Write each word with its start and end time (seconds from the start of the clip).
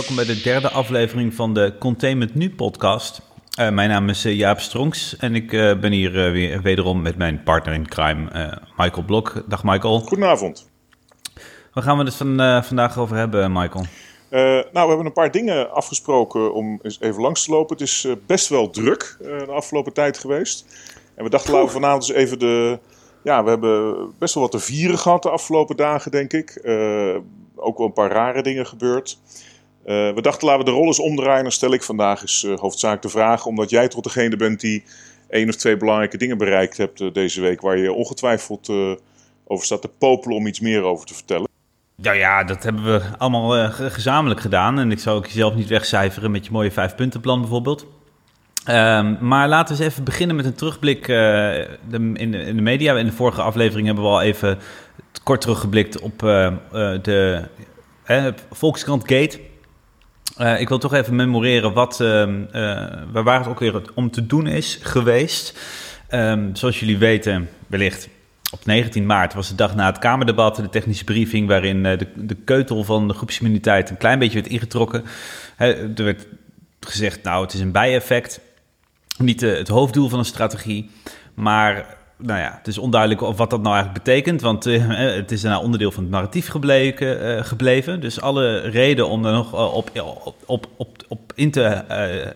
welkom 0.00 0.24
bij 0.26 0.34
de 0.34 0.42
derde 0.42 0.70
aflevering 0.70 1.34
van 1.34 1.54
de 1.54 1.74
Containment 1.78 2.34
Nu 2.34 2.50
podcast. 2.50 3.20
Uh, 3.60 3.70
mijn 3.70 3.88
naam 3.88 4.08
is 4.08 4.26
uh, 4.26 4.36
Jaap 4.36 4.60
Stronks 4.60 5.16
en 5.16 5.34
ik 5.34 5.52
uh, 5.52 5.78
ben 5.78 5.92
hier 5.92 6.32
weer 6.32 6.62
wederom 6.62 7.02
met 7.02 7.16
mijn 7.16 7.42
partner 7.42 7.74
in 7.74 7.88
crime, 7.88 8.58
Michael 8.76 9.04
Blok. 9.04 9.44
Dag 9.48 9.64
Michael. 9.64 10.00
Goedenavond. 10.00 10.70
Waar 11.72 11.84
gaan 11.84 11.98
we 11.98 12.04
het 12.04 12.14
van, 12.14 12.62
vandaag 12.64 12.98
over 12.98 13.16
hebben, 13.16 13.52
Michael? 13.52 13.84
nou, 14.30 14.62
we 14.72 14.88
hebben 14.88 15.06
een 15.06 15.12
paar 15.12 15.30
dingen 15.30 15.72
afgesproken 15.72 16.54
om 16.54 16.78
eens 16.82 17.00
even 17.00 17.22
langs 17.22 17.44
te 17.44 17.50
lopen. 17.50 17.76
Het 17.76 17.86
is 17.86 18.06
best 18.26 18.48
wel 18.48 18.70
druk 18.70 19.16
de 19.18 19.52
afgelopen 19.52 19.92
tijd 19.92 20.18
geweest. 20.18 20.66
En 21.14 21.24
we 21.24 21.30
dachten, 21.30 21.52
laten 21.52 21.66
we 21.66 21.72
vanavond 21.72 22.08
eens 22.08 22.18
even 22.18 22.38
de... 22.38 22.78
Ja, 23.22 23.44
we 23.44 23.50
hebben 23.50 23.96
best 24.18 24.34
wel 24.34 24.42
wat 24.42 24.52
te 24.52 24.58
vieren 24.58 24.98
gehad 24.98 25.22
de 25.22 25.30
afgelopen 25.30 25.76
dagen, 25.76 26.10
denk 26.10 26.32
ik. 26.32 26.62
ook 27.56 27.78
wel 27.78 27.86
een 27.86 27.92
paar 27.92 28.10
rare 28.10 28.42
dingen 28.42 28.66
gebeurd. 28.66 29.18
Uh, 29.86 30.14
we 30.14 30.22
dachten, 30.22 30.46
laten 30.46 30.64
we 30.64 30.70
de 30.70 30.76
rollen 30.76 30.86
eens 30.86 30.98
omdraaien. 30.98 31.42
Dan 31.42 31.52
stel 31.52 31.72
ik 31.72 31.82
vandaag 31.82 32.20
eens 32.20 32.42
uh, 32.42 32.58
hoofdzakelijk 32.58 33.02
de 33.02 33.08
vraag, 33.08 33.46
omdat 33.46 33.70
jij 33.70 33.88
tot 33.88 34.04
degene 34.04 34.36
bent 34.36 34.60
die 34.60 34.84
één 35.28 35.48
of 35.48 35.54
twee 35.54 35.76
belangrijke 35.76 36.16
dingen 36.16 36.38
bereikt 36.38 36.76
hebt 36.76 37.00
uh, 37.00 37.12
deze 37.12 37.40
week, 37.40 37.60
waar 37.60 37.78
je 37.78 37.92
ongetwijfeld 37.92 38.68
over 39.46 39.64
staat 39.64 39.82
te 39.82 39.90
popelen 39.98 40.36
om 40.36 40.46
iets 40.46 40.60
meer 40.60 40.82
over 40.82 41.06
te 41.06 41.14
vertellen. 41.14 41.48
Nou 41.96 42.16
ja, 42.16 42.44
dat 42.44 42.62
hebben 42.62 42.84
we 42.84 43.02
allemaal 43.18 43.70
gezamenlijk 43.70 44.40
gedaan. 44.40 44.78
En 44.78 44.90
ik 44.90 44.98
zou 44.98 45.16
ook 45.16 45.26
jezelf 45.26 45.54
niet 45.54 45.68
wegcijferen 45.68 46.30
met 46.30 46.44
je 46.44 46.52
mooie 46.52 46.70
vijfpuntenplan 46.70 47.40
bijvoorbeeld. 47.40 47.86
Um, 48.68 49.18
maar 49.20 49.48
laten 49.48 49.76
we 49.76 49.82
eens 49.82 49.92
even 49.92 50.04
beginnen 50.04 50.36
met 50.36 50.44
een 50.44 50.54
terugblik 50.54 51.06
de, 51.06 51.68
in, 51.90 52.14
de, 52.14 52.38
in, 52.38 52.56
de, 52.56 52.62
media. 52.62 52.96
In 52.96 53.06
de 53.06 53.12
vorige 53.12 53.42
aflevering 53.42 53.86
hebben 53.86 54.04
we 54.04 54.10
al 54.10 54.22
even 54.22 54.58
kort 55.22 55.40
teruggeblikt 55.40 56.00
op 56.00 56.18
de 56.18 57.44
Volkskrant 58.50 59.02
Gate. 59.12 59.38
Uh, 60.40 60.60
ik 60.60 60.68
wil 60.68 60.78
toch 60.78 60.94
even 60.94 61.16
memoreren 61.16 61.72
wat, 61.72 62.00
uh, 62.00 62.26
uh, 62.26 62.42
waar 63.12 63.38
het 63.38 63.48
ook 63.48 63.58
weer 63.58 63.82
om 63.94 64.10
te 64.10 64.26
doen 64.26 64.46
is 64.46 64.78
geweest. 64.82 65.58
Um, 66.10 66.56
zoals 66.56 66.80
jullie 66.80 66.98
weten, 66.98 67.48
wellicht 67.66 68.08
op 68.50 68.64
19 68.64 69.06
maart 69.06 69.34
was 69.34 69.48
de 69.48 69.54
dag 69.54 69.74
na 69.74 69.86
het 69.86 69.98
Kamerdebat, 69.98 70.56
de 70.56 70.68
technische 70.68 71.04
briefing, 71.04 71.48
waarin 71.48 71.82
de, 71.82 72.06
de 72.14 72.34
keutel 72.34 72.84
van 72.84 73.08
de 73.08 73.14
groepsimmuniteit 73.14 73.90
een 73.90 73.96
klein 73.96 74.18
beetje 74.18 74.40
werd 74.40 74.52
ingetrokken. 74.52 75.04
er 75.56 76.04
werd 76.04 76.26
gezegd, 76.80 77.22
nou, 77.22 77.42
het 77.42 77.52
is 77.52 77.60
een 77.60 77.72
bijeffect, 77.72 78.40
niet 79.18 79.40
het 79.40 79.68
hoofddoel 79.68 80.08
van 80.08 80.18
een 80.18 80.24
strategie, 80.24 80.90
maar 81.34 81.96
nou 82.20 82.40
ja, 82.40 82.54
het 82.58 82.66
is 82.66 82.78
onduidelijk 82.78 83.20
of 83.20 83.36
wat 83.36 83.50
dat 83.50 83.62
nou 83.62 83.74
eigenlijk 83.74 84.04
betekent, 84.04 84.40
want 84.40 84.66
uh, 84.66 84.86
het 85.16 85.30
is 85.30 85.42
een 85.42 85.56
onderdeel 85.56 85.92
van 85.92 86.02
het 86.02 86.12
narratief 86.12 86.48
gebleken, 86.48 87.24
uh, 87.24 87.44
gebleven. 87.44 88.00
Dus 88.00 88.20
alle 88.20 88.58
reden 88.58 89.08
om 89.08 89.26
er 89.26 89.32
nog 89.32 89.72
op, 89.74 89.90
op, 90.46 90.66
op, 90.76 90.96
op, 91.08 91.32
in 91.34 91.50
te, 91.50 91.82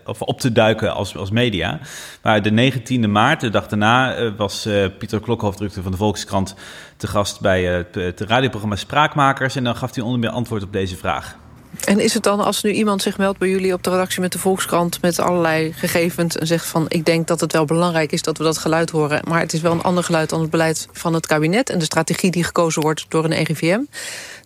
of 0.07 0.23
op 0.23 0.41
te 0.41 0.53
duiken 0.53 0.95
als, 0.95 1.17
als 1.17 1.31
media. 1.31 1.79
Maar 2.23 2.43
de 2.43 2.73
19e 2.73 3.09
maart, 3.09 3.41
de 3.41 3.51
dag 3.51 3.67
daarna, 3.67 4.33
was 4.37 4.69
Pieter 4.99 5.21
Klok, 5.21 5.41
hoofdredacteur 5.41 5.83
van 5.83 5.93
de 5.93 5.99
Volkskrant, 5.99 6.55
te 6.97 7.07
gast 7.07 7.41
bij 7.41 7.65
het 7.93 8.21
radioprogramma 8.21 8.77
Spraakmakers. 8.77 9.57
En 9.57 9.65
dan 9.65 9.77
gaf 9.77 9.95
hij 9.95 10.05
onder 10.05 10.19
meer 10.19 10.31
antwoord 10.31 10.63
op 10.63 10.73
deze 10.73 10.97
vraag. 10.97 11.37
En 11.85 12.01
is 12.01 12.15
het 12.15 12.23
dan 12.23 12.41
als 12.41 12.63
nu 12.63 12.71
iemand 12.71 13.03
zich 13.03 13.19
meldt 13.19 13.39
bij 13.39 13.49
jullie 13.49 13.73
op 13.73 13.83
de 13.83 13.91
redactie 13.91 14.21
met 14.21 14.33
de 14.33 14.39
Volkskrant... 14.39 15.03
met 15.03 15.19
allerlei 15.19 15.73
gegevens 15.73 16.37
en 16.37 16.47
zegt 16.47 16.67
van... 16.67 16.87
ik 16.89 17.05
denk 17.05 17.27
dat 17.27 17.41
het 17.41 17.53
wel 17.53 17.65
belangrijk 17.65 18.13
is 18.13 18.23
dat 18.23 18.39
we 18.39 18.45
dat 18.45 18.59
geluid 18.59 18.91
horen... 18.91 19.21
maar 19.29 19.41
het 19.41 19.53
is 19.53 19.61
wel 19.61 19.73
een 19.73 19.83
ander 19.83 20.05
geluid 20.05 20.31
dan 20.31 20.41
het 20.41 20.51
beleid 20.51 20.89
van 20.93 21.15
het 21.15 21.27
kabinet... 21.27 21.71
en 21.71 21.79
de 21.79 21.85
strategie 21.85 22.31
die 22.31 22.45
gekozen 22.45 22.83
wordt 22.83 23.07
door 23.09 23.25
een 23.25 23.45
RIVM... 23.45 23.81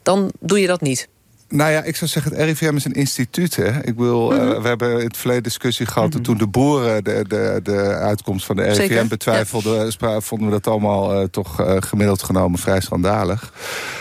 dan 0.02 0.32
doe 0.40 0.60
je 0.60 0.66
dat 0.66 0.80
niet? 0.80 1.08
Nou 1.48 1.70
ja, 1.70 1.82
ik 1.82 1.96
zou 1.96 2.10
zeggen, 2.10 2.32
het 2.32 2.40
RIVM 2.40 2.76
is 2.76 2.84
een 2.84 2.92
instituut. 2.92 3.56
Hè? 3.56 3.84
Ik 3.84 3.96
wil, 3.96 4.30
mm 4.30 4.36
we 4.62 4.68
hebben 4.68 4.98
in 4.98 5.06
het 5.06 5.16
verleden 5.16 5.42
discussie 5.42 5.86
gehad... 5.86 6.14
Mm 6.14 6.22
toen 6.22 6.38
de 6.38 6.46
boeren 6.46 7.04
de, 7.04 7.24
de, 7.28 7.60
de 7.62 7.80
uitkomst 7.80 8.46
van 8.46 8.56
de 8.56 8.62
RIVM 8.62 9.08
betwijfelden... 9.08 9.92
vonden 10.22 10.46
we 10.46 10.52
dat 10.52 10.66
allemaal 10.66 11.20
uh, 11.20 11.26
toch 11.26 11.60
uh, 11.60 11.76
gemiddeld 11.78 12.22
genomen 12.22 12.58
vrij 12.58 12.80
schandalig. 12.80 13.52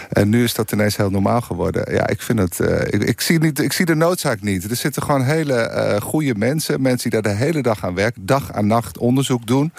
En 0.09 0.29
nu 0.29 0.43
is 0.43 0.53
dat 0.53 0.71
ineens 0.71 0.97
heel 0.97 1.09
normaal 1.09 1.41
geworden. 1.41 1.93
Ja, 1.93 2.07
ik 2.07 2.21
vind 2.21 2.39
het... 2.39 2.59
Ik, 2.93 3.03
ik, 3.03 3.21
zie 3.21 3.39
niet, 3.39 3.59
ik 3.59 3.73
zie 3.73 3.85
de 3.85 3.95
noodzaak 3.95 4.41
niet. 4.41 4.69
Er 4.69 4.75
zitten 4.75 5.03
gewoon 5.03 5.23
hele 5.23 5.99
goede 6.03 6.35
mensen. 6.35 6.81
Mensen 6.81 7.09
die 7.09 7.21
daar 7.21 7.33
de 7.33 7.39
hele 7.39 7.61
dag 7.61 7.85
aan 7.85 7.95
werken. 7.95 8.25
Dag 8.25 8.51
en 8.51 8.67
nacht 8.67 8.97
onderzoek 8.97 9.47
doen. 9.47 9.73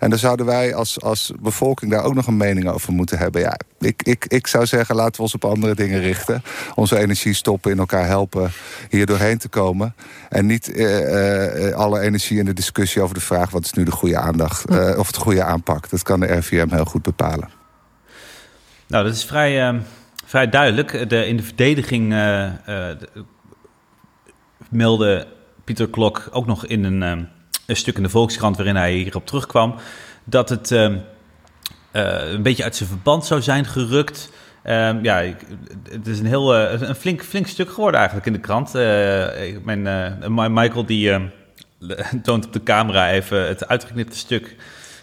En 0.00 0.10
daar 0.10 0.18
zouden 0.18 0.46
wij 0.46 0.74
als, 0.74 1.00
als 1.00 1.32
bevolking 1.40 1.90
daar 1.90 2.04
ook 2.04 2.14
nog 2.14 2.26
een 2.26 2.36
mening 2.36 2.68
over 2.68 2.92
moeten 2.92 3.18
hebben. 3.18 3.40
Ja, 3.40 3.56
ik, 3.84 4.02
ik, 4.02 4.24
ik 4.26 4.46
zou 4.46 4.66
zeggen, 4.66 4.94
laten 4.94 5.16
we 5.16 5.22
ons 5.22 5.34
op 5.34 5.44
andere 5.44 5.74
dingen 5.74 6.00
richten. 6.00 6.42
Onze 6.74 6.98
energie 6.98 7.34
stoppen, 7.34 7.70
in 7.70 7.78
elkaar 7.78 8.06
helpen 8.06 8.50
hier 8.88 9.06
doorheen 9.06 9.38
te 9.38 9.48
komen. 9.48 9.94
En 10.28 10.46
niet 10.46 10.68
uh, 10.68 11.68
uh, 11.68 11.74
alle 11.74 12.00
energie 12.00 12.38
in 12.38 12.44
de 12.44 12.52
discussie 12.52 13.02
over 13.02 13.14
de 13.14 13.20
vraag... 13.20 13.50
wat 13.50 13.64
is 13.64 13.72
nu 13.72 13.84
de 13.84 13.90
goede 13.90 14.16
aandacht, 14.16 14.70
uh, 14.70 14.98
of 14.98 15.06
het 15.06 15.16
goede 15.16 15.42
aanpak. 15.42 15.90
Dat 15.90 16.02
kan 16.02 16.20
de 16.20 16.36
RVM 16.36 16.68
heel 16.70 16.84
goed 16.84 17.02
bepalen. 17.02 17.50
Nou, 18.86 19.04
dat 19.04 19.14
is 19.14 19.24
vrij, 19.24 19.80
vrij 20.24 20.48
duidelijk. 20.48 21.08
De, 21.08 21.26
in 21.26 21.36
de 21.36 21.42
verdediging 21.42 22.08
meldde 24.68 25.26
Pieter 25.64 25.88
Klok 25.88 26.28
ook 26.30 26.46
nog 26.46 26.66
in 26.66 26.84
een, 26.84 27.00
een 27.66 27.76
stuk 27.76 27.96
in 27.96 28.02
de 28.02 28.08
Volkskrant... 28.08 28.56
waarin 28.56 28.76
hij 28.76 28.92
hierop 28.92 29.26
terugkwam... 29.26 29.74
dat 30.24 30.48
het 30.48 30.70
een 31.92 32.42
beetje 32.42 32.64
uit 32.64 32.76
zijn 32.76 32.88
verband 32.88 33.26
zou 33.26 33.42
zijn 33.42 33.64
gerukt... 33.64 34.30
Um, 34.66 35.04
ja, 35.04 35.34
het 35.90 36.06
is 36.06 36.18
een 36.18 36.26
heel 36.26 36.54
uh, 36.54 36.80
een 36.80 36.94
flink, 36.94 37.22
flink 37.22 37.46
stuk 37.46 37.70
geworden 37.70 37.96
eigenlijk 37.96 38.26
in 38.26 38.32
de 38.32 38.40
krant. 38.40 38.68
Uh, 38.68 38.74
mijn, 39.64 39.86
uh, 40.26 40.48
Michael 40.48 40.86
die 40.86 41.30
toont 42.22 42.46
op 42.46 42.52
de 42.52 42.62
camera 42.62 43.10
even 43.10 43.48
het 43.48 43.68
uitgeknipte 43.68 44.16
stuk 44.16 44.56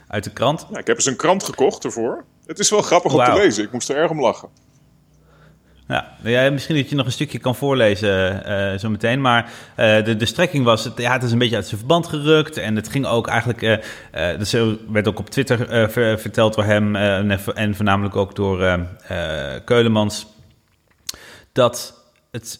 uit 0.08 0.24
de 0.24 0.30
krant. 0.30 0.68
Ja, 0.72 0.78
ik 0.78 0.88
heb 0.88 0.96
eens 0.96 1.06
een 1.06 1.16
krant 1.16 1.44
gekocht 1.44 1.84
ervoor. 1.84 2.24
Het 2.46 2.60
is 2.60 2.70
wel 2.70 2.82
grappig 2.82 3.12
wow. 3.12 3.28
om 3.28 3.34
te 3.34 3.40
lezen. 3.40 3.64
Ik 3.64 3.72
moest 3.72 3.90
er 3.90 3.96
erg 3.96 4.12
om 4.12 4.22
lachen. 4.22 4.50
Ja, 5.90 6.16
ja, 6.24 6.52
misschien 6.52 6.76
dat 6.76 6.90
je 6.90 6.96
nog 6.96 7.06
een 7.06 7.12
stukje 7.12 7.40
kan 7.40 7.56
voorlezen 7.56 8.44
uh, 8.48 8.80
zo 8.80 8.90
meteen. 8.90 9.22
Maar 9.22 9.44
uh, 9.44 10.04
de, 10.04 10.16
de 10.16 10.26
strekking 10.26 10.64
was, 10.64 10.84
het, 10.84 10.98
ja, 10.98 11.12
het 11.12 11.24
is 11.24 11.32
een 11.32 11.38
beetje 11.38 11.56
uit 11.56 11.66
zijn 11.66 11.78
verband 11.78 12.08
gerukt. 12.08 12.58
En 12.58 12.76
het 12.76 12.90
ging 12.90 13.06
ook 13.06 13.28
eigenlijk, 13.28 13.62
uh, 13.62 14.38
dus 14.38 14.56
werd 14.90 15.08
ook 15.08 15.20
op 15.20 15.30
Twitter 15.30 15.90
ver, 15.92 16.20
verteld 16.20 16.56
door 16.56 16.64
hem 16.64 16.96
en, 16.96 17.76
voornamelijk 17.76 18.16
ook 18.16 18.36
door 18.36 18.80
Keulemans. 19.66 20.28
Dat 21.54 22.04
het, 22.32 22.60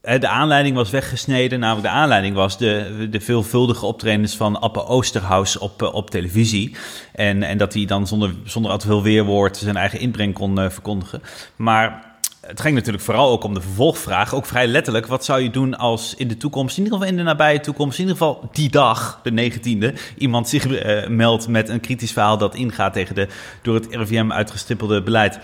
de 0.00 0.28
aanleiding 0.28 0.76
was 0.76 0.90
weggesneden. 0.90 1.60
Namelijk 1.60 1.86
de 1.86 1.92
aanleiding 1.92 2.34
was 2.34 2.58
de, 2.58 3.06
de 3.10 3.20
veelvuldige 3.20 3.86
optredens 3.86 4.36
van 4.36 4.60
Appe 4.60 4.84
Oosterhuis 4.84 5.58
op, 5.58 5.82
op 5.82 6.10
televisie. 6.10 6.76
En, 7.12 7.42
en 7.42 7.58
dat 7.58 7.74
hij 7.74 7.84
dan 7.84 8.06
zonder, 8.06 8.34
zonder 8.44 8.70
al 8.70 8.78
te 8.78 8.86
veel 8.86 9.02
weerwoord 9.02 9.56
zijn 9.56 9.76
eigen 9.76 10.00
inbreng 10.00 10.34
kon 10.34 10.70
verkondigen. 10.70 11.22
Maar 11.56 12.08
het 12.50 12.60
ging 12.60 12.74
natuurlijk 12.74 13.04
vooral 13.04 13.30
ook 13.30 13.44
om 13.44 13.54
de 13.54 13.60
vervolgvraag. 13.60 14.34
Ook 14.34 14.46
vrij 14.46 14.66
letterlijk, 14.66 15.06
wat 15.06 15.24
zou 15.24 15.40
je 15.40 15.50
doen 15.50 15.78
als 15.78 16.14
in 16.14 16.28
de 16.28 16.36
toekomst, 16.36 16.76
in 16.76 16.82
ieder 16.84 16.98
geval 16.98 17.12
in 17.12 17.18
de 17.18 17.22
nabije 17.22 17.60
toekomst, 17.60 17.98
in 17.98 18.04
ieder 18.04 18.18
geval 18.18 18.48
die 18.52 18.70
dag, 18.70 19.20
de 19.22 19.52
19e, 19.52 20.14
iemand 20.18 20.48
zich 20.48 20.66
uh, 20.66 21.06
meldt 21.08 21.48
met 21.48 21.68
een 21.68 21.80
kritisch 21.80 22.12
verhaal 22.12 22.38
dat 22.38 22.54
ingaat 22.54 22.92
tegen 22.92 23.14
de 23.14 23.28
door 23.62 23.74
het 23.74 23.86
RIVM 23.90 24.30
uitgestippelde 24.30 25.02
beleid 25.02 25.38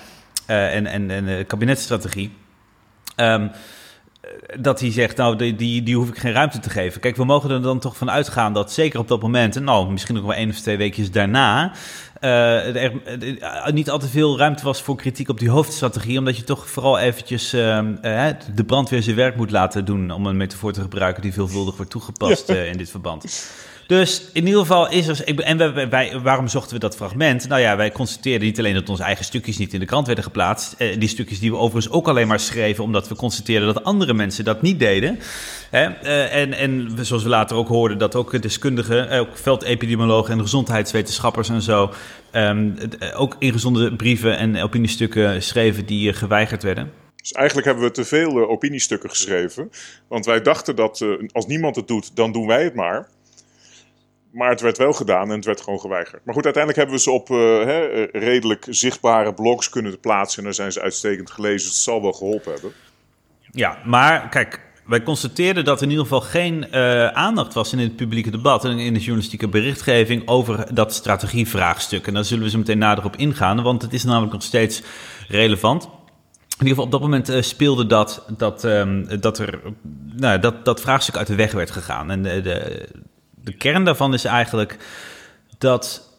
uh, 0.50 0.74
en, 0.74 0.86
en, 0.86 1.10
en 1.10 1.24
de 1.24 1.44
kabinetstrategie. 1.46 2.32
Um, 3.16 3.50
dat 4.60 4.80
hij 4.80 4.92
zegt, 4.92 5.16
nou, 5.16 5.36
die, 5.36 5.54
die, 5.54 5.82
die 5.82 5.96
hoef 5.96 6.08
ik 6.08 6.18
geen 6.18 6.32
ruimte 6.32 6.58
te 6.58 6.70
geven. 6.70 7.00
Kijk, 7.00 7.16
we 7.16 7.24
mogen 7.24 7.50
er 7.50 7.62
dan 7.62 7.78
toch 7.78 7.96
van 7.96 8.10
uitgaan 8.10 8.52
dat 8.52 8.72
zeker 8.72 8.98
op 8.98 9.08
dat 9.08 9.22
moment, 9.22 9.56
en 9.56 9.64
nou, 9.64 9.90
misschien 9.90 10.14
nog 10.14 10.24
wel 10.24 10.34
één 10.34 10.48
of 10.48 10.60
twee 10.60 10.76
weekjes 10.76 11.10
daarna, 11.10 11.72
uh, 12.20 12.82
er 12.82 12.92
uh, 13.40 13.66
niet 13.66 13.90
al 13.90 13.98
te 13.98 14.08
veel 14.08 14.38
ruimte 14.38 14.64
was 14.64 14.82
voor 14.82 14.96
kritiek 14.96 15.28
op 15.28 15.38
die 15.38 15.50
hoofdstrategie, 15.50 16.18
omdat 16.18 16.36
je 16.36 16.44
toch 16.44 16.68
vooral 16.68 16.98
eventjes 16.98 17.54
uh, 17.54 17.80
de 18.54 18.64
brandweer 18.66 19.02
zijn 19.02 19.16
werk 19.16 19.36
moet 19.36 19.50
laten 19.50 19.84
doen, 19.84 20.10
om 20.10 20.26
een 20.26 20.36
metafoor 20.36 20.72
te 20.72 20.80
gebruiken 20.80 21.22
die 21.22 21.32
veelvuldig 21.32 21.76
wordt 21.76 21.90
toegepast 21.90 22.48
in 22.48 22.76
dit 22.76 22.90
verband. 22.90 23.24
Dus 23.86 24.22
in 24.32 24.46
ieder 24.46 24.60
geval 24.60 24.90
is 24.90 25.06
er. 25.06 25.38
En 25.42 25.90
wij, 25.90 26.20
waarom 26.22 26.48
zochten 26.48 26.74
we 26.74 26.80
dat 26.80 26.96
fragment? 26.96 27.48
Nou 27.48 27.60
ja, 27.60 27.76
wij 27.76 27.92
constateerden 27.92 28.46
niet 28.46 28.58
alleen 28.58 28.74
dat 28.74 28.88
onze 28.88 29.02
eigen 29.02 29.24
stukjes 29.24 29.58
niet 29.58 29.74
in 29.74 29.80
de 29.80 29.86
krant 29.86 30.06
werden 30.06 30.24
geplaatst. 30.24 30.74
Eh, 30.78 30.98
die 30.98 31.08
stukjes 31.08 31.40
die 31.40 31.50
we 31.50 31.56
overigens 31.56 31.94
ook 31.94 32.08
alleen 32.08 32.28
maar 32.28 32.40
schreven, 32.40 32.84
omdat 32.84 33.08
we 33.08 33.14
constateerden 33.14 33.74
dat 33.74 33.84
andere 33.84 34.14
mensen 34.14 34.44
dat 34.44 34.62
niet 34.62 34.78
deden. 34.78 35.18
Hè? 35.70 35.84
Eh, 35.84 36.34
en, 36.34 36.52
en 36.52 36.90
zoals 37.00 37.22
we 37.22 37.28
later 37.28 37.56
ook 37.56 37.68
hoorden, 37.68 37.98
dat 37.98 38.14
ook 38.14 38.42
deskundigen, 38.42 39.10
eh, 39.10 39.20
ook 39.20 39.36
veldepidemiologen 39.36 40.32
en 40.32 40.40
gezondheidswetenschappers 40.40 41.48
en 41.48 41.62
zo. 41.62 41.92
Um, 42.32 42.74
ook 43.14 43.36
ingezonde 43.38 43.96
brieven 43.96 44.38
en 44.38 44.62
opiniestukken 44.62 45.42
schreven 45.42 45.86
die 45.86 46.12
geweigerd 46.12 46.62
werden. 46.62 46.92
Dus 47.16 47.32
eigenlijk 47.32 47.66
hebben 47.66 47.84
we 47.84 47.90
te 47.90 48.04
veel 48.04 48.48
opiniestukken 48.48 49.10
geschreven. 49.10 49.70
Want 50.08 50.26
wij 50.26 50.42
dachten 50.42 50.76
dat 50.76 51.04
als 51.32 51.46
niemand 51.46 51.76
het 51.76 51.88
doet, 51.88 52.16
dan 52.16 52.32
doen 52.32 52.46
wij 52.46 52.64
het 52.64 52.74
maar. 52.74 53.08
Maar 54.36 54.50
het 54.50 54.60
werd 54.60 54.78
wel 54.78 54.92
gedaan 54.92 55.28
en 55.30 55.36
het 55.36 55.44
werd 55.44 55.60
gewoon 55.60 55.80
geweigerd. 55.80 56.24
Maar 56.24 56.34
goed, 56.34 56.44
uiteindelijk 56.44 56.82
hebben 56.82 56.96
we 56.96 57.10
ze 57.10 57.10
op 57.10 57.30
uh, 57.30 58.04
redelijk 58.22 58.66
zichtbare 58.68 59.34
blogs 59.34 59.68
kunnen 59.68 60.00
plaatsen. 60.00 60.38
En 60.38 60.44
daar 60.44 60.54
zijn 60.54 60.72
ze 60.72 60.80
uitstekend 60.80 61.30
gelezen. 61.30 61.56
Dus 61.56 61.76
het 61.76 61.84
zal 61.84 62.02
wel 62.02 62.12
geholpen 62.12 62.52
hebben. 62.52 62.72
Ja, 63.50 63.78
maar 63.84 64.28
kijk, 64.28 64.60
wij 64.86 65.02
constateerden 65.02 65.64
dat 65.64 65.76
er 65.76 65.84
in 65.84 65.90
ieder 65.90 66.04
geval 66.04 66.20
geen 66.20 66.66
uh, 66.70 67.06
aandacht 67.06 67.54
was 67.54 67.72
in 67.72 67.78
het 67.78 67.96
publieke 67.96 68.30
debat 68.30 68.64
en 68.64 68.78
in 68.78 68.92
de 68.92 69.00
journalistieke 69.00 69.48
berichtgeving 69.48 70.28
over 70.28 70.74
dat 70.74 70.94
strategievraagstuk. 70.94 72.06
En 72.06 72.14
daar 72.14 72.24
zullen 72.24 72.44
we 72.44 72.50
zo 72.50 72.58
meteen 72.58 72.78
nader 72.78 73.04
op 73.04 73.16
ingaan, 73.16 73.62
want 73.62 73.82
het 73.82 73.92
is 73.92 74.04
namelijk 74.04 74.32
nog 74.32 74.42
steeds 74.42 74.82
relevant. 75.28 75.84
In 75.84 75.90
ieder 76.66 76.68
geval 76.68 76.84
op 76.84 76.90
dat 76.90 77.00
moment 77.00 77.30
uh, 77.30 77.42
speelde 77.42 77.86
dat, 77.86 78.24
dat, 78.36 78.64
um, 78.64 79.20
dat, 79.20 79.38
er, 79.38 79.60
nou, 80.16 80.38
dat 80.38 80.64
dat 80.64 80.80
vraagstuk 80.80 81.16
uit 81.16 81.26
de 81.26 81.34
weg 81.34 81.52
werd 81.52 81.70
gegaan. 81.70 82.10
En 82.10 82.22
de, 82.22 82.88
de 83.46 83.56
kern 83.56 83.84
daarvan 83.84 84.14
is 84.14 84.24
eigenlijk 84.24 84.76
dat 85.58 86.10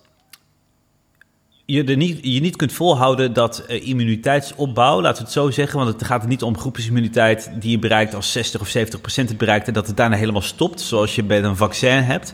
je, 1.65 1.83
er 1.83 1.97
niet, 1.97 2.19
je 2.21 2.39
niet 2.39 2.55
kunt 2.55 2.73
volhouden 2.73 3.33
dat 3.33 3.65
uh, 3.69 3.87
immuniteitsopbouw, 3.87 5.01
laten 5.01 5.17
we 5.17 5.23
het 5.23 5.33
zo 5.33 5.49
zeggen, 5.49 5.79
want 5.79 5.93
het 5.93 6.03
gaat 6.03 6.27
niet 6.27 6.43
om 6.43 6.57
groepsimmuniteit 6.57 7.51
die 7.59 7.71
je 7.71 7.79
bereikt 7.79 8.13
als 8.13 8.31
60 8.31 8.61
of 8.61 8.67
70 8.67 9.01
procent 9.01 9.29
het 9.29 9.37
bereikt 9.37 9.67
en 9.67 9.73
dat 9.73 9.87
het 9.87 9.97
daarna 9.97 10.15
helemaal 10.15 10.41
stopt, 10.41 10.81
zoals 10.81 11.15
je 11.15 11.23
bij 11.23 11.43
een 11.43 11.55
vaccin 11.55 12.03
hebt. 12.03 12.33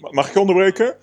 Mag 0.00 0.28
ik 0.28 0.36
onderbreken? 0.36 0.96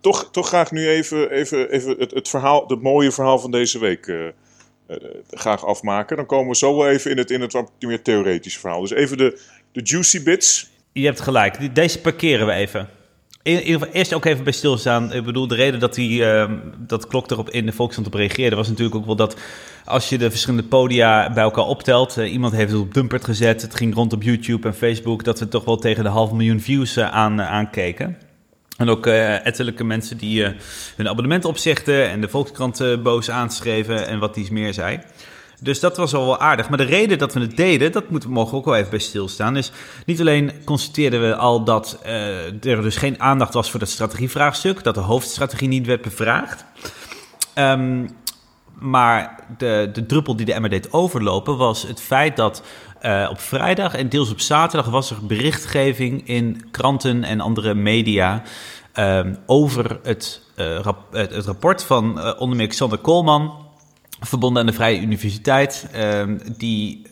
Toch, 0.00 0.28
toch 0.30 0.48
graag 0.48 0.70
nu 0.70 0.88
even, 0.88 1.30
even, 1.30 1.70
even 1.70 1.96
het, 1.98 2.10
het 2.10 2.28
verhaal, 2.28 2.64
het 2.66 2.82
mooie 2.82 3.12
verhaal 3.12 3.38
van 3.38 3.50
deze 3.50 3.78
week 3.78 4.06
uh, 4.06 4.26
uh, 4.88 4.96
graag 5.30 5.64
afmaken. 5.64 6.16
Dan 6.16 6.26
komen 6.26 6.48
we 6.48 6.56
zo 6.56 6.76
wel 6.76 6.88
even 6.88 7.10
in 7.10 7.18
het, 7.18 7.30
in 7.30 7.40
het 7.40 7.52
wat 7.52 7.70
meer 7.78 8.02
theoretische 8.02 8.60
verhaal. 8.60 8.80
Dus 8.80 8.90
even 8.90 9.18
de, 9.18 9.40
de 9.72 9.80
juicy 9.82 10.22
bits. 10.22 10.71
Je 10.92 11.04
hebt 11.04 11.20
gelijk, 11.20 11.74
deze 11.74 12.00
parkeren 12.00 12.46
we 12.46 12.52
even. 12.52 12.88
In 13.42 13.56
geval 13.56 13.88
eerst 13.92 14.14
ook 14.14 14.24
even 14.24 14.44
bij 14.44 14.52
stilstaan. 14.52 15.12
Ik 15.12 15.24
bedoel, 15.24 15.46
de 15.46 15.54
reden 15.54 15.80
dat, 15.80 15.94
die, 15.94 16.20
uh, 16.20 16.50
dat 16.78 17.06
Klok 17.06 17.30
erop 17.30 17.50
in 17.50 17.66
de 17.66 17.72
Volkskrant 17.72 18.06
op 18.06 18.14
reageerde... 18.14 18.56
was 18.56 18.68
natuurlijk 18.68 18.96
ook 18.96 19.06
wel 19.06 19.16
dat 19.16 19.36
als 19.84 20.08
je 20.08 20.18
de 20.18 20.30
verschillende 20.30 20.68
podia 20.68 21.32
bij 21.32 21.42
elkaar 21.42 21.64
optelt... 21.64 22.18
Uh, 22.18 22.32
iemand 22.32 22.52
heeft 22.52 22.72
het 22.72 22.80
op 22.80 22.94
Dumpert 22.94 23.24
gezet, 23.24 23.62
het 23.62 23.74
ging 23.74 23.94
rond 23.94 24.12
op 24.12 24.22
YouTube 24.22 24.68
en 24.68 24.74
Facebook... 24.74 25.24
dat 25.24 25.38
we 25.38 25.48
toch 25.48 25.64
wel 25.64 25.76
tegen 25.76 26.04
de 26.04 26.10
half 26.10 26.32
miljoen 26.32 26.60
views 26.60 26.96
uh, 26.96 27.10
aan, 27.10 27.42
aankeken. 27.42 28.18
En 28.76 28.88
ook 28.88 29.06
ettelijke 29.06 29.84
mensen 29.84 30.16
die 30.16 30.44
hun 30.96 31.08
abonnement 31.08 31.44
opzegden... 31.44 32.10
en 32.10 32.20
de 32.20 32.28
Volkskrant 32.28 33.02
boos 33.02 33.30
aanschreven 33.30 34.06
en 34.06 34.18
wat 34.18 34.34
dies 34.34 34.50
meer 34.50 34.74
zei... 34.74 35.00
Dus 35.62 35.80
dat 35.80 35.96
was 35.96 36.14
al 36.14 36.26
wel 36.26 36.38
aardig. 36.38 36.68
Maar 36.68 36.78
de 36.78 36.84
reden 36.84 37.18
dat 37.18 37.32
we 37.32 37.40
het 37.40 37.56
deden, 37.56 37.92
dat 37.92 38.10
moeten 38.10 38.28
we 38.28 38.34
mogen 38.34 38.58
ook 38.58 38.64
wel 38.64 38.76
even 38.76 38.90
bij 38.90 38.98
stilstaan. 38.98 39.56
Is 39.56 39.72
niet 40.06 40.20
alleen 40.20 40.52
constateerden 40.64 41.20
we 41.20 41.36
al 41.36 41.64
dat 41.64 41.98
uh, 42.06 42.64
er 42.64 42.82
dus 42.82 42.96
geen 42.96 43.20
aandacht 43.20 43.54
was 43.54 43.70
voor 43.70 43.80
dat 43.80 43.88
strategievraagstuk, 43.88 44.82
dat 44.82 44.94
de 44.94 45.00
hoofdstrategie 45.00 45.68
niet 45.68 45.86
werd 45.86 46.02
bevraagd. 46.02 46.64
Um, 47.54 48.08
maar 48.78 49.44
de, 49.58 49.90
de 49.92 50.06
druppel 50.06 50.36
die 50.36 50.46
de 50.46 50.52
emmer 50.52 50.70
deed 50.70 50.92
overlopen 50.92 51.56
was 51.56 51.82
het 51.82 52.00
feit 52.00 52.36
dat 52.36 52.62
uh, 53.02 53.28
op 53.30 53.40
vrijdag 53.40 53.94
en 53.94 54.08
deels 54.08 54.30
op 54.30 54.40
zaterdag 54.40 54.90
was 54.90 55.10
er 55.10 55.26
berichtgeving 55.26 56.28
in 56.28 56.64
kranten 56.70 57.24
en 57.24 57.40
andere 57.40 57.74
media 57.74 58.42
um, 58.94 59.38
over 59.46 60.00
het, 60.02 60.42
rap, 60.56 60.98
het, 61.12 61.34
het, 61.34 61.46
rapport 61.46 61.84
van 61.84 62.34
onder 62.38 62.56
meer 62.56 62.66
Xander 62.66 62.98
Koolman 62.98 63.70
verbonden 64.26 64.60
aan 64.60 64.66
de 64.66 64.72
Vrije 64.72 65.00
Universiteit, 65.00 65.86
uh, 65.94 66.22
die 66.56 67.02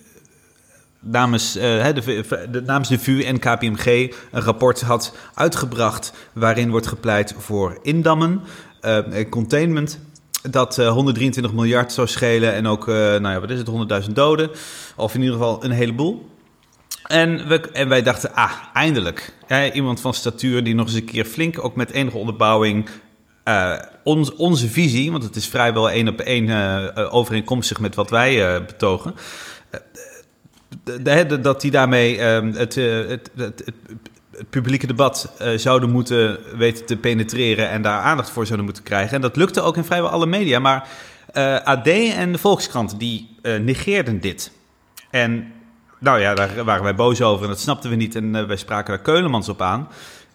namens, 1.00 1.56
uh, 1.56 1.62
de, 1.62 2.24
de, 2.50 2.62
namens 2.66 2.88
de 2.88 2.98
VU 2.98 3.22
en 3.22 3.38
KPMG 3.38 3.86
een 4.30 4.40
rapport 4.42 4.80
had 4.80 5.16
uitgebracht 5.34 6.12
waarin 6.32 6.70
wordt 6.70 6.86
gepleit 6.86 7.34
voor 7.38 7.78
indammen, 7.82 8.40
uh, 8.82 9.28
containment. 9.30 9.98
Dat 10.50 10.76
123 10.76 11.52
miljard 11.52 11.92
zou 11.92 12.06
schelen 12.06 12.54
en 12.54 12.66
ook, 12.66 12.86
nou 12.86 13.28
ja, 13.28 13.40
wat 13.40 13.50
is 13.50 13.58
het, 13.58 14.04
100.000 14.06 14.12
doden. 14.12 14.50
Of 14.96 15.14
in 15.14 15.20
ieder 15.20 15.36
geval 15.36 15.64
een 15.64 15.70
heleboel. 15.70 16.28
En, 17.06 17.48
we, 17.48 17.60
en 17.60 17.88
wij 17.88 18.02
dachten, 18.02 18.34
ah, 18.34 18.52
eindelijk. 18.72 19.34
Iemand 19.72 20.00
van 20.00 20.14
statuur 20.14 20.64
die 20.64 20.74
nog 20.74 20.86
eens 20.86 20.94
een 20.94 21.04
keer 21.04 21.24
flink, 21.24 21.64
ook 21.64 21.76
met 21.76 21.90
enige 21.90 22.16
onderbouwing, 22.16 22.88
uh, 23.44 23.78
ons, 24.04 24.34
onze 24.34 24.68
visie, 24.68 25.10
want 25.10 25.22
het 25.22 25.36
is 25.36 25.46
vrijwel 25.46 25.90
één 25.90 26.08
op 26.08 26.20
één 26.20 26.48
uh, 26.48 27.14
overeenkomstig 27.14 27.80
met 27.80 27.94
wat 27.94 28.10
wij 28.10 28.64
betogen. 28.64 29.14
dat 31.42 31.60
die 31.60 31.70
daarmee 31.70 32.18
ehm, 32.18 32.52
het, 32.52 32.74
het, 32.74 33.30
het, 33.36 33.62
het, 33.64 33.74
publieke 34.50 34.86
debat 34.86 35.32
zouden 35.56 35.90
moeten 35.90 36.38
weten 36.56 36.86
te 36.86 36.96
penetreren 36.96 37.70
en 37.70 37.82
daar 37.82 38.00
aandacht 38.00 38.30
voor 38.30 38.44
zouden 38.44 38.64
moeten 38.64 38.84
krijgen. 38.84 39.14
En 39.14 39.20
dat 39.20 39.36
lukte 39.36 39.60
ook 39.60 39.76
in 39.76 39.84
vrijwel 39.84 40.10
alle 40.10 40.26
media. 40.26 40.58
Maar 40.58 40.88
AD 41.64 41.86
en 41.86 42.32
de 42.32 42.38
Volkskrant 42.38 42.98
die 42.98 43.36
negeerden 43.42 44.20
dit. 44.20 44.52
En 45.10 45.52
nou 45.98 46.20
ja, 46.20 46.34
daar 46.34 46.64
waren 46.64 46.82
wij 46.82 46.94
boos 46.94 47.22
over 47.22 47.42
en 47.42 47.50
dat 47.50 47.60
snapten 47.60 47.90
we 47.90 47.96
niet. 47.96 48.14
En 48.14 48.46
wij 48.46 48.56
spraken 48.56 48.94
daar 48.94 49.02
Keulemans 49.02 49.48
op 49.48 49.62
aan. 49.62 49.88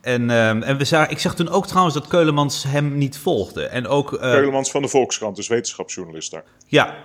En, 0.05 0.29
uh, 0.29 0.49
en 0.49 0.77
we 0.77 0.85
zagen, 0.85 1.11
ik 1.11 1.19
zag 1.19 1.35
toen 1.35 1.49
ook 1.49 1.67
trouwens 1.67 1.95
dat 1.95 2.07
Keulemans 2.07 2.63
hem 2.63 2.97
niet 2.97 3.17
volgde. 3.17 3.65
En 3.65 3.87
ook, 3.87 4.11
uh, 4.11 4.19
Keulemans 4.19 4.71
van 4.71 4.81
de 4.81 4.87
Volkskrant, 4.87 5.35
dus 5.35 5.47
wetenschapsjournalist 5.47 6.31
daar. 6.31 6.43
Ja, 6.67 6.95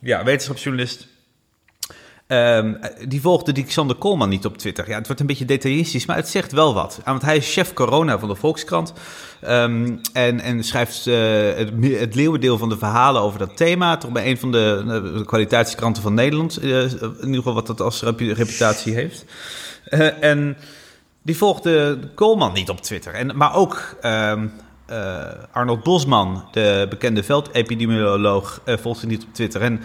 ja 0.00 0.24
wetenschapsjournalist. 0.24 1.08
Um, 2.26 2.78
die 3.08 3.20
volgde 3.20 3.52
die 3.52 3.64
Xander 3.64 3.96
Koolman 3.96 4.28
niet 4.28 4.44
op 4.44 4.58
Twitter. 4.58 4.88
Ja, 4.88 4.96
het 4.96 5.06
wordt 5.06 5.20
een 5.20 5.26
beetje 5.26 5.44
detailistisch, 5.44 6.06
maar 6.06 6.16
het 6.16 6.28
zegt 6.28 6.52
wel 6.52 6.74
wat. 6.74 7.00
Want 7.04 7.22
hij 7.22 7.36
is 7.36 7.52
chef 7.52 7.72
corona 7.72 8.18
van 8.18 8.28
de 8.28 8.34
Volkskrant. 8.34 8.92
Um, 9.48 10.00
en, 10.12 10.40
en 10.40 10.64
schrijft 10.64 11.06
uh, 11.06 11.16
het, 11.54 11.70
het 11.98 12.14
leeuwendeel 12.14 12.58
van 12.58 12.68
de 12.68 12.78
verhalen 12.78 13.22
over 13.22 13.38
dat 13.38 13.56
thema. 13.56 13.96
Toch 13.96 14.10
bij 14.10 14.30
een 14.30 14.38
van 14.38 14.52
de, 14.52 14.82
de 15.16 15.24
kwaliteitskranten 15.24 16.02
van 16.02 16.14
Nederland. 16.14 16.62
Uh, 16.62 16.82
in 16.82 17.14
ieder 17.20 17.34
geval 17.34 17.54
wat 17.54 17.66
dat 17.66 17.80
als 17.80 18.02
reputatie 18.02 18.94
heeft. 18.94 19.24
Uh, 19.90 20.22
en 20.22 20.56
die 21.22 21.36
volgde 21.36 21.98
Koolman 22.14 22.52
niet 22.52 22.70
op 22.70 22.80
Twitter. 22.80 23.14
En, 23.14 23.36
maar 23.36 23.54
ook 23.54 23.96
uh, 24.02 24.42
uh, 24.90 25.24
Arnold 25.52 25.82
Bosman, 25.82 26.44
de 26.52 26.86
bekende 26.90 27.22
veldepidemioloog, 27.22 28.60
uh, 28.64 28.76
volgde 28.76 29.06
niet 29.06 29.22
op 29.22 29.34
Twitter. 29.34 29.60
En 29.60 29.80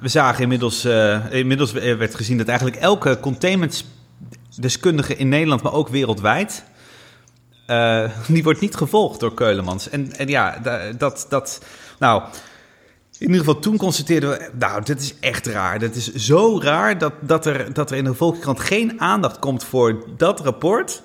we 0.00 0.08
zagen 0.08 0.42
inmiddels, 0.42 0.84
uh, 0.84 1.32
inmiddels 1.32 1.72
werd 1.72 2.14
gezien 2.14 2.38
dat 2.38 2.48
eigenlijk 2.48 2.80
elke 2.80 3.20
containmentdeskundige 3.20 5.16
in 5.16 5.28
Nederland, 5.28 5.62
maar 5.62 5.72
ook 5.72 5.88
wereldwijd, 5.88 6.64
die 8.28 8.42
wordt 8.42 8.60
niet 8.60 8.76
gevolgd 8.76 9.20
door 9.20 9.34
Keulemans. 9.34 9.88
En, 9.88 10.12
en 10.12 10.28
ja, 10.28 10.58
dat, 10.98 11.26
dat, 11.28 11.64
nou, 11.98 12.22
in 13.18 13.26
ieder 13.26 13.44
geval 13.44 13.60
toen 13.60 13.76
constateerden 13.76 14.30
we, 14.30 14.50
nou, 14.58 14.82
dit 14.84 15.00
is 15.00 15.14
echt 15.20 15.46
raar. 15.46 15.78
Dat 15.78 15.94
is 15.94 16.14
zo 16.14 16.60
raar 16.60 16.98
dat, 16.98 17.12
dat, 17.20 17.46
er, 17.46 17.72
dat 17.72 17.90
er 17.90 17.96
in 17.96 18.04
de 18.04 18.14
Volkskrant 18.14 18.60
geen 18.60 19.00
aandacht 19.00 19.38
komt 19.38 19.64
voor 19.64 20.04
dat 20.16 20.40
rapport. 20.40 21.02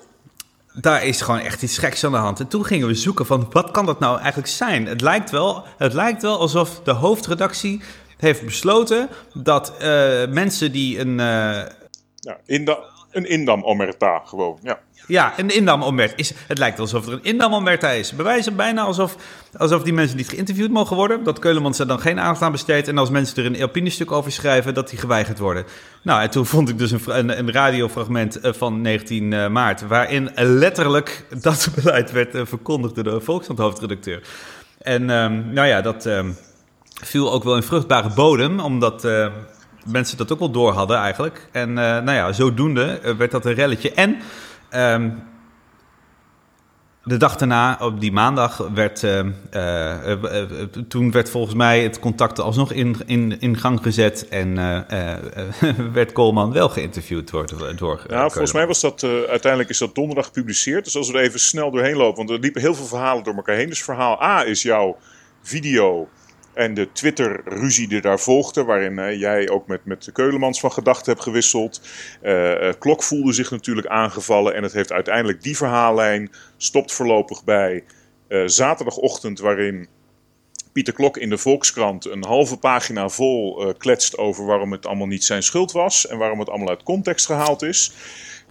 Daar 0.72 1.04
is 1.04 1.20
gewoon 1.20 1.40
echt 1.40 1.62
iets 1.62 1.78
geks 1.78 2.04
aan 2.04 2.12
de 2.12 2.18
hand. 2.18 2.40
En 2.40 2.48
toen 2.48 2.64
gingen 2.64 2.86
we 2.86 2.94
zoeken 2.94 3.26
van, 3.26 3.46
wat 3.50 3.70
kan 3.70 3.86
dat 3.86 4.00
nou 4.00 4.18
eigenlijk 4.18 4.48
zijn? 4.48 4.86
Het 4.86 5.00
lijkt 5.00 5.30
wel, 5.30 5.64
het 5.78 5.92
lijkt 5.92 6.22
wel 6.22 6.38
alsof 6.38 6.80
de 6.84 6.90
hoofdredactie 6.90 7.82
heeft 8.16 8.44
besloten 8.44 9.08
dat 9.34 9.72
uh, 9.72 9.82
mensen 10.28 10.72
die 10.72 10.98
een... 10.98 11.18
Uh... 11.18 11.62
In 12.46 12.64
de, 12.64 12.92
een 13.14 13.28
indam-omerta 13.28 14.22
gewoon, 14.24 14.58
ja. 14.62 14.78
Ja, 15.06 15.32
een 15.36 15.50
indam 15.50 15.98
Is, 15.98 16.32
het 16.46 16.58
lijkt 16.58 16.78
alsof 16.78 17.06
er 17.06 17.12
een 17.12 17.22
indam 17.22 17.68
is. 17.68 18.12
Bewijzen 18.12 18.56
bijna 18.56 18.82
alsof, 18.82 19.16
alsof 19.56 19.82
die 19.82 19.92
mensen 19.92 20.16
niet 20.16 20.28
geïnterviewd 20.28 20.70
mogen 20.70 20.96
worden. 20.96 21.24
Dat 21.24 21.38
Keulemans 21.38 21.78
er 21.78 21.86
dan 21.86 22.00
geen 22.00 22.20
aandacht 22.20 22.42
aan 22.42 22.52
besteedt. 22.52 22.88
En 22.88 22.98
als 22.98 23.10
mensen 23.10 23.36
er 23.36 23.46
een 23.46 23.62
opinistuk 23.62 24.12
over 24.12 24.32
schrijven, 24.32 24.74
dat 24.74 24.88
die 24.88 24.98
geweigerd 24.98 25.38
worden. 25.38 25.64
Nou, 26.02 26.22
en 26.22 26.30
toen 26.30 26.46
vond 26.46 26.68
ik 26.68 26.78
dus 26.78 26.90
een, 26.90 27.00
een, 27.06 27.38
een 27.38 27.52
radiofragment 27.52 28.40
eh, 28.40 28.52
van 28.52 28.80
19 28.80 29.32
uh, 29.32 29.48
maart. 29.48 29.86
Waarin 29.86 30.30
letterlijk 30.34 31.26
dat 31.40 31.68
beleid 31.82 32.12
werd 32.12 32.34
uh, 32.34 32.42
verkondigd 32.44 32.94
door 32.94 33.04
de 33.04 33.20
Volkskrant 33.20 33.58
hoofdredacteur. 33.58 34.22
En 34.78 35.10
um, 35.10 35.52
nou 35.52 35.68
ja, 35.68 35.80
dat 35.80 36.04
um, 36.04 36.36
viel 37.02 37.32
ook 37.32 37.44
wel 37.44 37.56
in 37.56 37.62
vruchtbare 37.62 38.14
bodem. 38.14 38.60
Omdat 38.60 39.04
mensen 39.84 40.16
dat 40.16 40.32
ook 40.32 40.38
wel 40.38 40.50
door 40.50 40.72
hadden 40.72 40.96
eigenlijk. 40.96 41.48
En 41.52 41.72
nou 41.72 42.12
ja, 42.12 42.32
zodoende 42.32 43.00
werd 43.18 43.30
dat 43.30 43.44
een 43.44 43.54
relletje. 43.54 43.92
En 43.92 44.16
Um, 44.74 45.22
de 47.04 47.16
dag 47.16 47.36
daarna, 47.36 47.78
op 47.80 48.00
die 48.00 48.12
maandag, 48.12 48.56
werd, 48.74 49.02
uh, 49.02 49.20
uh, 49.54 50.08
uh, 50.08 50.50
toen 50.88 51.10
werd 51.10 51.30
volgens 51.30 51.54
mij 51.54 51.82
het 51.82 51.98
contact 51.98 52.40
alsnog 52.40 52.72
in, 52.72 52.96
in, 53.06 53.40
in 53.40 53.56
gang 53.56 53.82
gezet 53.82 54.28
en 54.28 54.54
werd 55.92 56.12
Coleman 56.12 56.52
wel 56.52 56.68
geïnterviewd 56.68 57.30
door. 57.30 57.46
door 57.76 58.00
ja, 58.08 58.28
volgens 58.28 58.52
mij 58.52 58.66
was 58.66 58.80
dat 58.80 59.04
uiteindelijk 59.28 59.70
is 59.70 59.78
dat 59.78 59.94
donderdag 59.94 60.24
gepubliceerd. 60.24 60.84
Dus 60.84 60.96
als 60.96 61.10
we 61.10 61.18
er 61.18 61.24
even 61.24 61.40
snel 61.40 61.70
doorheen 61.70 61.96
lopen, 61.96 62.16
want 62.16 62.30
er 62.30 62.38
liepen 62.38 62.60
heel 62.60 62.74
veel 62.74 62.86
verhalen 62.86 63.24
door 63.24 63.34
elkaar 63.34 63.56
heen. 63.56 63.68
Dus 63.68 63.82
verhaal 63.82 64.22
A 64.22 64.44
is 64.44 64.62
jouw 64.62 64.96
video 65.42 66.08
en 66.54 66.74
de 66.74 66.92
Twitter-ruzie 66.92 67.88
die 67.88 68.00
daar 68.00 68.20
volgde, 68.20 68.64
waarin 68.64 68.98
uh, 68.98 69.20
jij 69.20 69.48
ook 69.48 69.66
met, 69.66 69.84
met 69.84 70.04
de 70.04 70.12
Keulemans 70.12 70.60
van 70.60 70.72
gedachten 70.72 71.12
hebt 71.12 71.24
gewisseld. 71.24 71.80
Uh, 72.22 72.72
Klok 72.78 73.02
voelde 73.02 73.32
zich 73.32 73.50
natuurlijk 73.50 73.86
aangevallen 73.86 74.54
en 74.54 74.62
het 74.62 74.72
heeft 74.72 74.92
uiteindelijk 74.92 75.42
die 75.42 75.56
verhaallijn 75.56 76.30
stopt 76.56 76.92
voorlopig 76.92 77.44
bij 77.44 77.84
zaterdagochtend, 78.46 79.38
waarin 79.38 79.88
Pieter 80.72 80.94
Klok 80.94 81.16
in 81.16 81.30
de 81.30 81.38
Volkskrant 81.38 82.04
een 82.04 82.24
halve 82.24 82.56
pagina 82.56 83.08
vol 83.08 83.74
kletst 83.78 84.18
over 84.18 84.46
waarom 84.46 84.72
het 84.72 84.86
allemaal 84.86 85.06
niet 85.06 85.24
zijn 85.24 85.42
schuld 85.42 85.72
was 85.72 86.06
en 86.06 86.18
waarom 86.18 86.38
het 86.38 86.48
allemaal 86.48 86.68
uit 86.68 86.82
context 86.82 87.26
gehaald 87.26 87.62
is. 87.62 87.92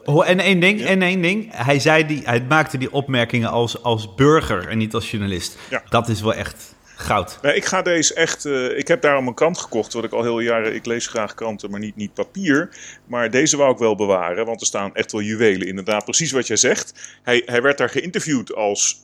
Oh, 0.04 0.30
en 0.30 0.40
één 0.40 0.60
ding, 0.60 0.82
en 0.82 1.02
één 1.02 1.22
ding. 1.22 1.50
Hij, 1.52 1.80
zei 1.80 2.06
die, 2.06 2.22
hij 2.24 2.42
maakte 2.42 2.78
die 2.78 2.92
opmerkingen 2.92 3.50
als, 3.50 3.84
als 3.84 4.16
burger 4.16 4.68
en 4.68 4.78
niet 4.78 4.94
als 4.94 5.12
journalist. 5.12 5.58
Ja. 5.70 5.84
Dat 5.90 6.10
is 6.10 6.22
wel 6.22 6.34
echt 6.34 6.76
goud. 6.96 7.40
Ik 7.42 7.66
ga 7.66 7.82
deze 7.82 8.14
echt. 8.14 8.46
Uh, 8.46 8.78
ik 8.78 8.88
heb 8.88 9.02
daarom 9.02 9.28
een 9.28 9.34
krant 9.34 9.58
gekocht. 9.58 9.94
Wat 9.94 10.04
ik 10.04 10.12
al 10.12 10.24
heel 10.24 10.40
jaren. 10.40 10.76
Ik 10.76 10.86
lees 10.86 11.08
graag 11.08 11.34
kranten, 11.34 11.72
maar 11.72 11.80
niet, 11.80 11.96
niet 11.96 12.14
papier. 12.14 12.70
Maar 13.06 13.32
deze 13.32 13.58
wou 13.58 13.72
ik 13.72 13.78
wel 13.78 13.96
bewaren. 13.96 14.46
Want 14.46 14.62
er 14.62 14.68
staan 14.68 14.96
echt 14.96 15.12
wel 15.12 15.22
juwelen. 15.22 15.68
Inderdaad, 15.68 16.04
precies 16.04 16.32
wat 16.32 16.48
jij 16.48 16.58
zegt. 16.58 17.20
Hij, 17.24 17.42
hij 17.46 17.62
werd 17.62 17.78
daar 17.78 17.90
geïnterviewd 17.90 18.54
als. 18.54 19.02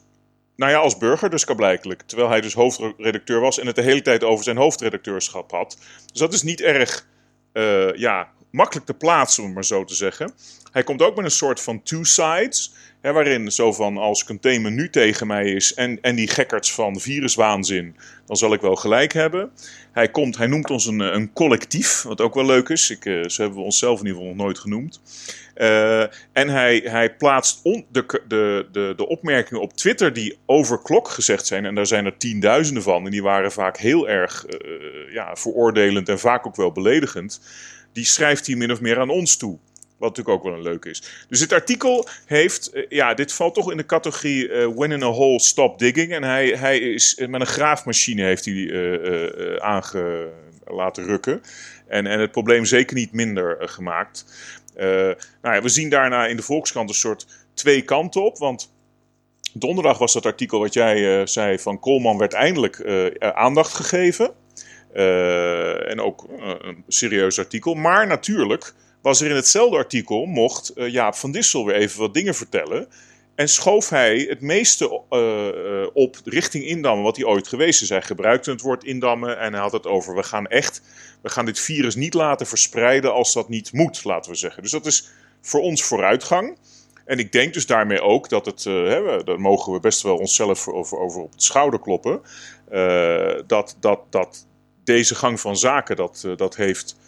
Nou 0.55 0.71
ja, 0.71 0.77
als 0.77 0.97
burger 0.97 1.29
dus 1.29 1.43
blijkelijk. 1.43 2.01
Terwijl 2.01 2.29
hij 2.29 2.41
dus 2.41 2.53
hoofdredacteur 2.53 3.39
was 3.39 3.59
en 3.59 3.67
het 3.67 3.75
de 3.75 3.81
hele 3.81 4.01
tijd 4.01 4.23
over 4.23 4.43
zijn 4.43 4.57
hoofdredacteurschap 4.57 5.51
had. 5.51 5.77
Dus 6.11 6.19
dat 6.19 6.33
is 6.33 6.41
niet 6.41 6.61
erg 6.61 7.05
uh, 7.53 7.93
ja, 7.93 8.29
makkelijk 8.51 8.85
te 8.85 8.93
plaatsen, 8.93 9.43
om 9.43 9.53
maar 9.53 9.65
zo 9.65 9.83
te 9.83 9.95
zeggen. 9.95 10.33
Hij 10.71 10.83
komt 10.83 11.01
ook 11.01 11.15
met 11.15 11.25
een 11.25 11.31
soort 11.31 11.61
van 11.61 11.83
two 11.83 12.03
sides. 12.03 12.73
Hè, 13.01 13.11
waarin 13.11 13.51
zo 13.51 13.73
van 13.73 13.97
als 13.97 14.23
containment 14.23 14.75
nu 14.75 14.89
tegen 14.89 15.27
mij 15.27 15.45
is 15.45 15.73
en, 15.73 16.01
en 16.01 16.15
die 16.15 16.27
gekkerts 16.27 16.73
van 16.73 16.99
viruswaanzin, 16.99 17.95
dan 18.25 18.37
zal 18.37 18.53
ik 18.53 18.61
wel 18.61 18.75
gelijk 18.75 19.13
hebben. 19.13 19.51
Hij, 19.91 20.09
komt, 20.09 20.37
hij 20.37 20.47
noemt 20.47 20.71
ons 20.71 20.85
een, 20.85 20.99
een 20.99 21.33
collectief, 21.33 22.01
wat 22.01 22.21
ook 22.21 22.33
wel 22.33 22.45
leuk 22.45 22.69
is. 22.69 22.89
Ik, 22.89 23.03
zo 23.03 23.41
hebben 23.41 23.59
we 23.59 23.65
onszelf 23.65 23.99
in 23.99 24.05
ieder 24.05 24.21
geval 24.21 24.35
nog 24.35 24.45
nooit 24.45 24.59
genoemd. 24.59 25.01
Uh, 25.55 26.01
en 26.33 26.49
hij, 26.49 26.81
hij 26.85 27.15
plaatst 27.15 27.63
de, 27.63 28.21
de, 28.27 28.67
de, 28.71 28.93
de 28.95 29.07
opmerkingen 29.07 29.61
op 29.61 29.73
Twitter 29.73 30.13
die 30.13 30.37
over 30.45 30.81
klok 30.81 31.07
gezegd 31.09 31.47
zijn. 31.47 31.65
En 31.65 31.75
daar 31.75 31.87
zijn 31.87 32.05
er 32.05 32.17
tienduizenden 32.17 32.83
van. 32.83 33.05
En 33.05 33.11
die 33.11 33.23
waren 33.23 33.51
vaak 33.51 33.77
heel 33.77 34.09
erg 34.09 34.45
uh, 34.47 35.13
ja, 35.13 35.35
veroordelend 35.35 36.09
en 36.09 36.19
vaak 36.19 36.47
ook 36.47 36.55
wel 36.55 36.71
beledigend. 36.71 37.41
Die 37.93 38.05
schrijft 38.05 38.47
hij 38.47 38.55
min 38.55 38.71
of 38.71 38.81
meer 38.81 38.99
aan 38.99 39.09
ons 39.09 39.37
toe. 39.37 39.57
Wat 39.99 40.09
natuurlijk 40.09 40.37
ook 40.37 40.43
wel 40.43 40.53
een 40.53 40.71
leuk 40.71 40.85
is. 40.85 41.03
Dus 41.29 41.39
dit 41.39 41.53
artikel 41.53 42.07
heeft, 42.25 42.69
uh, 42.73 42.85
ja, 42.89 43.13
dit 43.13 43.33
valt 43.33 43.53
toch 43.53 43.71
in 43.71 43.77
de 43.77 43.85
categorie 43.85 44.47
uh, 44.47 44.67
when 44.75 44.91
in 44.91 45.03
a 45.03 45.05
hole, 45.05 45.39
stop 45.39 45.79
digging. 45.79 46.11
En 46.11 46.23
hij, 46.23 46.47
hij 46.47 46.79
is 46.79 47.15
met 47.27 47.41
een 47.41 47.47
graafmachine 47.47 48.23
heeft 48.23 48.45
hij 48.45 48.53
uh, 48.53 49.55
aange 49.55 50.29
laten 50.65 51.05
rukken. 51.05 51.41
En, 51.87 52.07
en 52.07 52.19
het 52.19 52.31
probleem 52.31 52.65
zeker 52.65 52.95
niet 52.95 53.11
minder 53.11 53.57
gemaakt. 53.59 54.25
nou 54.75 55.15
ja, 55.41 55.61
we 55.61 55.69
zien 55.69 55.89
daarna 55.89 56.25
in 56.27 56.35
de 56.35 56.43
Volkskrant 56.43 56.89
een 56.89 56.95
soort 56.95 57.27
twee 57.53 57.81
kanten 57.81 58.23
op. 58.23 58.37
Want 58.37 58.73
donderdag 59.53 59.97
was 59.97 60.13
dat 60.13 60.25
artikel 60.25 60.59
wat 60.59 60.73
jij 60.73 61.25
zei 61.27 61.59
van 61.59 61.79
Koolman 61.79 62.17
werd 62.17 62.33
eindelijk 62.33 62.85
aandacht 63.19 63.73
gegeven. 63.73 64.33
en 65.87 66.01
ook 66.01 66.25
een 66.61 66.83
serieus 66.87 67.39
artikel. 67.39 67.73
Maar 67.73 68.07
natuurlijk 68.07 68.73
was 69.01 69.21
er 69.21 69.29
in 69.29 69.35
hetzelfde 69.35 69.77
artikel, 69.77 70.25
mocht 70.25 70.71
uh, 70.75 70.87
Jaap 70.87 71.15
van 71.15 71.31
Dissel 71.31 71.65
weer 71.65 71.75
even 71.75 71.99
wat 71.99 72.13
dingen 72.13 72.35
vertellen. 72.35 72.87
En 73.35 73.49
schoof 73.49 73.89
hij 73.89 74.25
het 74.29 74.41
meeste 74.41 75.01
uh, 75.09 75.87
op 75.93 76.17
richting 76.23 76.65
indammen 76.65 77.03
wat 77.03 77.15
hij 77.15 77.25
ooit 77.25 77.47
geweest 77.47 77.81
is. 77.81 77.89
Hij 77.89 78.01
gebruikte 78.01 78.51
het 78.51 78.61
woord 78.61 78.83
indammen 78.83 79.39
en 79.39 79.53
hij 79.53 79.61
had 79.61 79.71
het 79.71 79.87
over: 79.87 80.15
we 80.15 80.23
gaan 80.23 80.47
echt, 80.47 80.81
we 81.21 81.29
gaan 81.29 81.45
dit 81.45 81.59
virus 81.59 81.95
niet 81.95 82.13
laten 82.13 82.47
verspreiden 82.47 83.13
als 83.13 83.33
dat 83.33 83.49
niet 83.49 83.73
moet, 83.73 84.03
laten 84.03 84.31
we 84.31 84.37
zeggen. 84.37 84.61
Dus 84.61 84.71
dat 84.71 84.85
is 84.85 85.09
voor 85.41 85.61
ons 85.61 85.83
vooruitgang. 85.83 86.57
En 87.05 87.19
ik 87.19 87.31
denk 87.31 87.53
dus 87.53 87.65
daarmee 87.65 88.01
ook 88.01 88.29
dat 88.29 88.45
het, 88.45 88.65
uh, 88.65 88.87
hè, 88.87 89.23
daar 89.23 89.39
mogen 89.39 89.73
we 89.73 89.79
best 89.79 90.01
wel 90.01 90.17
onszelf 90.17 90.67
over, 90.67 90.97
over 90.97 91.21
op 91.21 91.31
de 91.31 91.41
schouder 91.41 91.79
kloppen. 91.79 92.21
Dat, 93.47 93.77
dat, 93.79 93.99
dat 94.09 94.47
deze 94.83 95.15
gang 95.15 95.39
van 95.39 95.57
zaken 95.57 95.95
dat, 95.95 96.27
dat 96.35 96.55
heeft 96.55 96.98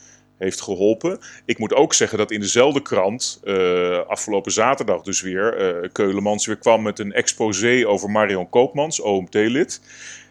heeft 0.42 0.62
geholpen. 0.62 1.20
Ik 1.46 1.58
moet 1.58 1.74
ook 1.74 1.94
zeggen 1.94 2.18
dat 2.18 2.32
in 2.32 2.40
dezelfde 2.40 2.82
krant, 2.82 3.42
uh, 3.44 3.98
afgelopen 4.08 4.52
zaterdag 4.52 5.02
dus 5.02 5.22
weer, 5.22 5.76
uh, 5.84 5.90
Keulemans 5.92 6.46
weer 6.46 6.58
kwam 6.58 6.82
met 6.82 7.00
een 7.00 7.14
exposé 7.14 7.88
over 7.88 8.10
Marion 8.10 8.50
Koopmans, 8.50 9.00
OMT-lid. 9.00 9.82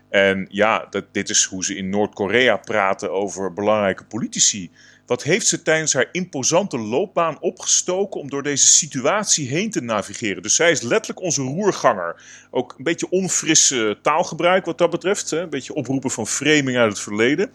En 0.09 0.47
ja, 0.51 0.87
dat, 0.91 1.05
dit 1.13 1.29
is 1.29 1.45
hoe 1.45 1.65
ze 1.65 1.77
in 1.77 1.89
Noord-Korea 1.89 2.57
praten 2.57 3.13
over 3.13 3.53
belangrijke 3.53 4.05
politici. 4.05 4.71
Wat 5.11 5.23
heeft 5.23 5.47
ze 5.47 5.63
tijdens 5.63 5.93
haar 5.93 6.09
imposante 6.13 6.79
loopbaan 6.79 7.41
opgestoken 7.41 8.21
om 8.21 8.31
door 8.31 8.43
deze 8.43 8.67
situatie 8.67 9.49
heen 9.49 9.71
te 9.71 9.81
navigeren? 9.81 10.43
Dus 10.43 10.55
zij 10.55 10.71
is 10.71 10.81
letterlijk 10.81 11.21
onze 11.21 11.43
roerganger. 11.43 12.23
Ook 12.51 12.75
een 12.79 12.85
beetje 12.85 13.11
onfrisse 13.11 13.99
taalgebruik 14.03 14.65
wat 14.65 14.79
dat 14.79 14.91
betreft. 14.91 15.31
Hè? 15.31 15.41
Een 15.41 15.51
beetje 15.51 15.75
oproepen 15.75 16.11
van 16.11 16.27
framing 16.27 16.77
uit 16.77 16.91
het 16.91 17.01
verleden. 17.01 17.51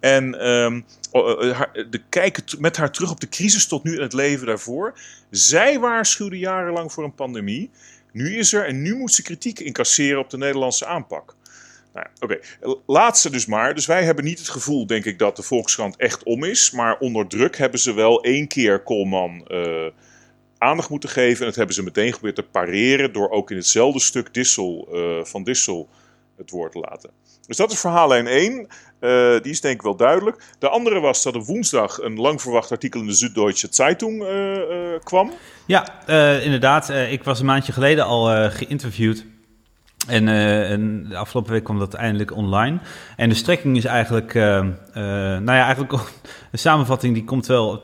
En 0.00 0.48
um, 0.48 0.84
de 1.90 2.00
kijken 2.08 2.44
met 2.58 2.76
haar 2.76 2.92
terug 2.92 3.10
op 3.10 3.20
de 3.20 3.28
crisis 3.28 3.66
tot 3.66 3.84
nu 3.84 3.94
in 3.94 4.02
het 4.02 4.12
leven 4.12 4.46
daarvoor. 4.46 4.98
Zij 5.30 5.78
waarschuwde 5.78 6.38
jarenlang 6.38 6.92
voor 6.92 7.04
een 7.04 7.14
pandemie. 7.14 7.70
Nu 8.12 8.36
is 8.36 8.52
er 8.52 8.66
en 8.66 8.82
nu 8.82 8.94
moet 8.94 9.12
ze 9.12 9.22
kritiek 9.22 9.60
incasseren 9.60 10.20
op 10.20 10.30
de 10.30 10.38
Nederlandse 10.38 10.86
aanpak. 10.86 11.36
Nou, 11.94 12.06
Oké, 12.20 12.38
laatste 12.86 13.30
dus 13.30 13.46
maar. 13.46 13.74
Dus 13.74 13.86
wij 13.86 14.04
hebben 14.04 14.24
niet 14.24 14.38
het 14.38 14.48
gevoel, 14.48 14.86
denk 14.86 15.04
ik, 15.04 15.18
dat 15.18 15.36
de 15.36 15.42
Volkskrant 15.42 15.96
echt 15.96 16.22
om 16.22 16.44
is. 16.44 16.70
Maar 16.70 16.98
onder 16.98 17.26
druk 17.26 17.56
hebben 17.56 17.80
ze 17.80 17.94
wel 17.94 18.22
één 18.22 18.48
keer 18.48 18.82
Colman 18.82 19.44
uh, 19.48 19.86
aandacht 20.58 20.88
moeten 20.88 21.08
geven. 21.08 21.40
En 21.40 21.46
dat 21.46 21.56
hebben 21.56 21.74
ze 21.74 21.82
meteen 21.82 22.12
geprobeerd 22.12 22.36
te 22.36 22.42
pareren 22.42 23.12
door 23.12 23.30
ook 23.30 23.50
in 23.50 23.56
hetzelfde 23.56 24.00
stuk 24.00 24.34
Dissel, 24.34 24.88
uh, 24.92 25.24
van 25.24 25.44
Dissel 25.44 25.88
het 26.36 26.50
woord 26.50 26.72
te 26.72 26.78
laten. 26.78 27.10
Dus 27.46 27.56
dat 27.56 27.72
is 27.72 27.80
verhaallijn 27.80 28.26
1. 28.26 28.52
Uh, 28.52 29.40
die 29.40 29.52
is 29.52 29.60
denk 29.60 29.74
ik 29.74 29.82
wel 29.82 29.96
duidelijk. 29.96 30.42
De 30.58 30.68
andere 30.68 31.00
was 31.00 31.22
dat 31.22 31.34
er 31.34 31.44
woensdag 31.44 31.98
een 31.98 32.16
lang 32.16 32.40
verwacht 32.40 32.70
artikel 32.70 33.00
in 33.00 33.06
de 33.06 33.14
Süddeutsche 33.14 33.68
Zeitung 33.70 34.24
kwam. 35.04 35.32
Ja, 35.66 36.06
inderdaad. 36.40 36.88
ik 36.88 37.24
was 37.24 37.40
een 37.40 37.46
maandje 37.46 37.72
geleden 37.72 38.04
al 38.04 38.50
geïnterviewd. 38.50 39.24
En, 40.08 40.28
en, 40.28 41.06
de 41.08 41.16
afgelopen 41.16 41.52
week 41.52 41.64
kwam 41.64 41.78
dat 41.78 41.94
eindelijk 41.94 42.36
online. 42.36 42.78
En 43.16 43.28
de 43.28 43.34
strekking 43.34 43.76
is 43.76 43.84
eigenlijk, 43.84 44.34
nou 44.34 45.44
ja, 45.44 45.64
eigenlijk 45.64 45.92
een 46.52 46.58
samenvatting 46.58 47.14
die 47.14 47.24
komt 47.24 47.46
wel 47.46 47.82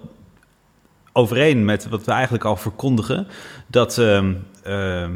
overeen 1.12 1.64
met 1.64 1.88
wat 1.88 2.04
we 2.04 2.12
eigenlijk 2.12 2.44
al 2.44 2.56
verkondigen. 2.56 3.26
Dat, 3.66 3.98
uh, 3.98 4.22
uh, 4.66 5.08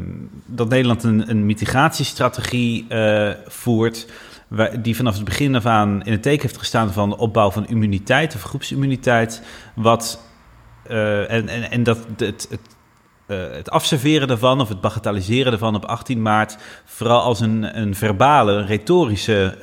dat 0.45 0.69
Nederland 0.69 1.03
een, 1.03 1.29
een 1.29 1.45
mitigatiestrategie 1.45 2.85
voert. 3.47 4.11
Die 4.81 4.95
vanaf 4.95 5.15
het 5.15 5.23
begin 5.23 5.55
af 5.55 5.65
aan 5.65 6.03
in 6.03 6.11
het 6.11 6.21
teken 6.21 6.41
heeft 6.41 6.57
gestaan 6.57 6.93
van 6.93 7.09
de 7.09 7.17
opbouw 7.17 7.51
van 7.51 7.67
immuniteit 7.67 8.35
of 8.35 8.41
groepsimmuniteit. 8.41 9.43
Wat, 9.75 10.19
en, 10.87 11.47
en, 11.47 11.71
en 11.71 11.83
dat 11.83 12.05
het, 12.17 12.47
het 12.49 12.75
uh, 13.27 13.37
het 13.51 13.69
afserveren 13.69 14.27
daarvan 14.27 14.61
of 14.61 14.69
het 14.69 14.81
bagatelliseren 14.81 15.51
daarvan 15.51 15.75
op 15.75 15.85
18 15.85 16.21
maart 16.21 16.57
vooral 16.85 17.21
als 17.21 17.39
een, 17.39 17.79
een 17.79 17.95
verbale, 17.95 18.65
retorische 18.65 19.57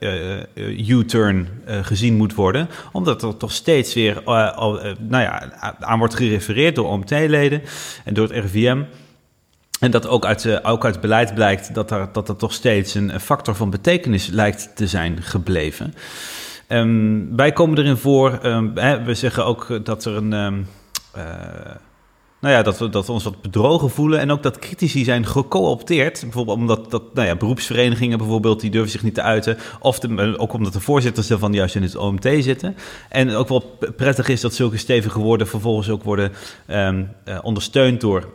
uh, 0.00 0.44
uh, 0.54 0.88
U-turn 0.88 1.48
gezien 1.66 2.14
moet 2.16 2.34
worden. 2.34 2.68
Omdat 2.92 3.22
er 3.22 3.36
toch 3.36 3.52
steeds 3.52 3.94
weer 3.94 4.22
nou 4.24 5.22
ja, 5.22 5.52
aan 5.80 5.98
wordt 5.98 6.14
gerefereerd 6.14 6.74
door 6.74 6.86
OMT-leden 6.86 7.62
en 8.04 8.14
door 8.14 8.28
het 8.28 8.44
RIVM. 8.44 8.82
En 9.80 9.90
dat 9.90 10.06
ook 10.06 10.26
uit, 10.26 10.64
ook 10.64 10.84
uit 10.84 11.00
beleid 11.00 11.34
blijkt 11.34 11.74
dat 11.74 11.88
dat 11.88 12.28
er 12.28 12.36
toch 12.36 12.52
steeds 12.52 12.94
een 12.94 13.20
factor 13.20 13.54
van 13.54 13.70
betekenis 13.70 14.26
lijkt 14.26 14.70
te 14.74 14.86
zijn 14.86 15.22
gebleven. 15.22 15.94
Um, 16.68 17.36
wij 17.36 17.52
komen 17.52 17.78
erin 17.78 17.96
voor, 17.96 18.38
um, 18.42 18.72
hè, 18.74 19.02
we 19.02 19.14
zeggen 19.14 19.44
ook 19.44 19.80
dat 19.84 20.04
er 20.04 20.16
een... 20.16 20.32
Um, 20.32 20.66
nou 22.40 22.54
ja, 22.54 22.62
dat 22.62 22.78
we, 22.78 22.88
dat 22.88 23.08
ons 23.08 23.24
wat 23.24 23.42
bedrogen 23.42 23.90
voelen. 23.90 24.20
En 24.20 24.30
ook 24.30 24.42
dat 24.42 24.58
critici 24.58 25.04
zijn 25.04 25.26
gecoopteerd. 25.26 26.20
Bijvoorbeeld 26.20 26.58
omdat 26.58 26.90
dat, 26.90 27.14
nou 27.14 27.26
ja, 27.26 27.36
beroepsverenigingen 27.36 28.18
bijvoorbeeld, 28.18 28.60
die 28.60 28.70
durven 28.70 28.90
zich 28.90 29.02
niet 29.02 29.14
te 29.14 29.22
uiten. 29.22 29.58
Of 29.80 29.98
de, 29.98 30.38
ook 30.38 30.52
omdat 30.52 30.72
de 30.72 30.80
voorzitters 30.80 31.30
ervan 31.30 31.52
juist 31.52 31.74
in 31.74 31.82
het 31.82 31.96
OMT 31.96 32.28
zitten. 32.40 32.76
En 33.08 33.30
ook 33.34 33.48
wel 33.48 33.78
prettig 33.96 34.28
is 34.28 34.40
dat 34.40 34.54
zulke 34.54 34.76
stevige 34.76 35.18
woorden 35.18 35.46
vervolgens 35.46 35.90
ook 35.90 36.02
worden 36.02 36.32
um, 36.70 37.10
uh, 37.28 37.38
ondersteund 37.42 38.00
door 38.00 38.28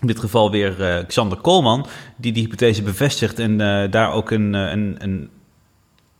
in 0.00 0.06
dit 0.06 0.18
geval 0.18 0.50
weer 0.50 0.80
uh, 0.80 1.06
Xander 1.06 1.38
Koolman, 1.38 1.86
die 2.16 2.32
die 2.32 2.42
hypothese 2.42 2.82
bevestigt 2.82 3.38
en 3.38 3.56
daar 3.90 4.12
ook 4.12 4.30
een, 4.30 4.54
een, 4.54 4.96
een, 4.98 5.30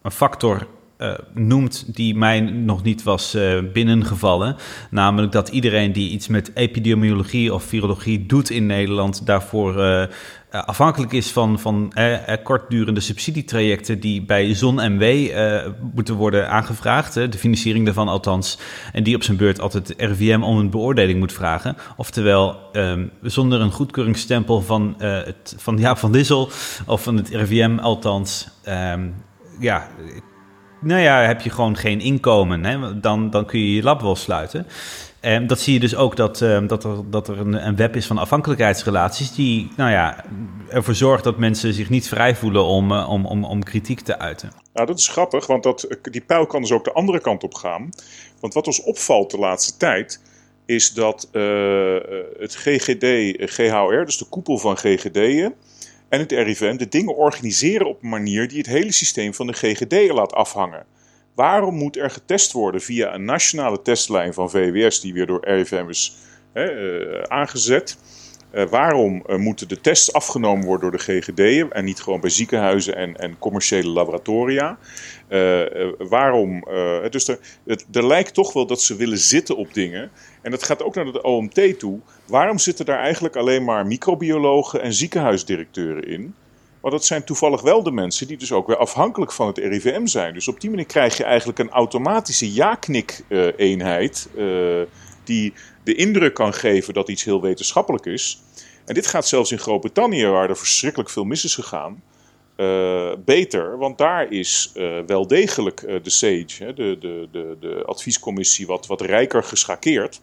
een 0.02 0.10
factor 0.10 0.66
uh, 1.00 1.12
noemt 1.34 1.96
die 1.96 2.16
mij 2.16 2.40
nog 2.40 2.82
niet 2.82 3.02
was 3.02 3.34
uh, 3.34 3.58
binnengevallen. 3.72 4.56
Namelijk 4.90 5.32
dat 5.32 5.48
iedereen 5.48 5.92
die 5.92 6.10
iets 6.10 6.28
met 6.28 6.50
epidemiologie 6.54 7.54
of 7.54 7.62
virologie 7.64 8.26
doet 8.26 8.50
in 8.50 8.66
Nederland 8.66 9.26
daarvoor 9.26 9.78
uh, 9.78 10.04
afhankelijk 10.50 11.12
is 11.12 11.30
van, 11.30 11.58
van 11.58 11.92
kortdurende 12.42 13.00
subsidietrajecten 13.00 14.00
die 14.00 14.22
bij 14.22 14.54
ZonMW 14.54 15.02
uh, 15.02 15.66
moeten 15.94 16.14
worden 16.14 16.50
aangevraagd, 16.50 17.14
de 17.14 17.38
financiering 17.38 17.84
daarvan 17.84 18.08
althans, 18.08 18.58
en 18.92 19.02
die 19.02 19.14
op 19.14 19.22
zijn 19.22 19.36
beurt 19.36 19.60
altijd 19.60 19.94
RIVM 19.96 20.42
om 20.42 20.58
een 20.58 20.70
beoordeling 20.70 21.18
moet 21.18 21.32
vragen. 21.32 21.76
Oftewel, 21.96 22.58
um, 22.72 23.10
zonder 23.22 23.60
een 23.60 23.72
goedkeuringsstempel 23.72 24.62
van, 24.62 24.94
het, 24.98 25.54
van 25.58 25.78
Jaap 25.78 25.98
van 25.98 26.12
Dissel 26.12 26.50
of 26.86 27.02
van 27.02 27.16
het 27.16 27.28
RIVM 27.28 27.78
althans, 27.78 28.48
um, 28.68 29.14
ja, 29.60 29.88
nou 30.80 31.00
ja, 31.00 31.22
heb 31.22 31.40
je 31.40 31.50
gewoon 31.50 31.76
geen 31.76 32.00
inkomen. 32.00 32.64
Hè? 32.64 33.00
Dan, 33.00 33.30
dan 33.30 33.46
kun 33.46 33.60
je 33.60 33.74
je 33.74 33.82
lab 33.82 34.00
wel 34.00 34.16
sluiten. 34.16 34.66
En 35.20 35.46
dat 35.46 35.60
zie 35.60 35.72
je 35.72 35.80
dus 35.80 35.96
ook 35.96 36.16
dat, 36.16 36.40
uh, 36.40 36.66
dat 36.66 36.84
er, 36.84 37.10
dat 37.10 37.28
er 37.28 37.38
een, 37.38 37.66
een, 37.66 37.76
web 37.76 37.96
is 37.96 38.06
van 38.06 38.18
afhankelijkheidsrelaties 38.18 39.34
die 39.34 39.70
nou 39.76 39.90
ja, 39.90 40.24
ervoor 40.68 40.94
zorgt 40.94 41.24
dat 41.24 41.38
mensen 41.38 41.74
zich 41.74 41.88
niet 41.88 42.08
vrij 42.08 42.34
voelen 42.34 42.64
om, 42.64 42.92
uh, 42.92 43.10
om, 43.10 43.26
om, 43.26 43.44
om 43.44 43.62
kritiek 43.62 44.00
te 44.00 44.18
uiten. 44.18 44.52
Nou, 44.74 44.86
dat 44.86 44.98
is 44.98 45.08
grappig, 45.08 45.46
want 45.46 45.62
dat, 45.62 45.86
die 46.02 46.20
pijl 46.20 46.46
kan 46.46 46.60
dus 46.60 46.72
ook 46.72 46.84
de 46.84 46.92
andere 46.92 47.20
kant 47.20 47.42
op 47.42 47.54
gaan. 47.54 47.90
Want 48.40 48.54
wat 48.54 48.66
ons 48.66 48.82
opvalt 48.82 49.30
de 49.30 49.38
laatste 49.38 49.76
tijd, 49.76 50.20
is 50.66 50.92
dat 50.92 51.28
uh, 51.32 51.96
het 52.38 52.54
GGD, 52.54 53.34
GHR, 53.50 54.04
dus 54.04 54.18
de 54.18 54.26
koepel 54.28 54.58
van 54.58 54.76
GGD'en 54.76 55.54
en 56.10 56.18
het 56.18 56.32
RIVM, 56.32 56.76
de 56.76 56.88
dingen 56.88 57.16
organiseren 57.16 57.88
op 57.88 58.02
een 58.02 58.08
manier 58.08 58.48
die 58.48 58.58
het 58.58 58.66
hele 58.66 58.92
systeem 58.92 59.34
van 59.34 59.46
de 59.46 59.52
GGD 59.52 60.10
laat 60.12 60.32
afhangen. 60.32 60.86
Waarom 61.34 61.74
moet 61.74 61.96
er 61.96 62.10
getest 62.10 62.52
worden 62.52 62.80
via 62.80 63.14
een 63.14 63.24
nationale 63.24 63.82
testlijn 63.82 64.34
van 64.34 64.50
VWS, 64.50 65.00
die 65.00 65.12
weer 65.12 65.26
door 65.26 65.44
RIVM 65.44 65.88
is 65.88 66.16
hè, 66.52 66.72
uh, 66.72 67.22
aangezet? 67.22 67.98
Uh, 68.52 68.64
waarom 68.64 69.24
uh, 69.26 69.36
moeten 69.36 69.68
de 69.68 69.80
tests 69.80 70.12
afgenomen 70.12 70.66
worden 70.66 70.90
door 70.90 70.98
de 70.98 71.20
GGD 71.20 71.72
en 71.72 71.84
niet 71.84 72.00
gewoon 72.00 72.20
bij 72.20 72.30
ziekenhuizen 72.30 72.96
en, 72.96 73.16
en 73.16 73.38
commerciële 73.38 73.88
laboratoria? 73.88 74.78
waarom? 75.98 76.64
dus 77.10 77.28
er, 77.28 77.38
het, 77.66 77.84
lijkt 77.90 78.34
toch 78.34 78.52
wel 78.52 78.66
dat 78.66 78.82
ze 78.82 78.96
willen 78.96 79.18
zitten 79.18 79.56
op 79.56 79.74
dingen. 79.74 80.10
En 80.42 80.50
dat 80.50 80.62
gaat 80.62 80.82
ook 80.82 80.94
naar 80.94 81.12
de 81.12 81.22
OMT 81.22 81.78
toe. 81.78 81.98
Waarom 82.26 82.58
zitten 82.58 82.84
daar 82.84 82.98
eigenlijk 82.98 83.36
alleen 83.36 83.64
maar 83.64 83.86
microbiologen 83.86 84.82
en 84.82 84.92
ziekenhuisdirecteuren 84.92 86.08
in? 86.08 86.34
Maar 86.80 86.90
dat 86.90 87.04
zijn 87.04 87.24
toevallig 87.24 87.62
wel 87.62 87.82
de 87.82 87.90
mensen 87.90 88.26
die 88.26 88.36
dus 88.36 88.52
ook 88.52 88.66
weer 88.66 88.76
afhankelijk 88.76 89.32
van 89.32 89.46
het 89.46 89.58
RIVM 89.58 90.06
zijn. 90.06 90.34
Dus 90.34 90.48
op 90.48 90.60
die 90.60 90.70
manier 90.70 90.86
krijg 90.86 91.16
je 91.16 91.24
eigenlijk 91.24 91.58
een 91.58 91.70
automatische 91.70 92.52
ja-knik-eenheid. 92.52 94.28
Die 95.30 95.52
de 95.84 95.94
indruk 95.94 96.34
kan 96.34 96.54
geven 96.54 96.94
dat 96.94 97.08
iets 97.08 97.24
heel 97.24 97.40
wetenschappelijk 97.40 98.06
is. 98.06 98.42
En 98.84 98.94
dit 98.94 99.06
gaat 99.06 99.26
zelfs 99.26 99.52
in 99.52 99.58
Groot-Brittannië, 99.58 100.26
waar 100.26 100.48
er 100.48 100.56
verschrikkelijk 100.56 101.10
veel 101.10 101.24
mis 101.24 101.44
is 101.44 101.54
gegaan. 101.54 102.02
Uh, 102.56 103.10
beter, 103.24 103.78
want 103.78 103.98
daar 103.98 104.32
is 104.32 104.72
uh, 104.74 104.98
wel 105.06 105.26
degelijk 105.26 105.80
de 105.80 106.10
SAGE, 106.10 106.64
hè, 106.64 106.74
de, 106.74 106.96
de, 107.00 107.28
de, 107.32 107.56
de 107.60 107.82
adviescommissie, 107.84 108.66
wat, 108.66 108.86
wat 108.86 109.00
rijker 109.00 109.42
geschakeerd. 109.42 110.20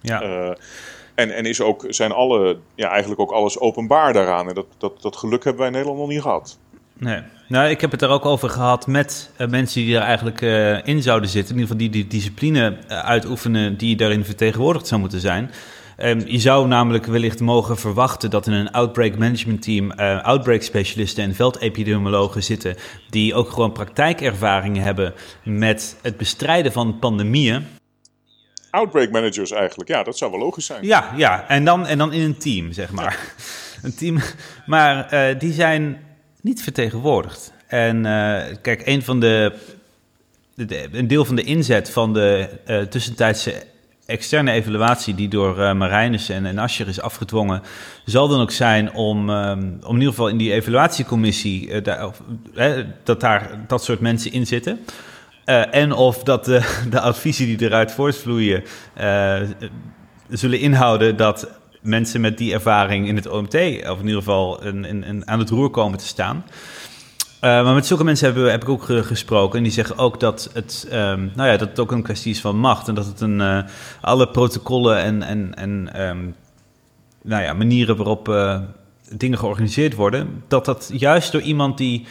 Ja. 0.00 0.56
En, 1.14 1.30
en 1.30 1.44
is 1.44 1.60
ook, 1.60 1.84
zijn 1.88 2.12
alle, 2.12 2.58
ja, 2.74 2.88
eigenlijk 2.88 3.20
ook 3.20 3.30
alles 3.30 3.58
openbaar 3.58 4.12
daaraan. 4.12 4.48
En 4.48 4.54
dat, 4.54 4.66
dat, 4.78 5.02
dat 5.02 5.16
geluk 5.16 5.44
hebben 5.44 5.60
wij 5.60 5.66
in 5.66 5.72
Nederland 5.72 6.00
nog 6.00 6.08
niet 6.08 6.22
gehad. 6.22 6.58
Nee. 6.98 7.20
Nou, 7.48 7.68
ik 7.68 7.80
heb 7.80 7.90
het 7.90 8.02
er 8.02 8.08
ook 8.08 8.24
over 8.24 8.50
gehad 8.50 8.86
met 8.86 9.30
uh, 9.38 9.48
mensen 9.48 9.84
die 9.84 9.96
er 9.96 10.02
eigenlijk 10.02 10.40
uh, 10.40 10.86
in 10.86 11.02
zouden 11.02 11.28
zitten. 11.28 11.54
In 11.54 11.60
ieder 11.60 11.76
geval 11.76 11.90
die 11.90 12.02
die 12.02 12.10
discipline 12.10 12.76
uh, 12.88 12.98
uitoefenen 12.98 13.76
die 13.76 13.96
daarin 13.96 14.24
vertegenwoordigd 14.24 14.86
zou 14.86 15.00
moeten 15.00 15.20
zijn. 15.20 15.50
Um, 15.98 16.22
je 16.26 16.38
zou 16.38 16.66
namelijk 16.66 17.06
wellicht 17.06 17.40
mogen 17.40 17.78
verwachten 17.78 18.30
dat 18.30 18.46
in 18.46 18.52
een 18.52 18.70
outbreak 18.70 19.18
management 19.18 19.62
team 19.62 19.90
outbreak 20.22 20.62
specialisten 20.62 21.24
en 21.24 21.34
veldepidemiologen 21.34 22.42
zitten. 22.42 22.76
Die 23.10 23.34
ook 23.34 23.50
gewoon 23.50 23.72
praktijkervaringen 23.72 24.82
hebben 24.82 25.14
met 25.42 25.96
het 26.02 26.16
bestrijden 26.16 26.72
van 26.72 26.98
pandemieën 26.98 27.66
outbreak 28.72 29.10
managers 29.10 29.50
eigenlijk. 29.50 29.88
Ja, 29.88 30.02
dat 30.02 30.18
zou 30.18 30.30
wel 30.30 30.40
logisch 30.40 30.66
zijn. 30.66 30.84
Ja, 30.84 31.12
ja. 31.16 31.48
En, 31.48 31.64
dan, 31.64 31.86
en 31.86 31.98
dan 31.98 32.12
in 32.12 32.22
een 32.22 32.38
team, 32.38 32.72
zeg 32.72 32.90
maar. 32.90 33.18
een 33.82 33.94
team. 33.94 34.18
Maar 34.66 35.14
uh, 35.14 35.38
die 35.38 35.52
zijn 35.52 36.00
niet 36.42 36.62
vertegenwoordigd. 36.62 37.52
En 37.66 37.96
uh, 37.96 38.40
kijk, 38.62 38.82
een 38.84 39.02
van 39.02 39.20
de, 39.20 39.52
de, 40.54 40.88
een 40.92 41.06
deel 41.06 41.24
van 41.24 41.36
de 41.36 41.42
inzet 41.42 41.90
van 41.90 42.12
de 42.12 42.48
uh, 42.66 42.80
tussentijdse 42.80 43.62
externe 44.06 44.50
evaluatie 44.50 45.14
die 45.14 45.28
door 45.28 45.58
uh, 45.58 45.72
Marijnissen 45.72 46.34
en, 46.34 46.46
en 46.46 46.58
Ascher 46.58 46.88
is 46.88 47.00
afgedwongen, 47.00 47.62
zal 48.04 48.28
dan 48.28 48.40
ook 48.40 48.50
zijn 48.50 48.92
om, 48.94 49.30
um, 49.30 49.78
om 49.82 49.94
in 49.94 49.98
ieder 49.98 50.08
geval 50.08 50.28
in 50.28 50.36
die 50.36 50.52
evaluatiecommissie 50.52 51.80
daar, 51.80 52.10
dat 53.04 53.20
daar 53.20 53.64
dat 53.66 53.84
soort 53.84 54.00
mensen 54.00 54.32
in 54.32 54.46
zitten. 54.46 54.80
En 55.70 55.92
of 55.92 56.22
dat 56.22 56.44
de, 56.44 56.60
de 56.90 57.00
adviezen 57.00 57.46
die 57.46 57.62
eruit 57.62 57.92
voortvloeien 57.92 58.64
zullen 60.28 60.60
inhouden 60.60 61.16
dat 61.16 61.48
mensen 61.82 62.20
met 62.20 62.38
die 62.38 62.52
ervaring 62.52 63.08
in 63.08 63.16
het 63.16 63.28
OMT, 63.28 63.54
of 63.88 63.98
in 63.98 64.06
ieder 64.06 64.22
geval 64.22 64.62
aan 65.24 65.38
het 65.38 65.50
roer 65.50 65.70
komen 65.70 65.98
te 65.98 66.06
staan. 66.06 66.44
Uh, 66.46 67.40
maar 67.40 67.74
met 67.74 67.86
zulke 67.86 68.04
mensen 68.04 68.26
hebben, 68.26 68.50
heb 68.50 68.62
ik 68.62 68.68
ook 68.68 68.84
gesproken. 68.84 69.56
En 69.56 69.62
die 69.62 69.72
zeggen 69.72 69.98
ook 69.98 70.20
dat 70.20 70.50
het, 70.52 70.88
um, 70.92 71.32
nou 71.34 71.48
ja, 71.50 71.56
dat 71.56 71.68
het 71.68 71.78
ook 71.78 71.92
een 71.92 72.02
kwestie 72.02 72.32
is 72.32 72.40
van 72.40 72.58
macht. 72.58 72.88
En 72.88 72.94
dat 72.94 73.06
het 73.06 73.20
een, 73.20 73.64
alle 74.00 74.28
protocollen 74.28 74.98
en, 74.98 75.22
en, 75.22 75.54
en 75.54 76.02
um, 76.08 76.34
nou 77.22 77.42
ja, 77.42 77.52
manieren 77.52 77.96
waarop 77.96 78.28
dingen 79.16 79.38
georganiseerd 79.38 79.94
worden, 79.94 80.44
dat 80.48 80.64
dat 80.64 80.90
juist 80.92 81.32
door 81.32 81.40
iemand 81.40 81.78
die 81.78 82.06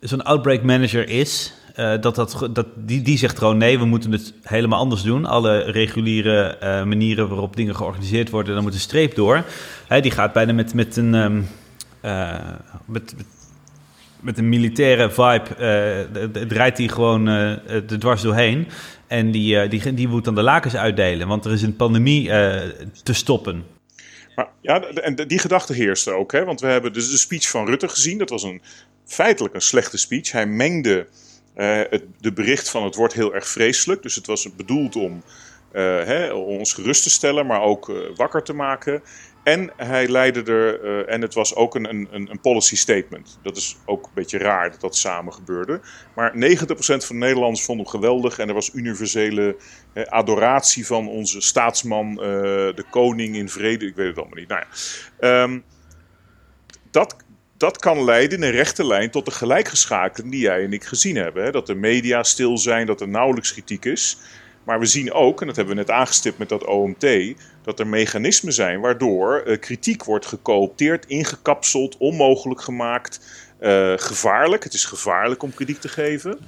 zo'n 0.00 0.22
outbreak 0.24 0.62
manager 0.62 1.08
is, 1.08 1.54
uh, 1.76 2.00
dat 2.00 2.14
dat, 2.14 2.48
dat, 2.52 2.66
die, 2.76 3.02
die 3.02 3.18
zegt 3.18 3.38
gewoon 3.38 3.56
nee, 3.56 3.78
we 3.78 3.84
moeten 3.84 4.12
het 4.12 4.34
helemaal 4.42 4.78
anders 4.78 5.02
doen. 5.02 5.24
Alle 5.26 5.58
reguliere 5.58 6.56
uh, 6.62 6.84
manieren 6.84 7.28
waarop 7.28 7.56
dingen 7.56 7.76
georganiseerd 7.76 8.30
worden, 8.30 8.54
dan 8.54 8.62
moet 8.62 8.74
een 8.74 8.80
streep 8.80 9.14
door. 9.14 9.44
Hij 9.88 10.00
die 10.00 10.10
gaat 10.10 10.32
bijna 10.32 10.52
met, 10.52 10.74
met 10.74 10.96
een. 10.96 11.14
Um, 11.14 11.48
uh, 12.02 12.34
met, 12.84 13.14
met 14.20 14.38
een 14.38 14.48
militaire 14.48 15.10
vibe, 15.10 16.46
draait 16.48 16.78
hij 16.78 16.88
gewoon 16.88 17.24
de 17.24 17.96
dwars 17.98 18.22
doorheen. 18.22 18.68
En 19.06 19.30
die, 19.30 19.68
die, 19.68 19.94
die 19.94 20.08
moet 20.08 20.24
dan 20.24 20.34
de 20.34 20.42
lakens 20.42 20.76
uitdelen, 20.76 21.28
want 21.28 21.44
er 21.44 21.52
is 21.52 21.62
een 21.62 21.76
pandemie 21.76 22.26
te 23.02 23.12
stoppen. 23.12 23.64
Maar 24.34 24.48
ja, 24.60 24.82
en 24.82 25.14
die 25.14 25.38
gedachte 25.38 25.72
heerste 25.72 26.12
ook, 26.12 26.32
hè? 26.32 26.44
want 26.44 26.60
we 26.60 26.66
hebben 26.66 26.92
dus 26.92 27.10
de 27.10 27.18
speech 27.18 27.48
van 27.48 27.66
Rutte 27.66 27.88
gezien. 27.88 28.18
Dat 28.18 28.30
was 28.30 28.42
een, 28.42 28.62
feitelijk 29.04 29.54
een 29.54 29.60
slechte 29.60 29.98
speech. 29.98 30.32
Hij 30.32 30.46
mengde 30.46 31.06
uh, 31.56 31.80
het 31.90 32.04
de 32.20 32.32
bericht 32.32 32.70
van 32.70 32.84
het 32.84 32.94
wordt 32.94 33.14
heel 33.14 33.34
erg 33.34 33.48
vreselijk. 33.48 34.02
Dus 34.02 34.14
het 34.14 34.26
was 34.26 34.54
bedoeld 34.56 34.96
om 34.96 35.22
uh, 35.72 35.82
hè, 35.82 36.32
ons 36.32 36.72
gerust 36.72 37.02
te 37.02 37.10
stellen, 37.10 37.46
maar 37.46 37.60
ook 37.60 37.88
uh, 37.88 37.96
wakker 38.14 38.42
te 38.42 38.52
maken. 38.52 39.02
En 39.42 39.70
hij 39.76 40.08
leidde 40.08 40.42
er, 40.52 41.06
en 41.06 41.20
het 41.20 41.34
was 41.34 41.54
ook 41.54 41.74
een, 41.74 41.84
een, 41.84 42.08
een 42.10 42.40
policy 42.40 42.76
statement. 42.76 43.38
Dat 43.42 43.56
is 43.56 43.76
ook 43.84 44.04
een 44.04 44.10
beetje 44.14 44.38
raar 44.38 44.70
dat 44.70 44.80
dat 44.80 44.96
samen 44.96 45.32
gebeurde. 45.32 45.80
Maar 46.14 46.32
90% 46.34 46.36
van 46.66 46.96
de 47.08 47.14
Nederlanders 47.14 47.64
vonden 47.64 47.86
hem 47.86 48.00
geweldig. 48.00 48.38
En 48.38 48.48
er 48.48 48.54
was 48.54 48.74
universele 48.74 49.56
adoratie 50.08 50.86
van 50.86 51.08
onze 51.08 51.40
staatsman, 51.40 52.14
de 52.14 52.84
koning 52.90 53.36
in 53.36 53.48
vrede. 53.48 53.86
Ik 53.86 53.94
weet 53.94 54.06
het 54.06 54.16
allemaal 54.16 54.38
niet. 54.38 54.48
Nou 54.48 54.64
ja. 55.20 55.42
Um, 55.42 55.64
dat 56.94 57.16
dat 57.64 57.78
kan 57.78 58.04
leiden 58.04 58.38
in 58.38 58.44
een 58.44 58.50
rechte 58.50 58.86
lijn 58.86 59.10
tot 59.10 59.24
de 59.24 59.30
gelijkgeschakeling 59.30 60.30
die 60.30 60.40
jij 60.40 60.64
en 60.64 60.72
ik 60.72 60.84
gezien 60.84 61.16
hebben. 61.16 61.44
Hè? 61.44 61.50
Dat 61.50 61.66
de 61.66 61.74
media 61.74 62.22
stil 62.22 62.58
zijn, 62.58 62.86
dat 62.86 63.00
er 63.00 63.08
nauwelijks 63.08 63.52
kritiek 63.52 63.84
is. 63.84 64.18
Maar 64.64 64.78
we 64.78 64.86
zien 64.86 65.12
ook, 65.12 65.40
en 65.40 65.46
dat 65.46 65.56
hebben 65.56 65.74
we 65.74 65.80
net 65.80 65.90
aangestipt 65.90 66.38
met 66.38 66.48
dat 66.48 66.64
OMT, 66.64 67.06
dat 67.62 67.80
er 67.80 67.86
mechanismen 67.86 68.52
zijn 68.52 68.80
waardoor 68.80 69.42
uh, 69.46 69.58
kritiek 69.58 70.04
wordt 70.04 70.26
gecoopteerd, 70.26 71.06
ingekapseld, 71.06 71.96
onmogelijk 71.96 72.60
gemaakt, 72.60 73.20
uh, 73.60 73.92
gevaarlijk. 73.96 74.64
Het 74.64 74.74
is 74.74 74.84
gevaarlijk 74.84 75.42
om 75.42 75.54
kritiek 75.54 75.80
te 75.80 75.88
geven. 75.88 76.38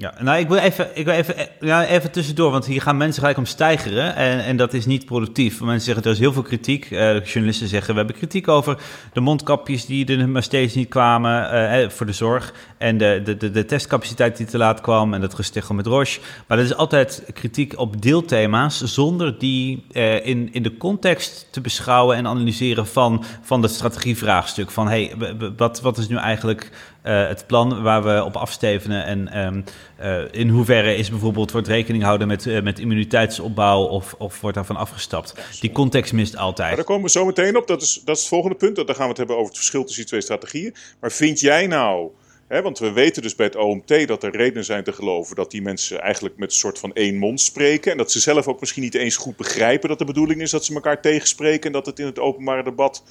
Ja, 0.00 0.14
nou, 0.18 0.38
ik 0.38 0.48
wil 0.48 0.56
even, 0.56 0.88
ik 0.94 1.04
wil 1.04 1.14
even, 1.14 1.34
ja, 1.60 1.86
even 1.86 2.10
tussendoor, 2.10 2.50
want 2.50 2.66
hier 2.66 2.82
gaan 2.82 2.96
mensen 2.96 3.20
gelijk 3.20 3.38
om 3.38 3.46
stijgeren 3.46 4.14
en, 4.14 4.44
en 4.44 4.56
dat 4.56 4.72
is 4.72 4.86
niet 4.86 5.04
productief. 5.04 5.60
Mensen 5.60 5.84
zeggen 5.84 6.04
er 6.04 6.10
is 6.10 6.18
heel 6.18 6.32
veel 6.32 6.42
kritiek. 6.42 6.90
Uh, 6.90 7.24
journalisten 7.24 7.68
zeggen 7.68 7.90
we 7.90 7.98
hebben 7.98 8.16
kritiek 8.16 8.48
over 8.48 8.78
de 9.12 9.20
mondkapjes 9.20 9.86
die 9.86 10.06
er 10.06 10.28
maar 10.28 10.42
steeds 10.42 10.74
niet 10.74 10.88
kwamen 10.88 11.54
uh, 11.54 11.88
voor 11.88 12.06
de 12.06 12.12
zorg 12.12 12.54
en 12.78 12.98
de, 12.98 13.20
de, 13.24 13.36
de, 13.36 13.50
de, 13.50 13.64
testcapaciteit 13.64 14.36
die 14.36 14.46
te 14.46 14.58
laat 14.58 14.80
kwam 14.80 15.14
en 15.14 15.20
dat 15.20 15.34
gesteggel 15.34 15.74
met 15.74 15.86
Roche. 15.86 16.20
Maar 16.46 16.56
dat 16.56 16.66
is 16.66 16.74
altijd 16.74 17.24
kritiek 17.32 17.78
op 17.78 18.02
deelthema's 18.02 18.82
zonder 18.82 19.38
die 19.38 19.84
in, 20.22 20.52
in 20.52 20.62
de 20.62 20.76
context 20.76 21.48
te 21.50 21.60
beschouwen 21.60 22.16
en 22.16 22.26
analyseren 22.26 22.86
van, 22.86 23.24
van 23.42 23.62
het 23.62 23.70
strategievraagstuk. 23.70 24.70
Van 24.70 24.88
hey, 24.88 25.14
wat, 25.56 25.80
wat 25.80 25.98
is 25.98 26.08
nu 26.08 26.16
eigenlijk 26.16 26.70
uh, 27.04 27.28
het 27.28 27.46
plan 27.46 27.82
waar 27.82 28.02
we 28.02 28.24
op 28.24 28.36
afstevenen. 28.36 29.04
En 29.04 29.38
um, 29.38 29.64
uh, 30.00 30.22
in 30.30 30.48
hoeverre 30.48 30.94
is 30.94 31.10
bijvoorbeeld 31.10 31.52
wordt 31.52 31.68
rekening 31.68 32.02
houden 32.02 32.28
met, 32.28 32.46
uh, 32.46 32.62
met 32.62 32.78
immuniteitsopbouw 32.78 33.82
of, 33.82 34.14
of 34.18 34.40
wordt 34.40 34.56
daarvan 34.56 34.76
afgestapt. 34.76 35.34
Die 35.60 35.72
context 35.72 36.12
mist 36.12 36.36
altijd. 36.36 36.68
Maar 36.68 36.76
daar 36.76 36.84
komen 36.84 37.04
we 37.04 37.10
zo 37.10 37.24
meteen 37.24 37.56
op. 37.56 37.66
Dat 37.66 37.82
is, 37.82 38.02
dat 38.04 38.14
is 38.16 38.20
het 38.22 38.30
volgende 38.30 38.56
punt. 38.56 38.76
Dan 38.76 38.86
gaan 38.86 39.02
we 39.02 39.08
het 39.08 39.16
hebben 39.16 39.36
over 39.36 39.48
het 39.48 39.56
verschil 39.56 39.80
tussen 39.80 40.00
die 40.00 40.08
twee 40.08 40.20
strategieën. 40.20 40.74
Maar 41.00 41.12
vind 41.12 41.40
jij 41.40 41.66
nou 41.66 42.10
want 42.58 42.78
we 42.78 42.92
weten 42.92 43.22
dus 43.22 43.34
bij 43.34 43.46
het 43.46 43.56
OMT 43.56 44.06
dat 44.06 44.22
er 44.22 44.36
redenen 44.36 44.64
zijn 44.64 44.84
te 44.84 44.92
geloven 44.92 45.36
dat 45.36 45.50
die 45.50 45.62
mensen 45.62 46.00
eigenlijk 46.00 46.36
met 46.36 46.50
een 46.50 46.56
soort 46.56 46.78
van 46.78 46.92
één 46.92 47.16
mond 47.16 47.40
spreken. 47.40 47.92
En 47.92 47.98
dat 47.98 48.12
ze 48.12 48.20
zelf 48.20 48.48
ook 48.48 48.60
misschien 48.60 48.82
niet 48.82 48.94
eens 48.94 49.16
goed 49.16 49.36
begrijpen 49.36 49.88
dat 49.88 49.98
de 49.98 50.04
bedoeling 50.04 50.40
is 50.40 50.50
dat 50.50 50.64
ze 50.64 50.74
elkaar 50.74 51.00
tegenspreken 51.00 51.66
en 51.66 51.72
dat 51.72 51.86
het 51.86 51.98
in 51.98 52.06
het 52.06 52.18
openbare 52.18 52.62
debat 52.62 53.02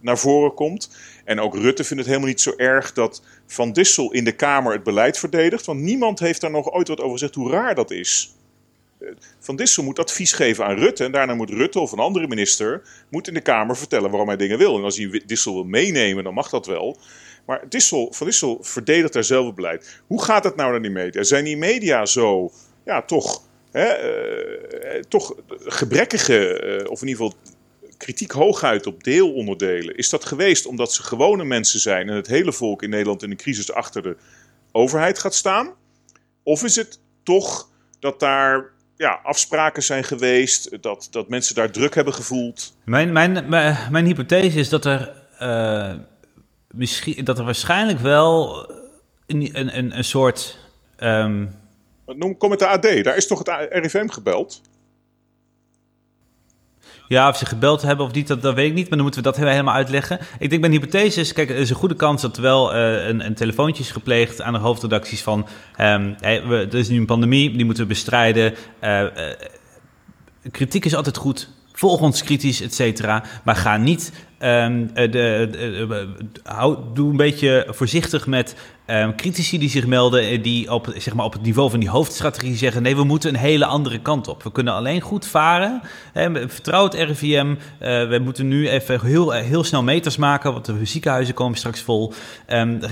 naar 0.00 0.18
voren 0.18 0.54
komt. 0.54 0.90
En 1.24 1.40
ook 1.40 1.54
Rutte 1.54 1.84
vindt 1.84 2.02
het 2.02 2.06
helemaal 2.06 2.28
niet 2.28 2.40
zo 2.40 2.52
erg 2.56 2.92
dat 2.92 3.22
Van 3.46 3.72
Dissel 3.72 4.12
in 4.12 4.24
de 4.24 4.32
Kamer 4.32 4.72
het 4.72 4.82
beleid 4.82 5.18
verdedigt. 5.18 5.66
Want 5.66 5.80
niemand 5.80 6.18
heeft 6.18 6.40
daar 6.40 6.50
nog 6.50 6.72
ooit 6.72 6.88
wat 6.88 7.00
over 7.00 7.12
gezegd 7.12 7.34
hoe 7.34 7.50
raar 7.50 7.74
dat 7.74 7.90
is. 7.90 8.36
Van 9.38 9.56
Dissel 9.56 9.82
moet 9.82 9.98
advies 9.98 10.32
geven 10.32 10.64
aan 10.64 10.78
Rutte. 10.78 11.04
En 11.04 11.12
daarna 11.12 11.34
moet 11.34 11.50
Rutte 11.50 11.80
of 11.80 11.92
een 11.92 11.98
andere 11.98 12.28
minister 12.28 12.82
moet 13.10 13.28
in 13.28 13.34
de 13.34 13.40
Kamer 13.40 13.76
vertellen 13.76 14.10
waarom 14.10 14.28
hij 14.28 14.36
dingen 14.36 14.58
wil. 14.58 14.76
En 14.76 14.84
als 14.84 14.96
hij 14.96 15.22
Dissel 15.26 15.54
wil 15.54 15.64
meenemen, 15.64 16.24
dan 16.24 16.34
mag 16.34 16.48
dat 16.48 16.66
wel. 16.66 16.96
Maar 17.46 17.64
Dissel, 17.68 18.08
Van 18.12 18.26
Dissel 18.26 18.58
verdedigt 18.60 19.12
daar 19.12 19.24
zelf 19.24 19.46
het 19.46 19.54
beleid. 19.54 20.00
Hoe 20.06 20.22
gaat 20.22 20.44
het 20.44 20.56
nou 20.56 20.70
naar 20.70 20.82
die 20.82 20.90
media? 20.90 21.22
Zijn 21.22 21.44
die 21.44 21.56
media 21.56 22.06
zo, 22.06 22.52
ja, 22.84 23.02
toch, 23.02 23.42
hè, 23.70 23.86
uh, 24.96 25.02
toch 25.08 25.34
gebrekkige, 25.48 26.86
of 26.90 27.02
in 27.02 27.08
ieder 27.08 27.24
geval 27.24 27.38
kritiek 27.98 28.30
hooguit 28.30 28.86
op 28.86 29.04
deelonderdelen? 29.04 29.96
Is 29.96 30.08
dat 30.08 30.24
geweest 30.24 30.66
omdat 30.66 30.92
ze 30.92 31.02
gewone 31.02 31.44
mensen 31.44 31.80
zijn 31.80 32.08
en 32.08 32.16
het 32.16 32.26
hele 32.26 32.52
volk 32.52 32.82
in 32.82 32.90
Nederland 32.90 33.22
in 33.22 33.30
de 33.30 33.36
crisis 33.36 33.72
achter 33.72 34.02
de 34.02 34.16
overheid 34.72 35.18
gaat 35.18 35.34
staan? 35.34 35.72
Of 36.42 36.64
is 36.64 36.76
het 36.76 37.00
toch 37.22 37.70
dat 38.00 38.20
daar 38.20 38.70
ja, 38.96 39.20
afspraken 39.22 39.82
zijn 39.82 40.04
geweest, 40.04 40.82
dat, 40.82 41.08
dat 41.10 41.28
mensen 41.28 41.54
daar 41.54 41.70
druk 41.70 41.94
hebben 41.94 42.14
gevoeld? 42.14 42.76
Mijn, 42.84 43.12
mijn, 43.12 43.48
mijn, 43.48 43.76
mijn 43.90 44.06
hypothese 44.06 44.58
is 44.58 44.68
dat 44.68 44.84
er. 44.84 45.12
Uh 45.40 45.94
misschien, 46.74 47.24
dat 47.24 47.38
er 47.38 47.44
waarschijnlijk 47.44 47.98
wel 47.98 48.66
een, 49.26 49.50
een, 49.52 49.96
een 49.96 50.04
soort. 50.04 50.58
Um... 50.98 51.56
Noem, 52.06 52.36
kom 52.36 52.50
met 52.50 52.58
de 52.58 52.66
AD, 52.66 52.82
daar 52.82 53.16
is 53.16 53.26
toch 53.26 53.38
het 53.38 53.68
RIVM 53.70 54.08
gebeld? 54.08 54.62
Ja, 57.08 57.28
of 57.28 57.36
ze 57.36 57.46
gebeld 57.46 57.82
hebben 57.82 58.06
of 58.06 58.12
niet, 58.12 58.26
dat, 58.28 58.54
weet 58.54 58.68
ik 58.68 58.74
niet. 58.74 58.88
Maar 58.88 58.98
dan 58.98 59.02
moeten 59.02 59.22
we 59.22 59.30
dat 59.30 59.36
helemaal 59.36 59.74
uitleggen. 59.74 60.18
Ik 60.38 60.50
denk 60.50 60.62
bij 60.62 60.70
een 60.70 60.76
hypothese 60.76 61.20
is, 61.20 61.32
kijk, 61.32 61.50
er 61.50 61.56
is 61.56 61.70
een 61.70 61.76
goede 61.76 61.94
kans 61.94 62.22
dat 62.22 62.36
er 62.36 62.42
wel 62.42 62.74
uh, 62.74 63.06
een, 63.06 63.24
een 63.26 63.34
telefoontje 63.34 63.82
is 63.82 63.90
gepleegd 63.90 64.42
aan 64.42 64.52
de 64.52 64.58
hoofdredacties 64.58 65.22
van... 65.22 65.46
Hey, 65.76 66.46
we, 66.46 66.68
er 66.70 66.78
is 66.78 66.88
nu 66.88 66.98
een 66.98 67.06
pandemie, 67.06 67.56
die 67.56 67.64
moeten 67.64 67.82
we 67.82 67.88
bestrijden. 67.88 68.54
Uh, 68.84 69.00
uh, 69.00 69.08
kritiek 70.50 70.84
is 70.84 70.94
altijd 70.94 71.16
goed. 71.16 71.48
Volg 71.72 72.00
ons 72.00 72.22
kritisch, 72.22 72.60
et 72.60 72.74
cetera. 72.74 73.24
Maar 73.44 73.56
ga 73.56 73.76
niet 73.76 74.12
Um, 74.42 74.92
de, 74.94 76.08
hou, 76.42 76.78
doe 76.94 77.10
een 77.10 77.16
beetje 77.16 77.66
voorzichtig 77.70 78.26
met 78.26 78.56
um, 78.90 79.16
critici 79.16 79.58
die 79.58 79.68
zich 79.68 79.86
melden, 79.86 80.22
eh, 80.22 80.42
die 80.42 80.72
op, 80.72 80.92
zeg 80.96 81.14
maar, 81.14 81.24
op 81.24 81.32
het 81.32 81.42
niveau 81.42 81.70
van 81.70 81.80
die 81.80 81.88
hoofdstrategie 81.88 82.56
zeggen: 82.56 82.82
nee, 82.82 82.96
we 82.96 83.04
moeten 83.04 83.30
een 83.30 83.40
hele 83.40 83.64
andere 83.64 84.00
kant 84.00 84.28
op. 84.28 84.42
We 84.42 84.52
kunnen 84.52 84.74
alleen 84.74 85.00
goed 85.00 85.26
varen. 85.26 85.80
Hè, 86.12 86.48
vertrouw 86.48 86.84
het 86.84 86.94
RIVM. 86.94 87.46
Uh, 87.48 87.56
we 88.08 88.20
moeten 88.22 88.48
nu 88.48 88.68
even 88.68 89.06
heel, 89.06 89.30
heel 89.30 89.64
snel 89.64 89.82
meters 89.82 90.16
maken, 90.16 90.52
want 90.52 90.64
de 90.64 90.84
ziekenhuizen 90.84 91.34
komen 91.34 91.58
straks 91.58 91.80
vol. 91.80 92.12
Um, 92.48 92.78
uh, 92.82 92.90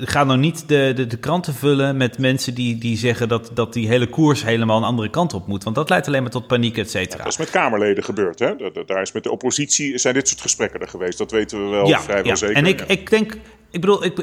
ga 0.00 0.24
nou 0.24 0.38
niet 0.38 0.68
de, 0.68 0.92
de, 0.94 1.06
de, 1.06 1.16
kranten 1.16 1.54
vullen 1.54 1.96
met 1.96 2.18
mensen 2.18 2.54
die, 2.54 2.78
die 2.78 2.96
zeggen 2.96 3.28
dat, 3.28 3.50
dat 3.54 3.72
die 3.72 3.88
hele 3.88 4.06
koers 4.06 4.44
helemaal 4.44 4.76
een 4.76 4.84
andere 4.84 5.10
kant 5.10 5.34
op 5.34 5.46
moet. 5.46 5.64
Want 5.64 5.76
dat 5.76 5.88
leidt 5.88 6.06
alleen 6.06 6.22
maar 6.22 6.30
tot 6.30 6.46
paniek, 6.46 6.78
et 6.78 6.90
cetera. 6.90 7.16
Ja, 7.16 7.22
dat 7.22 7.32
is 7.32 7.38
met 7.38 7.50
Kamerleden 7.50 8.04
gebeurd. 8.04 8.38
Hè? 8.38 8.54
Daar 8.86 9.02
is 9.02 9.12
met 9.12 9.22
de 9.22 9.30
oppositie 9.30 9.98
zijn 9.98 10.14
dit 10.14 10.28
soort 10.28 10.40
gesprekken 10.40 10.88
geweest. 10.88 11.18
Dat 11.18 11.30
weten 11.30 11.64
we 11.64 11.70
wel 11.70 11.86
ja, 11.86 12.00
vrijwel 12.00 12.26
ja. 12.26 12.34
zeker. 12.34 12.56
En 12.56 12.66
ik, 12.66 12.80
ik 12.80 13.10
denk, 13.10 13.38
ik 13.70 13.80
bedoel, 13.80 14.04
ik, 14.04 14.18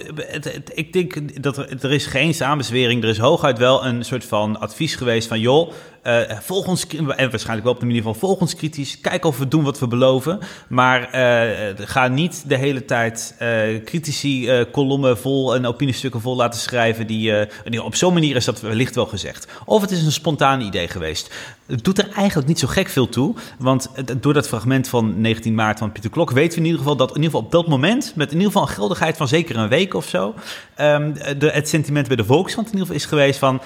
ik 0.74 0.94
denk 0.94 1.03
dat 1.42 1.58
er, 1.58 1.78
er 1.82 1.92
is 1.92 2.06
geen 2.06 2.34
samenzwering. 2.34 3.04
Er 3.04 3.10
is 3.10 3.18
hooguit 3.18 3.58
wel 3.58 3.86
een 3.86 4.06
soort 4.06 4.26
van 4.26 4.60
advies 4.60 4.96
geweest 4.96 5.28
van... 5.28 5.40
joh, 5.40 5.72
uh, 6.04 6.22
volg 6.40 6.68
ons, 6.68 6.88
en 6.88 7.06
waarschijnlijk 7.06 7.64
wel 7.64 7.74
op 7.74 7.80
de 7.80 7.86
manier 7.86 8.02
van 8.02 8.16
volg 8.16 8.40
ons 8.40 8.56
kritisch. 8.56 9.02
Kijk 9.02 9.26
of 9.26 9.38
we 9.38 9.48
doen 9.48 9.64
wat 9.64 9.80
we 9.80 9.88
beloven. 9.88 10.40
Maar 10.68 11.02
uh, 11.02 11.88
ga 11.88 12.08
niet 12.08 12.44
de 12.48 12.58
hele 12.58 12.86
tijd 12.86 13.36
uh, 13.42 13.84
critici 13.84 14.66
kolommen 14.72 15.18
vol 15.18 15.56
en 15.56 15.66
opiniestukken 15.66 16.22
vol 16.22 16.36
laten 16.36 16.60
schrijven. 16.60 17.08
Die, 17.08 17.48
op 17.84 17.96
zo'n 17.96 18.14
manier 18.14 18.36
is 18.36 18.46
dat 18.46 18.62
wellicht 18.62 18.96
wel 18.96 19.06
gezegd. 19.06 19.48
Of 19.66 19.82
het 19.82 19.92
is 19.92 20.06
een 20.06 20.12
spontaan 20.12 20.62
idee 20.62 20.88
geweest. 20.88 21.34
Het 21.66 21.84
doet 21.84 21.98
er 21.98 22.10
eigenlijk 22.16 22.48
niet 22.48 22.60
zo 22.60 22.68
gek 22.68 22.90
veel 22.90 23.10
toe. 23.10 23.36
Want 23.58 23.90
door 24.22 24.34
dat 24.34 24.48
fragment 24.48 24.88
van 24.88 25.22
19 25.22 25.56
maart 25.56 25.80
van 25.80 25.92
Pieter 25.92 26.12
Klok 26.12 26.32
weten 26.32 26.52
we 26.52 26.58
in 26.58 26.66
ieder 26.66 26.80
geval 26.80 26.96
dat 26.96 27.10
in 27.10 27.16
ieder 27.16 27.30
geval 27.32 27.46
op 27.46 27.52
dat 27.52 27.68
moment, 27.68 28.14
met 28.16 28.28
in 28.28 28.38
ieder 28.38 28.52
geval 28.52 28.68
een 28.68 28.74
geldigheid 28.74 29.18
van 29.18 29.28
zeker 29.28 29.58
een 29.58 29.70
week 29.70 29.94
of 29.94 30.08
zo, 30.08 30.34
um, 30.80 31.14
de, 31.38 31.50
het 31.52 31.70
sentiment 31.70 32.08
bij 32.08 32.16
de 32.16 32.26
Volkskrant 32.26 32.68
in 32.68 32.74
ieder 32.74 32.88
geval 32.88 33.02
is 33.02 33.10
geweest 33.10 33.40
van 33.40 33.62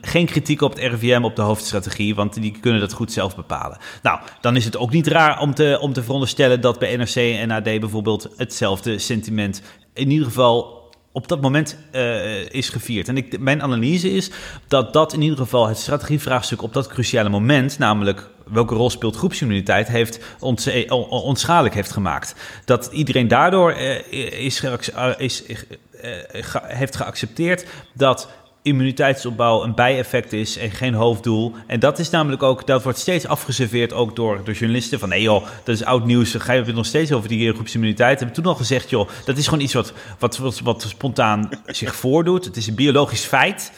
geen 0.00 0.26
kritiek 0.26 0.60
op 0.60 0.74
het 0.74 0.82
RIVM 0.82 1.22
op 1.22 1.36
de 1.36 1.42
hoofdstrategie, 1.70 2.14
want 2.14 2.34
die 2.34 2.58
kunnen 2.60 2.80
dat 2.80 2.92
goed 2.92 3.12
zelf 3.12 3.36
bepalen. 3.36 3.78
Nou, 4.02 4.20
dan 4.40 4.56
is 4.56 4.64
het 4.64 4.76
ook 4.76 4.90
niet 4.90 5.06
raar 5.06 5.40
om 5.40 5.54
te, 5.54 5.78
om 5.80 5.92
te 5.92 6.02
veronderstellen 6.02 6.60
dat 6.60 6.78
bij 6.78 6.96
NRC 6.96 7.16
en 7.16 7.50
AD 7.50 7.64
bijvoorbeeld 7.64 8.28
hetzelfde 8.36 8.98
sentiment 8.98 9.62
in 9.94 10.10
ieder 10.10 10.26
geval 10.26 10.74
op 11.12 11.28
dat 11.28 11.40
moment 11.40 11.78
uh, 11.92 12.50
is 12.50 12.68
gevierd. 12.68 13.08
En 13.08 13.16
ik, 13.16 13.38
mijn 13.38 13.62
analyse 13.62 14.10
is 14.10 14.30
dat 14.68 14.92
dat 14.92 15.12
in 15.12 15.22
ieder 15.22 15.38
geval 15.38 15.68
het 15.68 15.78
strategievraagstuk 15.78 16.62
op 16.62 16.72
dat 16.72 16.86
cruciale 16.86 17.28
moment, 17.28 17.78
namelijk 17.78 18.28
welke 18.46 18.74
rol 18.74 18.90
speelt 18.90 19.16
groepsimmuniteit, 19.16 19.88
heeft 19.88 20.20
ons, 20.40 20.66
eh, 20.66 20.90
onschadelijk 21.10 21.74
heeft 21.74 21.92
gemaakt. 21.92 22.34
Dat 22.64 22.88
iedereen 22.92 23.28
daardoor 23.28 23.72
uh, 23.72 24.12
is, 24.44 24.64
is, 25.18 25.42
is 25.42 25.64
heeft 26.62 26.96
geaccepteerd 26.96 27.66
dat 27.94 28.28
immuniteitsopbouw 28.66 29.62
een 29.62 29.74
bijeffect 29.74 30.32
is 30.32 30.56
en 30.56 30.70
geen 30.70 30.94
hoofddoel. 30.94 31.54
En 31.66 31.80
dat 31.80 31.98
is 31.98 32.10
namelijk 32.10 32.42
ook, 32.42 32.66
dat 32.66 32.82
wordt 32.82 32.98
steeds 32.98 33.26
afgeserveerd 33.26 33.92
ook 33.92 34.16
door, 34.16 34.40
door 34.44 34.54
journalisten. 34.54 34.98
Van 34.98 35.08
nee 35.08 35.22
joh, 35.22 35.46
dat 35.64 35.74
is 35.74 35.84
oud 35.84 36.04
nieuws, 36.04 36.34
ga 36.34 36.52
je 36.52 36.62
het 36.62 36.74
nog 36.74 36.86
steeds 36.86 37.12
over 37.12 37.28
die 37.28 37.52
groepsimmuniteit. 37.52 38.18
Hebben 38.18 38.36
toen 38.36 38.46
al 38.46 38.54
gezegd 38.54 38.90
joh, 38.90 39.08
dat 39.24 39.36
is 39.36 39.44
gewoon 39.44 39.60
iets 39.62 39.74
wat, 39.74 39.92
wat, 40.18 40.38
wat, 40.38 40.60
wat 40.60 40.82
spontaan 40.88 41.48
zich 41.66 41.96
voordoet. 41.96 42.44
Het 42.44 42.56
is 42.56 42.66
een 42.66 42.74
biologisch 42.74 43.24
feit 43.24 43.72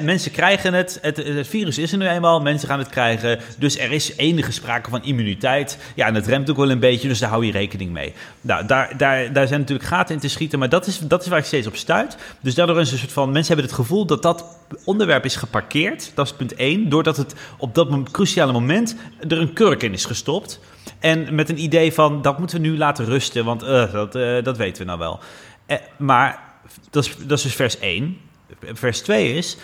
mensen 0.00 0.30
krijgen 0.30 0.74
het, 0.74 0.98
het, 1.02 1.16
het, 1.16 1.48
virus 1.48 1.78
is 1.78 1.92
er 1.92 1.98
nu 1.98 2.08
eenmaal, 2.08 2.40
mensen 2.40 2.68
gaan 2.68 2.78
het 2.78 2.88
krijgen. 2.88 3.38
Dus 3.58 3.78
er 3.78 3.92
is 3.92 4.16
enige 4.16 4.52
sprake 4.52 4.90
van 4.90 5.04
immuniteit. 5.04 5.78
Ja, 5.94 6.06
en 6.06 6.14
het 6.14 6.26
remt 6.26 6.50
ook 6.50 6.56
wel 6.56 6.70
een 6.70 6.78
beetje, 6.78 7.08
dus 7.08 7.18
daar 7.18 7.28
hou 7.28 7.46
je 7.46 7.52
rekening 7.52 7.90
mee. 7.90 8.12
Nou, 8.40 8.66
daar, 8.66 8.96
daar, 8.96 9.32
daar 9.32 9.46
zijn 9.46 9.60
natuurlijk 9.60 9.88
gaten 9.88 10.14
in 10.14 10.20
te 10.20 10.28
schieten, 10.28 10.58
maar 10.58 10.68
dat 10.68 10.86
is, 10.86 10.98
dat 10.98 11.22
is 11.22 11.28
waar 11.28 11.38
ik 11.38 11.44
steeds 11.44 11.66
op 11.66 11.76
stuit. 11.76 12.16
Dus 12.40 12.54
daardoor 12.54 12.80
is 12.80 12.92
een 12.92 12.98
soort 12.98 13.12
van, 13.12 13.30
mensen 13.30 13.54
hebben 13.54 13.64
het 13.64 13.74
gevoel 13.80 14.06
dat 14.06 14.22
dat 14.22 14.44
onderwerp 14.84 15.24
is 15.24 15.36
geparkeerd. 15.36 16.12
Dat 16.14 16.26
is 16.26 16.32
punt 16.32 16.54
één, 16.54 16.88
doordat 16.88 17.16
het 17.16 17.34
op 17.58 17.74
dat 17.74 18.10
cruciale 18.10 18.52
moment 18.52 18.96
er 19.28 19.38
een 19.38 19.52
kurk 19.52 19.82
in 19.82 19.92
is 19.92 20.04
gestopt. 20.04 20.60
En 20.98 21.34
met 21.34 21.48
een 21.48 21.62
idee 21.62 21.92
van, 21.92 22.22
dat 22.22 22.38
moeten 22.38 22.60
we 22.60 22.68
nu 22.68 22.76
laten 22.76 23.04
rusten, 23.04 23.44
want 23.44 23.62
uh, 23.62 23.92
dat, 23.92 24.16
uh, 24.16 24.42
dat 24.42 24.56
weten 24.56 24.82
we 24.82 24.86
nou 24.88 24.98
wel. 24.98 25.20
Eh, 25.66 25.76
maar 25.96 26.42
dat 26.90 27.04
is, 27.04 27.16
dat 27.26 27.38
is 27.38 27.44
dus 27.44 27.54
vers 27.54 27.78
1 27.78 28.16
vers 28.60 29.00
2 29.00 29.34
is 29.34 29.56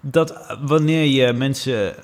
dat 0.00 0.56
wanneer 0.60 1.04
je 1.04 1.32
mensen 1.32 1.94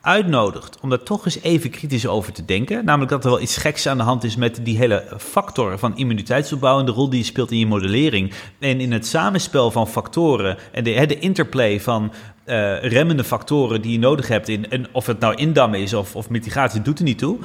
uitnodigt 0.00 0.80
om 0.80 0.88
daar 0.88 1.02
toch 1.02 1.24
eens 1.24 1.40
even 1.42 1.70
kritisch 1.70 2.06
over 2.06 2.32
te 2.32 2.44
denken. 2.44 2.84
Namelijk 2.84 3.10
dat 3.10 3.24
er 3.24 3.30
wel 3.30 3.40
iets 3.40 3.56
geks 3.56 3.86
aan 3.86 3.96
de 3.96 4.02
hand 4.02 4.24
is 4.24 4.36
met 4.36 4.60
die 4.62 4.76
hele 4.76 5.04
factor 5.18 5.78
van 5.78 5.96
immuniteitsopbouw 5.96 6.78
en 6.78 6.86
de 6.86 6.92
rol 6.92 7.10
die 7.10 7.18
je 7.18 7.24
speelt 7.24 7.50
in 7.50 7.58
je 7.58 7.66
modellering. 7.66 8.32
En 8.58 8.80
in 8.80 8.92
het 8.92 9.06
samenspel 9.06 9.70
van 9.70 9.88
factoren 9.88 10.58
en 10.72 10.84
de, 10.84 11.06
de 11.06 11.18
interplay 11.18 11.80
van 11.80 12.12
uh, 12.46 12.82
remmende 12.82 13.24
factoren 13.24 13.82
die 13.82 13.92
je 13.92 13.98
nodig 13.98 14.28
hebt. 14.28 14.48
In, 14.48 14.70
en 14.70 14.86
of 14.92 15.06
het 15.06 15.18
nou 15.20 15.34
indammen 15.34 15.80
is 15.80 15.94
of, 15.94 16.16
of 16.16 16.30
mitigatie, 16.30 16.82
doet 16.82 16.98
er 16.98 17.04
niet 17.04 17.18
toe. 17.18 17.38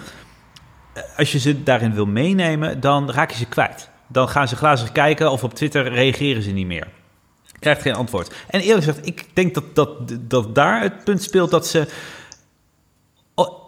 Eh, 0.93 1.03
als 1.17 1.31
je 1.31 1.39
ze 1.39 1.63
daarin 1.63 1.93
wil 1.93 2.05
meenemen, 2.05 2.79
dan 2.79 3.11
raak 3.11 3.31
je 3.31 3.37
ze 3.37 3.45
kwijt. 3.45 3.89
Dan 4.07 4.29
gaan 4.29 4.47
ze 4.47 4.55
glazig 4.55 4.91
kijken 4.91 5.31
of 5.31 5.43
op 5.43 5.53
Twitter 5.53 5.87
reageren 5.93 6.43
ze 6.43 6.51
niet 6.51 6.67
meer 6.67 6.87
krijgt 7.63 7.81
geen 7.81 7.93
antwoord. 7.93 8.33
En 8.47 8.59
eerlijk 8.59 8.85
gezegd, 8.85 9.07
ik 9.07 9.25
denk 9.33 9.53
dat, 9.53 9.75
dat, 9.75 9.89
dat 10.21 10.55
daar 10.55 10.81
het 10.81 11.03
punt 11.03 11.23
speelt 11.23 11.51
dat 11.51 11.67
ze 11.67 11.87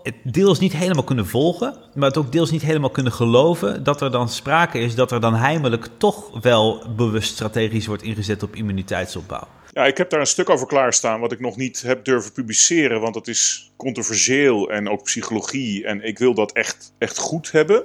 het 0.05 0.15
deels 0.23 0.60
niet 0.60 0.73
helemaal 0.73 1.03
kunnen 1.03 1.27
volgen, 1.27 1.77
maar 1.93 2.08
het 2.08 2.17
ook 2.17 2.31
deels 2.31 2.51
niet 2.51 2.62
helemaal 2.62 2.89
kunnen 2.89 3.12
geloven 3.12 3.84
dat 3.84 4.01
er 4.01 4.12
dan 4.12 4.29
sprake 4.29 4.79
is 4.79 4.95
dat 4.95 5.12
er 5.12 5.21
dan 5.21 5.36
heimelijk 5.36 5.88
toch 5.97 6.41
wel 6.41 6.86
bewust 6.95 7.34
strategisch 7.34 7.86
wordt 7.86 8.03
ingezet 8.03 8.43
op 8.43 8.55
immuniteitsopbouw. 8.55 9.47
Ja, 9.71 9.86
ik 9.86 9.97
heb 9.97 10.10
daar 10.10 10.19
een 10.19 10.25
stuk 10.25 10.49
over 10.49 10.67
klaarstaan 10.67 11.19
wat 11.19 11.31
ik 11.31 11.39
nog 11.39 11.55
niet 11.55 11.81
heb 11.81 12.05
durven 12.05 12.31
publiceren, 12.31 13.01
want 13.01 13.13
dat 13.13 13.27
is 13.27 13.71
controversieel 13.75 14.69
en 14.71 14.89
ook 14.89 15.03
psychologie 15.03 15.86
en 15.86 16.03
ik 16.03 16.17
wil 16.17 16.34
dat 16.34 16.51
echt, 16.51 16.93
echt 16.97 17.17
goed 17.17 17.51
hebben. 17.51 17.84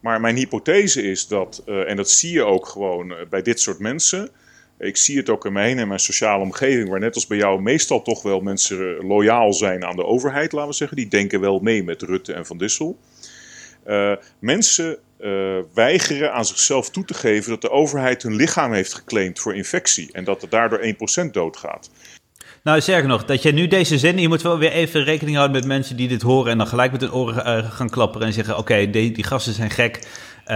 Maar 0.00 0.20
mijn 0.20 0.36
hypothese 0.36 1.02
is 1.02 1.26
dat, 1.26 1.62
uh, 1.66 1.90
en 1.90 1.96
dat 1.96 2.10
zie 2.10 2.32
je 2.32 2.44
ook 2.44 2.66
gewoon 2.66 3.10
uh, 3.10 3.16
bij 3.30 3.42
dit 3.42 3.60
soort 3.60 3.78
mensen, 3.78 4.30
Ik 4.80 4.96
zie 4.96 5.16
het 5.16 5.28
ook 5.28 5.44
in 5.44 5.52
mijn, 5.52 5.78
in 5.78 5.88
mijn 5.88 6.00
sociale 6.00 6.42
omgeving, 6.42 6.88
waar 6.88 7.00
net 7.00 7.14
als 7.14 7.26
bij 7.26 7.36
jou 7.36 7.62
meestal 7.62 8.02
toch 8.02 8.22
wel 8.22 8.40
mensen 8.40 9.06
loyaal 9.06 9.52
zijn 9.52 9.84
aan 9.84 9.96
de 9.96 10.04
overheid, 10.04 10.52
laten 10.52 10.70
we 10.70 10.74
zeggen. 10.74 10.96
Die 10.96 11.08
denken 11.08 11.40
wel 11.40 11.58
mee 11.58 11.84
met 11.84 12.02
Rutte 12.02 12.32
en 12.32 12.46
Van 12.46 12.58
Dissel. 12.58 12.98
Uh, 13.86 14.12
mensen 14.38 14.98
uh, 15.20 15.58
weigeren 15.74 16.32
aan 16.32 16.44
zichzelf 16.44 16.90
toe 16.90 17.04
te 17.04 17.14
geven 17.14 17.50
dat 17.50 17.60
de 17.60 17.70
overheid 17.70 18.22
hun 18.22 18.36
lichaam 18.36 18.72
heeft 18.72 18.94
geclaimd 18.94 19.38
voor 19.38 19.54
infectie 19.54 20.08
en 20.12 20.24
dat 20.24 20.42
er 20.42 20.48
daardoor 20.48 20.94
1% 21.26 21.30
doodgaat. 21.30 21.90
Nou, 22.62 22.80
sterker 22.80 23.08
nog, 23.08 23.24
dat 23.24 23.42
je 23.42 23.52
nu 23.52 23.66
deze 23.66 23.98
zin, 23.98 24.18
je 24.18 24.28
moet 24.28 24.42
wel 24.42 24.58
weer 24.58 24.72
even 24.72 25.04
rekening 25.04 25.36
houden 25.36 25.56
met 25.56 25.66
mensen 25.66 25.96
die 25.96 26.08
dit 26.08 26.22
horen 26.22 26.50
en 26.50 26.58
dan 26.58 26.66
gelijk 26.66 26.92
met 26.92 27.00
hun 27.00 27.12
oren 27.12 27.64
gaan 27.64 27.90
klapperen 27.90 28.26
en 28.26 28.32
zeggen: 28.32 28.58
Oké, 28.58 28.90
die, 28.90 29.12
die 29.12 29.24
gasten 29.24 29.52
zijn 29.52 29.70
gek, 29.70 30.06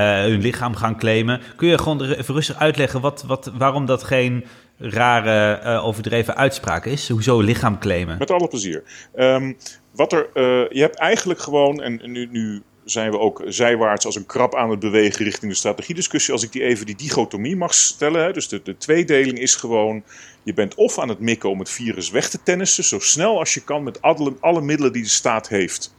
hun 0.00 0.40
lichaam 0.40 0.74
gaan 0.74 0.96
claimen. 0.96 1.40
Kun 1.56 1.68
je 1.68 1.78
gewoon 1.78 2.02
even 2.02 2.34
rustig 2.34 2.58
uitleggen 2.58 3.00
wat, 3.00 3.24
wat, 3.26 3.52
waarom 3.58 3.86
dat 3.86 4.02
geen 4.02 4.44
rare, 4.78 5.60
uh, 5.62 5.84
overdreven 5.84 6.36
uitspraak 6.36 6.84
is? 6.84 7.08
Hoezo 7.08 7.40
lichaam 7.40 7.78
claimen? 7.78 8.18
Met 8.18 8.30
alle 8.30 8.48
plezier. 8.48 8.82
Um, 9.16 9.56
wat 9.90 10.12
er, 10.12 10.28
je 10.74 10.80
hebt 10.80 10.98
eigenlijk 10.98 11.40
gewoon, 11.40 11.82
en 11.82 12.00
nu, 12.02 12.28
nu 12.30 12.62
zijn 12.84 13.10
we 13.10 13.18
ook 13.18 13.42
zijwaarts 13.46 14.06
als 14.06 14.16
een 14.16 14.26
krab 14.26 14.54
aan 14.54 14.70
het 14.70 14.78
bewegen 14.78 15.24
richting 15.24 15.50
de 15.50 15.58
strategiediscussie. 15.58 16.32
Als 16.32 16.42
ik 16.42 16.52
die 16.52 16.62
even 16.62 16.86
die 16.86 16.96
dichotomie 16.96 17.56
mag 17.56 17.74
stellen. 17.74 18.24
Hè, 18.24 18.32
dus 18.32 18.48
de, 18.48 18.60
de 18.62 18.76
tweedeling 18.76 19.38
is 19.38 19.54
gewoon, 19.54 20.02
je 20.42 20.54
bent 20.54 20.74
of 20.74 20.98
aan 20.98 21.08
het 21.08 21.20
mikken 21.20 21.50
om 21.50 21.58
het 21.58 21.70
virus 21.70 22.10
weg 22.10 22.28
te 22.28 22.38
tennissen, 22.42 22.84
zo 22.84 22.98
snel 22.98 23.38
als 23.38 23.54
je 23.54 23.64
kan 23.64 23.82
met 23.82 24.02
alle, 24.02 24.34
alle 24.40 24.60
middelen 24.60 24.92
die 24.92 25.02
de 25.02 25.08
staat 25.08 25.48
heeft. 25.48 25.94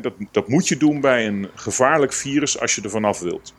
Dat, 0.00 0.12
dat 0.30 0.48
moet 0.48 0.68
je 0.68 0.76
doen 0.76 1.00
bij 1.00 1.26
een 1.26 1.48
gevaarlijk 1.54 2.12
virus 2.12 2.60
als 2.60 2.74
je 2.74 2.82
er 2.82 2.90
vanaf 2.90 3.20
wilt. 3.20 3.54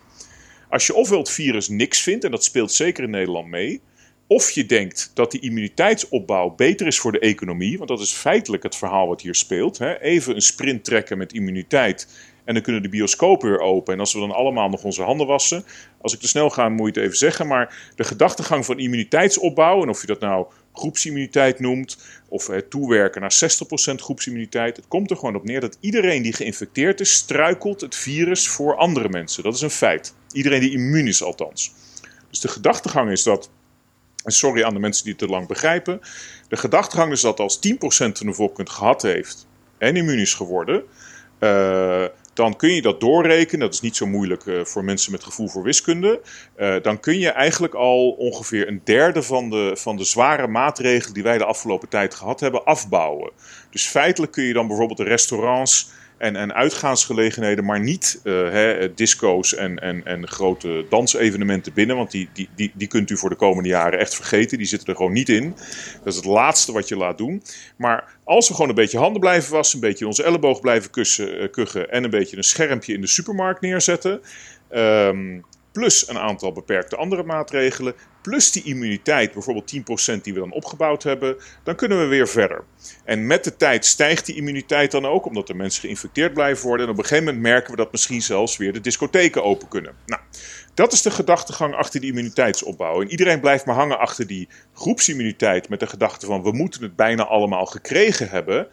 Als 0.70 0.88
je 0.88 0.94
ofwel 0.94 1.20
het 1.20 1.30
virus 1.30 1.70
niks 1.70 2.02
vindt, 2.02 2.24
en 2.24 2.32
dat 2.32 2.44
speelt 2.44 2.72
zeker 2.72 3.04
in 3.04 3.10
Nederland 3.10 3.48
mee, 3.48 3.82
of 4.28 4.52
je 4.52 4.66
denkt 4.66 5.12
dat 5.14 5.32
die 5.32 5.42
immuniteitsopbouw 5.42 6.50
beter 6.50 6.88
is 6.88 7.00
voor 7.00 7.12
de 7.12 7.20
economie, 7.20 7.78
want 7.78 7.90
dat 7.90 8.00
is 8.00 8.12
feitelijk 8.12 8.64
het 8.64 8.76
verhaal 8.76 9.08
wat 9.08 9.22
hier 9.22 9.36
speelt. 9.36 9.78
Hè? 9.78 10.00
Even 10.00 10.36
een 10.36 10.42
sprint 10.42 10.84
trekken 10.84 11.18
met 11.18 11.34
immuniteit 11.34 12.08
en 12.44 12.54
dan 12.54 12.64
kunnen 12.64 12.82
de 12.82 12.90
bioscopen 12.90 13.50
weer 13.50 13.60
open. 13.60 13.94
En 13.94 14.00
als 14.00 14.14
we 14.14 14.20
dan 14.20 14.32
allemaal 14.32 14.70
nog 14.70 14.84
onze 14.84 15.04
handen 15.04 15.28
wassen. 15.28 15.64
Als 16.02 16.14
ik 16.14 16.20
te 16.20 16.28
snel 16.28 16.50
ga, 16.50 16.70
moet 16.70 16.80
je 16.80 17.00
het 17.00 17.10
even 17.10 17.18
zeggen. 17.18 17.48
Maar 17.48 17.92
de 17.96 18.04
gedachtegang 18.04 18.66
van 18.66 18.80
immuniteitsopbouw. 18.80 19.82
En 19.82 19.90
of 19.90 20.02
je 20.02 20.08
dat 20.08 20.20
nou 20.20 20.46
groepsimmuniteit 20.74 21.60
noemt. 21.60 21.98
Of 22.28 22.48
het 22.48 22.70
toewerken 22.70 23.22
naar 23.22 23.34
60% 23.92 23.96
groepsimmuniteit. 23.96 24.76
Het 24.76 24.88
komt 24.88 25.10
er 25.10 25.18
gewoon 25.18 25.36
op 25.36 25.44
neer 25.44 25.60
dat 25.60 25.78
iedereen 25.80 26.22
die 26.22 26.34
geïnfecteerd 26.34 27.00
is. 27.00 27.14
struikelt 27.14 27.82
het 27.82 27.96
virus 27.96 28.48
voor 28.48 28.76
andere 28.76 29.10
mensen. 29.10 29.44
Dat 29.44 29.56
is 29.56 29.62
een 29.62 29.70
feit. 29.70 30.14
Iedereen 30.32 30.60
die 30.60 30.72
immuun 30.72 31.08
is, 31.08 31.24
althans. 31.24 31.74
Dus 32.30 32.40
de 32.40 32.48
gedachtegang 32.48 33.12
is 33.12 33.24
dat. 33.24 33.50
En 34.24 34.32
sorry 34.32 34.64
aan 34.64 34.74
de 34.74 34.80
mensen 34.80 35.04
die 35.04 35.14
het 35.14 35.22
te 35.22 35.28
lang 35.28 35.48
begrijpen. 35.48 36.00
De 36.48 36.58
gedachtegang 36.58 37.12
is 37.12 37.22
dat 37.22 37.40
als 37.40 37.58
10% 37.58 37.72
van 37.78 38.28
de 38.28 38.34
volk 38.34 38.70
gehad 38.70 39.02
heeft. 39.02 39.48
en 39.78 39.96
immuun 39.96 40.20
is 40.20 40.34
geworden. 40.34 40.84
Uh, 41.40 42.06
dan 42.42 42.56
kun 42.56 42.74
je 42.74 42.82
dat 42.82 43.00
doorrekenen. 43.00 43.60
Dat 43.60 43.74
is 43.74 43.82
niet 43.82 43.96
zo 43.96 44.06
moeilijk 44.06 44.46
uh, 44.46 44.66
voor 44.66 44.84
mensen 44.84 45.12
met 45.12 45.24
gevoel 45.24 45.48
voor 45.48 45.64
wiskunde. 45.64 46.22
Uh, 46.58 46.76
dan 46.82 47.00
kun 47.00 47.20
je 47.20 47.30
eigenlijk 47.30 47.74
al 47.74 48.10
ongeveer 48.10 48.68
een 48.68 48.82
derde 48.84 49.24
van 49.24 49.50
de, 49.50 49.72
van 49.74 49.98
de 49.98 50.04
zware 50.04 50.48
maatregelen 50.48 51.14
die 51.14 51.24
wij 51.24 51.38
de 51.38 51.46
afgelopen 51.46 51.90
tijd 51.90 52.16
gehad 52.16 52.40
hebben 52.40 52.64
afbouwen. 52.64 53.32
Dus 53.70 53.88
feitelijk 53.88 54.32
kun 54.32 54.44
je 54.44 54.54
dan 54.54 54.68
bijvoorbeeld 54.68 54.98
de 54.98 55.04
restaurants 55.04 55.90
en, 56.22 56.36
en 56.36 56.54
uitgaansgelegenheden, 56.54 57.66
maar 57.66 57.80
niet 57.80 58.20
uh, 58.24 58.50
hè, 58.50 58.94
disco's 58.94 59.56
en, 59.56 59.80
en, 59.80 60.06
en 60.06 60.28
grote 60.28 60.86
dansevenementen 60.90 61.74
binnen. 61.74 61.96
Want 61.96 62.12
die, 62.12 62.30
die, 62.34 62.50
die, 62.56 62.72
die 62.74 62.88
kunt 62.88 63.10
u 63.10 63.18
voor 63.18 63.30
de 63.30 63.36
komende 63.36 63.70
jaren 63.70 64.00
echt 64.00 64.16
vergeten. 64.16 64.58
Die 64.58 64.68
zitten 64.68 64.88
er 64.88 64.96
gewoon 64.96 65.12
niet 65.12 65.30
in. 65.30 65.56
Dat 66.04 66.14
is 66.14 66.16
het 66.16 66.26
laatste 66.26 66.72
wat 66.72 66.88
je 66.88 66.98
laat 66.98 67.18
doen. 67.18 67.44
Maar 67.76 68.18
als 68.24 68.48
we 68.48 68.54
gewoon 68.54 68.70
een 68.70 68.76
beetje 68.76 68.98
handen 68.98 69.22
blijven 69.22 69.54
wassen, 69.54 69.76
een 69.76 69.90
beetje 69.90 70.08
onze 70.08 70.24
elleboog 70.24 70.60
blijven 70.60 70.92
kussen, 70.92 71.42
uh, 71.42 71.52
kuchen 71.52 71.92
en 71.92 72.04
een 72.04 72.10
beetje 72.10 72.38
een 72.38 72.44
schermpje 72.44 72.94
in 72.94 73.02
de 73.02 73.08
supermarkt 73.08 73.62
neerzetten. 73.62 74.22
Um, 74.76 75.46
plus 75.72 76.10
een 76.10 76.18
aantal 76.20 76.52
beperkte 76.52 76.96
andere 76.96 77.24
maatregelen, 77.24 77.94
plus 78.22 78.52
die 78.52 78.64
immuniteit, 78.64 79.34
bijvoorbeeld 79.34 79.74
10% 80.18 80.22
die 80.22 80.34
we 80.34 80.40
dan 80.40 80.52
opgebouwd 80.52 81.04
hebben, 81.04 81.38
dan 81.64 81.76
kunnen 81.76 82.00
we 82.00 82.06
weer 82.06 82.28
verder. 82.28 82.64
En 83.04 83.28
met 83.28 83.44
de 83.44 83.56
tijd 83.56 83.86
stijgt 83.86 84.26
die 84.26 84.36
immuniteit 84.36 84.92
dan 84.92 85.06
ook, 85.06 85.26
omdat 85.26 85.48
de 85.48 85.54
mensen 85.54 85.82
geïnfecteerd 85.82 86.34
blijven 86.34 86.68
worden. 86.68 86.86
En 86.86 86.92
op 86.92 86.98
een 86.98 87.04
gegeven 87.06 87.26
moment 87.26 87.44
merken 87.44 87.72
we 87.72 87.78
dat 87.78 87.92
misschien 87.92 88.22
zelfs 88.22 88.58
weer 88.58 88.74
de 88.74 88.82
discotheken 88.82 89.44
open 89.44 89.68
kunnen. 89.68 89.94
Nou, 90.06 90.22
dat 90.74 90.94
is 90.94 91.02
de 91.02 91.12
gedachtegang 91.12 91.76
achter 91.76 92.00
die 92.00 92.10
immuniteitsopbouw. 92.10 93.02
En 93.02 93.10
iedereen 93.10 93.40
blijft 93.40 93.66
maar 93.66 93.76
hangen 93.76 94.00
achter 94.00 94.28
die 94.28 94.50
groepsimmuniteit 94.74 95.70
met 95.70 95.80
de 95.80 95.88
gedachte 95.88 96.26
van 96.26 96.44
we 96.44 96.52
moeten 96.52 96.84
het 96.84 96.96
bijna 96.96 97.26
allemaal 97.26 97.66
gekregen 97.66 98.30
hebben. 98.30 98.68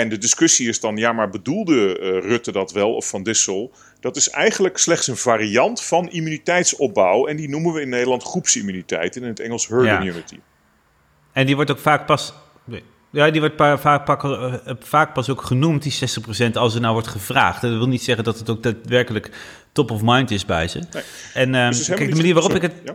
En 0.00 0.08
de 0.08 0.18
discussie 0.18 0.68
is 0.68 0.80
dan, 0.80 0.96
ja, 0.96 1.12
maar 1.12 1.30
bedoelde 1.30 2.00
uh, 2.00 2.30
Rutte 2.30 2.52
dat 2.52 2.72
wel 2.72 2.94
of 2.94 3.08
Van 3.08 3.22
Dissel? 3.22 3.72
Dat 4.00 4.16
is 4.16 4.30
eigenlijk 4.30 4.78
slechts 4.78 5.06
een 5.06 5.16
variant 5.16 5.82
van 5.82 6.10
immuniteitsopbouw. 6.10 7.26
En 7.26 7.36
die 7.36 7.48
noemen 7.48 7.72
we 7.72 7.80
in 7.80 7.88
Nederland 7.88 8.22
groepsimmuniteit, 8.22 9.16
in 9.16 9.22
het 9.22 9.40
Engels 9.40 9.68
herd 9.68 9.84
ja. 9.84 9.98
immunity. 9.98 10.38
En 11.32 11.46
die 11.46 11.54
wordt 11.54 11.70
ook 11.70 11.78
vaak 11.78 12.06
pas. 12.06 12.32
Ja, 13.10 13.30
die 13.30 13.40
wordt 13.40 13.56
vaak, 13.56 14.06
vaak, 14.06 14.24
uh, 14.24 14.54
vaak 14.80 15.14
pas 15.14 15.30
ook 15.30 15.42
genoemd, 15.42 15.82
die 15.82 15.92
60%, 16.48 16.52
als 16.52 16.74
er 16.74 16.80
nou 16.80 16.92
wordt 16.92 17.08
gevraagd. 17.08 17.60
Dat 17.60 17.70
wil 17.70 17.88
niet 17.88 18.02
zeggen 18.02 18.24
dat 18.24 18.38
het 18.38 18.50
ook 18.50 18.62
daadwerkelijk 18.62 19.30
top 19.72 19.90
of 19.90 20.00
mind 20.02 20.30
is 20.30 20.44
bij 20.44 20.68
ze. 20.68 20.78
Nee. 20.78 21.02
En 21.34 21.52
dus 21.52 21.86
kijk, 21.86 22.10
de 22.10 22.16
manier 22.16 22.34
waarop 22.34 22.54
ik 22.54 22.62
het. 22.62 22.72
Ja? 22.84 22.94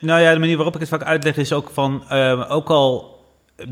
Nou 0.00 0.20
ja, 0.20 0.32
de 0.32 0.38
manier 0.38 0.56
waarop 0.56 0.74
ik 0.74 0.80
het 0.80 0.88
vaak 0.88 1.02
uitleg 1.02 1.36
is 1.36 1.52
ook 1.52 1.70
van. 1.72 2.04
Uh, 2.10 2.50
ook 2.50 2.68
al 2.68 3.17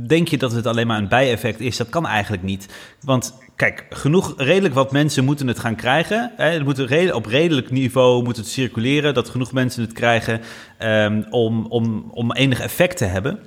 denk 0.07 0.29
je 0.29 0.39
dat 0.39 0.53
het 0.53 0.67
alleen 0.67 0.87
maar 0.87 0.99
een 0.99 1.09
bijeffect 1.09 1.61
is? 1.61 1.77
Dat 1.77 1.89
kan 1.89 2.07
eigenlijk 2.07 2.43
niet. 2.43 2.69
Want 3.01 3.35
kijk, 3.57 3.87
genoeg, 3.91 4.35
redelijk 4.37 4.75
wat 4.75 4.93
mensen 4.93 5.25
moeten 5.25 5.49
het 5.49 5.59
gaan 5.59 5.77
krijgen. 5.77 6.33
Hè? 6.37 6.51
Het 6.51 6.65
moet 6.65 7.13
op 7.13 7.27
redelijk 7.27 7.71
niveau 7.71 8.23
moet 8.23 8.37
het 8.37 8.49
circuleren, 8.49 9.15
dat 9.15 9.29
genoeg 9.29 9.53
mensen 9.53 9.83
het 9.83 9.93
krijgen 9.93 10.41
um, 10.79 11.27
om, 11.31 11.67
om, 11.67 12.11
om 12.11 12.33
enig 12.33 12.61
effect 12.61 12.97
te 12.97 13.05
hebben. 13.05 13.39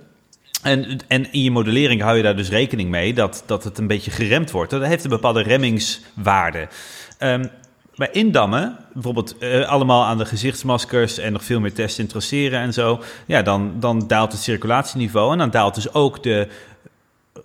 En, 0.64 1.00
en 1.08 1.32
in 1.32 1.44
je 1.44 1.52
modellering 1.52 2.02
hou 2.02 2.18
je 2.18 2.24
daar 2.24 2.36
dus 2.36 2.50
rekening 2.50 2.90
mee 2.90 3.14
dat, 3.14 3.44
dat 3.46 3.64
het 3.64 3.78
een 3.78 3.88
beetje 3.88 4.12
geremd 4.12 4.52
wordt. 4.52 4.72
Dat 4.72 4.86
heeft 4.86 5.04
een 5.04 5.10
bepaalde 5.10 5.42
remmingswaarde. 5.42 6.68
Um, 7.20 7.50
bij 8.00 8.10
indammen, 8.12 8.78
bijvoorbeeld 8.94 9.36
uh, 9.40 9.68
allemaal 9.68 10.06
aan 10.06 10.18
de 10.18 10.26
gezichtsmaskers 10.26 11.18
en 11.18 11.32
nog 11.32 11.44
veel 11.44 11.60
meer 11.60 11.74
testen 11.74 12.04
en 12.04 12.10
traceren 12.10 12.60
en 12.60 12.74
zo, 12.74 13.02
ja, 13.26 13.42
dan, 13.42 13.74
dan 13.80 14.08
daalt 14.08 14.32
het 14.32 14.42
circulatieniveau 14.42 15.32
en 15.32 15.38
dan 15.38 15.50
daalt 15.50 15.76
dus 15.76 15.94
ook 15.94 16.24
de 16.24 16.48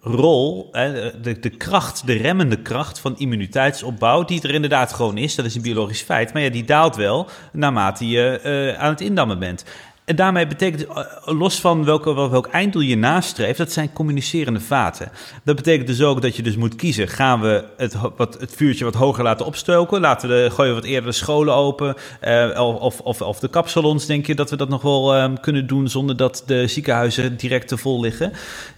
rol, 0.01 0.69
hè, 0.73 1.21
de, 1.21 1.39
de 1.39 1.49
kracht, 1.49 2.07
de 2.07 2.13
remmende 2.13 2.57
kracht 2.57 2.99
van 2.99 3.19
immuniteitsopbouw, 3.19 4.25
die 4.25 4.43
er 4.43 4.55
inderdaad 4.55 4.93
gewoon 4.93 5.19
is, 5.19 5.35
dat 5.35 5.45
is 5.45 5.55
een 5.55 5.63
biologisch 5.63 6.03
feit, 6.03 6.33
maar 6.33 6.43
ja, 6.43 6.51
die 6.51 6.65
daalt 6.65 6.97
wel 6.97 7.29
naarmate 7.53 8.09
je 8.09 8.41
uh, 8.45 8.83
aan 8.83 8.91
het 8.91 9.01
indammen 9.01 9.39
bent. 9.39 9.65
En 10.05 10.17
daarmee 10.17 10.47
betekent, 10.47 10.87
eh, 10.87 11.05
los 11.25 11.61
van 11.61 11.85
welke, 11.85 12.15
welk 12.15 12.47
einddoel 12.47 12.83
je 12.83 12.97
nastreeft, 12.97 13.59
dat 13.59 13.73
zijn 13.73 13.93
communicerende 13.93 14.61
vaten. 14.61 15.11
Dat 15.45 15.57
betekent 15.57 15.87
dus 15.87 16.03
ook 16.03 16.23
dat 16.23 16.37
je 16.37 16.43
dus 16.43 16.57
moet 16.57 16.77
kiezen. 16.77 17.09
Gaan 17.09 17.41
we 17.41 17.65
het, 17.77 17.97
wat, 18.17 18.41
het 18.41 18.55
vuurtje 18.55 18.85
wat 18.85 18.95
hoger 18.95 19.25
laten 19.25 19.47
opstoken? 19.47 20.01
Laten 20.01 20.29
we 20.29 20.35
de, 20.35 20.51
gooien 20.51 20.75
wat 20.75 20.85
eerder 20.85 21.11
de 21.11 21.17
scholen 21.17 21.55
open? 21.55 21.95
Uh, 22.25 22.61
of, 22.81 23.01
of, 23.01 23.23
of 23.23 23.39
de 23.39 23.49
kapsalons, 23.49 24.07
denk 24.07 24.27
je 24.27 24.35
dat 24.35 24.51
we 24.51 24.57
dat 24.57 24.69
nog 24.69 24.83
wel 24.83 25.17
uh, 25.17 25.33
kunnen 25.41 25.67
doen 25.67 25.89
zonder 25.89 26.17
dat 26.17 26.43
de 26.47 26.67
ziekenhuizen 26.67 27.37
direct 27.37 27.69
te 27.69 27.77
vol 27.77 28.01
liggen? 28.01 28.33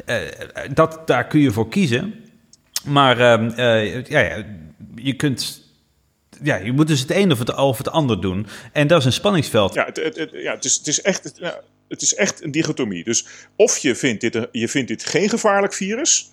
Uh, 0.06 0.16
dat, 0.74 1.00
daar 1.06 1.26
kun 1.26 1.40
je 1.40 1.50
voor 1.50 1.68
kiezen. 1.68 2.14
Maar 2.84 3.18
ehm, 3.20 3.50
ja, 4.08 4.20
ja, 4.20 4.44
je 4.94 5.14
kunt 5.14 5.65
ja, 6.42 6.56
je 6.56 6.72
moet 6.72 6.86
dus 6.86 7.00
het 7.00 7.10
een 7.10 7.32
of 7.32 7.38
het, 7.38 7.56
of 7.56 7.78
het 7.78 7.90
ander 7.90 8.20
doen. 8.20 8.46
En 8.72 8.86
dat 8.86 8.98
is 8.98 9.04
een 9.04 9.12
spanningsveld. 9.12 9.74
Ja, 9.74 9.84
het, 9.84 9.96
het, 9.96 10.30
ja, 10.32 10.54
het, 10.54 10.64
is, 10.64 10.76
het, 10.76 10.86
is 10.86 11.00
echt, 11.00 11.24
het, 11.88 12.02
is 12.02 12.14
echt 12.14 12.42
een 12.42 12.50
dichotomie. 12.50 13.04
Dus 13.04 13.26
of 13.56 13.78
je 13.78 13.94
vindt, 13.94 14.20
dit, 14.20 14.48
je 14.52 14.68
vindt 14.68 14.88
dit 14.88 15.04
geen 15.04 15.28
gevaarlijk 15.28 15.74
virus. 15.74 16.30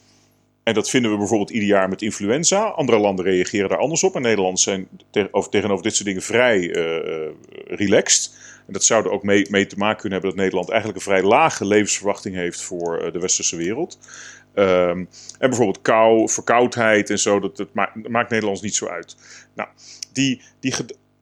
En 0.64 0.74
dat 0.74 0.90
vinden 0.90 1.12
we 1.12 1.18
bijvoorbeeld 1.18 1.50
ieder 1.50 1.68
jaar 1.68 1.90
met 1.90 2.02
influenza. 2.02 2.64
Andere 2.64 3.00
landen 3.00 3.26
reageren 3.26 3.70
daar 3.70 3.78
anders 3.78 4.04
op. 4.04 4.16
En 4.16 4.22
Nederland 4.22 4.60
zijn 4.60 4.88
tegenover, 5.50 5.84
dit 5.84 5.96
soort 5.96 6.08
dingen 6.08 6.22
vrij 6.22 6.60
uh, 6.60 7.30
relaxed. 7.66 8.32
En 8.68 8.74
dat 8.74 8.84
zou 8.84 9.06
er 9.06 9.12
ook 9.12 9.24
mee, 9.24 9.48
mee, 9.50 9.66
te 9.66 9.78
maken 9.78 10.02
kunnen 10.02 10.20
hebben 10.20 10.30
dat 10.30 10.40
Nederland 10.40 10.70
eigenlijk 10.70 11.00
een 11.00 11.12
vrij 11.12 11.24
lage 11.24 11.66
levensverwachting 11.66 12.36
heeft 12.36 12.62
voor 12.62 13.12
de 13.12 13.20
westerse 13.20 13.56
wereld. 13.56 13.98
Um, 14.56 15.10
en 15.40 15.50
bijvoorbeeld 15.50 15.82
kou, 15.82 16.30
verkoudheid 16.30 17.10
en 17.10 17.20
zo, 17.20 17.40
dat, 17.40 17.58
dat 17.58 17.74
maakt, 17.74 18.10
maakt 18.10 18.30
Nederlands 18.30 18.62
niet 18.62 18.76
zo 18.76 18.88
uit. 18.88 19.16
Nou, 19.56 19.70
die, 20.12 20.42
die, 20.60 20.74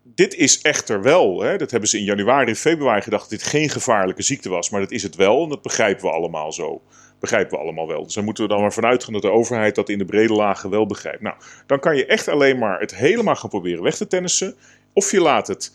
dit 0.03 0.35
is 0.35 0.61
echter 0.61 1.01
wel, 1.01 1.41
hè, 1.41 1.57
dat 1.57 1.71
hebben 1.71 1.89
ze 1.89 1.97
in 1.97 2.03
januari, 2.03 2.55
februari 2.55 3.01
gedacht 3.01 3.29
dat 3.29 3.39
dit 3.39 3.47
geen 3.47 3.69
gevaarlijke 3.69 4.21
ziekte 4.21 4.49
was, 4.49 4.69
maar 4.69 4.81
dat 4.81 4.91
is 4.91 5.03
het 5.03 5.15
wel 5.15 5.43
en 5.43 5.49
dat 5.49 5.61
begrijpen 5.61 6.05
we 6.05 6.11
allemaal 6.11 6.51
zo. 6.51 6.81
Begrijpen 7.19 7.57
we 7.57 7.63
allemaal 7.63 7.87
wel. 7.87 8.03
Dus 8.03 8.13
dan 8.13 8.23
moeten 8.23 8.43
we 8.43 8.49
dan 8.49 8.61
maar 8.61 8.73
vanuit 8.73 9.03
gaan 9.03 9.13
dat 9.13 9.21
de 9.21 9.31
overheid 9.31 9.75
dat 9.75 9.89
in 9.89 9.97
de 9.97 10.05
brede 10.05 10.33
lagen 10.33 10.69
wel 10.69 10.85
begrijpt. 10.85 11.21
Nou, 11.21 11.35
dan 11.65 11.79
kan 11.79 11.95
je 11.95 12.05
echt 12.05 12.27
alleen 12.27 12.57
maar 12.57 12.79
het 12.79 12.95
helemaal 12.95 13.35
gaan 13.35 13.49
proberen 13.49 13.83
weg 13.83 13.95
te 13.95 14.07
tennissen. 14.07 14.55
Of 14.93 15.11
je 15.11 15.21
laat 15.21 15.47
het 15.47 15.71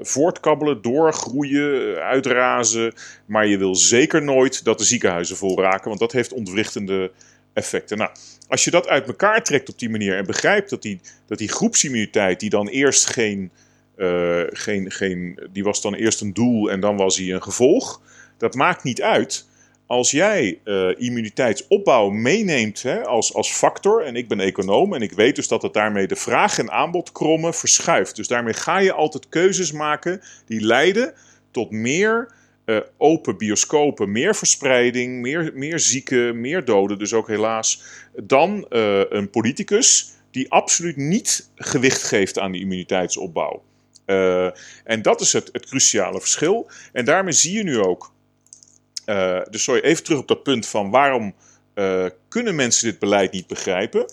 voortkabbelen, 0.00 0.82
doorgroeien, 0.82 1.96
uitrazen. 2.02 2.92
Maar 3.26 3.46
je 3.46 3.58
wil 3.58 3.74
zeker 3.74 4.22
nooit 4.22 4.64
dat 4.64 4.78
de 4.78 4.84
ziekenhuizen 4.84 5.36
vol 5.36 5.60
raken, 5.60 5.88
want 5.88 6.00
dat 6.00 6.12
heeft 6.12 6.32
ontwrichtende 6.32 7.12
effecten. 7.52 7.98
Nou, 7.98 8.10
als 8.50 8.64
je 8.64 8.70
dat 8.70 8.88
uit 8.88 9.06
elkaar 9.06 9.42
trekt 9.42 9.68
op 9.68 9.78
die 9.78 9.90
manier 9.90 10.16
en 10.16 10.26
begrijpt 10.26 10.70
dat 10.70 10.82
die, 10.82 11.00
dat 11.26 11.38
die 11.38 11.48
groepsimmuniteit, 11.48 12.40
die 12.40 12.50
dan 12.50 12.68
eerst 12.68 13.06
geen, 13.06 13.50
uh, 13.96 14.42
geen, 14.46 14.90
geen. 14.90 15.48
die 15.52 15.64
was 15.64 15.82
dan 15.82 15.94
eerst 15.94 16.20
een 16.20 16.34
doel 16.34 16.70
en 16.70 16.80
dan 16.80 16.96
was 16.96 17.16
hij 17.16 17.32
een 17.32 17.42
gevolg. 17.42 18.00
Dat 18.38 18.54
maakt 18.54 18.82
niet 18.82 19.02
uit 19.02 19.48
als 19.86 20.10
jij 20.10 20.58
uh, 20.64 21.00
immuniteitsopbouw 21.00 22.10
meeneemt 22.10 22.82
hè, 22.82 23.04
als, 23.04 23.34
als 23.34 23.52
factor, 23.52 24.04
en 24.04 24.16
ik 24.16 24.28
ben 24.28 24.40
econoom 24.40 24.94
en 24.94 25.02
ik 25.02 25.12
weet 25.12 25.36
dus 25.36 25.48
dat 25.48 25.62
het 25.62 25.72
daarmee 25.72 26.06
de 26.06 26.16
vraag 26.16 26.58
en 26.58 26.70
aanbodkrommen 26.70 27.54
verschuift. 27.54 28.16
Dus 28.16 28.28
daarmee 28.28 28.52
ga 28.52 28.78
je 28.78 28.92
altijd 28.92 29.28
keuzes 29.28 29.72
maken 29.72 30.20
die 30.46 30.60
leiden 30.60 31.14
tot 31.50 31.70
meer 31.70 32.32
uh, 32.70 32.80
open 32.96 33.36
bioscopen, 33.36 34.12
meer 34.12 34.34
verspreiding, 34.34 35.20
meer, 35.20 35.50
meer 35.54 35.78
zieken, 35.78 36.40
meer 36.40 36.64
doden, 36.64 36.98
dus 36.98 37.12
ook 37.12 37.28
helaas, 37.28 37.82
dan 38.22 38.66
uh, 38.70 39.02
een 39.08 39.30
politicus 39.30 40.10
die 40.30 40.50
absoluut 40.50 40.96
niet 40.96 41.50
gewicht 41.56 42.02
geeft 42.02 42.38
aan 42.38 42.52
die 42.52 42.60
immuniteitsopbouw. 42.60 43.62
Uh, 44.06 44.50
en 44.84 45.02
dat 45.02 45.20
is 45.20 45.32
het, 45.32 45.48
het 45.52 45.66
cruciale 45.66 46.20
verschil. 46.20 46.70
En 46.92 47.04
daarmee 47.04 47.32
zie 47.32 47.56
je 47.56 47.62
nu 47.62 47.78
ook 47.78 48.12
dus 49.50 49.62
sorry, 49.62 49.80
even 49.80 50.04
terug 50.04 50.18
op 50.18 50.28
dat 50.28 50.42
punt 50.42 50.66
van 50.66 50.90
waarom 50.90 51.34
kunnen 52.28 52.54
mensen 52.54 52.90
dit 52.90 52.98
beleid 52.98 53.32
niet 53.32 53.46
begrijpen? 53.46 54.06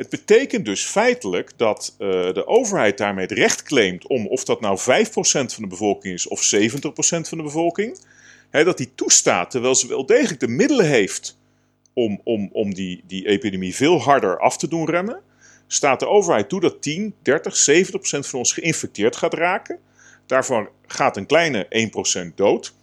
Het 0.00 0.08
betekent 0.08 0.64
dus 0.64 0.84
feitelijk 0.84 1.52
dat 1.56 1.96
uh, 1.98 2.08
de 2.32 2.46
overheid 2.46 2.98
daarmee 2.98 3.26
het 3.26 3.38
recht 3.38 3.62
claimt 3.62 4.06
om, 4.06 4.26
of 4.26 4.44
dat 4.44 4.60
nou 4.60 4.78
5% 4.78 4.82
van 5.12 5.62
de 5.62 5.66
bevolking 5.66 6.14
is 6.14 6.28
of 6.28 6.52
70% 6.54 6.60
van 7.00 7.38
de 7.38 7.42
bevolking, 7.42 7.98
hè, 8.50 8.64
dat 8.64 8.76
die 8.76 8.94
toestaat 8.94 9.50
terwijl 9.50 9.74
ze 9.74 9.88
wel 9.88 10.06
degelijk 10.06 10.40
de 10.40 10.48
middelen 10.48 10.86
heeft 10.86 11.38
om, 11.92 12.20
om, 12.24 12.48
om 12.52 12.74
die, 12.74 13.02
die 13.06 13.26
epidemie 13.26 13.74
veel 13.74 14.00
harder 14.00 14.38
af 14.38 14.56
te 14.56 14.68
doen 14.68 14.90
remmen, 14.90 15.20
staat 15.66 16.00
de 16.00 16.08
overheid 16.08 16.48
toe 16.48 16.60
dat 16.60 16.82
10, 16.82 17.14
30, 17.22 17.54
70% 17.70 17.92
van 18.00 18.38
ons 18.38 18.52
geïnfecteerd 18.52 19.16
gaat 19.16 19.34
raken. 19.34 19.78
Daarvan 20.26 20.68
gaat 20.86 21.16
een 21.16 21.26
kleine 21.26 21.90
1% 22.30 22.34
dood. 22.34 22.74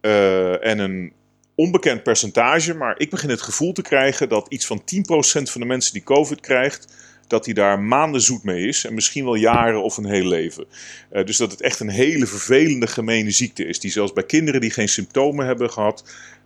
Uh, 0.00 0.66
en 0.66 0.78
een 0.78 1.12
onbekend 1.54 2.02
percentage, 2.02 2.74
maar 2.74 2.94
ik 2.98 3.10
begin 3.10 3.30
het 3.30 3.42
gevoel 3.42 3.72
te 3.72 3.82
krijgen 3.82 4.28
dat 4.28 4.46
iets 4.48 4.66
van 4.66 4.80
10% 4.80 4.82
van 5.42 5.60
de 5.60 5.66
mensen 5.66 5.92
die 5.92 6.02
COVID 6.02 6.40
krijgt, 6.40 6.86
dat 7.26 7.44
hij 7.44 7.54
daar 7.54 7.80
maanden 7.80 8.20
zoet 8.20 8.44
mee 8.44 8.66
is 8.66 8.84
en 8.84 8.94
misschien 8.94 9.24
wel 9.24 9.34
jaren 9.34 9.82
of 9.82 9.96
een 9.96 10.06
heel 10.06 10.26
leven. 10.26 10.66
Uh, 11.12 11.24
dus 11.24 11.36
dat 11.36 11.50
het 11.50 11.60
echt 11.60 11.80
een 11.80 11.88
hele 11.88 12.26
vervelende, 12.26 12.86
gemene 12.86 13.30
ziekte 13.30 13.64
is, 13.66 13.80
die 13.80 13.90
zelfs 13.90 14.12
bij 14.12 14.24
kinderen 14.24 14.60
die 14.60 14.70
geen 14.70 14.88
symptomen 14.88 15.46
hebben 15.46 15.70
gehad, 15.70 16.04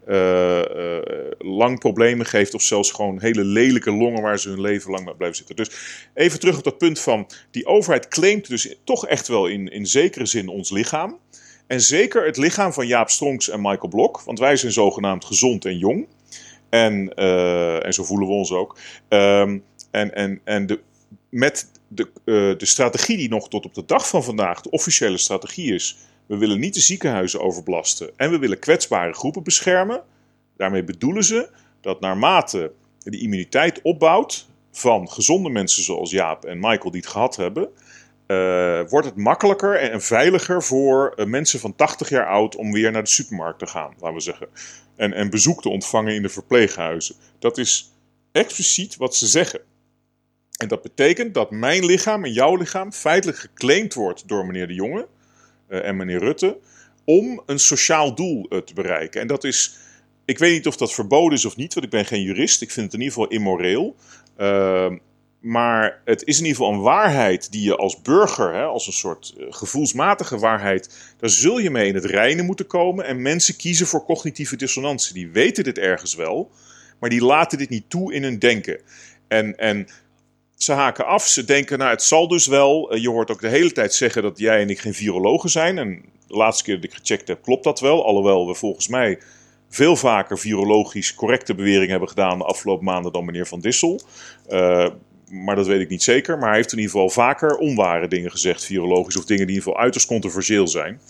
uh, 0.09 0.62
uh, 0.77 0.99
lang 1.38 1.79
problemen 1.79 2.27
geeft 2.27 2.55
of 2.55 2.62
zelfs 2.62 2.90
gewoon 2.90 3.21
hele 3.21 3.44
lelijke 3.44 3.90
longen 3.92 4.23
waar 4.23 4.38
ze 4.38 4.49
hun 4.49 4.61
leven 4.61 4.90
lang 4.90 5.05
mee 5.05 5.14
blijven 5.14 5.37
zitten. 5.37 5.57
Dus 5.57 5.71
even 6.14 6.40
terug 6.40 6.59
op 6.59 6.64
dat 6.64 6.79
punt 6.79 7.01
van 7.01 7.27
die 7.51 7.66
overheid 7.66 8.09
claimt 8.09 8.49
dus 8.49 8.75
toch 8.85 9.07
echt 9.07 9.29
wel 9.29 9.47
in, 9.47 9.68
in 9.68 9.87
zekere 9.87 10.27
zin 10.27 10.49
ons 10.49 10.71
lichaam. 10.71 11.18
En 11.68 11.81
zeker 11.81 12.26
het 12.26 12.37
lichaam 12.37 12.72
van 12.72 12.87
Jaap 12.87 13.11
Stronks 13.11 13.48
en 13.48 13.61
Michael 13.61 13.88
Blok, 13.88 14.20
want 14.20 14.38
wij 14.38 14.57
zijn 14.57 14.72
zogenaamd 14.72 15.24
gezond 15.24 15.64
en 15.64 15.78
jong. 15.78 16.07
En, 16.68 17.12
uh, 17.16 17.87
en 17.87 17.94
zo 17.94 18.04
voelen 18.04 18.28
we 18.28 18.35
ons 18.35 18.52
ook. 18.52 18.78
Um, 19.09 19.64
en 19.90 20.14
en, 20.14 20.40
en 20.44 20.66
de, 20.66 20.81
met 21.28 21.70
de, 21.88 22.09
uh, 22.24 22.59
de 22.59 22.66
strategie 22.66 23.16
die 23.16 23.28
nog 23.28 23.48
tot 23.48 23.64
op 23.64 23.74
de 23.74 23.85
dag 23.87 24.09
van 24.09 24.24
vandaag 24.24 24.61
de 24.61 24.70
officiële 24.70 25.18
strategie 25.18 25.74
is. 25.74 25.96
We 26.26 26.37
willen 26.37 26.61
niet 26.61 26.74
de 26.74 26.81
ziekenhuizen 26.81 27.40
overbelasten 27.40 28.11
en 28.16 28.31
we 28.31 28.38
willen 28.38 28.59
kwetsbare 28.59 29.12
groepen 29.12 29.42
beschermen. 29.42 30.02
Daarmee 30.57 30.85
bedoelen 30.85 31.24
ze 31.24 31.48
dat 31.81 32.00
naarmate 32.00 32.72
de 32.98 33.18
immuniteit 33.18 33.83
opbouwt 33.83 34.46
van 34.70 35.11
gezonde 35.11 35.48
mensen 35.48 35.83
zoals 35.83 36.11
Jaap 36.11 36.44
en 36.44 36.59
Michael 36.59 36.90
die 36.90 37.00
het 37.00 37.11
gehad 37.11 37.37
hebben, 37.37 37.68
uh, 38.28 38.88
wordt 38.88 39.06
het 39.06 39.16
makkelijker 39.16 39.74
en 39.74 40.02
veiliger 40.02 40.62
voor 40.62 41.12
uh, 41.16 41.26
mensen 41.26 41.60
van 41.60 41.74
80 41.74 42.08
jaar 42.08 42.26
oud 42.26 42.56
om 42.56 42.72
weer 42.72 42.90
naar 42.90 43.02
de 43.02 43.10
supermarkt 43.10 43.58
te 43.58 43.66
gaan, 43.66 43.94
laten 43.98 44.14
we 44.16 44.20
zeggen. 44.20 44.48
En, 44.96 45.12
en 45.12 45.30
bezoek 45.30 45.62
te 45.62 45.68
ontvangen 45.68 46.14
in 46.14 46.22
de 46.22 46.28
verpleeghuizen. 46.28 47.14
Dat 47.38 47.58
is 47.58 47.92
expliciet 48.32 48.96
wat 48.96 49.16
ze 49.16 49.26
zeggen. 49.26 49.60
En 50.56 50.68
dat 50.68 50.82
betekent 50.82 51.34
dat 51.34 51.50
mijn 51.50 51.84
lichaam 51.84 52.24
en 52.24 52.32
jouw 52.32 52.56
lichaam 52.56 52.92
feitelijk 52.92 53.38
geclaimd 53.38 53.94
wordt 53.94 54.28
door 54.28 54.46
meneer 54.46 54.66
De 54.66 54.74
Jonge 54.74 55.08
uh, 55.68 55.84
en 55.84 55.96
meneer 55.96 56.18
Rutte 56.18 56.58
om 57.04 57.42
een 57.46 57.58
sociaal 57.58 58.14
doel 58.14 58.48
te 58.64 58.74
bereiken. 58.74 59.20
En 59.20 59.26
dat 59.26 59.44
is, 59.44 59.76
ik 60.24 60.38
weet 60.38 60.52
niet 60.52 60.66
of 60.66 60.76
dat 60.76 60.92
verboden 60.92 61.38
is 61.38 61.44
of 61.44 61.56
niet, 61.56 61.74
want 61.74 61.86
ik 61.86 61.92
ben 61.92 62.04
geen 62.04 62.22
jurist. 62.22 62.62
Ik 62.62 62.70
vind 62.70 62.86
het 62.86 62.94
in 62.94 63.00
ieder 63.00 63.14
geval 63.14 63.30
immoreel. 63.30 63.96
Maar 65.40 66.01
het 66.05 66.24
is 66.24 66.38
in 66.38 66.44
ieder 66.44 66.59
geval 66.59 66.74
een 66.74 66.81
waarheid 66.81 67.53
die 67.53 67.62
je 67.62 67.77
als 67.77 68.01
burger, 68.01 68.55
hè, 68.55 68.64
als 68.64 68.87
een 68.87 68.92
soort 68.92 69.35
uh, 69.38 69.46
gevoelsmatige 69.51 70.38
waarheid, 70.38 71.14
daar 71.18 71.31
zul 71.31 71.59
je 71.59 71.70
mee 71.70 71.88
in 71.88 71.94
het 71.94 72.05
reinen 72.05 72.44
moeten 72.44 72.66
komen. 72.66 73.05
En 73.05 73.22
mensen 73.22 73.57
kiezen 73.57 73.87
voor 73.87 74.05
cognitieve 74.05 74.57
dissonantie. 74.57 75.14
Die 75.14 75.31
weten 75.31 75.64
dit 75.64 75.79
ergens 75.79 76.14
wel, 76.14 76.51
maar 77.01 77.11
die 77.11 77.24
laten 77.24 77.59
dit 77.59 77.68
niet 77.68 77.90
toe 77.90 78.14
in 78.14 78.22
hun 78.22 78.38
denken. 78.38 78.81
En, 79.29 79.57
en 79.59 79.88
ze 80.57 80.72
haken 80.72 81.07
af, 81.07 81.27
ze 81.27 81.44
denken, 81.44 81.79
nou 81.79 81.90
het 81.90 82.03
zal 82.03 82.29
dus 82.29 82.46
wel. 82.46 82.94
Uh, 82.94 83.03
je 83.03 83.09
hoort 83.09 83.31
ook 83.31 83.40
de 83.40 83.48
hele 83.48 83.72
tijd 83.72 83.94
zeggen 83.94 84.22
dat 84.22 84.38
jij 84.38 84.61
en 84.61 84.70
ik 84.70 84.81
geen 84.81 84.94
virologen 84.94 85.51
zijn. 85.51 85.79
En 85.79 86.05
de 86.27 86.37
laatste 86.37 86.64
keer 86.64 86.74
dat 86.74 86.85
ik 86.85 86.94
gecheckt 86.94 87.29
heb, 87.29 87.42
klopt 87.42 87.64
dat 87.64 87.81
wel. 87.81 88.05
Alhoewel 88.05 88.46
we 88.46 88.55
volgens 88.55 88.88
mij 88.88 89.18
veel 89.68 89.96
vaker 89.96 90.38
virologisch 90.38 91.14
correcte 91.14 91.55
beweringen 91.55 91.90
hebben 91.90 92.09
gedaan 92.09 92.38
de 92.38 92.44
afgelopen 92.44 92.85
maanden 92.85 93.12
dan 93.12 93.24
meneer 93.24 93.46
Van 93.46 93.61
Dissel. 93.61 94.01
Uh, 94.48 94.88
maar 95.30 95.56
dat 95.56 95.66
weet 95.66 95.80
ik 95.80 95.88
niet 95.88 96.02
zeker. 96.02 96.38
Maar 96.38 96.48
hij 96.48 96.56
heeft 96.56 96.72
in 96.72 96.78
ieder 96.78 96.92
geval 96.92 97.10
vaker 97.10 97.56
onware 97.56 98.08
dingen 98.08 98.30
gezegd, 98.30 98.64
virologisch, 98.64 99.16
of 99.16 99.24
dingen 99.24 99.46
die 99.46 99.56
in 99.56 99.60
ieder 99.60 99.62
geval 99.62 99.80
uiterst 99.82 100.06
controversieel 100.06 100.68
zijn. 100.68 101.00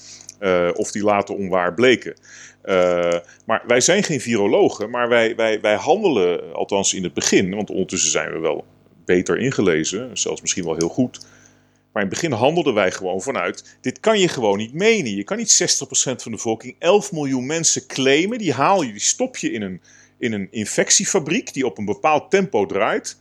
Uh, 0.40 0.68
of 0.74 0.90
die 0.90 1.02
later 1.02 1.34
onwaar 1.34 1.74
bleken. 1.74 2.14
Uh, 2.64 3.14
maar 3.46 3.62
wij 3.66 3.80
zijn 3.80 4.02
geen 4.02 4.20
virologen, 4.20 4.90
maar 4.90 5.08
wij, 5.08 5.36
wij, 5.36 5.60
wij 5.60 5.74
handelen, 5.74 6.54
althans 6.54 6.94
in 6.94 7.02
het 7.02 7.14
begin, 7.14 7.54
want 7.54 7.70
ondertussen 7.70 8.10
zijn 8.10 8.32
we 8.32 8.38
wel 8.38 8.64
beter 9.04 9.38
ingelezen, 9.38 10.10
zelfs 10.12 10.40
misschien 10.40 10.64
wel 10.64 10.76
heel 10.76 10.88
goed. 10.88 11.20
Maar 11.92 12.02
in 12.02 12.08
het 12.08 12.20
begin 12.20 12.32
handelden 12.32 12.74
wij 12.74 12.92
gewoon 12.92 13.20
vanuit, 13.20 13.78
dit 13.80 14.00
kan 14.00 14.18
je 14.18 14.28
gewoon 14.28 14.58
niet 14.58 14.72
menen. 14.72 15.14
Je 15.14 15.24
kan 15.24 15.36
niet 15.36 15.80
60% 15.82 15.86
van 15.86 16.16
de 16.16 16.30
bevolking, 16.30 16.76
11 16.78 17.12
miljoen 17.12 17.46
mensen 17.46 17.86
claimen, 17.86 18.38
die 18.38 18.52
haal 18.52 18.82
je, 18.82 18.92
die 18.92 19.00
stop 19.00 19.36
je 19.36 19.52
in 19.52 19.62
een, 19.62 19.80
in 20.18 20.32
een 20.32 20.48
infectiefabriek 20.50 21.52
die 21.52 21.66
op 21.66 21.78
een 21.78 21.84
bepaald 21.84 22.30
tempo 22.30 22.66
draait. 22.66 23.18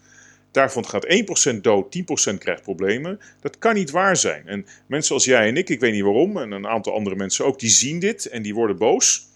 Daarvan 0.51 0.85
gaat 0.85 1.07
1% 1.53 1.61
dood, 1.61 1.97
10% 2.31 2.37
krijgt 2.37 2.61
problemen. 2.61 3.19
Dat 3.41 3.57
kan 3.57 3.73
niet 3.73 3.91
waar 3.91 4.17
zijn. 4.17 4.47
En 4.47 4.65
mensen 4.87 5.13
als 5.13 5.25
jij 5.25 5.47
en 5.47 5.57
ik, 5.57 5.69
ik 5.69 5.79
weet 5.79 5.93
niet 5.93 6.03
waarom, 6.03 6.37
en 6.37 6.51
een 6.51 6.67
aantal 6.67 6.93
andere 6.93 7.15
mensen 7.15 7.45
ook, 7.45 7.59
die 7.59 7.69
zien 7.69 7.99
dit 7.99 8.25
en 8.25 8.41
die 8.41 8.53
worden 8.53 8.77
boos. 8.77 9.27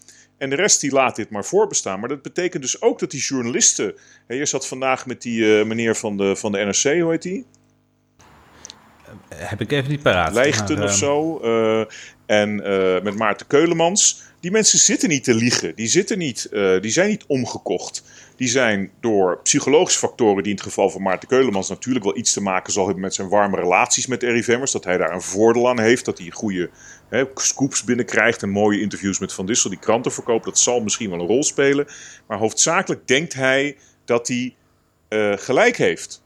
En 0.42 0.50
de 0.50 0.56
rest 0.56 0.80
die 0.80 0.92
laat 0.92 1.16
dit 1.16 1.30
maar 1.30 1.44
voorbestaan. 1.44 2.00
Maar 2.00 2.08
dat 2.08 2.22
betekent 2.22 2.62
dus 2.62 2.82
ook 2.82 2.98
dat 2.98 3.10
die 3.10 3.20
journalisten. 3.20 3.94
Hè, 4.26 4.34
je 4.34 4.46
zat 4.46 4.66
vandaag 4.66 5.06
met 5.06 5.22
die 5.22 5.40
uh, 5.40 5.64
meneer 5.64 5.96
van 5.96 6.16
de, 6.16 6.36
van 6.36 6.52
de 6.52 6.58
NRC, 6.58 7.00
hoe 7.00 7.10
heet 7.10 7.22
die? 7.22 7.46
Heb 9.34 9.60
ik 9.60 9.72
even 9.72 9.90
niet 9.90 10.02
paraat. 10.02 10.34
Maar, 10.34 10.82
of 10.82 10.94
zo. 10.94 11.40
Uh, 11.44 11.84
en 12.26 12.50
uh, 12.50 13.02
met 13.02 13.16
Maarten 13.16 13.46
Keulemans. 13.46 14.22
Die 14.40 14.50
mensen 14.50 14.78
zitten 14.78 15.08
niet 15.08 15.24
te 15.24 15.34
liegen. 15.34 15.74
Die, 15.74 15.88
zitten 15.88 16.18
niet, 16.18 16.48
die 16.80 16.90
zijn 16.90 17.08
niet 17.08 17.24
omgekocht 17.26 18.02
die 18.36 18.48
zijn 18.48 18.90
door 19.00 19.40
psychologische 19.42 19.98
factoren, 19.98 20.42
die 20.42 20.52
in 20.52 20.58
het 20.58 20.66
geval 20.66 20.90
van 20.90 21.02
Maarten 21.02 21.28
Keulemans 21.28 21.68
natuurlijk 21.68 22.04
wel 22.04 22.16
iets 22.16 22.32
te 22.32 22.42
maken 22.42 22.72
zal 22.72 22.84
hebben 22.84 23.02
met 23.02 23.14
zijn 23.14 23.28
warme 23.28 23.56
relaties 23.56 24.06
met 24.06 24.22
RIVM'ers. 24.22 24.72
Dat 24.72 24.84
hij 24.84 24.96
daar 24.96 25.14
een 25.14 25.22
voordeel 25.22 25.68
aan 25.68 25.80
heeft, 25.80 26.04
dat 26.04 26.18
hij 26.18 26.30
goede 26.30 26.70
hè, 27.08 27.24
scoops 27.34 27.84
binnenkrijgt 27.84 28.42
en 28.42 28.50
mooie 28.50 28.80
interviews 28.80 29.18
met 29.18 29.32
Van 29.32 29.46
Dissel 29.46 29.70
die 29.70 29.78
kranten 29.78 30.12
verkoopt. 30.12 30.44
Dat 30.44 30.58
zal 30.58 30.80
misschien 30.80 31.10
wel 31.10 31.20
een 31.20 31.26
rol 31.26 31.42
spelen. 31.42 31.86
Maar 32.26 32.38
hoofdzakelijk 32.38 33.06
denkt 33.06 33.34
hij 33.34 33.76
dat 34.04 34.28
hij 34.28 34.54
uh, 35.08 35.32
gelijk 35.36 35.76
heeft. 35.76 36.22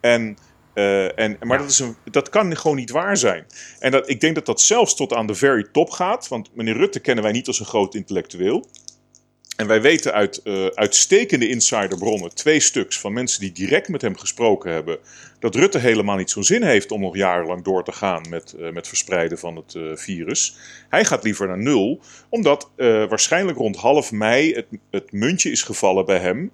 En, 0.00 0.36
uh, 0.74 1.18
en, 1.18 1.36
maar 1.40 1.58
dat, 1.58 1.70
is 1.70 1.78
een, 1.78 1.96
dat 2.10 2.28
kan 2.28 2.56
gewoon 2.56 2.76
niet 2.76 2.90
waar 2.90 3.16
zijn. 3.16 3.46
En 3.78 3.90
dat, 3.90 4.08
ik 4.08 4.20
denk 4.20 4.34
dat 4.34 4.46
dat 4.46 4.60
zelfs 4.60 4.94
tot 4.94 5.12
aan 5.12 5.26
de 5.26 5.34
very 5.34 5.68
top 5.72 5.90
gaat. 5.90 6.28
Want 6.28 6.54
meneer 6.54 6.76
Rutte 6.76 7.00
kennen 7.00 7.24
wij 7.24 7.32
niet 7.32 7.46
als 7.46 7.60
een 7.60 7.66
groot 7.66 7.94
intellectueel. 7.94 8.66
En 9.56 9.66
wij 9.66 9.80
weten 9.80 10.12
uit 10.12 10.40
uh, 10.44 10.66
uitstekende 10.66 11.48
insiderbronnen, 11.48 12.34
twee 12.34 12.60
stuks 12.60 13.00
van 13.00 13.12
mensen 13.12 13.40
die 13.40 13.52
direct 13.52 13.88
met 13.88 14.02
hem 14.02 14.18
gesproken 14.18 14.72
hebben, 14.72 14.98
dat 15.38 15.54
Rutte 15.54 15.78
helemaal 15.78 16.16
niet 16.16 16.30
zo'n 16.30 16.44
zin 16.44 16.62
heeft 16.62 16.90
om 16.90 17.00
nog 17.00 17.16
jarenlang 17.16 17.64
door 17.64 17.84
te 17.84 17.92
gaan 17.92 18.28
met, 18.28 18.54
uh, 18.58 18.70
met 18.70 18.88
verspreiden 18.88 19.38
van 19.38 19.56
het 19.56 19.74
uh, 19.74 19.96
virus. 19.96 20.56
Hij 20.88 21.04
gaat 21.04 21.24
liever 21.24 21.46
naar 21.46 21.58
nul, 21.58 22.00
omdat 22.28 22.70
waarschijnlijk 22.76 23.58
rond 23.58 23.76
half 23.76 24.12
mei 24.12 24.54
het, 24.54 24.66
het 24.90 25.12
muntje 25.12 25.50
is 25.50 25.62
gevallen 25.62 26.06
bij 26.06 26.18
hem 26.18 26.52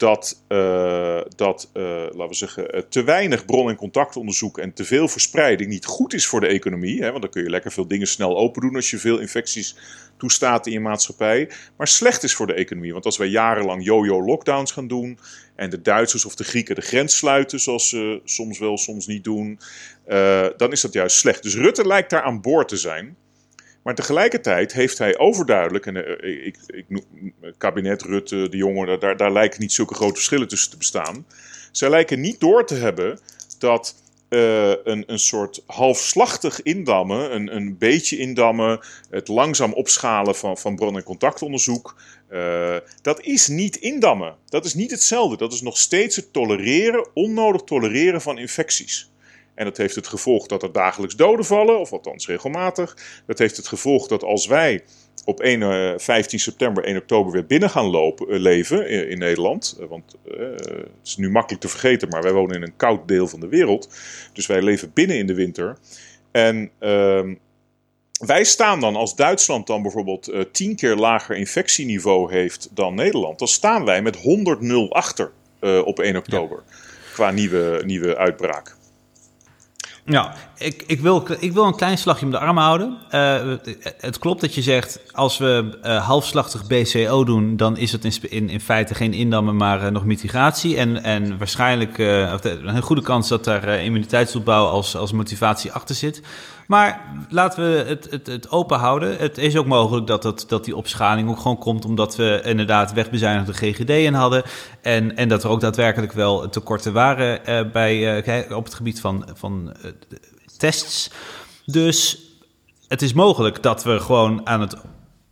dat, 0.00 0.42
uh, 0.48 1.20
dat 1.36 1.70
uh, 1.74 1.82
laten 1.84 2.28
we 2.28 2.34
zeggen, 2.34 2.88
te 2.88 3.04
weinig 3.04 3.44
bron- 3.44 3.68
en 3.68 3.76
contactonderzoek 3.76 4.58
en 4.58 4.72
te 4.72 4.84
veel 4.84 5.08
verspreiding 5.08 5.70
niet 5.70 5.84
goed 5.84 6.14
is 6.14 6.26
voor 6.26 6.40
de 6.40 6.46
economie. 6.46 7.02
Hè, 7.02 7.10
want 7.10 7.22
dan 7.22 7.30
kun 7.30 7.42
je 7.42 7.50
lekker 7.50 7.72
veel 7.72 7.86
dingen 7.86 8.06
snel 8.06 8.36
open 8.36 8.62
doen 8.62 8.74
als 8.74 8.90
je 8.90 8.98
veel 8.98 9.18
infecties 9.18 9.76
toestaat 10.16 10.66
in 10.66 10.72
je 10.72 10.80
maatschappij. 10.80 11.50
Maar 11.76 11.88
slecht 11.88 12.22
is 12.22 12.34
voor 12.34 12.46
de 12.46 12.54
economie. 12.54 12.92
Want 12.92 13.04
als 13.04 13.16
wij 13.16 13.28
jarenlang 13.28 13.84
yo-yo 13.84 14.24
lockdowns 14.24 14.72
gaan 14.72 14.88
doen. 14.88 15.18
en 15.56 15.70
de 15.70 15.82
Duitsers 15.82 16.24
of 16.24 16.34
de 16.34 16.44
Grieken 16.44 16.74
de 16.74 16.80
grens 16.80 17.16
sluiten, 17.16 17.60
zoals 17.60 17.88
ze 17.88 18.20
soms 18.24 18.58
wel, 18.58 18.78
soms 18.78 19.06
niet 19.06 19.24
doen. 19.24 19.58
Dan 20.56 20.72
is 20.72 20.80
dat 20.80 20.92
juist 20.92 21.16
slecht. 21.16 21.42
Dus 21.42 21.54
Rutte 21.54 21.86
lijkt 21.86 22.10
daar 22.10 22.22
aan 22.22 22.40
boord 22.40 22.68
te 22.68 22.76
zijn. 22.76 23.16
Maar 23.82 23.94
tegelijkertijd 23.94 24.72
heeft 24.72 24.98
hij 24.98 25.18
overduidelijk, 25.18 25.86
en 25.86 25.96
uh, 25.96 26.46
ik, 26.46 26.56
ik, 26.66 26.84
het 27.40 27.56
kabinet 27.58 28.02
Rutte, 28.02 28.48
de 28.48 28.56
jongen, 28.56 29.00
daar, 29.00 29.16
daar 29.16 29.32
lijken 29.32 29.60
niet 29.60 29.72
zulke 29.72 29.94
grote 29.94 30.14
verschillen 30.14 30.48
tussen 30.48 30.70
te 30.70 30.76
bestaan. 30.76 31.26
Zij 31.72 31.90
lijken 31.90 32.20
niet 32.20 32.40
door 32.40 32.66
te 32.66 32.74
hebben 32.74 33.18
dat 33.58 33.94
een, 34.28 35.04
een 35.06 35.18
soort 35.18 35.62
halfslachtig 35.66 36.62
indammen, 36.62 37.34
een, 37.34 37.56
een 37.56 37.78
beetje 37.78 38.16
indammen, 38.16 38.80
het 39.10 39.28
langzaam 39.28 39.72
opschalen 39.72 40.34
van, 40.34 40.58
van 40.58 40.76
bron- 40.76 40.96
en 40.96 41.02
contactonderzoek. 41.02 41.96
Dat 43.02 43.20
is 43.20 43.48
niet 43.48 43.76
indammen. 43.76 44.34
Dat 44.48 44.64
is 44.64 44.74
niet 44.74 44.90
hetzelfde. 44.90 45.36
Dat 45.36 45.52
is 45.52 45.60
nog 45.60 45.78
steeds 45.78 46.16
het 46.16 46.32
tolereren, 46.32 47.08
onnodig 47.14 47.62
tolereren 47.62 48.20
van 48.20 48.38
infecties. 48.38 49.10
En 49.60 49.66
dat 49.66 49.76
heeft 49.76 49.94
het 49.94 50.06
gevolg 50.06 50.46
dat 50.46 50.62
er 50.62 50.72
dagelijks 50.72 51.16
doden 51.16 51.44
vallen, 51.44 51.80
of 51.80 51.92
althans 51.92 52.26
regelmatig. 52.26 52.96
Dat 53.26 53.38
heeft 53.38 53.56
het 53.56 53.68
gevolg 53.68 54.06
dat 54.08 54.22
als 54.22 54.46
wij 54.46 54.82
op 55.24 55.40
1, 55.40 56.00
15 56.00 56.38
eh, 56.38 56.44
september, 56.44 56.84
1 56.84 56.96
oktober 56.96 57.32
weer 57.32 57.46
binnen 57.46 57.70
gaan 57.70 57.86
lopen, 57.86 58.26
uh, 58.34 58.38
leven 58.38 58.88
in, 58.88 59.08
in, 59.08 59.18
Nederland. 59.18 59.76
Uh, 59.80 59.86
want 59.86 60.16
het 60.24 60.88
is 61.04 61.16
nu 61.16 61.30
makkelijk 61.30 61.62
te 61.62 61.68
vergeten, 61.68 62.08
maar 62.08 62.22
wij 62.22 62.32
wonen 62.32 62.56
in 62.56 62.62
een 62.62 62.76
koud 62.76 63.08
deel 63.08 63.28
van 63.28 63.40
de 63.40 63.48
wereld. 63.48 63.88
Dus 64.32 64.46
wij 64.46 64.62
leven 64.62 64.92
binnen 64.92 65.16
in 65.16 65.26
de 65.26 65.34
winter. 65.34 65.78
En 66.30 66.70
ehm, 66.78 67.34
wij 68.26 68.44
staan 68.44 68.80
dan, 68.80 68.96
als 68.96 69.16
Duitsland 69.16 69.66
dan 69.66 69.82
bijvoorbeeld 69.82 70.32
tien 70.52 70.76
keer 70.76 70.94
lager 70.94 71.36
infectieniveau 71.36 72.32
heeft 72.32 72.68
dan 72.74 72.94
Nederland, 72.94 73.38
dan 73.38 73.48
staan 73.48 73.84
wij 73.84 74.02
met 74.02 74.16
100-0 74.16 74.22
achter 74.88 75.32
op 75.84 75.98
1 75.98 76.16
oktober. 76.16 76.62
Ja. 76.66 76.74
Qua 77.12 77.30
nieuwe, 77.30 77.82
nieuwe 77.84 78.16
uitbraak. 78.16 78.78
Ja, 80.06 80.34
ik, 80.60 80.84
ik, 80.86 81.00
wil, 81.00 81.26
ik 81.38 81.52
wil 81.52 81.64
een 81.64 81.76
klein 81.76 81.98
slagje 81.98 82.24
om 82.24 82.30
de 82.30 82.38
arm 82.38 82.56
houden. 82.56 82.98
Uh, 83.10 83.40
het 84.00 84.18
klopt 84.18 84.40
dat 84.40 84.54
je 84.54 84.62
zegt, 84.62 85.00
als 85.12 85.38
we 85.38 85.78
uh, 85.84 86.06
halfslachtig 86.06 86.66
BCO 86.66 87.24
doen, 87.24 87.56
dan 87.56 87.76
is 87.76 87.92
het 87.92 88.04
in, 88.04 88.12
in, 88.30 88.48
in 88.48 88.60
feite 88.60 88.94
geen 88.94 89.12
indammen, 89.12 89.56
maar 89.56 89.84
uh, 89.84 89.90
nog 89.90 90.04
mitigatie. 90.04 90.76
En, 90.76 91.02
en 91.02 91.38
waarschijnlijk 91.38 91.98
een 91.98 92.82
goede 92.82 93.02
kans 93.02 93.28
dat 93.28 93.44
daar 93.44 93.82
immuniteitsopbouw 93.82 94.66
als, 94.66 94.96
als 94.96 95.12
motivatie 95.12 95.72
achter 95.72 95.94
zit. 95.94 96.22
Maar 96.66 97.00
laten 97.28 97.62
we 97.62 97.84
het, 97.86 98.10
het, 98.10 98.26
het 98.26 98.50
open 98.50 98.78
houden. 98.78 99.16
Het 99.16 99.38
is 99.38 99.56
ook 99.56 99.66
mogelijk 99.66 100.06
dat, 100.06 100.22
dat, 100.22 100.44
dat 100.48 100.64
die 100.64 100.76
opschaling 100.76 101.28
ook 101.30 101.40
gewoon 101.40 101.58
komt 101.58 101.84
omdat 101.84 102.16
we 102.16 102.40
inderdaad 102.44 102.92
wegbezuinigde 102.92 103.52
GGD 103.52 103.90
in 103.90 104.14
hadden. 104.14 104.42
En, 104.80 105.16
en 105.16 105.28
dat 105.28 105.44
er 105.44 105.50
ook 105.50 105.60
daadwerkelijk 105.60 106.12
wel 106.12 106.48
tekorten 106.48 106.92
waren 106.92 107.40
bij, 107.72 108.24
op 108.54 108.64
het 108.64 108.74
gebied 108.74 109.00
van, 109.00 109.28
van 109.34 109.72
tests. 110.60 111.10
Dus 111.66 112.18
het 112.88 113.02
is 113.02 113.12
mogelijk 113.12 113.62
dat 113.62 113.84
we 113.84 114.00
gewoon 114.00 114.46
aan 114.46 114.60
het 114.60 114.76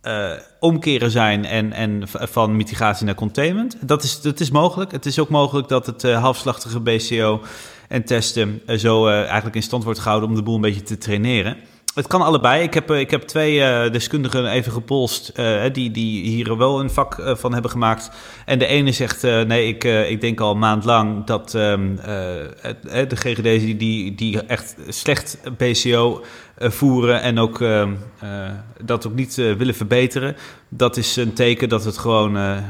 uh, 0.03 0.31
omkeren 0.59 1.11
zijn 1.11 1.45
en, 1.45 1.73
en 1.73 2.01
van 2.07 2.55
mitigatie 2.55 3.05
naar 3.05 3.15
containment. 3.15 3.77
Dat 3.81 4.03
is, 4.03 4.21
dat 4.21 4.39
is 4.39 4.51
mogelijk. 4.51 4.91
Het 4.91 5.05
is 5.05 5.19
ook 5.19 5.29
mogelijk 5.29 5.67
dat 5.67 5.85
het 5.85 6.03
uh, 6.03 6.21
halfslachtige 6.21 6.79
BCO 6.79 7.41
en 7.87 8.05
testen 8.05 8.61
uh, 8.67 8.77
zo 8.77 9.07
eigenlijk 9.07 9.55
in 9.55 9.63
stand 9.63 9.83
wordt 9.83 9.99
gehouden 9.99 10.29
om 10.29 10.35
de 10.35 10.43
boel 10.43 10.55
een 10.55 10.61
beetje 10.61 10.83
te 10.83 10.97
traineren. 10.97 11.57
Het 11.99 12.07
kan 12.07 12.21
allebei. 12.21 12.63
Ik 12.63 12.73
heb, 12.73 12.91
ik 12.91 13.11
heb 13.11 13.21
twee 13.21 13.89
deskundigen 13.89 14.45
even 14.45 14.71
gepolst 14.71 15.33
die, 15.71 15.91
die 15.91 16.23
hier 16.29 16.57
wel 16.57 16.79
een 16.79 16.89
vak 16.89 17.21
van 17.25 17.53
hebben 17.53 17.71
gemaakt. 17.71 18.11
En 18.45 18.59
de 18.59 18.65
ene 18.65 18.91
zegt, 18.91 19.21
nee, 19.21 19.67
ik, 19.67 19.83
ik 19.83 20.21
denk 20.21 20.39
al 20.39 20.51
een 20.51 20.59
maand 20.59 20.85
lang 20.85 21.25
dat 21.25 21.53
um, 21.53 21.95
de 21.95 23.15
die, 23.33 23.77
die, 23.77 24.15
die 24.15 24.41
echt 24.41 24.75
slecht 24.87 25.39
BCO 25.57 26.23
voeren 26.59 27.21
en 27.21 27.39
ook 27.39 27.59
uh, 27.59 27.81
uh, 28.23 28.49
dat 28.81 29.07
ook 29.07 29.13
niet 29.13 29.37
uh, 29.37 29.55
willen 29.55 29.75
verbeteren. 29.75 30.35
Dat 30.69 30.97
is 30.97 31.15
een 31.15 31.33
teken 31.33 31.69
dat 31.69 31.83
het 31.85 31.97
gewoon 31.97 32.61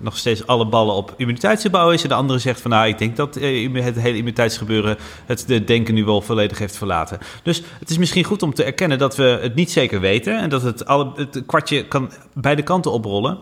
nog 0.00 0.16
steeds 0.16 0.46
alle 0.46 0.66
ballen 0.66 0.94
op 0.94 1.14
immuniteitsgebouw 1.16 1.90
is. 1.90 2.02
En 2.02 2.08
de 2.08 2.14
andere 2.14 2.38
zegt 2.38 2.60
van 2.60 2.70
nou, 2.70 2.88
ik 2.88 2.98
denk 2.98 3.16
dat 3.16 3.34
het 3.34 3.96
hele 3.96 4.16
immuniteitsgebeuren 4.16 4.96
het 5.26 5.44
de 5.46 5.64
denken 5.64 5.94
nu 5.94 6.04
wel 6.04 6.20
volledig 6.20 6.58
heeft 6.58 6.76
verlaten. 6.76 7.18
Dus 7.42 7.62
het 7.78 7.90
is 7.90 7.98
misschien 7.98 8.24
goed 8.24 8.42
om 8.42 8.54
te 8.54 8.64
erkennen 8.64 8.98
dat 8.98 9.16
we 9.16 9.38
het 9.42 9.54
niet 9.54 9.70
zeker 9.70 10.00
weten 10.00 10.38
en 10.38 10.48
dat 10.48 10.62
het, 10.62 10.86
alle, 10.86 11.12
het 11.14 11.42
kwartje 11.46 11.86
kan 11.86 12.10
beide 12.34 12.62
kanten 12.62 12.92
oprollen. 12.92 13.38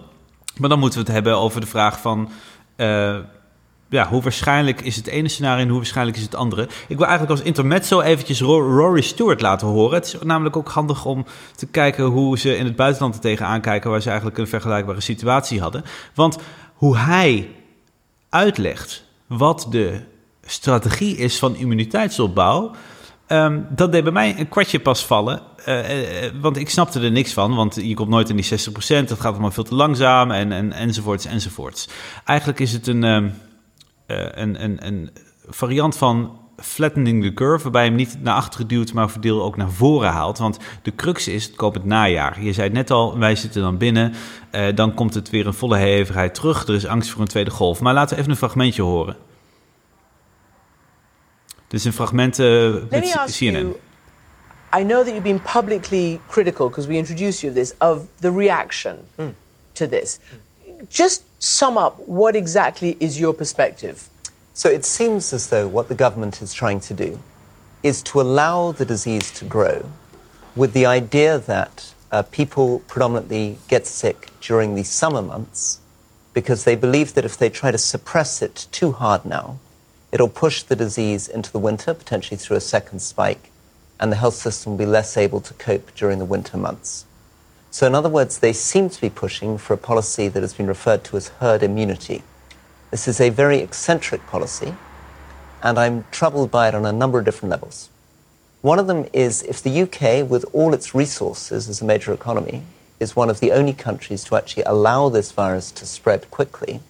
Maar 0.56 0.68
dan 0.68 0.78
moeten 0.78 0.98
we 0.98 1.04
het 1.04 1.14
hebben 1.14 1.38
over 1.38 1.60
de 1.60 1.66
vraag 1.66 2.00
van 2.00 2.30
ja, 3.88 4.08
hoe 4.08 4.22
waarschijnlijk 4.22 4.80
is 4.80 4.96
het 4.96 5.06
ene 5.06 5.28
scenario 5.28 5.62
en 5.62 5.68
hoe 5.68 5.76
waarschijnlijk 5.76 6.16
is 6.16 6.22
het 6.22 6.34
andere. 6.34 6.62
Ik 6.62 6.96
wil 6.96 7.06
eigenlijk 7.06 7.30
als 7.38 7.46
intermezzo 7.46 8.00
eventjes 8.00 8.40
Rory 8.40 9.00
Stewart 9.00 9.40
laten 9.40 9.66
horen. 9.66 9.94
Het 9.94 10.06
is 10.06 10.16
namelijk 10.22 10.56
ook 10.56 10.68
handig 10.68 11.04
om 11.04 11.24
te 11.56 11.66
kijken 11.66 12.04
hoe 12.04 12.38
ze 12.38 12.56
in 12.56 12.64
het 12.64 12.76
buitenland 12.76 13.14
er 13.14 13.20
tegenaan 13.20 13.60
kijken... 13.60 13.90
waar 13.90 14.00
ze 14.00 14.08
eigenlijk 14.08 14.38
een 14.38 14.48
vergelijkbare 14.48 15.00
situatie 15.00 15.60
hadden. 15.60 15.84
Want 16.14 16.38
hoe 16.74 16.96
hij 16.96 17.48
uitlegt 18.28 19.04
wat 19.26 19.66
de 19.70 20.00
strategie 20.46 21.16
is 21.16 21.38
van 21.38 21.56
immuniteitsopbouw... 21.56 22.70
Um, 23.32 23.66
dat 23.70 23.92
deed 23.92 24.02
bij 24.02 24.12
mij 24.12 24.38
een 24.38 24.48
kwartje 24.48 24.80
pas 24.80 25.04
vallen. 25.04 25.40
Uh, 25.68 26.24
uh, 26.24 26.30
want 26.40 26.56
ik 26.56 26.70
snapte 26.70 27.00
er 27.00 27.10
niks 27.10 27.32
van, 27.32 27.54
want 27.54 27.74
je 27.74 27.94
komt 27.94 28.08
nooit 28.08 28.28
in 28.28 28.36
die 28.36 28.44
60%. 28.44 28.48
Dat 29.08 29.20
gaat 29.20 29.32
allemaal 29.32 29.50
veel 29.50 29.64
te 29.64 29.74
langzaam 29.74 30.30
en, 30.30 30.52
en, 30.52 30.72
enzovoorts 30.72 31.24
enzovoorts. 31.24 31.88
Eigenlijk 32.24 32.60
is 32.60 32.72
het 32.72 32.86
een... 32.86 33.04
Uh, 33.04 33.30
een, 34.08 34.64
een, 34.64 34.86
een 34.86 35.10
variant 35.48 35.96
van 35.96 36.38
flattening 36.56 37.22
the 37.22 37.34
curve, 37.34 37.62
waarbij 37.62 37.82
je 37.82 37.88
hem 37.88 37.98
niet 37.98 38.22
naar 38.22 38.34
achteren 38.34 38.66
duwt, 38.66 38.92
maar 38.92 39.10
voor 39.10 39.20
deel 39.20 39.42
ook 39.42 39.56
naar 39.56 39.70
voren 39.70 40.10
haalt. 40.10 40.38
Want 40.38 40.58
de 40.82 40.94
crux 40.94 41.28
is, 41.28 41.44
het 41.44 41.54
komend 41.54 41.84
najaar. 41.84 42.42
Je 42.42 42.52
zei 42.52 42.66
het 42.66 42.76
net 42.76 42.90
al, 42.90 43.18
wij 43.18 43.36
zitten 43.36 43.62
dan 43.62 43.76
binnen, 43.76 44.14
uh, 44.52 44.66
dan 44.74 44.94
komt 44.94 45.14
het 45.14 45.30
weer 45.30 45.46
een 45.46 45.54
volle 45.54 45.76
hevigheid 45.76 46.34
terug. 46.34 46.66
Er 46.66 46.74
is 46.74 46.86
angst 46.86 47.10
voor 47.10 47.20
een 47.20 47.28
tweede 47.28 47.50
golf. 47.50 47.80
Maar 47.80 47.94
laten 47.94 48.14
we 48.14 48.20
even 48.20 48.30
een 48.30 48.38
fragmentje 48.38 48.82
horen. 48.82 49.16
Dit 51.68 51.80
is 51.80 51.84
een 51.84 51.92
fragment 51.92 52.38
uh, 52.38 52.74
met 52.90 53.16
CNN. 53.26 53.52
You, 53.52 53.76
I 54.80 54.84
know 54.84 54.98
that 54.98 55.06
you've 55.06 55.22
been 55.22 55.42
publicly 55.52 56.20
critical, 56.28 56.68
because 56.68 56.88
we 56.88 56.94
introduced 56.94 57.40
you 57.40 57.52
this, 57.52 57.74
of 57.78 57.98
the 58.20 58.30
reaction 58.30 58.96
mm. 59.16 59.34
to 59.72 59.88
this. 59.88 60.18
Just 60.88 61.24
sum 61.42 61.76
up 61.76 61.98
what 62.06 62.36
exactly 62.36 62.96
is 63.00 63.18
your 63.18 63.34
perspective? 63.34 64.08
So 64.54 64.68
it 64.68 64.84
seems 64.84 65.32
as 65.32 65.48
though 65.48 65.66
what 65.66 65.88
the 65.88 65.94
government 65.94 66.40
is 66.40 66.52
trying 66.54 66.80
to 66.80 66.94
do 66.94 67.20
is 67.82 68.02
to 68.02 68.20
allow 68.20 68.72
the 68.72 68.84
disease 68.84 69.30
to 69.32 69.44
grow 69.44 69.88
with 70.56 70.72
the 70.72 70.86
idea 70.86 71.38
that 71.38 71.94
uh, 72.10 72.22
people 72.22 72.80
predominantly 72.80 73.58
get 73.68 73.86
sick 73.86 74.30
during 74.40 74.74
the 74.74 74.82
summer 74.82 75.22
months 75.22 75.80
because 76.32 76.64
they 76.64 76.76
believe 76.76 77.14
that 77.14 77.24
if 77.24 77.36
they 77.36 77.50
try 77.50 77.70
to 77.70 77.78
suppress 77.78 78.42
it 78.42 78.66
too 78.70 78.92
hard 78.92 79.24
now, 79.24 79.58
it'll 80.12 80.28
push 80.28 80.62
the 80.62 80.76
disease 80.76 81.28
into 81.28 81.50
the 81.50 81.58
winter, 81.58 81.92
potentially 81.92 82.36
through 82.36 82.56
a 82.56 82.60
second 82.60 83.00
spike, 83.00 83.50
and 84.00 84.12
the 84.12 84.16
health 84.16 84.34
system 84.34 84.72
will 84.72 84.78
be 84.78 84.86
less 84.86 85.16
able 85.16 85.40
to 85.40 85.54
cope 85.54 85.94
during 85.94 86.18
the 86.18 86.24
winter 86.24 86.56
months. 86.56 87.04
So, 87.70 87.86
in 87.86 87.94
other 87.94 88.08
words, 88.08 88.38
they 88.38 88.52
seem 88.52 88.88
to 88.88 89.00
be 89.00 89.10
pushing 89.10 89.58
for 89.58 89.74
a 89.74 89.78
policy 89.78 90.28
that 90.28 90.42
has 90.42 90.54
been 90.54 90.66
referred 90.66 91.04
to 91.04 91.16
as 91.16 91.28
herd 91.28 91.62
immunity. 91.62 92.22
This 92.90 93.06
is 93.06 93.20
a 93.20 93.28
very 93.28 93.58
eccentric 93.58 94.26
policy, 94.26 94.74
and 95.62 95.78
I'm 95.78 96.04
troubled 96.10 96.50
by 96.50 96.68
it 96.68 96.74
on 96.74 96.86
a 96.86 96.92
number 96.92 97.18
of 97.18 97.26
different 97.26 97.50
levels. 97.50 97.90
One 98.62 98.78
of 98.78 98.86
them 98.86 99.06
is 99.12 99.42
if 99.42 99.62
the 99.62 99.82
UK, 99.82 100.28
with 100.28 100.44
all 100.52 100.72
its 100.72 100.94
resources 100.94 101.68
as 101.68 101.82
a 101.82 101.84
major 101.84 102.12
economy, 102.12 102.62
is 102.98 103.14
one 103.14 103.30
of 103.30 103.40
the 103.40 103.52
only 103.52 103.74
countries 103.74 104.24
to 104.24 104.36
actually 104.36 104.64
allow 104.64 105.08
this 105.10 105.30
virus 105.30 105.70
to 105.72 105.86
spread 105.86 106.30
quickly, 106.30 106.80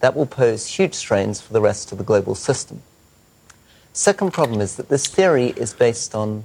that 0.00 0.16
will 0.16 0.26
pose 0.26 0.66
huge 0.66 0.94
strains 0.94 1.40
for 1.40 1.52
the 1.52 1.60
rest 1.60 1.92
of 1.92 1.98
the 1.98 2.04
global 2.04 2.34
system. 2.34 2.82
Second 3.92 4.32
problem 4.32 4.60
is 4.60 4.76
that 4.76 4.88
this 4.88 5.06
theory 5.06 5.48
is 5.56 5.74
based 5.74 6.14
on 6.14 6.44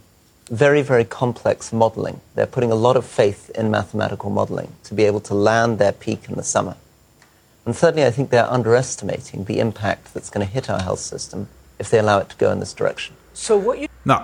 very, 0.50 0.82
very 0.82 1.06
complex 1.06 1.72
modeling. 1.72 2.20
They're 2.36 2.52
putting 2.52 2.72
a 2.72 2.76
lot 2.76 2.96
of 2.96 3.06
faith 3.06 3.50
in 3.50 3.70
mathematical 3.70 4.30
modeling 4.30 4.68
to 4.84 4.96
be 4.96 5.08
able 5.08 5.22
to 5.22 5.34
land 5.34 5.78
their 5.78 5.94
peak 5.94 6.28
in 6.30 6.36
the 6.36 6.44
summer. 6.44 6.76
And 7.64 7.78
thirdly, 7.78 8.06
I 8.06 8.12
think 8.12 8.30
they're 8.30 8.52
underestimating 8.54 9.46
the 9.46 9.60
impact 9.60 10.14
that's 10.14 10.30
going 10.30 10.48
to 10.48 10.54
hit 10.54 10.70
our 10.70 10.82
health 10.82 11.00
system 11.00 11.48
if 11.78 11.90
they 11.90 12.00
allow 12.00 12.20
it 12.20 12.30
to 12.30 12.46
go 12.46 12.52
in 12.52 12.60
this 12.60 12.74
direction. 12.74 13.16
So 13.34 13.62
what 13.62 13.78
you... 13.78 13.88
Nou, 14.02 14.22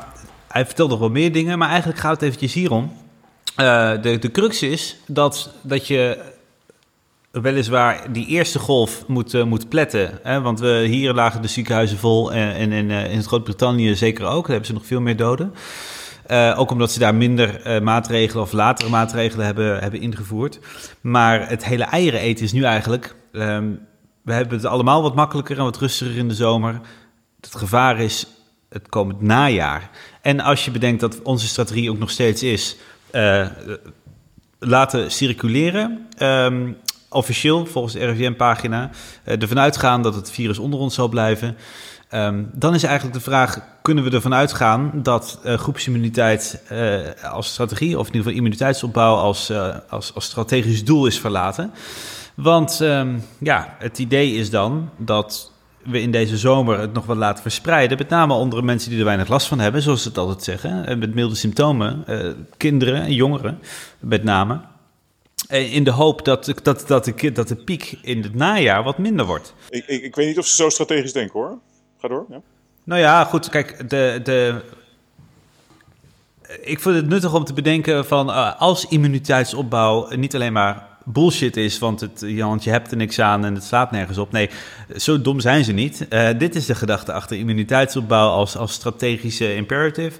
hij 0.47 0.65
vertelt 0.65 0.89
nog 0.89 0.99
wel 0.99 1.09
meer 1.09 1.31
dingen, 1.31 1.57
maar 1.57 1.69
eigenlijk 1.69 1.99
gaat 1.99 2.11
het 2.11 2.21
eventjes 2.21 2.53
hierom. 2.53 2.91
Uh, 3.57 4.01
de, 4.01 4.19
de 4.19 4.31
crux 4.31 4.61
is 4.61 4.97
dat, 5.07 5.49
dat 5.61 5.87
je 5.87 6.31
weliswaar 7.31 8.13
die 8.13 8.27
eerste 8.27 8.59
golf 8.59 9.07
moet, 9.07 9.33
uh, 9.33 9.43
moet 9.43 9.69
pletten. 9.69 10.19
Hè? 10.23 10.41
Want 10.41 10.59
we, 10.59 10.85
hier 10.87 11.13
lagen 11.13 11.41
de 11.41 11.47
ziekenhuizen 11.47 11.97
vol 11.97 12.33
en, 12.33 12.53
en, 12.53 12.71
en 12.71 12.89
uh, 12.89 13.13
in 13.13 13.23
Groot-Brittannië 13.23 13.95
zeker 13.95 14.25
ook. 14.25 14.41
Daar 14.41 14.49
hebben 14.49 14.65
ze 14.65 14.73
nog 14.73 14.85
veel 14.85 15.01
meer 15.01 15.17
doden. 15.17 15.53
Uh, 16.33 16.59
ook 16.59 16.71
omdat 16.71 16.91
ze 16.91 16.99
daar 16.99 17.15
minder 17.15 17.81
maatregelen 17.83 18.43
of 18.43 18.51
latere 18.51 18.89
maatregelen 18.89 19.45
hebben, 19.45 19.79
hebben 19.79 19.99
ingevoerd. 19.99 20.59
Maar 21.01 21.49
het 21.49 21.65
hele 21.65 21.83
eieren 21.83 22.19
eten 22.19 22.45
is 22.45 22.51
nu 22.51 22.63
eigenlijk... 22.63 23.15
Um, 23.31 23.79
we 24.21 24.33
hebben 24.33 24.57
het 24.57 24.65
allemaal 24.65 25.01
wat 25.01 25.15
makkelijker 25.15 25.57
en 25.57 25.63
wat 25.63 25.77
rustiger 25.77 26.17
in 26.17 26.27
de 26.27 26.35
zomer. 26.35 26.79
Het 27.41 27.55
gevaar 27.55 27.99
is 27.99 28.27
het 28.69 28.89
komend 28.89 29.21
najaar. 29.21 29.89
En 30.21 30.39
als 30.39 30.65
je 30.65 30.71
bedenkt 30.71 31.01
dat 31.01 31.21
onze 31.21 31.47
strategie 31.47 31.91
ook 31.91 31.99
nog 31.99 32.09
steeds 32.09 32.43
is... 32.43 32.75
laten 34.59 35.11
circuleren... 35.11 36.07
Um, 36.19 36.77
officieel, 37.09 37.65
volgens 37.65 37.93
de 37.93 38.05
RIVM-pagina, 38.05 38.89
ervan 39.23 39.59
uitgaan 39.59 40.01
dat 40.01 40.15
het 40.15 40.31
virus 40.31 40.59
onder 40.59 40.79
ons 40.79 40.95
zal 40.95 41.07
blijven. 41.07 41.57
Um, 42.13 42.49
dan 42.53 42.73
is 42.73 42.83
eigenlijk 42.83 43.15
de 43.15 43.23
vraag: 43.23 43.59
kunnen 43.81 44.03
we 44.03 44.09
ervan 44.09 44.33
uitgaan 44.33 44.91
dat 44.93 45.39
uh, 45.45 45.53
groepsimmuniteit 45.53 46.63
uh, 46.71 46.99
als 47.23 47.47
strategie, 47.47 47.99
of 47.99 48.07
in 48.07 48.13
ieder 48.13 48.21
geval 48.21 48.37
immuniteitsopbouw 48.37 49.15
als, 49.15 49.51
als, 49.89 50.13
als 50.13 50.25
strategisch 50.25 50.85
doel 50.85 51.05
is 51.05 51.19
verlaten? 51.19 51.71
Want 52.35 52.79
um, 52.79 53.23
ja, 53.37 53.75
het 53.79 53.99
idee 53.99 54.33
is 54.33 54.49
dan 54.49 54.89
dat 54.97 55.51
we 55.83 56.01
in 56.01 56.11
deze 56.11 56.37
zomer 56.37 56.79
het 56.79 56.93
nog 56.93 57.05
wat 57.05 57.17
laten 57.17 57.41
verspreiden. 57.41 57.97
Met 57.97 58.09
name 58.09 58.33
onder 58.33 58.63
mensen 58.63 58.89
die 58.89 58.99
er 58.99 59.05
weinig 59.05 59.27
last 59.27 59.47
van 59.47 59.59
hebben, 59.59 59.81
zoals 59.81 60.01
ze 60.01 60.07
het 60.07 60.17
altijd 60.17 60.43
zeggen. 60.43 60.99
Met 60.99 61.13
milde 61.13 61.35
symptomen, 61.35 62.05
kinderen 62.57 63.01
en 63.01 63.13
jongeren 63.13 63.59
met 63.99 64.23
name. 64.23 64.59
Eh, 65.47 65.73
in 65.73 65.83
de 65.83 65.91
hoop 65.91 66.25
dat, 66.25 66.53
dat, 66.63 66.83
dat, 66.87 67.05
de, 67.05 67.31
dat 67.31 67.47
de 67.47 67.55
piek 67.55 67.97
in 68.01 68.23
het 68.23 68.35
najaar 68.35 68.83
wat 68.83 68.97
minder 68.97 69.25
wordt. 69.25 69.53
Ik, 69.69 69.85
ik, 69.87 70.03
ik 70.03 70.15
weet 70.15 70.27
niet 70.27 70.37
of 70.37 70.45
ze 70.45 70.55
zo 70.55 70.69
strategisch 70.69 71.13
denken 71.13 71.39
hoor. 71.39 71.57
Door. 72.09 72.25
Ja. 72.29 72.41
Nou 72.83 73.01
ja, 73.01 73.23
goed. 73.23 73.49
Kijk, 73.49 73.89
de, 73.89 74.19
de, 74.23 74.61
ik 76.61 76.79
vind 76.79 76.95
het 76.95 77.07
nuttig 77.07 77.33
om 77.33 77.43
te 77.43 77.53
bedenken 77.53 78.05
van 78.05 78.29
uh, 78.29 78.61
als 78.61 78.85
immuniteitsopbouw 78.85 80.07
niet 80.15 80.35
alleen 80.35 80.53
maar 80.53 80.87
bullshit 81.03 81.57
is, 81.57 81.79
want, 81.79 81.99
het, 81.99 82.35
want 82.37 82.63
je 82.63 82.69
hebt 82.69 82.91
er 82.91 82.97
niks 82.97 83.19
aan 83.19 83.45
en 83.45 83.53
het 83.53 83.63
slaat 83.63 83.91
nergens 83.91 84.17
op. 84.17 84.31
Nee, 84.31 84.49
zo 84.95 85.21
dom 85.21 85.39
zijn 85.39 85.63
ze 85.63 85.71
niet. 85.71 86.05
Uh, 86.09 86.29
dit 86.37 86.55
is 86.55 86.65
de 86.65 86.75
gedachte 86.75 87.13
achter 87.13 87.37
immuniteitsopbouw 87.37 88.29
als, 88.29 88.57
als 88.57 88.73
strategische 88.73 89.55
imperative. 89.55 90.19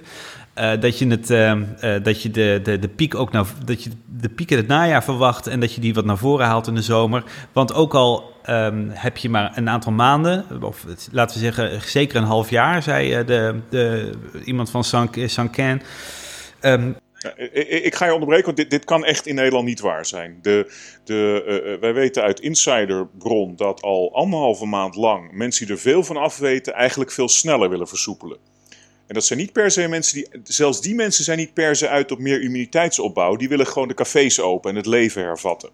Uh, 0.58 0.80
dat 0.80 0.98
je, 0.98 1.06
het, 1.06 1.30
uh, 1.30 1.50
uh, 1.50 2.02
dat 2.02 2.22
je 2.22 2.30
de, 2.30 2.60
de, 2.62 2.78
de 2.78 2.88
piek 2.88 3.14
ook 3.14 3.32
naar, 3.32 3.46
dat 3.64 3.82
je 3.82 3.90
de 4.06 4.28
piek 4.28 4.50
in 4.50 4.56
het 4.56 4.66
najaar 4.66 5.04
verwacht 5.04 5.46
en 5.46 5.60
dat 5.60 5.74
je 5.74 5.80
die 5.80 5.94
wat 5.94 6.04
naar 6.04 6.18
voren 6.18 6.46
haalt 6.46 6.66
in 6.66 6.74
de 6.74 6.82
zomer. 6.82 7.24
Want 7.52 7.74
ook 7.74 7.94
al 7.94 8.32
um, 8.48 8.90
heb 8.92 9.16
je 9.16 9.28
maar 9.28 9.52
een 9.54 9.68
aantal 9.68 9.92
maanden, 9.92 10.62
of 10.62 10.84
laten 11.10 11.36
we 11.36 11.42
zeggen 11.42 11.82
zeker 11.82 12.16
een 12.16 12.24
half 12.24 12.50
jaar, 12.50 12.82
zei 12.82 13.24
de, 13.24 13.60
de, 13.70 14.12
iemand 14.44 14.70
van 14.70 14.84
Sanken. 14.84 15.82
Um, 16.60 16.96
ik, 17.36 17.68
ik, 17.68 17.94
ga 17.94 18.06
je 18.06 18.12
onderbreken, 18.12 18.44
want 18.44 18.56
dit, 18.56 18.70
dit 18.70 18.84
kan 18.84 19.04
echt 19.04 19.26
in 19.26 19.34
Nederland 19.34 19.66
niet 19.66 19.80
waar 19.80 20.06
zijn. 20.06 20.38
De, 20.42 20.72
de, 21.04 21.78
wij 21.80 21.94
weten 21.94 22.22
uit 22.22 22.40
insiderbron 22.40 23.56
dat 23.56 23.82
al 23.82 24.14
anderhalve 24.14 24.66
maand 24.66 24.96
lang 24.96 25.32
mensen 25.32 25.66
die 25.66 25.74
er 25.74 25.80
veel 25.80 26.04
van 26.04 26.16
af 26.16 26.38
weten, 26.38 26.72
eigenlijk 26.72 27.10
veel 27.10 27.28
sneller 27.28 27.70
willen 27.70 27.88
versoepelen. 27.88 28.38
En 29.06 29.14
dat 29.14 29.24
zijn 29.24 29.38
niet 29.38 29.52
per 29.52 29.70
se 29.70 29.88
mensen 29.88 30.14
die, 30.14 30.28
zelfs 30.44 30.80
die 30.80 30.94
mensen 30.94 31.24
zijn 31.24 31.38
niet 31.38 31.54
per 31.54 31.76
se 31.76 31.88
uit 31.88 32.10
op 32.10 32.18
meer 32.18 32.42
immuniteitsopbouw. 32.42 33.36
Die 33.36 33.48
willen 33.48 33.66
gewoon 33.66 33.88
de 33.88 33.94
cafés 33.94 34.40
open 34.40 34.70
en 34.70 34.76
het 34.76 34.86
leven 34.86 35.22
hervatten. 35.22 35.70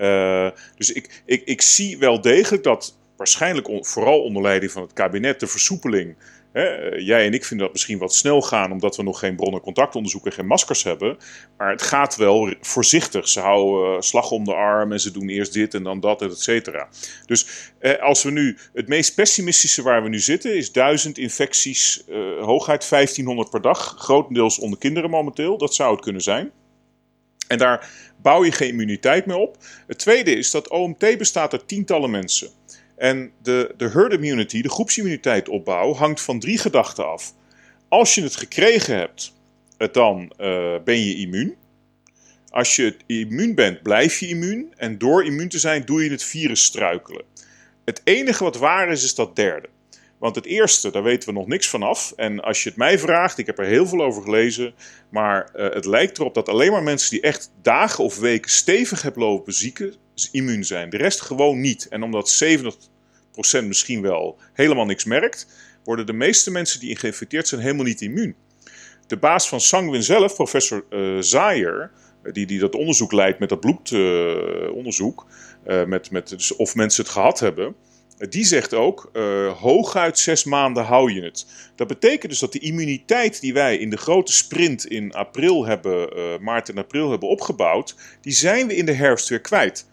Uh, 0.00 0.50
dus 0.76 0.92
ik, 0.92 1.22
ik, 1.24 1.42
ik 1.44 1.62
zie 1.62 1.98
wel 1.98 2.20
degelijk 2.20 2.62
dat 2.62 2.96
waarschijnlijk 3.16 3.68
on, 3.68 3.84
vooral 3.84 4.22
onder 4.22 4.42
leiding 4.42 4.72
van 4.72 4.82
het 4.82 4.92
kabinet 4.92 5.40
de 5.40 5.46
versoepeling 5.46 6.16
Jij 6.96 7.26
en 7.26 7.32
ik 7.32 7.44
vinden 7.44 7.66
dat 7.66 7.74
misschien 7.74 7.98
wat 7.98 8.14
snel 8.14 8.42
gaan, 8.42 8.72
omdat 8.72 8.96
we 8.96 9.02
nog 9.02 9.18
geen 9.18 9.36
bronnen 9.36 9.60
contactonderzoek 9.60 10.26
en 10.26 10.32
geen 10.32 10.46
maskers 10.46 10.82
hebben. 10.82 11.16
Maar 11.56 11.70
het 11.70 11.82
gaat 11.82 12.16
wel 12.16 12.54
voorzichtig. 12.60 13.28
Ze 13.28 13.40
houden 13.40 13.94
uh, 13.94 14.00
slag 14.00 14.30
om 14.30 14.44
de 14.44 14.54
arm 14.54 14.92
en 14.92 15.00
ze 15.00 15.10
doen 15.10 15.28
eerst 15.28 15.52
dit 15.52 15.74
en 15.74 15.82
dan 15.82 16.00
dat, 16.00 16.22
et 16.22 16.38
cetera. 16.38 16.88
Dus 17.26 17.72
eh, 17.78 18.02
als 18.02 18.22
we 18.22 18.30
nu, 18.30 18.58
het 18.72 18.88
meest 18.88 19.14
pessimistische 19.14 19.82
waar 19.82 20.02
we 20.02 20.08
nu 20.08 20.18
zitten, 20.18 20.56
is 20.56 20.72
1000 20.72 21.18
infecties, 21.18 22.04
uh, 22.08 22.16
hooguit 22.44 22.88
1500 22.88 23.50
per 23.50 23.62
dag. 23.62 23.94
Grotendeels 23.98 24.58
onder 24.58 24.78
kinderen 24.78 25.10
momenteel, 25.10 25.58
dat 25.58 25.74
zou 25.74 25.92
het 25.92 26.04
kunnen 26.04 26.22
zijn. 26.22 26.50
En 27.48 27.58
daar 27.58 27.90
bouw 28.22 28.44
je 28.44 28.52
geen 28.52 28.68
immuniteit 28.68 29.26
meer 29.26 29.36
op. 29.36 29.56
Het 29.86 29.98
tweede 29.98 30.34
is 30.34 30.50
dat 30.50 30.68
OMT 30.68 31.18
bestaat 31.18 31.52
uit 31.52 31.68
tientallen 31.68 32.10
mensen. 32.10 32.50
En 33.00 33.32
de, 33.42 33.74
de 33.76 33.88
herd 33.88 34.12
immunity, 34.12 34.62
de 34.62 34.68
groepsimmuniteit 34.68 35.48
opbouw, 35.48 35.94
hangt 35.94 36.20
van 36.20 36.40
drie 36.40 36.58
gedachten 36.58 37.06
af. 37.06 37.34
Als 37.88 38.14
je 38.14 38.22
het 38.22 38.36
gekregen 38.36 38.96
hebt, 38.96 39.34
dan 39.92 40.32
uh, 40.38 40.74
ben 40.84 41.04
je 41.04 41.14
immuun. 41.16 41.56
Als 42.48 42.76
je 42.76 42.96
immuun 43.06 43.54
bent, 43.54 43.82
blijf 43.82 44.18
je 44.18 44.28
immuun. 44.28 44.74
En 44.76 44.98
door 44.98 45.24
immuun 45.24 45.48
te 45.48 45.58
zijn, 45.58 45.84
doe 45.84 46.04
je 46.04 46.10
het 46.10 46.22
virus 46.22 46.64
struikelen. 46.64 47.24
Het 47.84 48.00
enige 48.04 48.44
wat 48.44 48.56
waar 48.56 48.90
is, 48.90 49.04
is 49.04 49.14
dat 49.14 49.36
derde. 49.36 49.68
Want 50.18 50.34
het 50.34 50.44
eerste, 50.44 50.90
daar 50.90 51.02
weten 51.02 51.28
we 51.28 51.34
nog 51.34 51.46
niks 51.46 51.68
van 51.68 51.82
af. 51.82 52.12
En 52.16 52.40
als 52.40 52.62
je 52.62 52.68
het 52.68 52.78
mij 52.78 52.98
vraagt, 52.98 53.38
ik 53.38 53.46
heb 53.46 53.58
er 53.58 53.64
heel 53.64 53.86
veel 53.86 54.02
over 54.02 54.22
gelezen. 54.22 54.74
Maar 55.10 55.50
uh, 55.56 55.70
het 55.70 55.84
lijkt 55.84 56.18
erop 56.18 56.34
dat 56.34 56.48
alleen 56.48 56.72
maar 56.72 56.82
mensen 56.82 57.10
die 57.10 57.20
echt 57.20 57.52
dagen 57.62 58.04
of 58.04 58.18
weken 58.18 58.50
stevig 58.50 59.02
hebben 59.02 59.22
lopen 59.22 59.52
zieken, 59.52 59.94
immuun 60.32 60.64
zijn. 60.64 60.90
De 60.90 60.96
rest 60.96 61.20
gewoon 61.20 61.60
niet. 61.60 61.88
En 61.88 62.02
omdat 62.02 62.42
70% 62.44 62.89
misschien 63.62 64.02
wel 64.02 64.38
helemaal 64.52 64.86
niks 64.86 65.04
merkt, 65.04 65.46
worden 65.84 66.06
de 66.06 66.12
meeste 66.12 66.50
mensen 66.50 66.80
die 66.80 66.96
geïnfecteerd 66.96 67.48
zijn 67.48 67.60
helemaal 67.60 67.84
niet 67.84 68.00
immuun. 68.00 68.34
De 69.06 69.16
baas 69.16 69.48
van 69.48 69.60
Sanguin 69.60 70.02
zelf, 70.02 70.34
professor 70.34 70.84
uh, 70.90 71.20
Zayer, 71.20 71.90
die, 72.32 72.46
die 72.46 72.58
dat 72.58 72.74
onderzoek 72.74 73.12
leidt 73.12 73.38
met 73.38 73.48
dat 73.48 73.60
bloedonderzoek, 73.60 75.26
uh, 75.66 75.84
met, 75.84 76.10
met, 76.10 76.28
dus 76.28 76.56
of 76.56 76.74
mensen 76.74 77.04
het 77.04 77.12
gehad 77.12 77.40
hebben 77.40 77.74
die 78.28 78.44
zegt 78.44 78.74
ook, 78.74 79.10
uh, 79.12 79.52
hooguit 79.52 80.18
zes 80.18 80.44
maanden 80.44 80.84
hou 80.84 81.12
je 81.12 81.22
het. 81.22 81.46
Dat 81.76 81.86
betekent 81.86 82.30
dus 82.30 82.40
dat 82.40 82.52
de 82.52 82.58
immuniteit 82.58 83.40
die 83.40 83.52
wij 83.52 83.76
in 83.76 83.90
de 83.90 83.96
grote 83.96 84.32
sprint 84.32 84.86
in 84.86 85.12
april 85.12 85.66
hebben, 85.66 86.08
maart 86.42 86.68
en 86.68 86.78
april 86.78 87.10
hebben 87.10 87.28
opgebouwd, 87.28 87.96
die 88.20 88.32
zijn 88.32 88.66
we 88.66 88.76
in 88.76 88.86
de 88.86 88.92
herfst 88.92 89.28
weer 89.28 89.40
kwijt. 89.40 89.86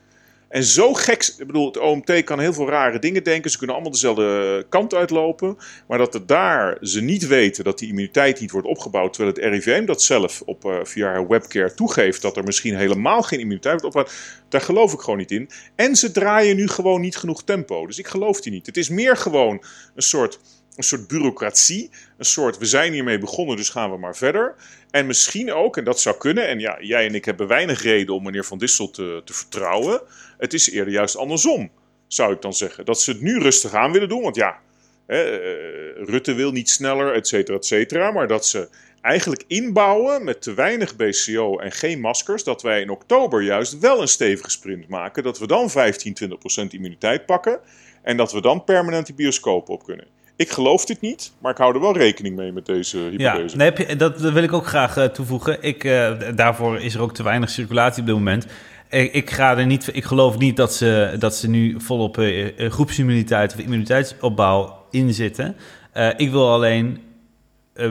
En 0.50 0.64
zo 0.64 0.94
gek, 0.94 1.34
ik 1.38 1.48
bedoel, 1.48 1.66
het 1.66 1.78
OMT 1.78 2.24
kan 2.24 2.40
heel 2.40 2.54
veel 2.54 2.70
rare 2.70 3.00
dingen 3.00 3.24
denken. 3.24 3.52
Ze 3.52 3.58
kunnen 3.58 3.76
allemaal 3.76 3.94
dezelfde 3.94 4.66
kant 4.70 4.94
uitlopen. 4.94 5.58
Maar 5.88 5.98
dat 5.98 6.14
het 6.14 6.28
daar 6.28 6.78
ze 6.82 7.02
niet 7.02 7.28
weten 7.28 7.64
dat 7.64 7.80
die 7.80 7.88
immuniteit 7.88 8.40
niet 8.40 8.52
wordt 8.52 8.68
opgebouwd. 8.68 9.14
Terwijl 9.14 9.36
het 9.36 9.44
RIVM 9.44 9.86
dat 9.86 10.02
zelf 10.02 10.42
op, 10.46 10.66
uh, 10.66 10.80
via 10.84 11.28
webcare 11.28 11.74
toegeeft. 11.74 12.22
Dat 12.22 12.38
er 12.38 12.44
misschien 12.44 12.76
helemaal 12.76 13.22
geen 13.22 13.40
immuniteit 13.40 13.82
wordt 13.82 13.96
opgebouwd. 13.96 14.44
Daar 14.50 14.62
geloof 14.62 14.94
ik 14.94 15.00
gewoon 15.00 15.18
niet 15.18 15.32
in. 15.32 15.50
En 15.76 15.96
ze 15.96 16.12
draaien 16.12 16.56
nu 16.56 16.68
gewoon 16.68 17.02
niet 17.02 17.18
genoeg 17.18 17.44
tempo. 17.44 17.88
Dus 17.88 18.00
ik 18.00 18.08
geloof 18.08 18.42
die 18.42 18.52
niet. 18.52 18.66
Het 18.66 18.78
is 18.78 18.90
meer 18.90 19.18
gewoon 19.18 19.64
een 19.96 20.02
soort 20.02 20.40
een 20.78 20.84
soort 20.84 21.08
bureaucratie. 21.08 21.90
Een 22.18 22.26
soort, 22.26 22.58
we 22.58 22.66
zijn 22.66 22.94
hiermee 22.94 23.18
begonnen, 23.18 23.56
dus 23.56 23.70
gaan 23.70 23.92
we 23.92 23.98
maar 23.98 24.16
verder. 24.16 24.56
En 24.92 25.06
misschien 25.06 25.54
ook, 25.54 25.78
en 25.78 25.84
dat 25.84 26.00
zou 26.00 26.18
kunnen, 26.18 26.48
en 26.48 26.60
ja, 26.60 26.78
jij 26.82 27.06
en 27.06 27.16
ik 27.16 27.26
hebben 27.26 27.48
weinig 27.48 27.82
reden 27.82 28.16
om 28.16 28.24
meneer 28.24 28.46
Van 28.46 28.58
Dissel 28.58 28.90
te, 28.90 29.22
te 29.26 29.34
vertrouwen. 29.34 30.02
Het 30.38 30.54
is 30.54 30.70
eerder 30.70 30.94
juist 30.94 31.18
andersom, 31.18 31.72
zou 32.08 32.34
ik 32.34 32.42
dan 32.42 32.54
zeggen. 32.54 32.86
Dat 32.86 33.02
ze 33.02 33.12
het 33.12 33.22
nu 33.22 33.40
rustig 33.40 33.74
aan 33.74 33.92
willen 33.92 34.10
doen, 34.10 34.22
want 34.22 34.36
ja, 34.36 34.60
hè, 35.06 35.42
uh, 35.42 36.08
Rutte 36.08 36.34
wil 36.34 36.52
niet 36.52 36.70
sneller, 36.70 37.14
et 37.14 37.28
cetera, 37.28 37.58
et 37.58 37.66
cetera. 37.66 38.12
Maar 38.12 38.28
dat 38.28 38.46
ze 38.46 38.70
eigenlijk 39.02 39.44
inbouwen 39.48 40.24
met 40.24 40.42
te 40.42 40.54
weinig 40.54 40.96
BCO 40.96 41.58
en 41.58 41.72
geen 41.72 42.00
maskers, 42.00 42.44
dat 42.44 42.62
wij 42.62 42.82
in 42.82 42.90
oktober 42.90 43.42
juist 43.42 43.80
wel 43.80 44.02
een 44.02 44.08
stevige 44.08 44.50
sprint 44.50 44.88
maken. 44.88 45.24
Dat 45.24 45.40
we 45.40 45.48
dan 45.48 45.70
15, 45.70 46.14
20 46.14 46.38
procent 46.38 46.74
immuniteit 46.74 47.26
pakken 47.26 47.60
en 48.02 48.18
dat 48.18 48.32
we 48.32 48.42
dan 48.42 48.64
permanent 48.64 49.06
die 49.06 49.16
bioscopen 49.16 49.74
op 49.74 49.84
kunnen. 49.84 50.17
Ik 50.38 50.50
geloof 50.50 50.86
dit 50.86 51.02
niet, 51.02 51.32
maar 51.42 51.52
ik 51.52 51.58
hou 51.58 51.74
er 51.74 51.82
wel 51.82 51.98
rekening 51.98 52.36
mee 52.36 52.52
met 52.52 52.66
deze 52.66 52.98
hypothese. 52.98 53.58
Ja, 53.58 53.72
nee, 53.72 53.96
dat 53.96 54.20
wil 54.20 54.44
ik 54.44 54.54
ook 54.54 54.68
graag 54.68 54.98
uh, 54.98 55.04
toevoegen. 55.04 55.58
Ik, 55.62 55.84
uh, 55.84 56.12
daarvoor 56.36 56.80
is 56.80 56.96
er 56.96 57.02
ook 57.02 57.14
te 57.14 57.24
weinig 57.24 57.50
circulatie 57.50 58.02
op 58.02 58.08
dit 58.08 58.16
moment. 58.16 58.48
Ik, 58.90 59.14
ik, 59.14 59.30
ga 59.30 59.58
er 59.58 59.66
niet, 59.66 59.90
ik 59.94 60.04
geloof 60.04 60.38
niet 60.38 60.58
dat 60.58 60.74
ze, 60.74 61.16
dat 61.20 61.36
ze 61.36 61.50
nu 61.50 61.76
volop 61.82 62.18
uh, 62.18 62.70
groepsimmuniteit 62.70 63.54
of 63.54 63.60
immuniteitsopbouw 63.60 64.86
inzitten. 64.92 65.56
ik 66.18 66.32
wil 66.32 66.52
alleen 66.52 66.98
eh, 66.98 67.07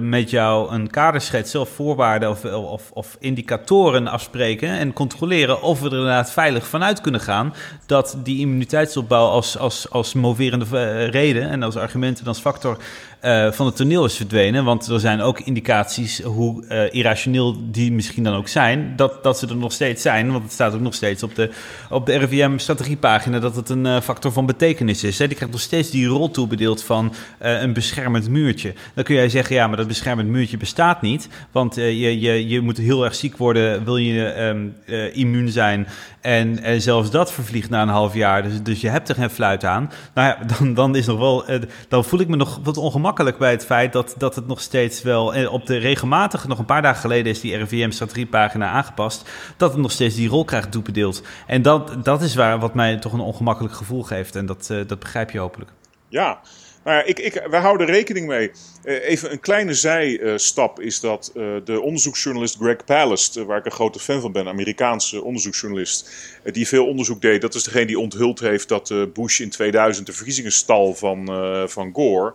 met 0.00 0.30
jou 0.30 0.72
een 0.72 0.90
kaderschets 0.90 1.54
of 1.54 1.68
voorwaarden 1.68 2.30
of, 2.30 2.44
of, 2.44 2.90
of, 2.92 3.16
indicatoren 3.20 4.06
afspreken 4.06 4.68
en 4.68 4.92
controleren 4.92 5.62
of 5.62 5.80
we 5.80 5.86
er 5.86 5.92
inderdaad 5.92 6.30
veilig 6.30 6.66
vanuit 6.66 7.00
kunnen 7.00 7.20
gaan 7.20 7.54
dat 7.86 8.16
die 8.22 8.40
immuniteitsopbouw 8.40 9.28
als, 9.28 9.58
als, 9.58 9.90
als 9.90 10.14
moverende 10.14 10.64
eh, 10.78 11.08
reden 11.08 11.50
en 11.50 11.62
als 11.62 11.76
argument 11.76 12.20
en 12.20 12.26
als 12.26 12.38
factor 12.38 12.78
uh, 13.26 13.52
van 13.52 13.66
het 13.66 13.76
toneel 13.76 14.04
is 14.04 14.16
verdwenen. 14.16 14.64
Want 14.64 14.86
er 14.86 15.00
zijn 15.00 15.20
ook 15.20 15.40
indicaties, 15.40 16.22
hoe 16.22 16.64
uh, 16.68 16.94
irrationeel 16.94 17.56
die 17.70 17.92
misschien 17.92 18.24
dan 18.24 18.34
ook 18.34 18.48
zijn, 18.48 18.92
dat, 18.96 19.22
dat 19.22 19.38
ze 19.38 19.46
er 19.46 19.56
nog 19.56 19.72
steeds 19.72 20.02
zijn. 20.02 20.30
Want 20.30 20.42
het 20.42 20.52
staat 20.52 20.74
ook 20.74 20.80
nog 20.80 20.94
steeds 20.94 21.22
op 21.22 21.34
de, 21.34 21.50
op 21.90 22.06
de 22.06 22.16
RIVM-strategiepagina 22.16 23.38
dat 23.38 23.56
het 23.56 23.68
een 23.68 23.84
uh, 23.84 24.00
factor 24.00 24.32
van 24.32 24.46
betekenis 24.46 25.04
is. 25.04 25.18
Hè. 25.18 25.26
Die 25.26 25.36
krijgt 25.36 25.54
nog 25.54 25.62
steeds 25.62 25.90
die 25.90 26.06
rol 26.06 26.30
toebedeeld 26.30 26.82
van 26.82 27.14
een 27.38 27.72
beschermend 27.72 28.28
muurtje. 28.28 28.74
Dan 28.94 29.04
kun 29.04 29.14
jij 29.14 29.28
zeggen, 29.28 29.56
ja, 29.56 29.66
maar 29.66 29.76
dat 29.76 29.86
beschermend 29.86 30.28
muurtje 30.28 30.56
bestaat 30.56 31.02
niet. 31.02 31.28
Want 31.52 31.74
je, 31.74 32.20
je, 32.20 32.48
je 32.48 32.60
moet 32.60 32.76
heel 32.76 33.04
erg 33.04 33.14
ziek 33.14 33.36
worden, 33.36 33.84
wil 33.84 33.96
je 33.96 34.40
um, 34.40 34.74
immuun 35.12 35.48
zijn. 35.48 35.86
En, 36.26 36.62
en 36.62 36.82
zelfs 36.82 37.10
dat 37.10 37.32
vervliegt 37.32 37.70
na 37.70 37.82
een 37.82 37.88
half 37.88 38.14
jaar. 38.14 38.42
Dus, 38.42 38.62
dus 38.62 38.80
je 38.80 38.88
hebt 38.88 39.08
er 39.08 39.14
geen 39.14 39.30
fluit 39.30 39.64
aan. 39.64 39.90
Nou 40.14 40.28
ja, 40.28 40.44
dan, 40.58 40.74
dan, 40.74 40.96
is 40.96 41.06
nog 41.06 41.18
wel, 41.18 41.44
dan 41.88 42.04
voel 42.04 42.20
ik 42.20 42.28
me 42.28 42.36
nog 42.36 42.60
wat 42.62 42.76
ongemakkelijk 42.76 43.38
bij 43.38 43.50
het 43.50 43.64
feit 43.64 43.92
dat, 43.92 44.14
dat 44.18 44.34
het 44.34 44.46
nog 44.46 44.60
steeds 44.60 45.02
wel 45.02 45.34
eh, 45.34 45.52
op 45.52 45.66
de 45.66 45.76
regelmatige, 45.76 46.48
nog 46.48 46.58
een 46.58 46.64
paar 46.64 46.82
dagen 46.82 47.00
geleden 47.00 47.32
is 47.32 47.40
die 47.40 47.56
RIVM-strategiepagina 47.56 48.70
aangepast, 48.70 49.30
dat 49.56 49.72
het 49.72 49.80
nog 49.80 49.90
steeds 49.90 50.14
die 50.14 50.28
rol 50.28 50.44
krijgt 50.44 50.72
toebedeeld. 50.72 51.22
En 51.46 51.62
dat, 51.62 52.04
dat 52.04 52.22
is 52.22 52.34
waar 52.34 52.58
wat 52.58 52.74
mij 52.74 52.96
toch 52.96 53.12
een 53.12 53.20
ongemakkelijk 53.20 53.74
gevoel 53.74 54.02
geeft. 54.02 54.36
En 54.36 54.46
dat, 54.46 54.66
dat 54.86 54.98
begrijp 54.98 55.30
je 55.30 55.38
hopelijk. 55.38 55.70
Ja, 56.08 56.38
nou 56.86 56.98
ja, 56.98 57.04
ik, 57.04 57.18
ik, 57.18 57.46
wij 57.50 57.60
houden 57.60 57.86
rekening 57.86 58.26
mee. 58.26 58.50
Uh, 58.84 59.08
even 59.08 59.32
een 59.32 59.40
kleine 59.40 59.74
zijstap 59.74 60.80
is 60.80 61.00
dat 61.00 61.32
uh, 61.34 61.56
de 61.64 61.80
onderzoeksjournalist 61.80 62.56
Greg 62.56 62.84
Palast, 62.84 63.36
uh, 63.36 63.44
waar 63.44 63.58
ik 63.58 63.64
een 63.64 63.70
grote 63.70 63.98
fan 63.98 64.20
van 64.20 64.32
ben, 64.32 64.48
Amerikaanse 64.48 65.22
onderzoeksjournalist, 65.22 66.10
die 66.44 66.68
veel 66.68 66.86
onderzoek 66.86 67.20
deed. 67.20 67.40
Dat 67.40 67.54
is 67.54 67.62
degene 67.62 67.86
die 67.86 67.98
onthuld 67.98 68.40
heeft 68.40 68.68
dat 68.68 69.12
Bush 69.12 69.40
in 69.40 69.50
2000 69.50 70.06
de 70.06 70.12
verkiezingen 70.12 70.52
stal 70.52 70.94
van, 70.94 71.26
van 71.68 71.90
Gore. 71.92 72.34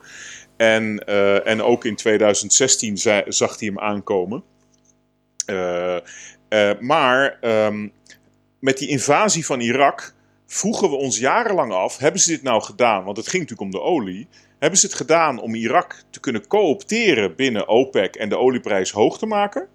En, 0.57 1.05
en 1.45 1.61
ook 1.61 1.85
in 1.85 1.95
2016 1.95 2.97
zei, 2.97 3.23
zag 3.27 3.59
hij 3.59 3.67
hem 3.67 3.79
aankomen. 3.79 4.43
maar 6.79 7.37
um, 7.41 7.91
met 8.59 8.77
die 8.77 8.89
invasie 8.89 9.45
van 9.45 9.59
Irak 9.59 10.13
vroegen 10.53 10.89
we 10.89 10.95
ons 10.95 11.19
jarenlang 11.19 11.71
af: 11.71 11.97
hebben 11.97 12.21
ze 12.21 12.29
dit 12.29 12.43
nou 12.43 12.61
gedaan? 12.61 13.03
Want 13.03 13.17
het 13.17 13.27
ging 13.27 13.41
natuurlijk 13.43 13.73
om 13.73 13.79
de 13.81 13.87
olie. 13.87 14.27
Hebben 14.59 14.79
ze 14.79 14.85
het 14.85 14.95
gedaan 14.95 15.41
om 15.41 15.55
Irak 15.55 16.03
te 16.09 16.19
kunnen 16.19 16.47
coopteren 16.47 17.35
binnen 17.35 17.67
OPEC 17.67 18.15
en 18.15 18.29
de 18.29 18.37
olieprijs 18.37 18.91
hoog 18.91 19.17
te 19.17 19.25
maken? 19.25 19.67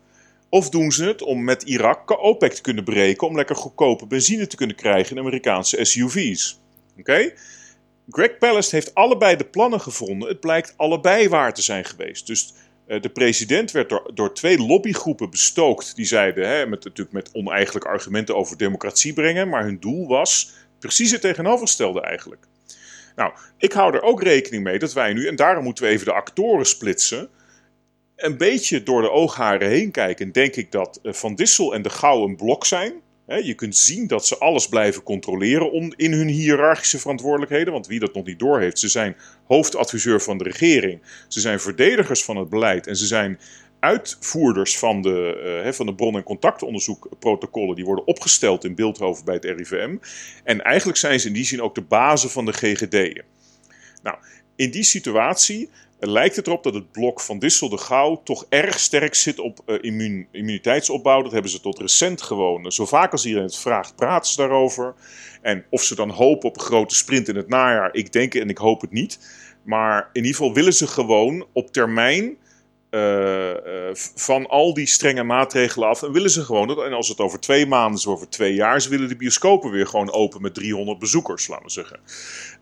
Of 0.48 0.70
doen 0.70 0.92
ze 0.92 1.04
het 1.04 1.22
om 1.22 1.44
met 1.44 1.62
Irak 1.62 2.22
OPEC 2.22 2.52
te 2.52 2.60
kunnen 2.60 2.84
breken 2.84 3.26
om 3.26 3.36
lekker 3.36 3.56
goedkope 3.56 4.06
benzine 4.06 4.46
te 4.46 4.56
kunnen 4.56 4.76
krijgen 4.76 5.16
in 5.16 5.22
Amerikaanse 5.22 5.84
SUV's? 5.84 6.60
Oké? 6.98 7.32
Greg 8.10 8.38
Palast 8.38 8.70
heeft 8.70 8.94
allebei 8.94 9.36
de 9.36 9.44
plannen 9.44 9.80
gevonden. 9.80 10.28
Het 10.28 10.40
blijkt 10.40 10.74
allebei 10.76 11.28
waar 11.28 11.54
te 11.54 11.62
zijn 11.62 11.84
geweest. 11.84 12.26
Dus 12.26 12.54
uh, 12.86 13.00
de 13.00 13.08
president 13.08 13.70
werd 13.70 13.88
door, 13.88 14.10
door 14.14 14.34
twee 14.34 14.58
lobbygroepen 14.58 15.30
bestookt. 15.30 15.96
Die 15.96 16.04
zeiden, 16.04 16.48
hè, 16.48 16.66
met, 16.66 16.84
natuurlijk 16.84 17.12
met 17.12 17.30
oneigenlijke 17.32 17.88
argumenten 17.88 18.36
over 18.36 18.56
democratie 18.56 19.12
brengen. 19.12 19.48
Maar 19.48 19.64
hun 19.64 19.80
doel 19.80 20.06
was 20.06 20.52
precies 20.78 21.10
het 21.10 21.20
tegenovergestelde 21.20 22.00
eigenlijk. 22.00 22.46
Nou, 23.16 23.32
ik 23.58 23.72
hou 23.72 23.94
er 23.94 24.02
ook 24.02 24.22
rekening 24.22 24.64
mee 24.64 24.78
dat 24.78 24.92
wij 24.92 25.12
nu, 25.12 25.26
en 25.26 25.36
daarom 25.36 25.64
moeten 25.64 25.84
we 25.84 25.90
even 25.90 26.06
de 26.06 26.12
actoren 26.12 26.66
splitsen, 26.66 27.28
een 28.16 28.36
beetje 28.36 28.82
door 28.82 29.02
de 29.02 29.10
oogharen 29.10 29.68
heen 29.68 29.90
kijken. 29.90 30.32
Denk 30.32 30.56
ik 30.56 30.72
dat 30.72 31.00
eh, 31.02 31.12
Van 31.12 31.34
Dissel 31.34 31.74
en 31.74 31.82
de 31.82 31.90
Gouw 31.90 32.24
een 32.24 32.36
blok 32.36 32.64
zijn. 32.64 33.04
Je 33.26 33.54
kunt 33.54 33.76
zien 33.76 34.06
dat 34.06 34.26
ze 34.26 34.38
alles 34.38 34.68
blijven 34.68 35.02
controleren 35.02 35.94
in 35.96 36.12
hun 36.12 36.28
hiërarchische 36.28 36.98
verantwoordelijkheden. 36.98 37.72
Want 37.72 37.86
wie 37.86 38.00
dat 38.00 38.14
nog 38.14 38.24
niet 38.24 38.38
doorheeft, 38.38 38.78
ze 38.78 38.88
zijn 38.88 39.16
hoofdadviseur 39.46 40.20
van 40.20 40.38
de 40.38 40.44
regering. 40.44 41.02
Ze 41.28 41.40
zijn 41.40 41.60
verdedigers 41.60 42.24
van 42.24 42.36
het 42.36 42.48
beleid. 42.48 42.86
En 42.86 42.96
ze 42.96 43.06
zijn 43.06 43.38
uitvoerders 43.80 44.78
van 44.78 45.02
de, 45.02 45.62
uh, 45.64 45.72
van 45.72 45.86
de 45.86 45.94
bron- 45.94 46.16
en 46.16 46.22
contactonderzoekprotocollen. 46.22 47.76
Die 47.76 47.84
worden 47.84 48.06
opgesteld 48.06 48.64
in 48.64 48.74
Beeldhoven 48.74 49.24
bij 49.24 49.34
het 49.34 49.44
RIVM. 49.44 49.96
En 50.44 50.62
eigenlijk 50.62 50.98
zijn 50.98 51.20
ze 51.20 51.26
in 51.26 51.32
die 51.32 51.44
zin 51.44 51.62
ook 51.62 51.74
de 51.74 51.82
bazen 51.82 52.30
van 52.30 52.44
de 52.44 52.52
GGD'en. 52.52 53.24
Nou, 54.02 54.16
in 54.56 54.70
die 54.70 54.82
situatie 54.82 55.70
lijkt 55.98 56.36
het 56.36 56.46
erop 56.46 56.62
dat 56.62 56.74
het 56.74 56.92
blok 56.92 57.20
van 57.20 57.38
Dissel 57.38 57.68
de 57.68 57.78
Gauw 57.78 58.22
toch 58.24 58.46
erg 58.48 58.78
sterk 58.78 59.14
zit 59.14 59.38
op 59.38 59.60
uh, 59.66 59.78
immuniteitsopbouw. 59.80 61.22
Dat 61.22 61.32
hebben 61.32 61.50
ze 61.50 61.60
tot 61.60 61.78
recent 61.78 62.22
gewoon. 62.22 62.72
Zo 62.72 62.86
vaak 62.86 63.12
als 63.12 63.24
iedereen 63.24 63.46
het 63.46 63.56
vraagt, 63.56 63.96
praten 63.96 64.30
ze 64.30 64.36
daarover. 64.36 64.94
En 65.42 65.64
of 65.70 65.82
ze 65.82 65.94
dan 65.94 66.10
hopen 66.10 66.48
op 66.48 66.56
een 66.56 66.62
grote 66.62 66.94
sprint 66.94 67.28
in 67.28 67.36
het 67.36 67.48
najaar, 67.48 67.94
ik 67.94 68.12
denk 68.12 68.34
en 68.34 68.48
ik 68.48 68.58
hoop 68.58 68.80
het 68.80 68.92
niet. 68.92 69.18
Maar 69.62 70.10
in 70.12 70.22
ieder 70.24 70.36
geval 70.36 70.54
willen 70.54 70.74
ze 70.74 70.86
gewoon 70.86 71.46
op 71.52 71.72
termijn 71.72 72.36
uh, 72.90 73.50
uh, 73.50 73.56
van 74.14 74.46
al 74.46 74.74
die 74.74 74.86
strenge 74.86 75.22
maatregelen 75.22 75.88
af. 75.88 76.02
En 76.02 76.12
willen 76.12 76.30
ze 76.30 76.44
gewoon, 76.44 76.66
dat, 76.68 76.82
en 76.82 76.92
als 76.92 77.08
het 77.08 77.18
over 77.18 77.40
twee 77.40 77.66
maanden 77.66 77.98
is, 77.98 78.06
over 78.06 78.28
twee 78.28 78.54
jaar, 78.54 78.80
ze 78.80 78.88
willen 78.88 79.08
de 79.08 79.16
bioscopen 79.16 79.70
weer 79.70 79.86
gewoon 79.86 80.12
open 80.12 80.42
met 80.42 80.54
300 80.54 80.98
bezoekers, 80.98 81.48
laten 81.48 81.64
we 81.64 81.70
zeggen. 81.70 81.98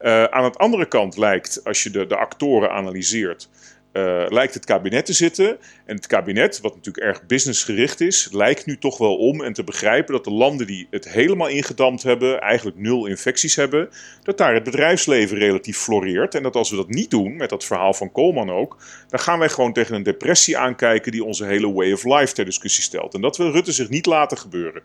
Uh, 0.00 0.24
aan 0.24 0.50
de 0.52 0.58
andere 0.58 0.86
kant 0.86 1.16
lijkt, 1.16 1.64
als 1.64 1.82
je 1.82 1.90
de, 1.90 2.06
de 2.06 2.16
actoren 2.16 2.70
analyseert, 2.70 3.48
uh, 3.94 4.24
lijkt 4.28 4.54
het 4.54 4.64
kabinet 4.64 5.06
te 5.06 5.12
zitten. 5.12 5.58
En 5.84 5.96
het 5.96 6.06
kabinet, 6.06 6.60
wat 6.60 6.74
natuurlijk 6.74 7.04
erg 7.04 7.26
businessgericht 7.26 8.00
is, 8.00 8.28
lijkt 8.32 8.66
nu 8.66 8.78
toch 8.78 8.98
wel 8.98 9.16
om 9.16 9.42
en 9.42 9.52
te 9.52 9.64
begrijpen 9.64 10.14
dat 10.14 10.24
de 10.24 10.30
landen 10.30 10.66
die 10.66 10.86
het 10.90 11.08
helemaal 11.08 11.48
ingedampt 11.48 12.02
hebben, 12.02 12.40
eigenlijk 12.40 12.78
nul 12.78 13.06
infecties 13.06 13.56
hebben, 13.56 13.88
dat 14.22 14.38
daar 14.38 14.54
het 14.54 14.64
bedrijfsleven 14.64 15.38
relatief 15.38 15.78
floreert. 15.78 16.34
En 16.34 16.42
dat 16.42 16.56
als 16.56 16.70
we 16.70 16.76
dat 16.76 16.88
niet 16.88 17.10
doen, 17.10 17.36
met 17.36 17.50
dat 17.50 17.64
verhaal 17.64 17.94
van 17.94 18.12
Koolman 18.12 18.50
ook, 18.50 18.76
dan 19.08 19.20
gaan 19.20 19.38
wij 19.38 19.48
gewoon 19.48 19.72
tegen 19.72 19.94
een 19.94 20.02
depressie 20.02 20.58
aankijken 20.58 21.12
die 21.12 21.24
onze 21.24 21.44
hele 21.44 21.72
way 21.72 21.92
of 21.92 22.04
life 22.04 22.34
ter 22.34 22.44
discussie 22.44 22.84
stelt. 22.84 23.14
En 23.14 23.20
dat 23.20 23.36
wil 23.36 23.50
Rutte 23.50 23.72
zich 23.72 23.88
niet 23.88 24.06
laten 24.06 24.38
gebeuren. 24.38 24.82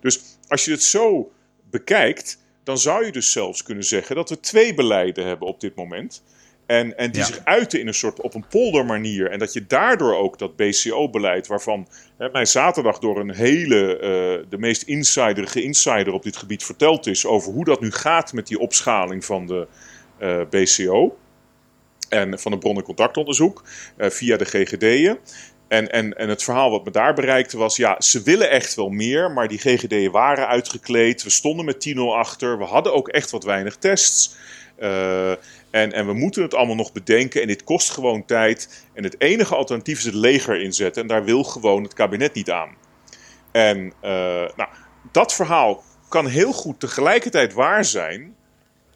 Dus 0.00 0.20
als 0.48 0.64
je 0.64 0.70
het 0.70 0.82
zo 0.82 1.32
bekijkt, 1.70 2.38
dan 2.64 2.78
zou 2.78 3.04
je 3.04 3.12
dus 3.12 3.32
zelfs 3.32 3.62
kunnen 3.62 3.84
zeggen 3.84 4.16
dat 4.16 4.28
we 4.28 4.40
twee 4.40 4.74
beleiden 4.74 5.26
hebben 5.26 5.48
op 5.48 5.60
dit 5.60 5.74
moment. 5.74 6.22
En, 6.68 6.96
en 6.96 7.10
die 7.10 7.24
zich 7.24 7.44
uiten 7.44 7.80
in 7.80 7.86
een 7.86 7.94
soort 7.94 8.20
op 8.20 8.34
een 8.34 8.46
poldermanier. 8.48 9.30
En 9.30 9.38
dat 9.38 9.52
je 9.52 9.66
daardoor 9.66 10.16
ook 10.16 10.38
dat 10.38 10.56
BCO-beleid, 10.56 11.46
waarvan 11.46 11.88
hè, 12.18 12.30
mij 12.30 12.44
zaterdag 12.44 12.98
door 12.98 13.20
een 13.20 13.34
hele, 13.34 13.94
uh, 13.94 14.50
de 14.50 14.58
meest 14.58 14.82
insiderige 14.82 15.62
insider 15.62 16.12
op 16.12 16.22
dit 16.22 16.36
gebied 16.36 16.64
verteld 16.64 17.06
is. 17.06 17.26
over 17.26 17.52
hoe 17.52 17.64
dat 17.64 17.80
nu 17.80 17.90
gaat 17.90 18.32
met 18.32 18.46
die 18.46 18.58
opschaling 18.58 19.24
van 19.24 19.46
de 19.46 19.66
uh, 20.20 20.40
eh, 20.40 20.48
BCO. 20.48 21.16
En 22.08 22.38
van 22.38 22.52
het 22.52 22.60
bron- 22.60 22.76
en 22.76 22.82
contactonderzoek 22.82 23.64
uh, 23.98 24.10
via 24.10 24.36
de 24.36 24.44
GGD'en. 24.44 25.18
En, 25.68 25.92
en, 25.92 26.16
en 26.16 26.28
het 26.28 26.42
verhaal 26.42 26.70
wat 26.70 26.84
me 26.84 26.90
daar 26.90 27.14
bereikte 27.14 27.56
was, 27.56 27.76
ja, 27.76 28.00
ze 28.00 28.22
willen 28.22 28.50
echt 28.50 28.74
wel 28.74 28.88
meer, 28.88 29.30
maar 29.30 29.48
die 29.48 29.58
GGD'en 29.58 30.10
waren 30.10 30.48
uitgekleed. 30.48 31.22
We 31.22 31.30
stonden 31.30 31.64
met 31.64 31.88
10-0 31.88 32.00
achter. 32.00 32.58
We 32.58 32.64
hadden 32.64 32.94
ook 32.94 33.08
echt 33.08 33.30
wat 33.30 33.44
weinig 33.44 33.76
tests. 33.76 34.36
Uh, 34.80 35.30
en, 35.70 35.92
en 35.92 36.06
we 36.06 36.12
moeten 36.12 36.42
het 36.42 36.54
allemaal 36.54 36.76
nog 36.76 36.92
bedenken 36.92 37.40
en 37.40 37.46
dit 37.46 37.64
kost 37.64 37.90
gewoon 37.90 38.24
tijd. 38.24 38.84
En 38.92 39.04
het 39.04 39.20
enige 39.20 39.54
alternatief 39.54 39.98
is 39.98 40.04
het 40.04 40.14
leger 40.14 40.60
inzetten. 40.60 41.02
En 41.02 41.08
daar 41.08 41.24
wil 41.24 41.44
gewoon 41.44 41.82
het 41.82 41.94
kabinet 41.94 42.34
niet 42.34 42.50
aan. 42.50 42.76
En 43.52 43.78
uh, 43.78 44.10
nou, 44.56 44.68
dat 45.12 45.34
verhaal 45.34 45.82
kan 46.08 46.26
heel 46.26 46.52
goed 46.52 46.80
tegelijkertijd 46.80 47.52
waar 47.52 47.84
zijn. 47.84 48.36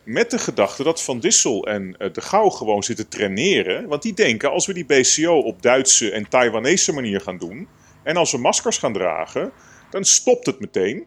Met 0.05 0.31
de 0.31 0.39
gedachte 0.39 0.83
dat 0.83 1.03
Van 1.03 1.21
Dissel 1.21 1.67
en 1.67 1.97
uh, 1.99 2.13
de 2.13 2.21
Gauw 2.21 2.49
gewoon 2.49 2.83
zitten 2.83 3.09
traineren. 3.09 3.89
Want 3.89 4.03
die 4.03 4.15
denken 4.15 4.51
als 4.51 4.67
we 4.67 4.75
die 4.75 4.85
BCO 4.85 5.39
op 5.39 5.63
Duitse 5.63 6.11
en 6.11 6.29
Taiwanese 6.29 6.93
manier 6.93 7.21
gaan 7.21 7.39
doen. 7.39 7.69
En 8.03 8.17
als 8.17 8.33
we 8.33 8.39
maskers 8.39 8.79
gaan 8.79 8.93
dragen. 8.93 9.53
Dan 9.91 10.05
stopt 10.05 10.47
het 10.47 10.61
meteen. 10.61 11.07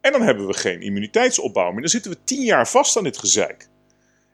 En 0.00 0.12
dan 0.12 0.22
hebben 0.22 0.46
we 0.46 0.54
geen 0.54 0.80
immuniteitsopbouw 0.80 1.70
meer. 1.70 1.80
Dan 1.80 1.90
zitten 1.90 2.10
we 2.10 2.18
tien 2.24 2.42
jaar 2.42 2.68
vast 2.68 2.96
aan 2.96 3.04
dit 3.04 3.18
gezeik. 3.18 3.68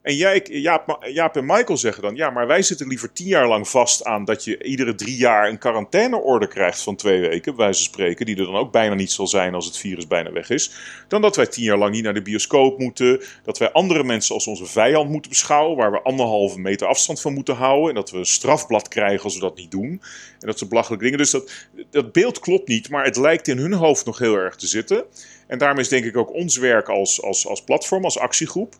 En 0.06 0.16
jij, 0.16 0.46
Jaap, 0.50 1.06
Jaap, 1.12 1.36
en 1.36 1.46
Michael 1.46 1.76
zeggen 1.76 2.02
dan: 2.02 2.14
ja, 2.14 2.30
maar 2.30 2.46
wij 2.46 2.62
zitten 2.62 2.88
liever 2.88 3.12
tien 3.12 3.26
jaar 3.26 3.48
lang 3.48 3.68
vast 3.68 4.04
aan 4.04 4.24
dat 4.24 4.44
je 4.44 4.62
iedere 4.62 4.94
drie 4.94 5.16
jaar 5.16 5.48
een 5.48 5.58
quarantaineorde 5.58 6.48
krijgt 6.48 6.82
van 6.82 6.96
twee 6.96 7.20
weken, 7.20 7.56
wijze 7.56 7.82
spreken, 7.82 8.26
die 8.26 8.36
er 8.36 8.44
dan 8.44 8.54
ook 8.54 8.72
bijna 8.72 8.94
niet 8.94 9.10
zal 9.10 9.26
zijn 9.26 9.54
als 9.54 9.66
het 9.66 9.76
virus 9.76 10.06
bijna 10.06 10.32
weg 10.32 10.50
is. 10.50 10.70
Dan 11.08 11.22
dat 11.22 11.36
wij 11.36 11.46
tien 11.46 11.64
jaar 11.64 11.78
lang 11.78 11.94
niet 11.94 12.02
naar 12.02 12.14
de 12.14 12.22
bioscoop 12.22 12.78
moeten, 12.78 13.22
dat 13.44 13.58
wij 13.58 13.72
andere 13.72 14.04
mensen 14.04 14.34
als 14.34 14.46
onze 14.46 14.66
vijand 14.66 15.10
moeten 15.10 15.30
beschouwen, 15.30 15.76
waar 15.76 15.92
we 15.92 16.02
anderhalve 16.02 16.60
meter 16.60 16.86
afstand 16.86 17.20
van 17.20 17.34
moeten 17.34 17.54
houden. 17.54 17.88
En 17.88 17.94
dat 17.94 18.10
we 18.10 18.18
een 18.18 18.26
strafblad 18.26 18.88
krijgen 18.88 19.24
als 19.24 19.34
we 19.34 19.40
dat 19.40 19.56
niet 19.56 19.70
doen. 19.70 20.02
En 20.40 20.46
dat 20.46 20.58
ze 20.58 20.66
belachelijke 20.66 21.04
dingen. 21.04 21.18
Dus 21.18 21.30
dat, 21.30 21.52
dat 21.90 22.12
beeld 22.12 22.38
klopt 22.38 22.68
niet, 22.68 22.88
maar 22.88 23.04
het 23.04 23.16
lijkt 23.16 23.48
in 23.48 23.58
hun 23.58 23.72
hoofd 23.72 24.06
nog 24.06 24.18
heel 24.18 24.34
erg 24.34 24.56
te 24.56 24.66
zitten. 24.66 25.04
En 25.46 25.58
daarom 25.58 25.78
is 25.78 25.88
denk 25.88 26.04
ik 26.04 26.16
ook 26.16 26.32
ons 26.32 26.56
werk 26.56 26.88
als, 26.88 27.22
als, 27.22 27.46
als 27.46 27.64
platform, 27.64 28.04
als 28.04 28.18
actiegroep 28.18 28.74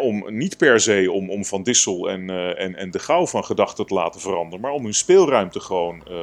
om, 0.00 0.24
niet 0.28 0.56
per 0.56 0.80
se 0.80 1.10
om, 1.12 1.30
om 1.30 1.44
Van 1.44 1.62
Dissel 1.62 2.10
en, 2.10 2.20
uh, 2.20 2.60
en, 2.60 2.76
en 2.76 2.90
de 2.90 2.98
Gauw 2.98 3.26
van 3.26 3.44
gedachten 3.44 3.86
te 3.86 3.94
laten 3.94 4.20
veranderen, 4.20 4.60
maar 4.60 4.72
om 4.72 4.84
hun 4.84 4.94
speelruimte 4.94 5.60
gewoon 5.60 6.02
uh, 6.10 6.16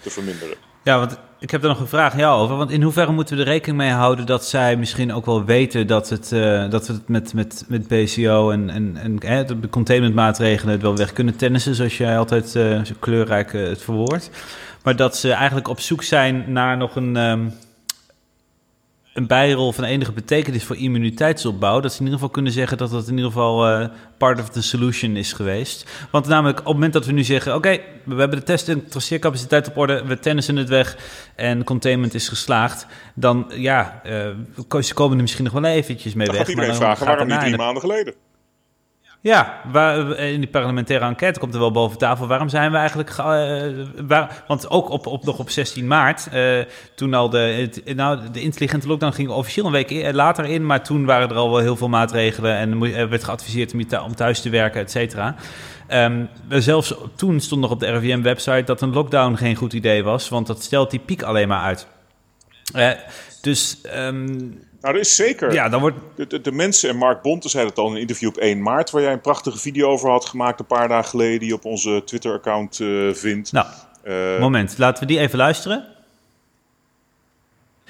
te 0.00 0.10
verminderen. 0.10 0.56
Ja, 0.84 0.98
want 0.98 1.18
ik 1.38 1.50
heb 1.50 1.62
er 1.62 1.68
nog 1.68 1.80
een 1.80 1.86
vraag 1.86 2.12
aan 2.12 2.18
jou 2.18 2.42
over. 2.42 2.56
Want 2.56 2.70
in 2.70 2.82
hoeverre 2.82 3.12
moeten 3.12 3.36
we 3.36 3.42
er 3.42 3.48
rekening 3.48 3.78
mee 3.78 3.90
houden 3.90 4.26
dat 4.26 4.44
zij 4.44 4.76
misschien 4.76 5.12
ook 5.12 5.26
wel 5.26 5.44
weten 5.44 5.86
dat, 5.86 6.08
het, 6.08 6.30
uh, 6.32 6.70
dat 6.70 6.86
het 6.86 7.08
met, 7.08 7.34
met, 7.34 7.64
met 7.68 7.86
PCO 7.86 8.50
en, 8.50 8.70
en, 8.70 8.96
en 8.96 9.46
de 9.60 9.68
containmentmaatregelen 9.70 10.72
het 10.72 10.82
wel 10.82 10.96
weg 10.96 11.12
kunnen 11.12 11.36
tennissen, 11.36 11.74
zoals 11.74 11.96
jij 11.96 12.18
altijd 12.18 12.48
zo 12.48 12.94
kleurrijk 12.98 13.52
het 13.52 13.82
verwoordt. 13.82 14.30
Maar 14.82 14.96
dat 14.96 15.16
ze 15.16 15.32
eigenlijk 15.32 15.68
op 15.68 15.80
zoek 15.80 16.02
zijn 16.02 16.44
naar 16.52 16.76
nog 16.76 16.96
een. 16.96 17.16
Um, 17.16 17.52
een 19.12 19.26
bijrol 19.26 19.72
van 19.72 19.84
enige 19.84 20.12
betekenis 20.12 20.64
voor 20.64 20.76
immuniteitsopbouw. 20.76 21.80
Dat 21.80 21.92
ze 21.92 21.98
in 21.98 22.04
ieder 22.04 22.18
geval 22.18 22.34
kunnen 22.34 22.52
zeggen 22.52 22.78
dat 22.78 22.90
dat 22.90 23.06
in 23.06 23.14
ieder 23.14 23.30
geval 23.30 23.80
uh, 23.80 23.88
part 24.18 24.40
of 24.40 24.48
the 24.48 24.62
solution 24.62 25.16
is 25.16 25.32
geweest. 25.32 25.90
Want 26.10 26.26
namelijk 26.26 26.58
op 26.58 26.64
het 26.64 26.74
moment 26.74 26.92
dat 26.92 27.06
we 27.06 27.12
nu 27.12 27.24
zeggen: 27.24 27.54
oké, 27.54 27.68
okay, 27.68 27.84
we 28.04 28.14
hebben 28.14 28.38
de 28.38 28.44
test- 28.44 28.68
en 28.68 28.88
traceercapaciteit 28.88 29.68
op 29.68 29.76
orde, 29.76 30.04
we 30.04 30.18
tennissen 30.18 30.56
het 30.56 30.68
weg 30.68 30.96
en 31.36 31.64
containment 31.64 32.14
is 32.14 32.28
geslaagd, 32.28 32.86
dan 33.14 33.50
ja, 33.54 34.00
uh, 34.06 34.80
ze 34.80 34.94
komen 34.94 35.16
er 35.16 35.22
misschien 35.22 35.44
nog 35.44 35.52
wel 35.52 35.64
eventjes 35.64 36.14
mee 36.14 36.26
dan 36.26 36.36
weg. 36.36 36.46
Gaat 36.46 36.54
iedereen 36.54 36.78
maar 36.78 36.80
vragen 36.80 37.06
waarom 37.06 37.28
niet 37.28 37.40
drie 37.40 37.56
maanden 37.56 37.80
geleden? 37.80 38.14
Ja, 39.22 39.60
waar, 39.72 40.18
in 40.18 40.40
die 40.40 40.50
parlementaire 40.50 41.04
enquête 41.04 41.40
komt 41.40 41.54
er 41.54 41.60
wel 41.60 41.70
boven 41.70 41.98
tafel. 41.98 42.26
Waarom 42.26 42.48
zijn 42.48 42.70
we 42.70 42.76
eigenlijk. 42.76 43.10
Uh, 43.10 43.26
waar, 44.06 44.44
want 44.46 44.70
ook 44.70 44.88
op, 44.88 45.06
op, 45.06 45.24
nog 45.24 45.38
op 45.38 45.50
16 45.50 45.86
maart, 45.86 46.28
uh, 46.34 46.58
toen 46.94 47.14
al 47.14 47.30
de, 47.30 47.70
nou, 47.94 48.30
de 48.30 48.40
intelligente 48.40 48.86
lockdown 48.86 49.12
ging 49.12 49.28
officieel 49.28 49.66
een 49.66 49.72
week 49.72 49.90
in, 49.90 50.14
later 50.14 50.44
in. 50.44 50.66
Maar 50.66 50.82
toen 50.82 51.04
waren 51.04 51.28
er 51.28 51.36
al 51.36 51.50
wel 51.50 51.58
heel 51.58 51.76
veel 51.76 51.88
maatregelen 51.88 52.56
en 52.56 52.82
er 52.82 53.08
werd 53.08 53.24
geadviseerd 53.24 53.74
om, 54.02 54.14
thuis 54.14 54.40
te 54.40 54.50
werken, 54.50 54.80
et 54.80 54.90
cetera. 54.90 55.34
Um, 55.88 56.28
zelfs 56.48 56.94
toen 57.16 57.40
stond 57.40 57.60
nog 57.60 57.70
op 57.70 57.80
de 57.80 57.90
RIVM-website 57.90 58.64
dat 58.64 58.80
een 58.80 58.92
lockdown 58.92 59.34
geen 59.34 59.56
goed 59.56 59.72
idee 59.72 60.04
was, 60.04 60.28
want 60.28 60.46
dat 60.46 60.62
stelt 60.62 60.90
die 60.90 61.00
piek 61.00 61.22
alleen 61.22 61.48
maar 61.48 61.62
uit. 61.62 61.86
Dus. 63.40 63.78
Um, 63.96 64.68
nou, 64.80 64.94
dat 64.94 65.04
is 65.04 65.14
zeker. 65.14 65.52
Ja, 65.52 65.68
dan 65.68 65.80
wordt... 65.80 65.96
de, 66.14 66.26
de, 66.26 66.40
de, 66.40 66.52
mensen, 66.52 66.88
en 66.88 66.96
Mark 66.96 67.22
Bonte 67.22 67.48
zei 67.48 67.66
het 67.66 67.78
al 67.78 67.86
in 67.86 67.94
een 67.94 68.00
interview 68.00 68.28
op 68.28 68.36
1 68.36 68.62
maart, 68.62 68.90
waar 68.90 69.02
jij 69.02 69.12
een 69.12 69.20
prachtige 69.20 69.58
video 69.58 69.88
over 69.88 70.10
had 70.10 70.24
gemaakt 70.24 70.60
een 70.60 70.66
paar 70.66 70.88
dagen 70.88 71.10
geleden, 71.10 71.38
die 71.38 71.48
je 71.48 71.54
op 71.54 71.64
onze 71.64 72.02
Twitter-account 72.04 72.78
uh, 72.78 73.14
vindt. 73.14 73.52
Nou, 73.52 73.66
uh, 74.04 74.40
moment, 74.40 74.78
laten 74.78 75.02
we 75.02 75.08
die 75.08 75.18
even 75.18 75.38
luisteren. 75.38 75.84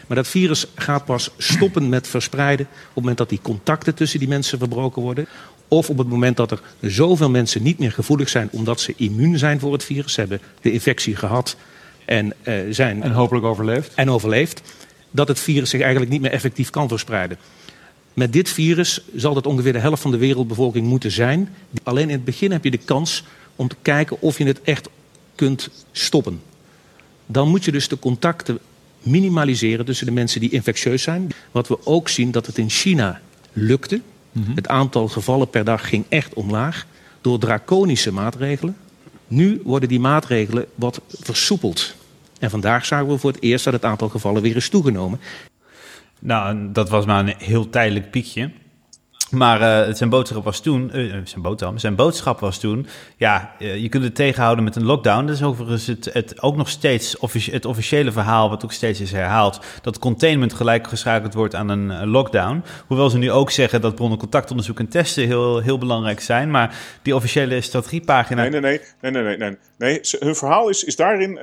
Maar 0.06 0.16
dat 0.16 0.28
virus 0.28 0.66
gaat 0.74 1.04
pas 1.04 1.30
stoppen 1.36 1.88
met 1.88 2.08
verspreiden 2.08 2.66
op 2.66 2.86
het 2.86 2.94
moment 2.94 3.18
dat 3.18 3.28
die 3.28 3.40
contacten 3.42 3.94
tussen 3.94 4.18
die 4.18 4.28
mensen 4.28 4.58
verbroken 4.58 5.02
worden. 5.02 5.26
Of 5.68 5.90
op 5.90 5.98
het 5.98 6.08
moment 6.08 6.36
dat 6.36 6.50
er 6.50 6.60
zoveel 6.80 7.30
mensen 7.30 7.62
niet 7.62 7.78
meer 7.78 7.92
gevoelig 7.92 8.28
zijn 8.28 8.48
omdat 8.52 8.80
ze 8.80 8.94
immuun 8.96 9.38
zijn 9.38 9.60
voor 9.60 9.72
het 9.72 9.84
virus. 9.84 10.12
Ze 10.12 10.20
hebben 10.20 10.40
de 10.60 10.72
infectie 10.72 11.16
gehad 11.16 11.56
en 12.04 12.34
uh, 12.42 12.54
zijn. 12.70 13.02
En 13.02 13.12
hopelijk 13.12 13.44
overleefd. 13.46 13.94
En 13.94 14.10
overleefd 14.10 14.62
dat 15.10 15.28
het 15.28 15.40
virus 15.40 15.70
zich 15.70 15.80
eigenlijk 15.80 16.10
niet 16.10 16.20
meer 16.20 16.30
effectief 16.30 16.70
kan 16.70 16.88
verspreiden. 16.88 17.38
Met 18.14 18.32
dit 18.32 18.48
virus 18.48 19.00
zal 19.14 19.34
dat 19.34 19.46
ongeveer 19.46 19.72
de 19.72 19.78
helft 19.78 20.02
van 20.02 20.10
de 20.10 20.16
wereldbevolking 20.16 20.86
moeten 20.86 21.10
zijn. 21.10 21.54
Alleen 21.82 22.08
in 22.08 22.14
het 22.14 22.24
begin 22.24 22.52
heb 22.52 22.64
je 22.64 22.70
de 22.70 22.78
kans 22.78 23.24
om 23.56 23.68
te 23.68 23.76
kijken 23.82 24.20
of 24.20 24.38
je 24.38 24.44
het 24.44 24.62
echt 24.62 24.88
kunt 25.34 25.68
stoppen. 25.92 26.40
Dan 27.26 27.48
moet 27.48 27.64
je 27.64 27.72
dus 27.72 27.88
de 27.88 27.98
contacten 27.98 28.58
minimaliseren 29.02 29.84
tussen 29.84 30.06
de 30.06 30.12
mensen 30.12 30.40
die 30.40 30.50
infectieus 30.50 31.02
zijn. 31.02 31.32
Wat 31.50 31.68
we 31.68 31.86
ook 31.86 32.08
zien 32.08 32.30
dat 32.30 32.46
het 32.46 32.58
in 32.58 32.70
China 32.70 33.20
lukte. 33.52 34.00
Mm 34.32 34.44
-hmm. 34.44 34.54
Het 34.54 34.68
aantal 34.68 35.08
gevallen 35.08 35.50
per 35.50 35.64
dag 35.64 35.88
ging 35.88 36.04
echt 36.08 36.34
omlaag 36.34 36.86
door 37.20 37.38
draconische 37.38 38.12
maatregelen. 38.12 38.76
Nu 39.28 39.60
worden 39.64 39.88
die 39.88 40.00
maatregelen 40.00 40.66
wat 40.74 41.00
versoepeld. 41.08 41.94
En 42.40 42.50
vandaag 42.50 42.86
zagen 42.86 43.08
we 43.08 43.18
voor 43.18 43.32
het 43.32 43.42
eerst 43.42 43.64
dat 43.64 43.72
het 43.72 43.84
aantal 43.84 44.08
gevallen 44.08 44.42
weer 44.42 44.56
is 44.56 44.68
toegenomen. 44.68 45.20
Nou, 46.18 46.72
dat 46.72 46.88
was 46.88 47.06
maar 47.06 47.26
een 47.26 47.34
heel 47.38 47.70
tijdelijk 47.70 48.10
piekje. 48.10 48.50
Maar 49.30 49.88
uh, 49.88 49.94
zijn 49.94 50.10
boodschap 50.10 50.44
was 50.44 50.60
toen, 50.60 50.90
zijn, 51.24 51.78
zijn 51.80 51.94
boodschap 51.94 52.40
was 52.40 52.58
toen, 52.58 52.86
ja, 53.16 53.54
je 53.58 53.88
kunt 53.88 54.04
het 54.04 54.14
tegenhouden 54.14 54.64
met 54.64 54.76
een 54.76 54.84
lockdown. 54.84 55.26
Dat 55.26 55.34
is 55.34 55.42
overigens 55.42 55.86
het, 55.86 56.10
het 56.12 56.42
ook 56.42 56.56
nog 56.56 56.68
steeds 56.68 57.16
het 57.50 57.64
officiële 57.64 58.12
verhaal, 58.12 58.50
wat 58.50 58.64
ook 58.64 58.72
steeds 58.72 59.00
is 59.00 59.12
herhaald, 59.12 59.60
dat 59.82 59.98
containment 59.98 60.52
gelijk 60.52 60.86
geschakeld 60.86 61.34
wordt 61.34 61.54
aan 61.54 61.68
een, 61.68 61.88
een 61.88 62.08
lockdown. 62.08 62.62
Hoewel 62.86 63.10
ze 63.10 63.18
nu 63.18 63.30
ook 63.30 63.50
zeggen 63.50 63.80
dat 63.80 63.94
bronnen 63.94 64.18
contactonderzoek 64.18 64.78
en 64.78 64.88
testen 64.88 65.26
heel, 65.26 65.58
heel 65.58 65.78
belangrijk 65.78 66.20
zijn. 66.20 66.50
Maar 66.50 66.74
die 67.02 67.14
officiële 67.14 67.60
strategiepagina... 67.60 68.40
Nee, 68.42 68.50
nee, 68.50 68.60
nee, 68.60 68.80
nee, 69.00 69.10
nee, 69.10 69.22
nee, 69.22 69.36
nee. 69.36 69.56
nee. 69.78 70.00
Hun 70.18 70.34
verhaal 70.34 70.68
is, 70.68 70.84
is 70.84 70.96
daarin 70.96 71.38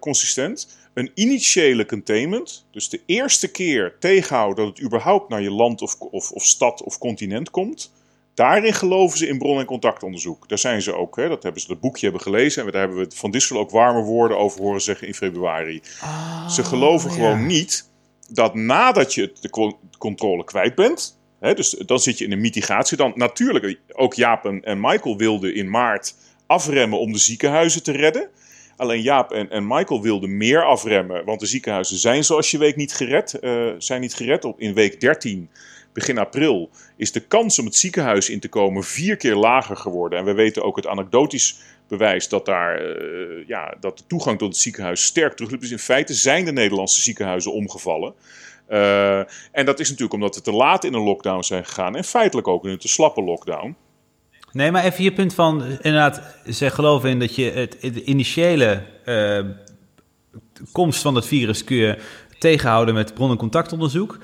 consistent. 0.00 0.80
Een 0.94 1.10
initiële 1.14 1.86
containment, 1.86 2.66
dus 2.70 2.88
de 2.88 3.00
eerste 3.06 3.50
keer 3.50 3.96
tegenhouden 3.98 4.64
dat 4.64 4.76
het 4.76 4.84
überhaupt 4.84 5.28
naar 5.28 5.42
je 5.42 5.50
land 5.50 5.82
of, 5.82 6.00
of, 6.00 6.30
of 6.30 6.44
stad 6.44 6.82
of 6.82 6.98
continent 6.98 7.50
komt. 7.50 7.92
Daarin 8.34 8.72
geloven 8.72 9.18
ze 9.18 9.28
in 9.28 9.38
bron- 9.38 9.58
en 9.58 9.64
contactonderzoek. 9.64 10.48
Daar 10.48 10.58
zijn 10.58 10.82
ze 10.82 10.94
ook, 10.94 11.16
hè, 11.16 11.28
dat 11.28 11.42
hebben 11.42 11.60
ze 11.60 11.68
dat 11.68 11.80
boekje 11.80 12.04
hebben 12.04 12.22
gelezen. 12.22 12.64
En 12.64 12.70
daar 12.72 12.80
hebben 12.80 12.98
we 12.98 13.16
Van 13.16 13.30
Dissel 13.30 13.58
ook 13.58 13.70
warme 13.70 14.02
woorden 14.02 14.38
over 14.38 14.60
horen 14.60 14.80
zeggen 14.80 15.06
in 15.06 15.14
februari. 15.14 15.82
Oh, 16.02 16.48
ze 16.48 16.64
geloven 16.64 17.10
ja. 17.10 17.14
gewoon 17.14 17.46
niet 17.46 17.90
dat 18.28 18.54
nadat 18.54 19.14
je 19.14 19.32
de 19.40 19.74
controle 19.98 20.44
kwijt 20.44 20.74
bent. 20.74 21.18
Hè, 21.40 21.54
dus 21.54 21.70
dan 21.70 21.98
zit 21.98 22.18
je 22.18 22.24
in 22.24 22.32
een 22.32 22.40
mitigatie. 22.40 22.96
Dan 22.96 23.12
natuurlijk, 23.14 23.78
ook 23.92 24.14
Jaap 24.14 24.44
en, 24.44 24.62
en 24.64 24.80
Michael 24.80 25.16
wilden 25.16 25.54
in 25.54 25.70
maart 25.70 26.14
afremmen 26.46 26.98
om 26.98 27.12
de 27.12 27.18
ziekenhuizen 27.18 27.82
te 27.82 27.92
redden. 27.92 28.28
Alleen 28.82 29.02
Jaap 29.02 29.32
en, 29.32 29.50
en 29.50 29.66
Michael 29.66 30.02
wilden 30.02 30.36
meer 30.36 30.64
afremmen, 30.64 31.24
want 31.24 31.40
de 31.40 31.46
ziekenhuizen 31.46 31.96
zijn 31.96 32.24
zoals 32.24 32.50
je 32.50 32.58
weet 32.58 32.76
niet 32.76 32.94
gered. 32.94 33.38
Uh, 33.40 33.72
zijn 33.78 34.00
niet 34.00 34.14
gered. 34.14 34.44
Op, 34.44 34.60
in 34.60 34.74
week 34.74 35.00
13, 35.00 35.50
begin 35.92 36.18
april, 36.18 36.70
is 36.96 37.12
de 37.12 37.20
kans 37.20 37.58
om 37.58 37.64
het 37.64 37.76
ziekenhuis 37.76 38.30
in 38.30 38.40
te 38.40 38.48
komen 38.48 38.84
vier 38.84 39.16
keer 39.16 39.34
lager 39.34 39.76
geworden. 39.76 40.18
En 40.18 40.24
we 40.24 40.32
weten 40.32 40.62
ook 40.62 40.76
het 40.76 40.86
anekdotisch 40.86 41.58
bewijs 41.88 42.28
dat, 42.28 42.46
daar, 42.46 42.82
uh, 42.82 43.46
ja, 43.46 43.76
dat 43.80 43.98
de 43.98 44.04
toegang 44.06 44.38
tot 44.38 44.48
het 44.48 44.56
ziekenhuis 44.56 45.04
sterk 45.04 45.34
terugliep. 45.34 45.60
Dus 45.60 45.70
in 45.70 45.78
feite 45.78 46.14
zijn 46.14 46.44
de 46.44 46.52
Nederlandse 46.52 47.00
ziekenhuizen 47.00 47.52
omgevallen. 47.52 48.14
Uh, 48.68 49.18
en 49.52 49.64
dat 49.64 49.80
is 49.80 49.88
natuurlijk 49.88 50.14
omdat 50.14 50.34
we 50.34 50.40
te 50.40 50.52
laat 50.52 50.84
in 50.84 50.94
een 50.94 51.02
lockdown 51.02 51.42
zijn 51.42 51.64
gegaan 51.64 51.96
en 51.96 52.04
feitelijk 52.04 52.48
ook 52.48 52.64
in 52.64 52.70
een 52.70 52.78
te 52.78 52.88
slappe 52.88 53.22
lockdown. 53.22 53.76
Nee, 54.52 54.70
maar 54.70 54.84
even 54.84 55.04
je 55.04 55.12
punt 55.12 55.34
van, 55.34 55.62
inderdaad, 55.62 56.22
ze 56.50 56.70
geloven 56.70 57.10
in 57.10 57.18
dat 57.18 57.34
je 57.34 57.50
het, 57.50 57.76
het 57.80 57.96
initiële 57.96 58.82
uh, 59.04 59.38
komst 60.72 61.02
van 61.02 61.14
het 61.14 61.26
virus 61.26 61.64
kun 61.64 61.76
je 61.76 61.98
tegenhouden 62.38 62.94
met 62.94 63.14
bron- 63.14 63.30
en 63.30 63.36
contactonderzoek. 63.36 64.18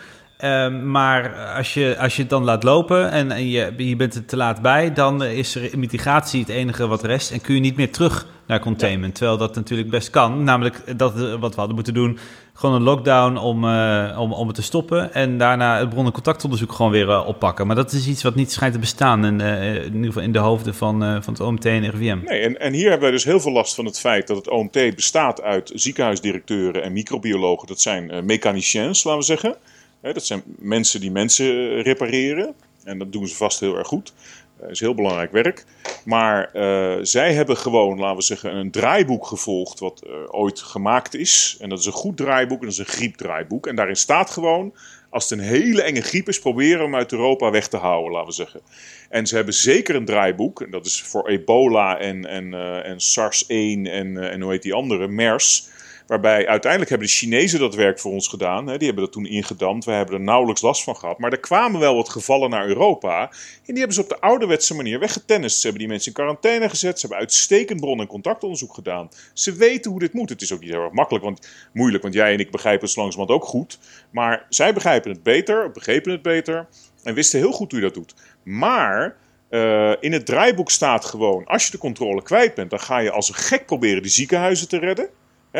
Uh, 0.44 0.82
maar 0.82 1.34
als 1.56 1.74
je, 1.74 1.96
als 1.98 2.16
je 2.16 2.20
het 2.20 2.30
dan 2.30 2.44
laat 2.44 2.62
lopen 2.62 3.10
en, 3.10 3.30
en 3.30 3.48
je, 3.48 3.72
je 3.76 3.96
bent 3.96 4.14
er 4.14 4.24
te 4.24 4.36
laat 4.36 4.62
bij, 4.62 4.92
dan 4.92 5.24
is 5.24 5.54
er 5.54 5.78
mitigatie 5.78 6.40
het 6.40 6.48
enige 6.48 6.86
wat 6.86 7.04
rest 7.04 7.30
en 7.30 7.40
kun 7.40 7.54
je 7.54 7.60
niet 7.60 7.76
meer 7.76 7.92
terug 7.92 8.26
naar 8.46 8.60
containment. 8.60 9.12
Ja. 9.12 9.18
Terwijl 9.18 9.38
dat 9.38 9.54
natuurlijk 9.54 9.90
best 9.90 10.10
kan. 10.10 10.44
Namelijk 10.44 10.98
dat 10.98 11.12
wat 11.38 11.50
we 11.50 11.58
hadden 11.58 11.74
moeten 11.74 11.94
doen, 11.94 12.18
gewoon 12.54 12.74
een 12.74 12.82
lockdown 12.82 13.36
om, 13.36 13.64
uh, 13.64 14.16
om, 14.20 14.32
om 14.32 14.46
het 14.46 14.56
te 14.56 14.62
stoppen. 14.62 15.14
En 15.14 15.38
daarna 15.38 15.78
het 15.78 15.88
bron- 15.88 16.06
en 16.06 16.12
contactonderzoek 16.12 16.72
gewoon 16.72 16.90
weer 16.90 17.08
uh, 17.08 17.26
oppakken. 17.26 17.66
Maar 17.66 17.76
dat 17.76 17.92
is 17.92 18.06
iets 18.06 18.22
wat 18.22 18.34
niet 18.34 18.52
schijnt 18.52 18.74
te 18.74 18.80
bestaan, 18.80 19.24
in, 19.24 19.40
uh, 19.40 19.74
in 19.74 19.94
ieder 19.94 20.06
geval 20.06 20.22
in 20.22 20.32
de 20.32 20.38
hoofden 20.38 20.74
van, 20.74 21.22
van 21.22 21.32
het 21.32 21.42
OMT 21.42 21.64
en 21.64 21.90
RIVM. 21.90 22.18
Nee, 22.24 22.40
en, 22.40 22.60
en 22.60 22.72
hier 22.72 22.88
hebben 22.88 23.02
wij 23.02 23.10
dus 23.10 23.24
heel 23.24 23.40
veel 23.40 23.52
last 23.52 23.74
van 23.74 23.84
het 23.84 23.98
feit 23.98 24.26
dat 24.26 24.36
het 24.36 24.48
OMT 24.48 24.94
bestaat 24.94 25.42
uit 25.42 25.70
ziekenhuisdirecteuren 25.74 26.82
en 26.82 26.92
microbiologen. 26.92 27.68
Dat 27.68 27.80
zijn 27.80 28.24
mechaniciens, 28.24 29.04
laten 29.04 29.20
we 29.20 29.26
zeggen. 29.26 29.56
Dat 30.00 30.26
zijn 30.26 30.42
mensen 30.58 31.00
die 31.00 31.10
mensen 31.10 31.82
repareren. 31.82 32.54
En 32.84 32.98
dat 32.98 33.12
doen 33.12 33.28
ze 33.28 33.34
vast 33.34 33.60
heel 33.60 33.76
erg 33.76 33.86
goed. 33.86 34.12
Dat 34.60 34.70
is 34.70 34.80
heel 34.80 34.94
belangrijk 34.94 35.32
werk. 35.32 35.64
Maar 36.04 36.50
uh, 36.54 36.98
zij 37.02 37.32
hebben 37.34 37.56
gewoon, 37.56 37.98
laten 37.98 38.16
we 38.16 38.22
zeggen, 38.22 38.56
een 38.56 38.70
draaiboek 38.70 39.26
gevolgd. 39.26 39.78
wat 39.78 40.02
uh, 40.06 40.12
ooit 40.26 40.60
gemaakt 40.60 41.14
is. 41.14 41.56
En 41.60 41.68
dat 41.68 41.78
is 41.78 41.86
een 41.86 41.92
goed 41.92 42.16
draaiboek 42.16 42.60
en 42.60 42.64
dat 42.64 42.72
is 42.72 42.78
een 42.78 42.94
griepdraaiboek. 42.94 43.66
En 43.66 43.76
daarin 43.76 43.96
staat 43.96 44.30
gewoon. 44.30 44.74
Als 45.10 45.30
het 45.30 45.38
een 45.38 45.44
hele 45.44 45.82
enge 45.82 46.00
griep 46.00 46.28
is, 46.28 46.38
proberen 46.38 46.78
we 46.78 46.84
hem 46.84 46.94
uit 46.94 47.12
Europa 47.12 47.50
weg 47.50 47.68
te 47.68 47.76
houden, 47.76 48.12
laten 48.12 48.28
we 48.28 48.34
zeggen. 48.34 48.60
En 49.08 49.26
ze 49.26 49.36
hebben 49.36 49.54
zeker 49.54 49.94
een 49.94 50.04
draaiboek. 50.04 50.62
En 50.62 50.70
dat 50.70 50.86
is 50.86 51.02
voor 51.02 51.28
ebola 51.28 51.98
en, 51.98 52.26
en, 52.26 52.54
en 52.84 53.00
SARS-1 53.00 53.46
en, 53.48 54.30
en 54.30 54.40
hoe 54.40 54.50
heet 54.50 54.62
die 54.62 54.74
andere, 54.74 55.08
MERS. 55.08 55.68
Waarbij 56.08 56.46
uiteindelijk 56.46 56.90
hebben 56.90 57.08
de 57.08 57.14
Chinezen 57.14 57.60
dat 57.60 57.74
werk 57.74 57.98
voor 57.98 58.12
ons 58.12 58.28
gedaan. 58.28 58.66
Hè. 58.66 58.76
Die 58.76 58.86
hebben 58.86 59.04
dat 59.04 59.12
toen 59.12 59.26
ingedamd. 59.26 59.84
We 59.84 59.90
hebben 59.90 60.14
er 60.14 60.20
nauwelijks 60.20 60.62
last 60.62 60.82
van 60.82 60.96
gehad. 60.96 61.18
Maar 61.18 61.32
er 61.32 61.40
kwamen 61.40 61.80
wel 61.80 61.94
wat 61.94 62.08
gevallen 62.08 62.50
naar 62.50 62.66
Europa. 62.66 63.20
En 63.20 63.28
die 63.64 63.76
hebben 63.78 63.94
ze 63.94 64.00
op 64.00 64.08
de 64.08 64.20
ouderwetse 64.20 64.74
manier 64.74 64.98
weggetennist. 64.98 65.56
Ze 65.56 65.62
hebben 65.62 65.80
die 65.80 65.88
mensen 65.88 66.08
in 66.08 66.16
quarantaine 66.16 66.68
gezet. 66.68 66.94
Ze 66.94 67.00
hebben 67.00 67.18
uitstekend 67.18 67.80
bron- 67.80 68.00
en 68.00 68.06
contactonderzoek 68.06 68.74
gedaan. 68.74 69.08
Ze 69.32 69.52
weten 69.52 69.90
hoe 69.90 70.00
dit 70.00 70.12
moet. 70.12 70.28
Het 70.28 70.42
is 70.42 70.52
ook 70.52 70.60
niet 70.60 70.70
heel 70.70 70.82
erg 70.82 70.92
makkelijk, 70.92 71.24
want, 71.24 71.48
moeilijk. 71.72 72.02
Want 72.02 72.14
jij 72.14 72.32
en 72.32 72.38
ik 72.38 72.50
begrijpen 72.50 72.86
het 72.86 72.96
langzamerhand 72.96 73.40
ook 73.40 73.48
goed. 73.48 73.78
Maar 74.10 74.46
zij 74.48 74.74
begrijpen 74.74 75.10
het 75.10 75.22
beter, 75.22 75.70
begrepen 75.70 76.12
het 76.12 76.22
beter. 76.22 76.68
En 77.02 77.14
wisten 77.14 77.38
heel 77.38 77.52
goed 77.52 77.70
hoe 77.70 77.80
je 77.80 77.86
dat 77.86 77.94
doet. 77.94 78.14
Maar... 78.42 79.16
Uh, 79.50 79.92
in 80.00 80.12
het 80.12 80.26
draaiboek 80.26 80.70
staat 80.70 81.04
gewoon: 81.04 81.44
als 81.44 81.64
je 81.64 81.70
de 81.70 81.78
controle 81.78 82.22
kwijt 82.22 82.54
bent, 82.54 82.70
dan 82.70 82.80
ga 82.80 82.98
je 82.98 83.10
als 83.10 83.28
een 83.28 83.34
gek 83.34 83.66
proberen 83.66 84.02
die 84.02 84.10
ziekenhuizen 84.10 84.68
te 84.68 84.78
redden. 84.78 85.08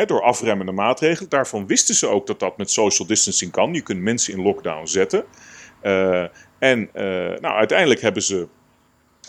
Door 0.05 0.21
afremmende 0.21 0.71
maatregelen. 0.71 1.29
Daarvan 1.29 1.67
wisten 1.67 1.95
ze 1.95 2.07
ook 2.07 2.27
dat 2.27 2.39
dat 2.39 2.57
met 2.57 2.71
social 2.71 3.07
distancing 3.07 3.51
kan. 3.51 3.73
Je 3.73 3.81
kunt 3.81 4.01
mensen 4.01 4.33
in 4.33 4.41
lockdown 4.41 4.85
zetten. 4.85 5.25
Uh, 5.83 6.25
en 6.59 6.79
uh, 6.79 7.03
nou, 7.39 7.55
uiteindelijk 7.55 8.01
hebben 8.01 8.23
ze 8.23 8.47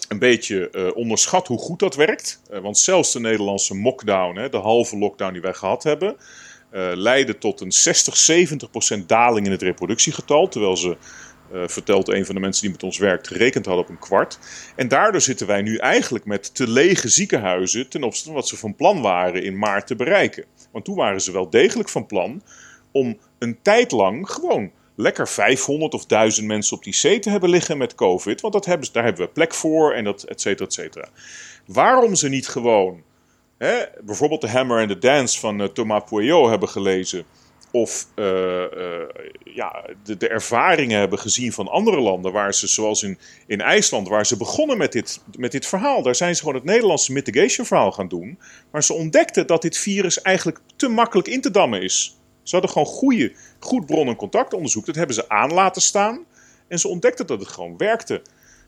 een 0.08 0.18
beetje 0.18 0.68
uh, 0.72 0.96
onderschat 0.96 1.46
hoe 1.46 1.58
goed 1.58 1.78
dat 1.78 1.94
werkt. 1.94 2.42
want 2.62 2.78
zelfs 2.78 3.12
de 3.12 3.20
Nederlandse 3.20 3.74
mockdown, 3.74 4.36
hè, 4.36 4.48
de 4.48 4.56
halve 4.56 4.98
lockdown 4.98 5.32
die 5.32 5.42
wij 5.42 5.54
gehad 5.54 5.82
hebben, 5.82 6.16
leidde 6.94 7.38
tot 7.38 7.60
een 7.60 7.72
60, 7.72 8.16
70 8.16 8.70
procent 8.70 9.08
daling 9.08 9.46
in 9.46 9.52
het 9.52 9.62
reproductiegetal. 9.62 10.48
Terwijl 10.48 10.76
ze 10.76 10.96
uh, 11.52 11.62
vertelt 11.66 12.08
een 12.08 12.26
van 12.26 12.34
de 12.34 12.40
mensen 12.40 12.62
die 12.62 12.70
met 12.70 12.82
ons 12.82 12.98
werkt, 12.98 13.28
gerekend 13.28 13.66
hadden 13.66 13.84
op 13.84 13.90
een 13.90 13.98
kwart. 13.98 14.38
En 14.76 14.88
daardoor 14.88 15.20
zitten 15.20 15.46
wij 15.46 15.62
nu 15.62 15.76
eigenlijk 15.76 16.24
met 16.24 16.54
te 16.54 16.68
lege 16.68 17.08
ziekenhuizen 17.08 17.88
ten 17.88 18.02
opzichte 18.02 18.26
van 18.26 18.34
wat 18.34 18.48
ze 18.48 18.56
van 18.56 18.74
plan 18.74 19.00
waren 19.00 19.42
in 19.42 19.58
maart 19.58 19.86
te 19.86 19.96
bereiken. 19.96 20.44
Want 20.72 20.84
toen 20.84 20.96
waren 20.96 21.20
ze 21.20 21.32
wel 21.32 21.50
degelijk 21.50 21.88
van 21.88 22.06
plan 22.06 22.42
om 22.92 23.18
een 23.38 23.58
tijd 23.62 23.90
lang 23.90 24.30
gewoon 24.30 24.70
lekker 24.94 25.28
500 25.28 25.94
of 25.94 26.06
1000 26.06 26.46
mensen 26.46 26.76
op 26.76 26.84
die 26.84 26.92
C 26.92 27.22
te 27.22 27.30
hebben 27.30 27.50
liggen 27.50 27.78
met 27.78 27.94
COVID. 27.94 28.40
Want 28.40 28.52
dat 28.52 28.64
hebben, 28.64 28.88
daar 28.92 29.04
hebben 29.04 29.26
we 29.26 29.32
plek 29.32 29.54
voor 29.54 29.92
en 29.92 30.04
dat 30.04 30.22
et 30.22 30.40
cetera, 30.40 30.66
et 30.66 30.72
cetera. 30.72 31.08
Waarom 31.66 32.14
ze 32.14 32.28
niet 32.28 32.48
gewoon 32.48 33.02
hè, 33.58 33.84
bijvoorbeeld 34.00 34.40
de 34.40 34.48
Hammer 34.48 34.80
and 34.80 34.88
the 34.88 34.98
Dance 34.98 35.38
van 35.38 35.60
uh, 35.60 35.66
Thomas 35.66 36.02
Pouillot 36.08 36.48
hebben 36.48 36.68
gelezen 36.68 37.24
of 37.72 38.06
uh, 38.16 38.24
uh, 38.26 39.02
ja, 39.44 39.84
de, 40.04 40.16
de, 40.16 40.28
ervaringen 40.28 40.98
hebben 40.98 41.18
gezien 41.18 41.52
van 41.52 41.68
andere 41.68 42.00
landen, 42.00 42.32
waar 42.32 42.54
ze, 42.54 42.66
zoals 42.66 43.02
in, 43.02 43.18
in 43.46 43.60
IJsland, 43.60 44.08
waar 44.08 44.26
ze 44.26 44.36
begonnen 44.36 44.78
met 44.78 44.92
dit, 44.92 45.20
met 45.36 45.52
dit 45.52 45.66
verhaal. 45.66 46.02
Daar 46.02 46.14
zijn 46.14 46.34
ze 46.34 46.40
gewoon 46.40 46.54
het 46.54 46.64
Nederlandse 46.64 47.12
mitigation 47.12 47.66
verhaal 47.66 47.92
gaan 47.92 48.08
doen. 48.08 48.38
Maar 48.70 48.82
ze 48.82 48.92
ontdekten 48.92 49.46
dat 49.46 49.62
dit 49.62 49.76
virus 49.76 50.22
eigenlijk 50.22 50.60
te 50.76 50.88
makkelijk 50.88 51.28
in 51.28 51.40
te 51.40 51.50
dammen 51.50 51.82
is. 51.82 52.18
Ze 52.42 52.56
hadden 52.56 52.70
gewoon 52.70 52.88
goede, 52.88 53.32
goed 53.58 53.86
bron- 53.86 54.08
en 54.08 54.16
contactonderzoek. 54.16 54.86
Dat 54.86 54.94
hebben 54.94 55.14
ze 55.14 55.28
aan 55.28 55.52
laten 55.52 55.82
staan. 55.82 56.24
En 56.68 56.78
ze 56.78 56.88
ontdekten 56.88 57.26
dat 57.26 57.40
het 57.40 57.48
gewoon 57.48 57.76
werkte. 57.76 58.22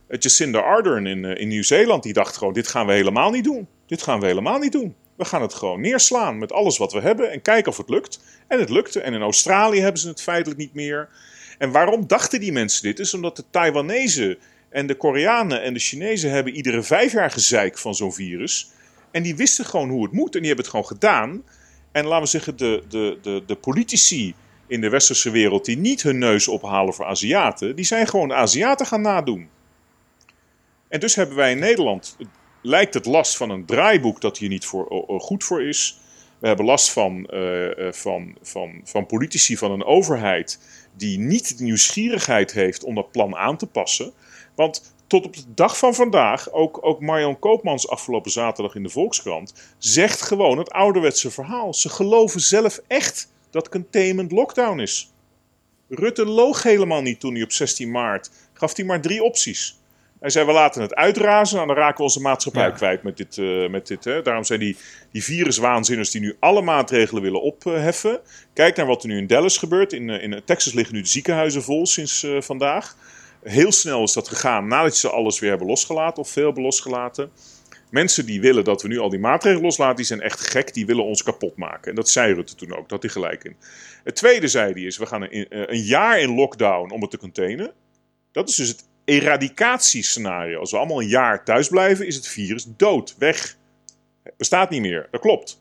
Jacinda 0.09 0.59
Ardern 0.59 1.07
in, 1.07 1.25
in 1.25 1.49
Nieuw-Zeeland, 1.49 2.03
die 2.03 2.13
dacht 2.13 2.37
gewoon, 2.37 2.53
dit 2.53 2.69
gaan 2.69 2.87
we 2.87 2.93
helemaal 2.93 3.31
niet 3.31 3.45
doen. 3.45 3.69
Dit 3.87 4.03
gaan 4.03 4.21
we 4.21 4.27
helemaal 4.27 4.59
niet 4.59 4.73
doen. 4.73 4.95
We 5.17 5.25
gaan 5.25 5.43
het 5.43 5.55
gewoon 5.55 5.81
neerslaan 5.81 6.39
met 6.39 6.53
alles 6.53 6.79
wat 6.79 6.93
we 6.93 7.01
hebben 7.01 7.31
en 7.31 7.43
kijken 7.43 7.71
of 7.71 7.77
het 7.77 7.89
lukt. 7.89 8.21
En 8.47 8.59
het 8.59 8.71
lukte. 8.71 9.01
En 9.01 9.15
in 9.15 9.21
Australië 9.21 9.81
hebben 9.81 10.01
ze 10.01 10.09
het 10.09 10.23
feitelijk 10.23 10.61
niet 10.61 10.75
meer. 10.75 11.09
En 11.59 11.71
waarom 11.71 12.07
dachten 12.07 12.41
die 12.41 12.53
mensen 12.53 12.83
dit? 12.83 12.99
Is 12.99 13.15
omdat 13.15 13.37
de 13.37 13.45
Taiwanese 13.51 14.39
en 14.69 14.87
de 14.87 14.95
Koreanen 14.95 15.63
en 15.63 15.75
de 15.75 15.81
Chinezen 15.81 16.31
hebben 16.31 16.55
iedere 16.55 16.83
vijf 16.83 17.13
jaar 17.13 17.31
gezeik 17.31 17.79
van 17.79 17.95
zo'n 17.95 18.13
virus. 18.13 18.71
En 19.11 19.23
die 19.23 19.37
wisten 19.37 19.65
gewoon 19.65 19.91
hoe 19.91 20.03
het 20.03 20.13
moet 20.13 20.35
en 20.35 20.39
die 20.39 20.47
hebben 20.47 20.65
het 20.65 20.75
gewoon 20.75 20.87
gedaan. 20.87 21.45
En 21.93 22.05
laten 22.05 22.23
we 22.23 22.29
zeggen, 22.29 22.57
de, 22.57 22.83
de, 22.89 23.19
de, 23.23 23.43
de 23.47 23.55
politici 23.55 24.35
in 24.67 24.81
de 24.81 24.89
westerse 24.89 25.31
wereld 25.31 25.65
die 25.65 25.79
niet 25.79 26.03
hun 26.03 26.19
neus 26.19 26.49
ophalen 26.49 26.95
voor 26.95 27.05
Aziaten, 27.05 27.77
die 27.77 27.85
zijn 27.85 28.07
gewoon 28.07 28.29
de 28.29 28.35
Aziaten 28.35 28.87
gaan 28.87 29.01
nadoen. 29.01 29.49
En 30.89 31.01
dus 31.01 31.15
hebben 31.15 31.37
wij 31.37 31.51
in 31.51 31.59
Nederland 31.59 32.17
lijkt 32.63 32.95
het 32.95 33.07
last 33.07 33.37
van 33.37 33.51
een 33.51 33.65
draaiboek 33.65 34.21
dat 34.21 34.39
hier 34.39 34.49
niet 34.49 34.65
voor, 34.65 35.05
goed 35.21 35.45
voor 35.45 35.63
is. 35.63 36.01
We 36.39 36.47
hebben 36.47 36.67
last 36.67 36.91
van, 36.91 37.29
uh, 37.31 37.93
van, 37.93 38.37
van, 38.43 38.81
van 38.85 39.07
politici 39.07 39.57
van 39.57 39.71
een 39.71 39.85
overheid 39.85 40.59
die 40.97 41.19
niet 41.19 41.59
de 41.59 41.65
nieuwsgierigheid 41.65 42.53
heeft 42.53 42.85
om 42.85 42.95
dat 42.95 43.11
plan 43.11 43.37
aan 43.37 43.57
te 43.57 43.67
passen. 43.67 44.13
Want 44.55 44.95
tot 45.07 45.25
op 45.25 45.37
de 45.37 45.45
dag 45.55 45.79
van 45.79 45.95
vandaag, 45.95 46.53
ook, 46.53 46.79
ook 46.81 47.01
Marion 47.01 47.39
Koopmans 47.39 47.89
afgelopen 47.89 48.31
zaterdag 48.31 48.75
in 48.75 48.83
de 48.83 48.89
Volkskrant, 48.89 49.75
zegt 49.79 50.23
gewoon 50.23 50.59
het 50.59 50.71
ouderwetse 50.71 51.31
verhaal. 51.31 51.75
Ze 51.75 51.89
geloven 51.89 52.41
zelf 52.41 52.81
echt 52.87 53.33
dat 53.51 53.69
containment 53.69 54.33
lockdown 54.33 54.79
is. 54.79 55.13
Rutte 55.89 56.25
loog 56.27 56.63
helemaal 56.63 57.03
niet 57.03 57.21
toen 57.21 57.35
hij 57.35 57.43
op 57.43 57.53
16 57.53 57.91
maart 57.91 58.31
gaf 58.53 58.77
hij 58.77 58.85
maar 58.85 59.01
drie 59.01 59.23
opties. 59.23 59.81
Hij 60.23 60.31
zei, 60.31 60.47
we 60.47 60.53
laten 60.53 60.83
het 60.83 60.95
uitrazen, 60.95 61.61
en 61.61 61.66
dan 61.66 61.77
raken 61.77 61.97
we 61.97 62.03
onze 62.03 62.20
maatschappij 62.20 62.73
kwijt 62.73 63.03
met 63.03 63.16
dit. 63.16 63.37
Uh, 63.37 63.68
met 63.68 63.87
dit 63.87 64.05
hè. 64.05 64.23
Daarom 64.23 64.45
zijn 64.45 64.61
die, 64.61 64.77
die 65.12 65.25
viruswaanzinners 65.25 66.11
die 66.11 66.20
nu 66.20 66.37
alle 66.39 66.62
maatregelen 66.62 67.23
willen 67.23 67.43
opheffen. 67.43 68.20
Kijk 68.53 68.77
naar 68.77 68.87
wat 68.87 69.03
er 69.03 69.09
nu 69.09 69.16
in 69.16 69.27
Dallas 69.27 69.59
gebeurt. 69.59 69.93
In, 69.93 70.09
uh, 70.09 70.23
in 70.23 70.43
Texas 70.45 70.73
liggen 70.73 70.95
nu 70.95 71.01
de 71.01 71.09
ziekenhuizen 71.09 71.62
vol 71.62 71.87
sinds 71.87 72.23
uh, 72.23 72.41
vandaag. 72.41 72.97
Heel 73.43 73.73
snel 73.73 74.03
is 74.03 74.12
dat 74.12 74.29
gegaan 74.29 74.66
nadat 74.66 74.97
ze 74.97 75.11
alles 75.11 75.39
weer 75.39 75.51
hebben 75.51 75.68
losgelaten, 75.68 76.23
of 76.23 76.29
veel 76.29 76.45
hebben 76.45 76.62
losgelaten. 76.62 77.31
Mensen 77.91 78.27
die 78.27 78.41
willen 78.41 78.64
dat 78.64 78.83
we 78.83 78.89
nu 78.89 78.99
al 78.99 79.11
die 79.11 79.18
maatregelen 79.18 79.64
loslaten, 79.64 79.97
die 79.97 80.05
zijn 80.05 80.20
echt 80.20 80.41
gek. 80.41 80.75
Die 80.75 80.87
willen 80.87 81.05
ons 81.05 81.23
kapot 81.23 81.57
maken. 81.57 81.91
En 81.91 81.95
dat 81.95 82.09
zei 82.09 82.35
Rutte 82.35 82.55
toen 82.55 82.77
ook, 82.77 82.89
dat 82.89 83.03
hij 83.03 83.11
gelijk 83.11 83.45
in. 83.45 83.57
Het 84.05 84.16
tweede 84.16 84.49
zei 84.49 84.73
hij 84.73 84.83
is, 84.83 84.99
we 84.99 85.07
gaan 85.07 85.23
een, 85.23 85.47
een 85.49 85.83
jaar 85.83 86.20
in 86.20 86.35
lockdown 86.35 86.91
om 86.91 87.01
het 87.01 87.11
te 87.11 87.18
containen. 87.18 87.73
Dat 88.33 88.49
is 88.49 88.57
dus 88.57 88.68
het 88.68 88.91
eradicatiescenario. 89.05 90.59
Als 90.59 90.71
we 90.71 90.77
allemaal 90.77 91.01
een 91.01 91.09
jaar 91.09 91.45
thuis 91.45 91.69
blijven, 91.69 92.07
is 92.07 92.15
het 92.17 92.29
virus 92.29 92.67
dood, 92.77 93.15
weg. 93.19 93.57
Het 94.23 94.37
bestaat 94.37 94.71
niet 94.71 94.81
meer. 94.81 95.09
Dat 95.11 95.21
klopt. 95.21 95.61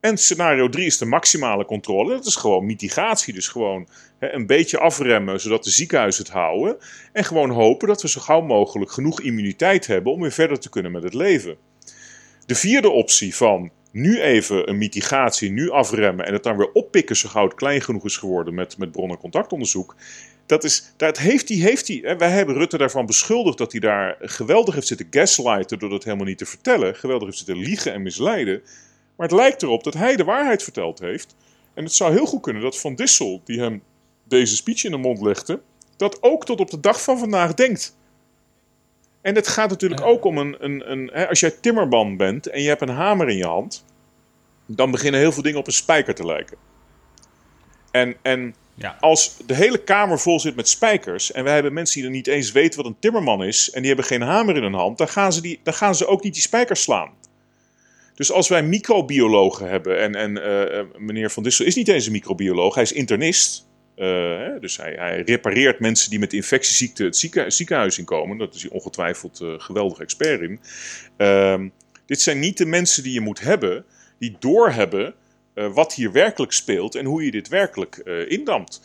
En 0.00 0.18
scenario 0.18 0.68
3 0.68 0.86
is 0.86 0.98
de 0.98 1.04
maximale 1.04 1.64
controle. 1.64 2.14
Dat 2.14 2.26
is 2.26 2.36
gewoon 2.36 2.66
mitigatie. 2.66 3.34
Dus 3.34 3.48
gewoon 3.48 3.88
hè, 4.18 4.32
een 4.32 4.46
beetje 4.46 4.78
afremmen 4.78 5.40
zodat 5.40 5.64
de 5.64 5.70
ziekenhuizen 5.70 6.24
het 6.24 6.32
houden. 6.32 6.76
En 7.12 7.24
gewoon 7.24 7.50
hopen 7.50 7.88
dat 7.88 8.02
we 8.02 8.08
zo 8.08 8.20
gauw 8.20 8.40
mogelijk 8.40 8.90
genoeg 8.90 9.20
immuniteit 9.20 9.86
hebben 9.86 10.12
om 10.12 10.20
weer 10.20 10.32
verder 10.32 10.58
te 10.58 10.68
kunnen 10.68 10.92
met 10.92 11.02
het 11.02 11.14
leven. 11.14 11.56
De 12.46 12.54
vierde 12.54 12.90
optie 12.90 13.34
van 13.34 13.70
nu 13.92 14.20
even 14.20 14.68
een 14.68 14.78
mitigatie, 14.78 15.50
nu 15.50 15.70
afremmen 15.70 16.26
en 16.26 16.32
het 16.32 16.42
dan 16.42 16.56
weer 16.56 16.72
oppikken 16.72 17.16
zo 17.16 17.28
gauw 17.28 17.44
het 17.44 17.54
klein 17.54 17.80
genoeg 17.80 18.04
is 18.04 18.16
geworden 18.16 18.54
met, 18.54 18.78
met 18.78 18.92
bron- 18.92 19.10
en 19.10 19.18
contactonderzoek 19.18 19.96
dat 20.46 20.64
is, 20.64 20.92
dat 20.96 21.18
heeft 21.18 21.48
hij, 21.48 21.58
heeft 21.58 21.88
hij. 21.88 22.16
Wij 22.18 22.30
hebben 22.30 22.54
Rutte 22.54 22.78
daarvan 22.78 23.06
beschuldigd 23.06 23.58
dat 23.58 23.72
hij 23.72 23.80
daar 23.80 24.16
geweldig 24.20 24.74
heeft 24.74 24.86
zitten 24.86 25.06
gaslighten 25.10 25.78
door 25.78 25.90
dat 25.90 26.04
helemaal 26.04 26.26
niet 26.26 26.38
te 26.38 26.46
vertellen. 26.46 26.94
Geweldig 26.94 27.26
heeft 27.26 27.38
zitten 27.38 27.58
liegen 27.58 27.92
en 27.92 28.02
misleiden. 28.02 28.62
Maar 29.16 29.28
het 29.28 29.36
lijkt 29.36 29.62
erop 29.62 29.84
dat 29.84 29.94
hij 29.94 30.16
de 30.16 30.24
waarheid 30.24 30.62
verteld 30.62 30.98
heeft. 30.98 31.34
En 31.74 31.84
het 31.84 31.92
zou 31.92 32.12
heel 32.12 32.26
goed 32.26 32.42
kunnen 32.42 32.62
dat 32.62 32.80
Van 32.80 32.94
Dissel, 32.94 33.40
die 33.44 33.60
hem 33.60 33.82
deze 34.24 34.56
speech 34.56 34.84
in 34.84 34.90
de 34.90 34.96
mond 34.96 35.20
legde, 35.20 35.60
dat 35.96 36.22
ook 36.22 36.44
tot 36.44 36.60
op 36.60 36.70
de 36.70 36.80
dag 36.80 37.02
van 37.02 37.18
vandaag 37.18 37.54
denkt. 37.54 37.96
En 39.20 39.34
het 39.34 39.48
gaat 39.48 39.70
natuurlijk 39.70 40.00
ook 40.00 40.24
om 40.24 40.38
een. 40.38 40.56
een, 40.58 40.90
een 40.90 41.10
hè, 41.12 41.28
als 41.28 41.40
jij 41.40 41.50
timmerman 41.50 42.16
bent 42.16 42.46
en 42.46 42.62
je 42.62 42.68
hebt 42.68 42.80
een 42.80 42.88
hamer 42.88 43.28
in 43.28 43.36
je 43.36 43.46
hand, 43.46 43.84
dan 44.66 44.90
beginnen 44.90 45.20
heel 45.20 45.32
veel 45.32 45.42
dingen 45.42 45.58
op 45.58 45.66
een 45.66 45.72
spijker 45.72 46.14
te 46.14 46.26
lijken. 46.26 46.56
En, 47.90 48.16
en 48.22 48.54
ja. 48.76 48.96
Als 49.00 49.36
de 49.46 49.54
hele 49.54 49.78
kamer 49.78 50.18
vol 50.18 50.40
zit 50.40 50.56
met 50.56 50.68
spijkers 50.68 51.32
en 51.32 51.44
wij 51.44 51.54
hebben 51.54 51.72
mensen 51.72 51.96
die 51.96 52.04
er 52.04 52.16
niet 52.16 52.26
eens 52.26 52.52
weten 52.52 52.76
wat 52.76 52.86
een 52.86 52.98
timmerman 53.00 53.44
is 53.44 53.70
en 53.70 53.78
die 53.78 53.88
hebben 53.88 54.06
geen 54.06 54.22
hamer 54.22 54.56
in 54.56 54.62
hun 54.62 54.74
hand, 54.74 54.98
dan 54.98 55.08
gaan 55.08 55.32
ze, 55.32 55.40
die, 55.40 55.60
dan 55.62 55.74
gaan 55.74 55.94
ze 55.94 56.06
ook 56.06 56.22
niet 56.22 56.32
die 56.32 56.42
spijkers 56.42 56.82
slaan. 56.82 57.10
Dus 58.14 58.32
als 58.32 58.48
wij 58.48 58.62
microbiologen 58.62 59.68
hebben, 59.68 60.00
en, 60.00 60.14
en 60.14 60.36
uh, 60.36 60.82
meneer 60.96 61.30
Van 61.30 61.42
Dissel 61.42 61.64
is 61.64 61.74
niet 61.74 61.88
eens 61.88 62.06
een 62.06 62.12
microbioloog, 62.12 62.74
hij 62.74 62.82
is 62.82 62.92
internist. 62.92 63.66
Uh, 63.96 64.60
dus 64.60 64.76
hij, 64.76 64.92
hij, 64.98 65.22
repareert 65.22 65.80
mensen 65.80 66.10
die 66.10 66.18
met 66.18 66.32
infectieziekte 66.32 67.04
het 67.04 67.16
ziekenhuis, 67.16 67.56
ziekenhuis 67.56 67.98
inkomen. 67.98 68.38
Dat 68.38 68.54
is 68.54 68.62
hij 68.62 68.70
ongetwijfeld 68.70 69.40
uh, 69.40 69.54
geweldig 69.56 69.98
expert 69.98 70.40
in. 70.40 70.60
Ehm, 71.16 71.68
dit 72.06 72.20
zijn 72.20 72.38
niet 72.38 72.58
de 72.58 72.66
mensen 72.66 73.02
die 73.02 73.12
je 73.12 73.20
moet 73.20 73.40
hebben, 73.40 73.84
die 74.18 74.36
doorhebben 74.38 75.14
uh, 75.56 75.72
wat 75.72 75.94
hier 75.94 76.12
werkelijk 76.12 76.52
speelt 76.52 76.94
en 76.94 77.04
hoe 77.04 77.24
je 77.24 77.30
dit 77.30 77.48
werkelijk 77.48 78.00
uh, 78.04 78.30
indampt. 78.30 78.80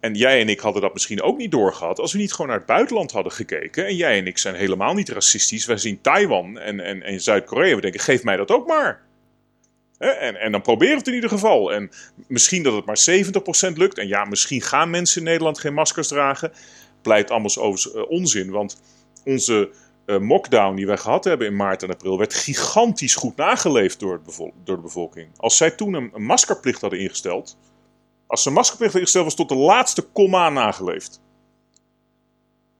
En 0.00 0.14
jij 0.14 0.40
en 0.40 0.48
ik 0.48 0.60
hadden 0.60 0.82
dat 0.82 0.92
misschien 0.92 1.22
ook 1.22 1.38
niet 1.38 1.50
doorgehad 1.50 1.98
als 1.98 2.12
we 2.12 2.18
niet 2.18 2.32
gewoon 2.32 2.46
naar 2.46 2.56
het 2.56 2.66
buitenland 2.66 3.12
hadden 3.12 3.32
gekeken. 3.32 3.86
En 3.86 3.96
jij 3.96 4.18
en 4.18 4.26
ik 4.26 4.38
zijn 4.38 4.54
helemaal 4.54 4.94
niet 4.94 5.08
racistisch. 5.08 5.66
Wij 5.66 5.76
zien 5.76 6.00
Taiwan 6.00 6.58
en, 6.58 6.80
en, 6.80 7.02
en 7.02 7.20
Zuid-Korea. 7.20 7.74
We 7.74 7.80
denken, 7.80 8.00
geef 8.00 8.22
mij 8.22 8.36
dat 8.36 8.50
ook 8.50 8.66
maar. 8.66 9.02
En, 9.98 10.36
en 10.36 10.52
dan 10.52 10.62
proberen 10.62 10.92
we 10.92 10.98
het 10.98 11.08
in 11.08 11.14
ieder 11.14 11.30
geval. 11.30 11.72
En 11.72 11.90
misschien 12.26 12.62
dat 12.62 12.74
het 12.74 12.84
maar 12.84 13.70
70% 13.70 13.72
lukt. 13.76 13.98
En 13.98 14.08
ja, 14.08 14.24
misschien 14.24 14.62
gaan 14.62 14.90
mensen 14.90 15.18
in 15.18 15.26
Nederland 15.26 15.58
geen 15.58 15.74
maskers 15.74 16.08
dragen. 16.08 16.52
Blijkt 17.02 17.30
allemaal 17.30 17.56
over 17.56 17.96
uh, 17.96 18.10
onzin. 18.10 18.50
Want 18.50 18.80
onze 19.24 19.70
uh, 20.06 20.18
mockdown 20.18 20.74
die 20.74 20.86
wij 20.86 20.96
gehad 20.96 21.24
hebben 21.24 21.46
in 21.46 21.56
maart 21.56 21.82
en 21.82 21.90
april 21.90 22.18
werd 22.18 22.34
gigantisch 22.34 23.14
goed 23.14 23.36
nageleefd 23.36 24.00
door, 24.00 24.20
de 24.64 24.78
bevolking. 24.78 25.28
Als 25.36 25.56
zij 25.56 25.70
toen 25.70 25.94
een, 25.94 26.10
maskerplicht 26.22 26.80
hadden 26.80 26.98
ingesteld, 26.98 27.56
als 28.26 28.42
ze 28.42 28.48
een 28.48 28.54
maskerplicht 28.54 28.92
hadden 28.92 29.00
ingesteld, 29.00 29.24
was 29.24 29.46
tot 29.46 29.58
de 29.58 29.64
laatste 29.64 30.02
komma 30.02 30.48
nageleefd. 30.48 31.22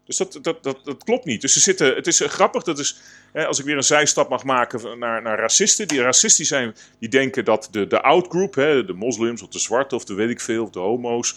Dus 0.04 0.16
dat, 0.16 0.38
dat, 0.42 0.62
dat, 0.62 0.84
dat 0.84 1.04
klopt 1.04 1.24
niet. 1.24 1.40
Dus 1.40 1.52
ze 1.52 1.60
zitten, 1.60 1.94
het 1.94 2.06
is 2.06 2.20
uh, 2.20 2.28
grappig, 2.28 2.62
dat 2.62 2.78
is, 2.78 3.00
hè, 3.32 3.46
als 3.46 3.58
ik 3.58 3.64
weer 3.64 3.76
een 3.76 3.82
zijstap 3.82 4.28
mag 4.28 4.44
maken 4.44 4.98
naar, 4.98 5.22
naar 5.22 5.38
racisten. 5.38 5.88
Die 5.88 6.02
racisten 6.02 6.46
zijn, 6.46 6.74
die 6.98 7.08
denken 7.08 7.44
dat 7.44 7.68
de, 7.70 7.86
de 7.86 8.02
outgroup, 8.02 8.54
hè, 8.54 8.84
de 8.84 8.92
moslims 8.92 9.42
of 9.42 9.48
de 9.48 9.58
zwarte 9.58 9.94
of 9.94 10.04
de 10.04 10.14
weet 10.14 10.30
ik 10.30 10.40
veel, 10.40 10.62
of 10.62 10.70
de 10.70 10.78
homo's, 10.78 11.36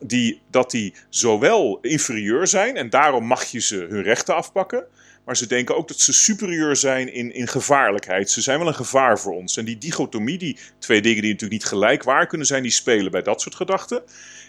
die, 0.00 0.40
dat 0.50 0.70
die 0.70 0.94
zowel 1.08 1.78
inferieur 1.80 2.46
zijn 2.46 2.76
en 2.76 2.90
daarom 2.90 3.24
mag 3.24 3.44
je 3.44 3.60
ze 3.60 3.76
hun 3.76 4.02
rechten 4.02 4.34
afpakken. 4.34 4.86
Maar 5.28 5.36
ze 5.36 5.46
denken 5.46 5.76
ook 5.76 5.88
dat 5.88 6.00
ze 6.00 6.12
superieur 6.12 6.76
zijn 6.76 7.12
in, 7.12 7.34
in 7.34 7.48
gevaarlijkheid. 7.48 8.30
Ze 8.30 8.40
zijn 8.40 8.58
wel 8.58 8.68
een 8.68 8.74
gevaar 8.74 9.18
voor 9.18 9.34
ons. 9.34 9.56
En 9.56 9.64
die 9.64 9.78
dichotomie, 9.78 10.38
die 10.38 10.58
twee 10.78 11.02
dingen 11.02 11.22
die 11.22 11.32
natuurlijk 11.32 11.60
niet 11.60 11.70
gelijk 11.70 12.02
waar 12.02 12.26
kunnen 12.26 12.46
zijn, 12.46 12.62
die 12.62 12.70
spelen 12.70 13.10
bij 13.10 13.22
dat 13.22 13.40
soort 13.40 13.54
gedachten. 13.54 14.02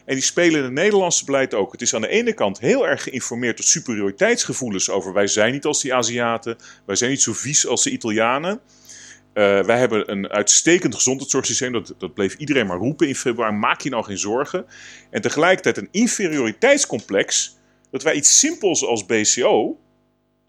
En 0.06 0.16
die 0.16 0.24
spelen 0.24 0.58
in 0.58 0.64
het 0.64 0.74
Nederlandse 0.74 1.26
beleid 1.26 1.54
ook. 1.54 1.72
Het 1.72 1.82
is 1.82 1.96
aan 1.96 2.02
de 2.02 2.08
ene 2.08 2.34
kant 2.34 2.60
heel 2.60 2.88
erg 2.88 3.04
geïnformeerd 3.04 3.58
door 3.58 3.66
superioriteitsgevoelens 3.66 4.90
over 4.90 5.14
wij 5.14 5.28
zijn 5.28 5.54
niet 5.54 5.66
als 5.66 5.82
die 5.82 5.94
Aziaten, 5.94 6.58
wij 6.86 6.96
zijn 6.96 7.10
niet 7.10 7.22
zo 7.22 7.34
vies 7.34 7.68
als 7.68 7.84
de 7.84 7.90
Italianen. 7.90 8.60
Uh, 9.34 9.64
wij 9.64 9.78
hebben 9.78 10.12
een 10.12 10.30
uitstekend 10.30 10.96
gezondheidszorgsysteem. 10.96 11.72
Dat, 11.72 11.94
dat 11.98 12.14
bleef 12.14 12.36
iedereen 12.36 12.68
maar 12.68 12.78
roepen 12.78 13.08
in 13.08 13.16
februari. 13.16 13.56
Maak 13.56 13.82
je 13.82 13.90
nou 13.90 14.04
geen 14.04 14.18
zorgen. 14.18 14.66
En 15.10 15.22
tegelijkertijd 15.22 15.78
een 15.78 15.90
inferioriteitscomplex. 15.92 17.58
Dat 17.92 18.04
wij 18.04 18.14
iets 18.14 18.40
simpels 18.40 18.86
als 18.86 19.06
BCO 19.06 19.78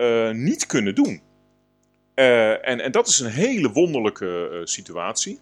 uh, 0.01 0.31
niet 0.31 0.67
kunnen 0.67 0.95
doen. 0.95 1.21
Uh, 2.15 2.69
en, 2.69 2.81
en 2.81 2.93
dat 2.93 3.09
is 3.09 3.21
een 3.21 3.31
hele 3.31 3.71
wonderlijke 3.73 4.61
situatie. 4.65 5.39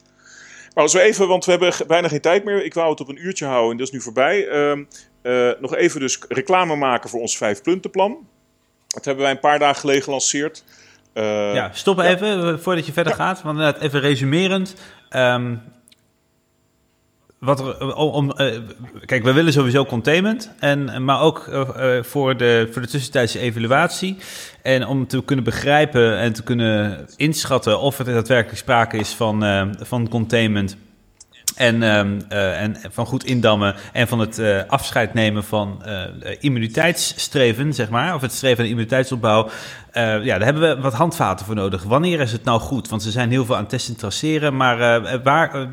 Maar 0.75 0.83
als 0.83 0.93
we 0.93 1.01
even, 1.01 1.29
want 1.29 1.45
we 1.45 1.51
hebben 1.51 1.87
bijna 1.87 2.09
geen 2.09 2.21
tijd 2.21 2.45
meer. 2.45 2.65
Ik 2.65 2.75
wou 2.75 2.91
het 2.91 3.01
op 3.01 3.09
een 3.09 3.27
uurtje 3.27 3.47
houden 3.47 3.71
en 3.71 3.77
dat 3.77 3.87
is 3.87 3.93
nu 3.93 4.01
voorbij. 4.01 4.49
Ehm, 4.49 4.85
nog 5.61 5.75
even 5.75 6.01
dus 6.01 6.19
reclame 6.29 6.77
maken 6.77 7.11
voor 7.11 7.21
ons 7.21 7.37
vijfpuntenplan. 7.37 8.27
Dat 8.89 9.05
hebben 9.05 9.25
wij 9.25 9.33
een 9.33 9.41
paar 9.41 9.59
dagen 9.59 9.81
geleden 9.81 10.03
gelanceerd. 10.03 10.65
Ja, 11.55 11.71
stop 11.73 11.99
even 11.99 12.53
eh, 12.53 12.59
voordat 12.59 12.87
je 12.87 12.93
verder 12.93 13.15
gaat. 13.15 13.43
Want 13.43 13.81
even 13.81 14.01
resumerend. 14.01 14.75
Um, 15.11 15.63
wat 17.39 17.79
eh, 17.79 17.99
om, 17.99 18.33
uh, 18.37 18.59
kijk, 19.05 19.25
we 19.25 19.33
willen 19.33 19.53
sowieso 19.53 19.85
containment, 19.85 20.51
en, 20.59 21.05
maar 21.05 21.21
ook 21.21 21.47
uh, 21.47 22.03
voor, 22.03 22.37
de, 22.37 22.69
voor 22.73 22.83
de 22.83 22.89
tussentijdse 22.89 23.39
evaluatie. 23.39 24.17
En 24.63 24.87
om 24.87 25.07
te 25.07 25.25
kunnen 25.25 25.45
begrijpen 25.45 26.19
en 26.19 26.33
te 26.33 26.43
kunnen 26.43 27.07
inschatten 27.17 27.81
of 27.81 27.99
er 27.99 28.05
daadwerkelijk 28.05 28.59
sprake 28.59 28.97
is 28.97 29.11
van, 29.11 29.45
van 29.81 30.09
containment 30.09 30.77
en, 31.57 31.83
uh, 31.83 32.63
en 32.63 32.77
van 32.91 33.07
goed 33.07 33.25
indammen 33.25 33.75
en 33.93 34.09
van 34.09 34.19
het 34.19 34.43
afscheid 34.69 35.15
nemen 35.15 35.45
van 35.45 35.83
immuniteitsstreven, 36.41 37.75
zeg 37.75 37.89
maar, 37.89 38.15
of 38.15 38.21
het 38.21 38.33
streven 38.33 38.59
naar 38.59 38.69
immuniteitsopbouw. 38.69 39.49
Ja, 39.99 40.39
daar 40.39 40.45
hebben 40.45 40.77
we 40.77 40.83
wat 40.83 40.93
handvaten 40.93 41.47
voor 41.47 41.55
nodig. 41.55 41.83
Wanneer 41.83 42.21
is 42.21 42.33
het 42.33 42.45
nou 42.45 42.61
goed? 42.61 42.89
Want 42.89 43.03
ze 43.03 43.11
zijn 43.11 43.31
heel 43.31 43.45
veel 43.45 43.57
aan 43.57 43.67
testen 43.67 43.95
en 43.95 44.01
traceren, 44.01 44.57
maar 44.57 45.23
waar, 45.23 45.69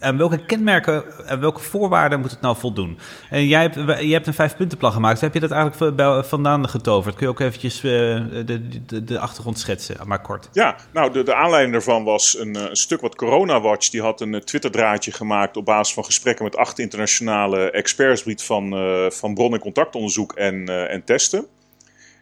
aan 0.00 0.16
welke 0.18 0.44
kenmerken 0.44 1.04
en 1.26 1.40
welke 1.40 1.60
voorwaarden 1.60 2.20
moet 2.20 2.30
het 2.30 2.40
nou 2.40 2.56
voldoen? 2.56 2.98
En 3.30 3.46
jij 3.46 3.60
hebt, 3.60 3.74
je 4.00 4.12
hebt 4.12 4.26
een 4.26 4.34
vijfpuntenplan 4.34 4.92
gemaakt. 4.92 5.20
Heb 5.20 5.34
je 5.34 5.40
dat 5.40 5.50
eigenlijk 5.50 6.26
vandaan 6.26 6.68
getoverd? 6.68 7.14
Kun 7.14 7.26
je 7.26 7.32
ook 7.32 7.40
eventjes 7.40 7.80
de, 7.80 8.42
de, 8.86 9.04
de, 9.04 9.18
achtergrond 9.18 9.58
schetsen, 9.58 9.96
maar 10.06 10.20
kort? 10.20 10.48
Ja, 10.52 10.76
nou, 10.92 11.12
de, 11.12 11.22
de 11.22 11.34
aanleiding 11.34 11.72
daarvan 11.72 12.04
was 12.04 12.38
een, 12.38 12.56
stuk 12.72 13.00
wat 13.00 13.14
Corona 13.14 13.60
Watch, 13.60 13.88
die 13.88 14.02
had 14.02 14.20
een 14.20 14.40
Twitter 14.44 14.70
draadje 14.70 15.12
gemaakt 15.12 15.56
op 15.56 15.64
basis 15.64 15.94
van 15.94 16.04
gesprekken 16.04 16.44
met 16.44 16.56
acht 16.56 16.78
internationale 16.78 17.70
experts 17.70 18.24
van, 18.36 18.76
van 19.12 19.34
bron- 19.34 19.52
en 19.52 19.60
contactonderzoek 19.60 20.32
en, 20.32 20.88
en 20.88 21.04
testen. 21.04 21.46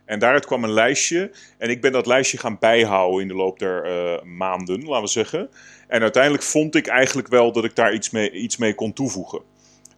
En 0.06 0.18
daaruit 0.18 0.46
kwam 0.46 0.64
een 0.64 0.72
lijstje. 0.72 1.30
En 1.58 1.70
ik 1.70 1.80
ben 1.80 1.92
dat 1.92 2.06
lijstje 2.06 2.38
gaan 2.38 2.58
bijhouden 2.58 3.20
in 3.20 3.28
de 3.28 3.34
loop 3.34 3.58
der 3.58 3.86
uh, 3.86 4.22
maanden, 4.22 4.84
laten 4.84 5.02
we 5.02 5.08
zeggen. 5.08 5.50
En 5.88 6.00
uiteindelijk 6.00 6.42
vond 6.42 6.74
ik 6.74 6.86
eigenlijk 6.86 7.28
wel 7.28 7.52
dat 7.52 7.64
ik 7.64 7.74
daar 7.74 7.94
iets 7.94 8.10
mee, 8.10 8.30
iets 8.30 8.56
mee 8.56 8.74
kon 8.74 8.92
toevoegen. 8.92 9.40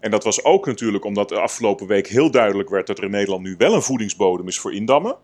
En 0.00 0.10
dat 0.10 0.24
was 0.24 0.44
ook 0.44 0.66
natuurlijk 0.66 1.04
omdat 1.04 1.28
de 1.28 1.40
afgelopen 1.40 1.86
week 1.86 2.06
heel 2.06 2.30
duidelijk 2.30 2.68
werd 2.68 2.86
dat 2.86 2.98
er 2.98 3.04
in 3.04 3.10
Nederland 3.10 3.42
nu 3.42 3.54
wel 3.58 3.74
een 3.74 3.82
voedingsbodem 3.82 4.48
is 4.48 4.58
voor 4.58 4.74
indammen. 4.74 5.16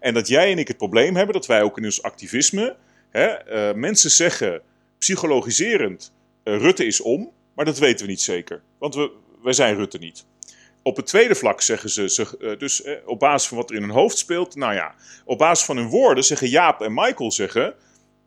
En 0.00 0.14
dat 0.14 0.28
jij 0.28 0.50
en 0.52 0.58
ik 0.58 0.68
het 0.68 0.76
probleem 0.76 1.16
hebben 1.16 1.34
dat 1.34 1.46
wij 1.46 1.62
ook 1.62 1.78
in 1.78 1.84
ons 1.84 2.02
activisme 2.02 2.76
hè, 3.10 3.54
uh, 3.70 3.74
mensen 3.74 4.10
zeggen, 4.10 4.62
psychologiserend, 4.98 6.12
eh, 6.42 6.56
Rutte 6.56 6.86
is 6.86 7.00
om, 7.00 7.30
maar 7.54 7.64
dat 7.64 7.78
weten 7.78 8.04
we 8.04 8.10
niet 8.10 8.20
zeker. 8.20 8.62
Want 8.78 8.94
we, 8.94 9.10
wij 9.42 9.52
zijn 9.52 9.76
Rutte 9.76 9.98
niet. 9.98 10.26
Op 10.88 10.96
het 10.96 11.06
tweede 11.06 11.34
vlak 11.34 11.60
zeggen 11.60 11.90
ze, 11.90 12.36
uh, 12.40 12.58
dus 12.58 12.84
uh, 12.84 12.92
op 13.04 13.18
basis 13.18 13.48
van 13.48 13.56
wat 13.56 13.70
er 13.70 13.76
in 13.76 13.82
hun 13.82 13.90
hoofd 13.90 14.18
speelt. 14.18 14.54
Nou 14.56 14.74
ja, 14.74 14.94
op 15.24 15.38
basis 15.38 15.64
van 15.64 15.76
hun 15.76 15.88
woorden 15.88 16.24
zeggen 16.24 16.48
Jaap 16.48 16.80
en 16.80 16.94
Michael 16.94 17.32
zeggen. 17.32 17.74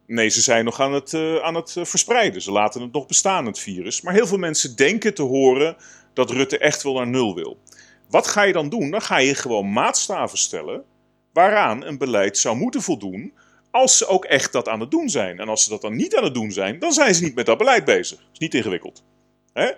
Nee, 0.07 0.29
ze 0.29 0.41
zijn 0.41 0.65
nog 0.65 0.79
aan 0.79 0.93
het, 0.93 1.13
aan 1.41 1.55
het 1.55 1.75
verspreiden. 1.81 2.41
Ze 2.41 2.51
laten 2.51 2.81
het 2.81 2.91
nog 2.91 3.05
bestaan, 3.05 3.45
het 3.45 3.59
virus. 3.59 4.01
Maar 4.01 4.13
heel 4.13 4.27
veel 4.27 4.37
mensen 4.37 4.75
denken 4.75 5.13
te 5.13 5.21
horen 5.21 5.75
dat 6.13 6.29
Rutte 6.29 6.57
echt 6.57 6.83
wel 6.83 6.93
naar 6.93 7.07
nul 7.07 7.35
wil. 7.35 7.57
Wat 8.09 8.27
ga 8.27 8.41
je 8.41 8.53
dan 8.53 8.69
doen? 8.69 8.91
Dan 8.91 9.01
ga 9.01 9.17
je 9.17 9.35
gewoon 9.35 9.73
maatstaven 9.73 10.37
stellen 10.37 10.83
waaraan 11.33 11.85
een 11.85 11.97
beleid 11.97 12.37
zou 12.37 12.57
moeten 12.57 12.81
voldoen 12.81 13.33
als 13.71 13.97
ze 13.97 14.07
ook 14.07 14.25
echt 14.25 14.51
dat 14.51 14.67
aan 14.67 14.79
het 14.79 14.91
doen 14.91 15.09
zijn. 15.09 15.39
En 15.39 15.49
als 15.49 15.63
ze 15.63 15.69
dat 15.69 15.81
dan 15.81 15.95
niet 15.95 16.15
aan 16.15 16.23
het 16.23 16.33
doen 16.33 16.51
zijn, 16.51 16.79
dan 16.79 16.91
zijn 16.91 17.15
ze 17.15 17.23
niet 17.23 17.35
met 17.35 17.45
dat 17.45 17.57
beleid 17.57 17.85
bezig. 17.85 18.17
Dat 18.17 18.27
is 18.33 18.39
niet 18.39 18.53
ingewikkeld. 18.53 19.03
Hè? 19.53 19.71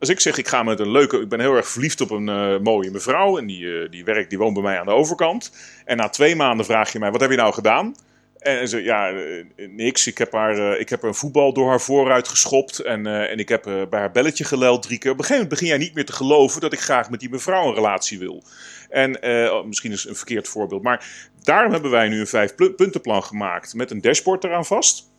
Als 0.00 0.08
ik 0.08 0.20
zeg, 0.20 0.38
ik 0.38 0.48
ga 0.48 0.62
met 0.62 0.80
een 0.80 0.90
leuke, 0.90 1.20
ik 1.20 1.28
ben 1.28 1.40
heel 1.40 1.54
erg 1.54 1.68
verliefd 1.68 2.00
op 2.00 2.10
een 2.10 2.28
uh, 2.28 2.58
mooie 2.58 2.90
mevrouw 2.90 3.38
en 3.38 3.46
die, 3.46 3.60
uh, 3.60 3.90
die 3.90 4.04
werkt, 4.04 4.28
die 4.30 4.38
woont 4.38 4.54
bij 4.54 4.62
mij 4.62 4.78
aan 4.78 4.86
de 4.86 4.92
overkant. 4.92 5.52
En 5.84 5.96
na 5.96 6.08
twee 6.08 6.36
maanden 6.36 6.66
vraag 6.66 6.92
je 6.92 6.98
mij, 6.98 7.10
wat 7.10 7.20
heb 7.20 7.30
je 7.30 7.36
nou 7.36 7.52
gedaan? 7.52 7.94
En 8.38 8.68
ze, 8.68 8.82
ja, 8.82 9.12
uh, 9.12 9.44
niks. 9.56 10.06
Ik 10.06 10.18
heb, 10.18 10.32
haar, 10.32 10.78
ik 10.78 10.88
heb 10.88 11.02
een 11.02 11.14
voetbal 11.14 11.52
door 11.52 11.68
haar 11.68 11.80
vooruit 11.80 12.28
geschopt 12.28 12.78
en, 12.78 13.06
en 13.06 13.38
ik 13.38 13.48
heb 13.48 13.62
bij 13.62 14.00
haar 14.00 14.12
belletje 14.12 14.44
geleld 14.44 14.82
drie 14.82 14.98
keer. 14.98 15.10
Op 15.10 15.18
een 15.18 15.24
gegeven 15.24 15.42
moment 15.42 15.60
begin 15.60 15.76
jij 15.76 15.86
niet 15.86 15.94
meer 15.94 16.06
te 16.06 16.12
geloven 16.12 16.60
dat 16.60 16.72
ik 16.72 16.80
graag 16.80 17.10
met 17.10 17.20
die 17.20 17.30
mevrouw 17.30 17.68
een 17.68 17.74
relatie 17.74 18.18
wil. 18.18 18.42
En 18.88 19.18
uh, 19.28 19.62
misschien 19.64 19.92
is 19.92 20.04
een 20.04 20.16
verkeerd 20.16 20.48
voorbeeld. 20.48 20.82
Maar 20.82 21.06
daarom 21.42 21.72
hebben 21.72 21.90
wij 21.90 22.08
nu 22.08 22.20
een 22.20 22.26
vijf 22.26 22.54
puntenplan 22.54 23.22
gemaakt 23.22 23.74
met 23.74 23.90
een 23.90 24.00
dashboard 24.00 24.44
eraan 24.44 24.66
vast. 24.66 25.14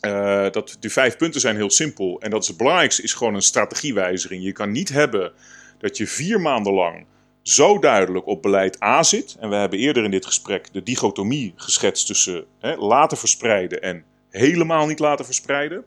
Uh, 0.00 0.50
dat, 0.50 0.76
die 0.80 0.92
vijf 0.92 1.16
punten 1.16 1.40
zijn 1.40 1.56
heel 1.56 1.70
simpel. 1.70 2.20
En 2.20 2.30
dat 2.30 2.42
is 2.42 2.48
het 2.48 2.56
belangrijkste, 2.56 3.02
is 3.02 3.12
gewoon 3.12 3.34
een 3.34 3.42
strategiewijziging. 3.42 4.44
Je 4.44 4.52
kan 4.52 4.72
niet 4.72 4.88
hebben 4.88 5.32
dat 5.78 5.96
je 5.96 6.06
vier 6.06 6.40
maanden 6.40 6.72
lang 6.72 7.06
zo 7.42 7.78
duidelijk 7.78 8.26
op 8.26 8.42
beleid 8.42 8.82
A 8.82 9.02
zit. 9.02 9.36
En 9.40 9.48
we 9.48 9.56
hebben 9.56 9.78
eerder 9.78 10.04
in 10.04 10.10
dit 10.10 10.26
gesprek 10.26 10.72
de 10.72 10.82
dichotomie 10.82 11.52
geschetst 11.56 12.06
tussen 12.06 12.44
hè, 12.58 12.76
laten 12.76 13.18
verspreiden 13.18 13.82
en 13.82 14.04
helemaal 14.30 14.86
niet 14.86 14.98
laten 14.98 15.24
verspreiden 15.24 15.84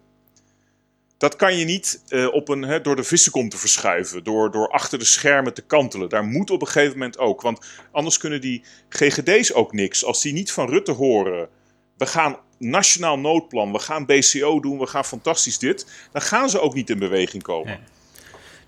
dat 1.21 1.35
kan 1.35 1.57
je 1.57 1.65
niet 1.65 2.03
uh, 2.09 2.33
op 2.33 2.49
een, 2.49 2.83
door 2.83 2.95
de 2.95 3.03
vissenkom 3.03 3.49
te 3.49 3.57
verschuiven, 3.57 4.23
door, 4.23 4.51
door 4.51 4.69
achter 4.69 4.99
de 4.99 5.05
schermen 5.05 5.53
te 5.53 5.61
kantelen. 5.61 6.09
Daar 6.09 6.23
moet 6.23 6.49
op 6.49 6.61
een 6.61 6.67
gegeven 6.67 6.97
moment 6.97 7.17
ook. 7.17 7.41
Want 7.41 7.65
anders 7.91 8.17
kunnen 8.17 8.41
die 8.41 8.63
GGD's 8.89 9.53
ook 9.53 9.73
niks. 9.73 10.05
Als 10.05 10.21
die 10.21 10.33
niet 10.33 10.51
van 10.51 10.69
Rutte 10.69 10.91
horen, 10.91 11.49
we 11.97 12.05
gaan 12.05 12.37
nationaal 12.61 13.19
noodplan, 13.19 13.71
we 13.71 13.79
gaan 13.79 14.05
BCO 14.05 14.59
doen, 14.59 14.79
we 14.79 14.87
gaan 14.87 15.05
fantastisch 15.05 15.57
dit. 15.57 15.85
Dan 16.11 16.21
gaan 16.21 16.49
ze 16.49 16.59
ook 16.59 16.73
niet 16.73 16.89
in 16.89 16.99
beweging 16.99 17.43
komen. 17.43 17.79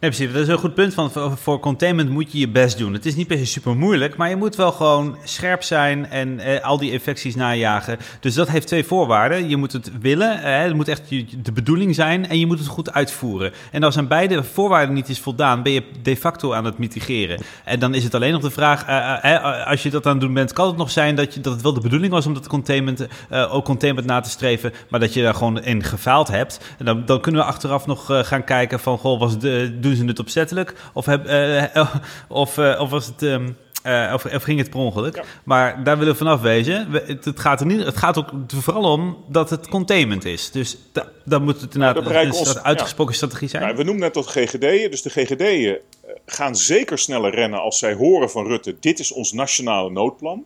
Precies. 0.10 0.34
Dat 0.34 0.42
is 0.42 0.48
een 0.48 0.58
goed 0.58 0.74
punt. 0.74 0.94
Van, 0.94 1.12
voor 1.38 1.60
containment 1.60 2.10
moet 2.10 2.32
je 2.32 2.40
je 2.40 2.50
best 2.50 2.78
doen. 2.78 2.94
Het 2.94 3.06
is 3.06 3.16
niet 3.16 3.28
per 3.28 3.38
se 3.38 3.46
super 3.46 3.76
moeilijk, 3.76 4.16
maar 4.16 4.30
je 4.30 4.36
moet 4.36 4.56
wel 4.56 4.72
gewoon 4.72 5.18
scherp 5.24 5.64
zijn 5.64 6.10
en 6.10 6.40
eh, 6.40 6.64
al 6.64 6.78
die 6.78 6.92
infecties 6.92 7.36
najagen. 7.36 7.98
Dus 8.20 8.34
dat 8.34 8.50
heeft 8.50 8.68
twee 8.68 8.84
voorwaarden. 8.84 9.50
Je 9.50 9.58
moet 9.58 9.72
het 9.72 9.92
willen, 10.02 10.44
eh, 10.44 10.62
het 10.62 10.74
moet 10.74 10.88
echt 10.88 11.10
de 11.44 11.52
bedoeling 11.52 11.96
zijn 11.96 12.28
en 12.28 12.40
je 12.40 12.46
moet 12.46 12.60
het 12.60 12.68
goed 12.68 12.94
uitvoeren. 12.94 13.52
En 13.72 13.84
als 13.84 13.98
aan 13.98 14.08
beide 14.08 14.44
voorwaarden 14.44 14.96
niet 14.96 15.10
is 15.10 15.20
voldaan, 15.20 15.64
ben 15.64 15.72
je 15.72 15.84
de 16.02 16.18
facto 16.18 16.54
aan 16.54 16.66
het 16.66 16.78
mitigeren. 16.78 17.42
En 17.64 17.80
dan 17.80 17.94
is 17.94 18.04
het 18.04 18.16
alleen 18.16 18.32
nog 18.32 18.42
de 18.42 18.52
vraag, 18.52 18.86
eh, 18.86 19.36
eh 19.36 19.68
als 19.68 19.84
je 19.84 19.90
dat 19.90 20.06
aan 20.06 20.12
het 20.12 20.22
doen 20.22 20.34
bent, 20.34 20.54
kan 20.54 20.68
het 20.68 20.78
nog 20.78 20.92
zijn 20.92 21.16
dat, 21.16 21.34
je, 21.34 21.42
dat 21.42 21.54
het 21.54 21.62
wel 21.62 21.74
de 21.74 21.82
bedoeling 21.82 22.12
was 22.12 22.26
om 22.26 22.34
dat 22.34 22.48
containment, 22.48 23.08
ook 23.50 23.66
containment 23.66 24.08
na 24.08 24.20
te 24.20 24.30
streven, 24.30 24.74
maar 24.90 25.00
dat 25.00 25.14
je 25.14 25.22
daar 25.22 25.34
gewoon 25.34 25.64
in 25.64 25.84
gefaald 25.84 26.28
hebt. 26.28 26.60
En 26.78 26.86
dan, 26.86 27.06
dan 27.06 27.22
kunnen 27.22 27.42
we 27.42 27.48
achteraf 27.48 27.86
nog 27.86 28.06
gaan 28.08 28.44
kijken 28.44 28.80
van, 28.80 28.98
goh, 28.98 29.20
was 29.20 29.40
de, 29.40 29.80
doen 29.98 30.04
ze 30.04 30.12
het 30.12 30.20
opzettelijk? 30.20 30.74
Of, 30.94 31.06
heb, 31.06 31.28
uh, 31.28 31.64
of, 32.28 32.58
uh, 32.58 32.80
of 32.80 32.90
was 32.90 33.06
het... 33.06 33.22
Um, 33.22 33.58
uh, 33.86 34.12
of, 34.14 34.26
of, 34.26 34.44
ging 34.44 34.60
het 34.60 34.70
per 34.70 34.80
ongeluk? 34.80 35.16
Ja. 35.16 35.24
Maar 35.44 35.84
daar 35.84 35.98
willen 35.98 36.12
we 36.12 36.18
vanaf 36.18 36.42
wezen. 36.42 36.92
Het, 36.92 37.26
het, 37.26 37.40
gaat 37.40 37.60
er 37.60 37.66
niet, 37.66 37.86
het 37.86 37.98
gaat 37.98 38.18
ook 38.18 38.30
vooral 38.48 38.92
om 38.92 39.18
dat 39.28 39.50
het 39.50 39.68
containment 39.68 40.26
is. 40.26 40.52
Dus 40.52 40.78
da, 40.92 41.08
dan 41.26 41.44
moet 41.44 41.62
het 41.62 41.74
inderdaad 41.74 42.04
nou, 42.04 42.16
een, 42.16 42.48
een 42.50 42.62
uitgesproken 42.62 43.12
ja. 43.12 43.18
strategie 43.18 43.48
zijn. 43.48 43.64
Ja, 43.64 43.76
we 43.76 43.84
noemen 43.84 44.04
net 44.04 44.14
dat 44.14 44.28
GGD'en. 44.28 44.92
Dus 44.92 45.02
de 45.02 45.10
GGD'en 45.10 45.78
gaan 46.26 46.56
zeker 46.56 47.00
sneller 47.00 47.36
rennen 47.36 47.60
als 47.60 47.80
zij 47.80 47.94
horen 47.94 48.30
van 48.30 48.48
Rutte... 48.48 48.76
dit 48.80 49.00
is 49.00 49.12
ons 49.12 49.32
nationale 49.32 49.92
noodplan. 49.92 50.46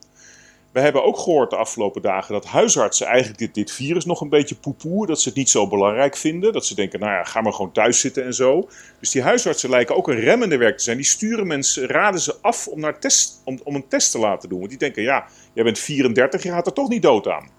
We 0.77 0.83
hebben 0.83 1.03
ook 1.03 1.17
gehoord 1.17 1.49
de 1.49 1.55
afgelopen 1.55 2.01
dagen 2.01 2.33
dat 2.33 2.45
huisartsen 2.45 3.07
eigenlijk 3.07 3.37
dit, 3.37 3.53
dit 3.53 3.71
virus 3.71 4.05
nog 4.05 4.21
een 4.21 4.29
beetje 4.29 4.55
poepoe. 4.55 5.07
Dat 5.07 5.21
ze 5.21 5.27
het 5.27 5.37
niet 5.37 5.49
zo 5.49 5.67
belangrijk 5.67 6.17
vinden. 6.17 6.53
Dat 6.53 6.65
ze 6.65 6.75
denken, 6.75 6.99
nou 6.99 7.11
ja, 7.11 7.23
ga 7.23 7.41
maar 7.41 7.53
gewoon 7.53 7.71
thuis 7.71 7.99
zitten 7.99 8.25
en 8.25 8.33
zo. 8.33 8.69
Dus 8.99 9.11
die 9.11 9.21
huisartsen 9.21 9.69
lijken 9.69 9.95
ook 9.95 10.07
een 10.07 10.19
remmende 10.19 10.57
werk 10.57 10.77
te 10.77 10.83
zijn. 10.83 10.97
Die 10.97 11.05
sturen 11.05 11.47
mensen, 11.47 11.87
raden 11.87 12.19
ze 12.19 12.35
af 12.41 12.67
om, 12.67 12.79
naar 12.79 12.99
test, 12.99 13.41
om, 13.45 13.59
om 13.63 13.75
een 13.75 13.87
test 13.87 14.11
te 14.11 14.19
laten 14.19 14.49
doen. 14.49 14.57
Want 14.57 14.69
die 14.69 14.79
denken, 14.79 15.03
ja, 15.03 15.25
jij 15.53 15.63
bent 15.63 15.79
34, 15.79 16.43
je 16.43 16.49
gaat 16.49 16.67
er 16.67 16.73
toch 16.73 16.89
niet 16.89 17.01
dood 17.01 17.27
aan. 17.27 17.49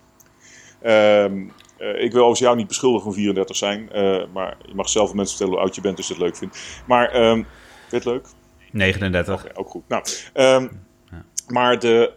Um, 0.82 1.52
uh, 1.78 1.88
ik 1.88 2.12
wil 2.12 2.20
overigens 2.20 2.38
jou 2.38 2.56
niet 2.56 2.68
beschuldigen 2.68 3.04
van 3.04 3.14
34 3.14 3.56
zijn. 3.56 3.88
Uh, 3.94 4.22
maar 4.32 4.56
je 4.66 4.74
mag 4.74 4.88
zelf 4.88 5.14
mensen 5.14 5.36
vertellen 5.36 5.52
hoe 5.52 5.62
oud 5.62 5.74
je 5.74 5.80
bent 5.80 5.96
als 5.96 6.06
je 6.06 6.12
het 6.12 6.22
leuk 6.22 6.36
vindt. 6.36 6.58
Maar, 6.86 7.14
um, 7.14 7.46
vind 7.88 7.90
je 7.90 7.96
het 7.96 8.04
leuk? 8.04 8.26
39. 8.72 9.40
Okay, 9.40 9.52
ook 9.54 9.70
goed. 9.70 9.88
Nou, 9.88 10.02
um, 10.34 10.86
Maar 11.46 11.78
de... 11.78 12.12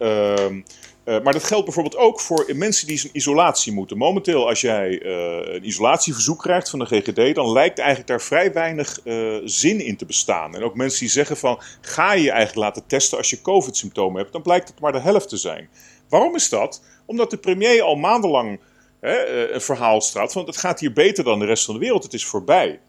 Uh, 1.04 1.20
maar 1.22 1.32
dat 1.32 1.44
geldt 1.44 1.64
bijvoorbeeld 1.64 1.96
ook 1.96 2.20
voor 2.20 2.50
mensen 2.54 2.86
die 2.86 3.02
in 3.04 3.10
isolatie 3.12 3.72
moeten. 3.72 3.96
Momenteel, 3.96 4.48
als 4.48 4.60
jij 4.60 5.02
uh, 5.02 5.54
een 5.54 5.66
isolatieverzoek 5.66 6.38
krijgt 6.38 6.70
van 6.70 6.78
de 6.78 6.84
GGD, 6.84 7.34
dan 7.34 7.52
lijkt 7.52 7.78
eigenlijk 7.78 8.08
daar 8.08 8.20
vrij 8.20 8.52
weinig 8.52 9.00
uh, 9.04 9.36
zin 9.44 9.80
in 9.80 9.96
te 9.96 10.06
bestaan. 10.06 10.54
En 10.54 10.62
ook 10.62 10.74
mensen 10.74 11.00
die 11.00 11.08
zeggen 11.08 11.36
van, 11.36 11.60
ga 11.80 12.12
je 12.12 12.22
je 12.22 12.30
eigenlijk 12.30 12.66
laten 12.66 12.86
testen 12.86 13.18
als 13.18 13.30
je 13.30 13.40
COVID-symptomen 13.40 14.20
hebt, 14.20 14.32
dan 14.32 14.42
blijkt 14.42 14.68
het 14.68 14.80
maar 14.80 14.92
de 14.92 15.00
helft 15.00 15.28
te 15.28 15.36
zijn. 15.36 15.68
Waarom 16.08 16.34
is 16.34 16.48
dat? 16.48 16.82
Omdat 17.06 17.30
de 17.30 17.36
premier 17.36 17.82
al 17.82 17.96
maandenlang 17.96 18.60
hè, 19.00 19.50
een 19.52 19.60
verhaal 19.60 20.00
straat 20.00 20.32
van, 20.32 20.46
het 20.46 20.56
gaat 20.56 20.80
hier 20.80 20.92
beter 20.92 21.24
dan 21.24 21.38
de 21.38 21.46
rest 21.46 21.64
van 21.64 21.74
de 21.74 21.80
wereld, 21.80 22.02
het 22.02 22.14
is 22.14 22.26
voorbij. 22.26 22.80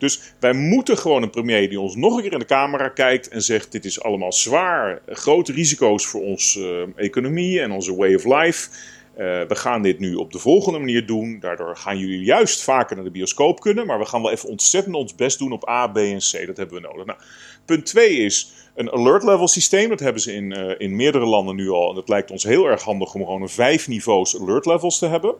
Dus 0.00 0.20
wij 0.38 0.52
moeten 0.52 0.98
gewoon 0.98 1.22
een 1.22 1.30
premier 1.30 1.68
die 1.68 1.80
ons 1.80 1.96
nog 1.96 2.16
een 2.16 2.22
keer 2.22 2.32
in 2.32 2.38
de 2.38 2.44
camera 2.44 2.88
kijkt 2.88 3.28
en 3.28 3.42
zegt: 3.42 3.72
Dit 3.72 3.84
is 3.84 4.02
allemaal 4.02 4.32
zwaar, 4.32 5.02
grote 5.06 5.52
risico's 5.52 6.06
voor 6.06 6.22
onze 6.22 6.86
uh, 6.96 7.04
economie 7.04 7.60
en 7.60 7.70
onze 7.70 7.96
way 7.96 8.14
of 8.14 8.24
life. 8.24 8.68
Uh, 9.12 9.26
we 9.48 9.54
gaan 9.54 9.82
dit 9.82 9.98
nu 9.98 10.14
op 10.14 10.32
de 10.32 10.38
volgende 10.38 10.78
manier 10.78 11.06
doen. 11.06 11.38
Daardoor 11.40 11.76
gaan 11.76 11.98
jullie 11.98 12.24
juist 12.24 12.62
vaker 12.62 12.96
naar 12.96 13.04
de 13.04 13.10
bioscoop 13.10 13.60
kunnen. 13.60 13.86
Maar 13.86 13.98
we 13.98 14.04
gaan 14.04 14.22
wel 14.22 14.30
even 14.30 14.48
ontzettend 14.48 14.94
ons 14.94 15.14
best 15.14 15.38
doen 15.38 15.52
op 15.52 15.68
A, 15.68 15.86
B 15.86 15.96
en 15.96 16.18
C. 16.18 16.46
Dat 16.46 16.56
hebben 16.56 16.82
we 16.82 16.88
nodig. 16.88 17.04
Nou, 17.04 17.18
punt 17.64 17.86
2 17.86 18.10
is 18.10 18.52
een 18.74 18.92
alert 18.92 19.22
level 19.22 19.48
systeem. 19.48 19.88
Dat 19.88 20.00
hebben 20.00 20.22
ze 20.22 20.32
in, 20.32 20.58
uh, 20.58 20.74
in 20.78 20.96
meerdere 20.96 21.26
landen 21.26 21.56
nu 21.56 21.68
al. 21.68 21.88
En 21.88 21.94
dat 21.94 22.08
lijkt 22.08 22.30
ons 22.30 22.44
heel 22.44 22.66
erg 22.66 22.82
handig 22.82 23.14
om 23.14 23.24
gewoon 23.24 23.42
een 23.42 23.48
vijf 23.48 23.88
niveaus 23.88 24.40
alert 24.40 24.66
levels 24.66 24.98
te 24.98 25.06
hebben. 25.06 25.34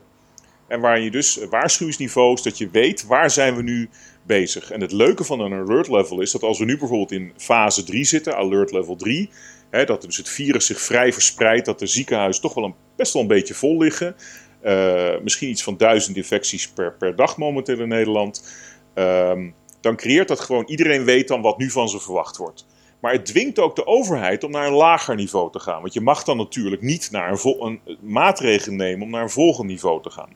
En 0.70 0.80
waar 0.80 1.00
je 1.00 1.10
dus 1.10 1.38
waarschuwingsniveaus, 1.50 2.42
dat 2.42 2.58
je 2.58 2.68
weet 2.70 3.06
waar 3.06 3.30
zijn 3.30 3.56
we 3.56 3.62
nu 3.62 3.88
bezig. 4.22 4.70
En 4.70 4.80
het 4.80 4.92
leuke 4.92 5.24
van 5.24 5.40
een 5.40 5.52
alert 5.52 5.88
level 5.88 6.20
is 6.20 6.30
dat 6.30 6.42
als 6.42 6.58
we 6.58 6.64
nu 6.64 6.78
bijvoorbeeld 6.78 7.12
in 7.12 7.32
fase 7.36 7.84
3 7.84 8.04
zitten, 8.04 8.36
alert 8.36 8.72
level 8.72 8.96
3, 8.96 9.30
hè, 9.70 9.84
dat 9.84 10.02
dus 10.02 10.16
het 10.16 10.28
virus 10.28 10.66
zich 10.66 10.80
vrij 10.80 11.12
verspreidt, 11.12 11.66
dat 11.66 11.78
de 11.78 11.86
ziekenhuizen 11.86 12.42
toch 12.42 12.54
wel 12.54 12.64
een, 12.64 12.74
best 12.96 13.12
wel 13.12 13.22
een 13.22 13.28
beetje 13.28 13.54
vol 13.54 13.78
liggen. 13.78 14.16
Uh, 14.64 15.10
misschien 15.22 15.48
iets 15.48 15.62
van 15.62 15.76
duizend 15.76 16.16
infecties 16.16 16.68
per, 16.68 16.92
per 16.92 17.16
dag 17.16 17.36
momenteel 17.36 17.78
in 17.78 17.88
Nederland. 17.88 18.52
Um, 18.94 19.54
dan 19.80 19.96
creëert 19.96 20.28
dat 20.28 20.40
gewoon, 20.40 20.64
iedereen 20.66 21.04
weet 21.04 21.28
dan 21.28 21.40
wat 21.40 21.58
nu 21.58 21.70
van 21.70 21.88
ze 21.88 22.00
verwacht 22.00 22.36
wordt. 22.36 22.66
Maar 23.00 23.12
het 23.12 23.26
dwingt 23.26 23.58
ook 23.58 23.76
de 23.76 23.86
overheid 23.86 24.44
om 24.44 24.50
naar 24.50 24.66
een 24.66 24.72
lager 24.72 25.14
niveau 25.14 25.52
te 25.52 25.60
gaan. 25.60 25.80
Want 25.80 25.92
je 25.92 26.00
mag 26.00 26.24
dan 26.24 26.36
natuurlijk 26.36 26.82
niet 26.82 27.08
naar 27.10 27.30
een, 27.32 27.58
een 27.60 27.98
maatregel 28.00 28.72
nemen 28.72 29.02
om 29.02 29.10
naar 29.10 29.22
een 29.22 29.30
volgend 29.30 29.68
niveau 29.68 30.02
te 30.02 30.10
gaan. 30.10 30.28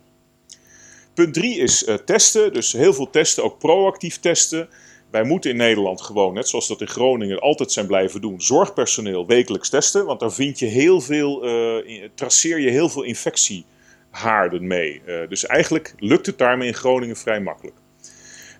Punt 1.14 1.34
3 1.34 1.58
is 1.58 1.86
uh, 1.86 1.94
testen. 1.94 2.52
Dus 2.52 2.72
heel 2.72 2.94
veel 2.94 3.10
testen, 3.10 3.44
ook 3.44 3.58
proactief 3.58 4.20
testen. 4.20 4.68
Wij 5.10 5.24
moeten 5.24 5.50
in 5.50 5.56
Nederland 5.56 6.00
gewoon, 6.00 6.34
net 6.34 6.48
zoals 6.48 6.68
dat 6.68 6.80
in 6.80 6.88
Groningen 6.88 7.40
altijd 7.40 7.72
zijn 7.72 7.86
blijven 7.86 8.20
doen, 8.20 8.40
zorgpersoneel 8.40 9.26
wekelijks 9.26 9.68
testen. 9.68 10.06
Want 10.06 10.20
daar 10.20 10.32
vind 10.32 10.58
je 10.58 10.66
heel 10.66 11.00
veel, 11.00 11.46
uh, 11.48 12.08
traceer 12.14 12.60
je 12.60 12.70
heel 12.70 12.88
veel 12.88 13.02
infectiehaarden 13.02 14.66
mee. 14.66 15.02
Uh, 15.06 15.28
dus 15.28 15.46
eigenlijk 15.46 15.94
lukt 15.98 16.26
het 16.26 16.38
daarmee 16.38 16.68
in 16.68 16.74
Groningen 16.74 17.16
vrij 17.16 17.40
makkelijk. 17.40 17.76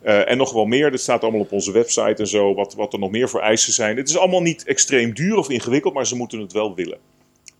En 0.02 0.36
nog 0.36 0.52
wel 0.52 0.64
meer, 0.64 0.90
dat 0.90 1.00
staat 1.00 1.22
allemaal 1.22 1.40
op 1.40 1.52
onze 1.52 1.72
website 1.72 2.14
en 2.16 2.26
zo, 2.26 2.54
wat, 2.54 2.74
wat 2.74 2.92
er 2.92 2.98
nog 2.98 3.10
meer 3.10 3.28
voor 3.28 3.40
eisen 3.40 3.72
zijn. 3.72 3.96
Het 3.96 4.08
is 4.08 4.16
allemaal 4.16 4.42
niet 4.42 4.64
extreem 4.64 5.14
duur 5.14 5.36
of 5.36 5.50
ingewikkeld, 5.50 5.94
maar 5.94 6.06
ze 6.06 6.16
moeten 6.16 6.40
het 6.40 6.52
wel 6.52 6.74
willen. 6.74 6.98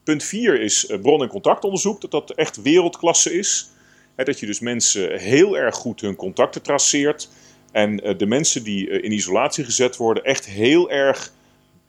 Punt 0.03 0.23
4 0.23 0.61
is 0.61 0.93
bron- 1.01 1.21
en 1.21 1.27
contactonderzoek, 1.27 2.01
dat 2.01 2.11
dat 2.11 2.31
echt 2.31 2.61
wereldklasse 2.61 3.37
is 3.37 3.69
dat 4.15 4.39
je 4.39 4.45
dus 4.45 4.59
mensen 4.59 5.19
heel 5.19 5.57
erg 5.57 5.75
goed 5.75 6.01
hun 6.01 6.15
contacten 6.15 6.61
traceert. 6.61 7.29
En 7.71 8.03
eh, 8.03 8.17
de 8.17 8.25
mensen 8.25 8.63
die 8.63 8.89
eh, 8.89 9.03
in 9.03 9.11
isolatie 9.11 9.63
gezet 9.63 9.97
worden, 9.97 10.23
echt 10.23 10.45
heel 10.45 10.89
erg 10.89 11.33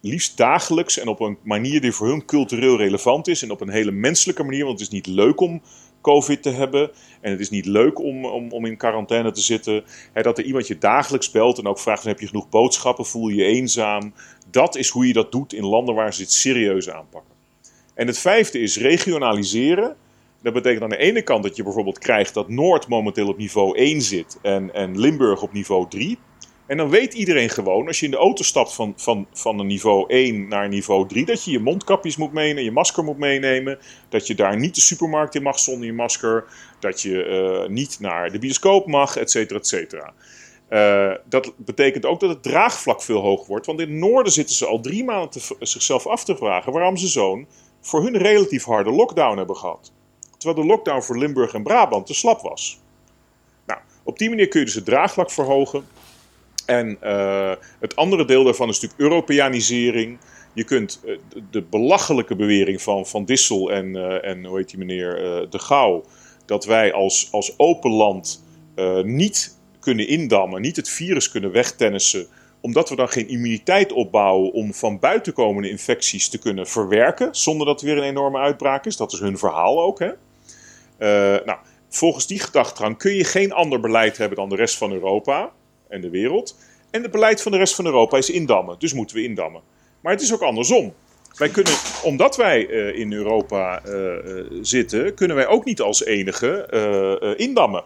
liefst 0.01 0.37
dagelijks 0.37 0.99
en 0.99 1.09
op 1.09 1.21
een 1.21 1.39
manier 1.43 1.81
die 1.81 1.93
voor 1.93 2.09
hun 2.09 2.25
cultureel 2.25 2.77
relevant 2.77 3.29
is. 3.29 3.43
En 3.43 3.51
op 3.51 3.61
een 3.61 3.69
hele 3.69 3.91
menselijke 3.91 4.43
manier, 4.43 4.65
want 4.65 4.79
het 4.79 4.89
is 4.89 4.95
niet 4.95 5.07
leuk 5.07 5.41
om 5.41 5.63
COVID 6.01 6.43
te 6.43 6.51
hebben. 6.51 6.91
En 7.21 7.31
het 7.31 7.41
is 7.41 7.51
niet 7.51 7.67
leuk 7.67 7.99
om, 7.99 8.25
om, 8.25 8.53
om 8.53 8.67
in 8.67 8.77
quarantaine 8.77 9.31
te 9.31 9.41
zitten. 9.41 9.85
dat 10.13 10.39
er 10.39 10.45
iemand 10.45 10.67
je 10.67 10.79
dagelijks 10.79 11.31
belt 11.31 11.59
en 11.59 11.67
ook 11.67 11.79
vraagt: 11.79 12.05
heb 12.05 12.21
je 12.21 12.27
genoeg 12.27 12.49
boodschappen? 12.49 13.07
Voel 13.07 13.29
je 13.29 13.37
je 13.37 13.45
eenzaam? 13.45 14.15
Dat 14.51 14.77
is 14.77 14.89
hoe 14.89 15.07
je 15.07 15.13
dat 15.13 15.33
doet 15.33 15.53
in 15.53 15.65
landen 15.65 15.95
waar 15.95 16.15
ze 16.15 16.21
dit 16.21 16.33
serieus 16.33 16.91
aanpakken. 16.91 17.35
En 17.95 18.07
het 18.07 18.19
vijfde 18.19 18.59
is 18.59 18.77
regionaliseren. 18.77 19.97
Dat 20.43 20.53
betekent 20.53 20.83
aan 20.83 20.89
de 20.89 20.97
ene 20.97 21.23
kant 21.23 21.43
dat 21.43 21.57
je 21.57 21.63
bijvoorbeeld 21.63 21.99
krijgt 21.99 22.35
dat 22.35 22.49
Noord 22.49 22.89
momenteel 22.89 23.29
op 23.29 23.37
niveau 23.37 23.77
1 23.79 24.01
zit 24.01 24.39
en, 24.43 24.75
en 24.75 25.01
Limburg 25.01 25.43
op 25.43 25.53
niveau 25.53 25.89
3. 25.89 26.19
En 26.67 26.77
dan 26.77 26.89
weet 26.89 27.15
iedereen 27.15 27.49
gewoon, 27.49 27.87
als 27.87 28.01
je 28.01 28.05
in 28.05 28.11
de 28.11 28.17
auto 28.17 28.43
stapt 28.43 28.75
van, 28.75 28.93
van, 28.97 29.27
van 29.33 29.59
een 29.59 29.67
niveau 29.67 30.05
1 30.09 30.49
naar 30.49 30.69
niveau 30.69 31.09
3, 31.09 31.25
dat 31.25 31.45
je 31.45 31.51
je 31.51 31.59
mondkapjes 31.59 32.17
moet 32.17 32.33
meenemen, 32.33 32.65
je 32.65 32.73
masker 32.73 33.05
moet 33.05 33.19
meenemen. 33.19 33.79
Dat 34.09 34.27
je 34.27 34.35
daar 34.35 34.57
niet 34.57 34.75
de 34.75 34.81
supermarkt 34.81 35.35
in 35.35 35.43
mag 35.43 35.59
zonder 35.59 35.87
je 35.87 35.93
masker. 35.93 36.45
Dat 36.81 37.03
je 37.03 37.27
uh, 37.27 37.69
niet 37.69 38.01
naar 38.01 38.31
de 38.31 38.39
bioscoop 38.39 38.87
mag, 38.87 39.17
et 39.17 39.31
cetera, 39.31 39.59
et 39.59 39.67
cetera. 39.67 40.13
Uh, 40.71 41.15
dat 41.29 41.53
betekent 41.57 42.07
ook 42.07 42.21
dat 42.21 42.31
het 42.31 42.43
draagvlak 42.43 43.03
veel 43.03 43.21
hoger 43.21 43.47
wordt. 43.47 43.67
Want 43.67 43.81
in 43.81 43.89
het 43.89 43.99
noorden 43.99 44.33
zitten 44.33 44.57
ze 44.57 44.67
al 44.67 44.81
drie 44.81 45.05
maanden 45.05 45.41
zichzelf 45.59 46.07
af 46.07 46.25
te 46.25 46.37
vragen 46.37 46.73
waarom 46.73 46.97
ze 46.97 47.09
zo'n 47.09 47.47
voor 47.81 48.03
hun 48.03 48.17
relatief 48.17 48.65
harde 48.65 48.91
lockdown 48.91 49.37
hebben 49.37 49.57
gehad 49.57 49.93
terwijl 50.37 50.63
de 50.63 50.73
lockdown 50.73 51.03
voor 51.03 51.19
Limburg 51.19 51.55
en 51.55 51.63
Brabant 51.63 52.07
te 52.07 52.15
slap 52.15 52.41
was. 52.41 52.81
Nou, 53.67 53.81
op 54.03 54.19
die 54.19 54.29
manier 54.29 54.49
kun 54.49 54.61
je 54.61 54.67
dus 54.67 54.75
het 54.75 54.85
draagvlak 54.85 55.31
verhogen. 55.31 55.85
En 56.67 56.99
uh, 57.03 57.53
het 57.81 57.97
andere 57.97 58.25
deel 58.25 58.45
daarvan 58.45 58.69
is 58.69 58.81
natuurlijk 58.81 59.11
Europeanisering. 59.11 60.19
Je 60.53 60.65
kunt 60.65 61.01
uh, 61.05 61.19
de 61.51 61.63
belachelijke 61.63 62.37
bewering 62.37 62.83
van 62.83 63.07
Van 63.07 63.25
Dissel 63.25 63.73
en, 63.73 63.97
uh, 63.97 64.25
en 64.25 64.45
hoe 64.45 64.57
heet 64.57 64.69
die 64.69 64.79
meneer 64.79 65.17
De 65.51 65.59
Gauw... 65.59 66.05
dat 66.45 66.65
wij 66.65 66.93
als, 66.93 67.29
als 67.31 67.59
open 67.59 67.91
land 67.91 68.45
niet 69.03 69.59
kunnen 69.81 70.09
indammen, 70.09 70.61
niet 70.61 70.77
het 70.77 70.89
virus 70.89 71.31
kunnen 71.31 71.53
wegtennissen 71.53 72.27
omdat 72.67 72.89
we 72.89 72.97
dan 72.97 73.09
geen 73.09 73.29
immuniteit 73.29 73.93
opbouwen 73.93 74.53
om 74.53 74.75
van 74.75 74.99
buitenkomende 74.99 75.69
infecties 75.69 76.29
te 76.29 76.39
kunnen 76.39 76.67
verwerken, 76.67 77.35
zonder 77.35 77.67
dat 77.67 77.81
er 77.81 77.87
weer 77.87 77.97
een 77.97 78.03
enorme 78.03 78.39
uitbraak 78.39 78.87
is. 78.87 78.97
Dat 78.97 79.13
is 79.13 79.19
hun 79.19 79.39
verhaal 79.39 79.83
ook. 79.83 79.99
Hè? 79.99 80.11
Uh, 80.99 81.09
nou, 81.45 81.59
volgens 81.89 82.27
die 82.27 82.39
gedachtegang 82.39 82.99
kun 82.99 83.15
je 83.15 83.25
geen 83.25 83.53
ander 83.53 83.81
beleid 83.81 84.17
hebben 84.17 84.37
dan 84.37 84.49
de 84.49 84.57
rest 84.57 84.77
van 84.77 84.93
Europa 84.93 85.53
en 85.89 86.01
de 86.01 86.11
wereld. 86.11 86.57
En 86.91 87.03
het 87.03 87.11
beleid 87.11 87.43
van 87.43 87.53
de 87.53 87.59
rest 87.59 87.75
van 87.75 87.87
Europa 87.87 88.17
is 88.17 88.31
indammen, 88.31 88.79
dus 88.79 88.93
moeten 88.93 89.17
we 89.17 89.23
indammen. 89.23 89.63
Maar 90.01 90.13
het 90.13 90.23
is 90.23 90.35
ook 90.35 90.43
andersom. 90.43 90.95
Wij 91.37 91.49
kunnen, 91.49 91.73
omdat 92.03 92.37
wij 92.37 92.67
uh, 92.67 92.99
in 92.99 93.13
Europa 93.13 93.83
uh, 93.87 94.15
zitten, 94.61 95.15
kunnen 95.15 95.37
wij 95.37 95.47
ook 95.47 95.65
niet 95.65 95.81
als 95.81 96.05
enige 96.05 97.35
indammen. 97.37 97.85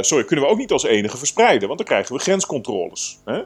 sorry, 0.00 0.24
kunnen 0.24 0.44
we 0.44 0.50
ook 0.50 0.58
niet 0.58 0.72
als 0.72 0.84
enige 0.84 1.16
verspreiden, 1.16 1.66
want 1.66 1.78
dan 1.78 1.88
krijgen 1.88 2.14
we 2.14 2.20
grenscontroles. 2.20 3.18
Hè? 3.24 3.42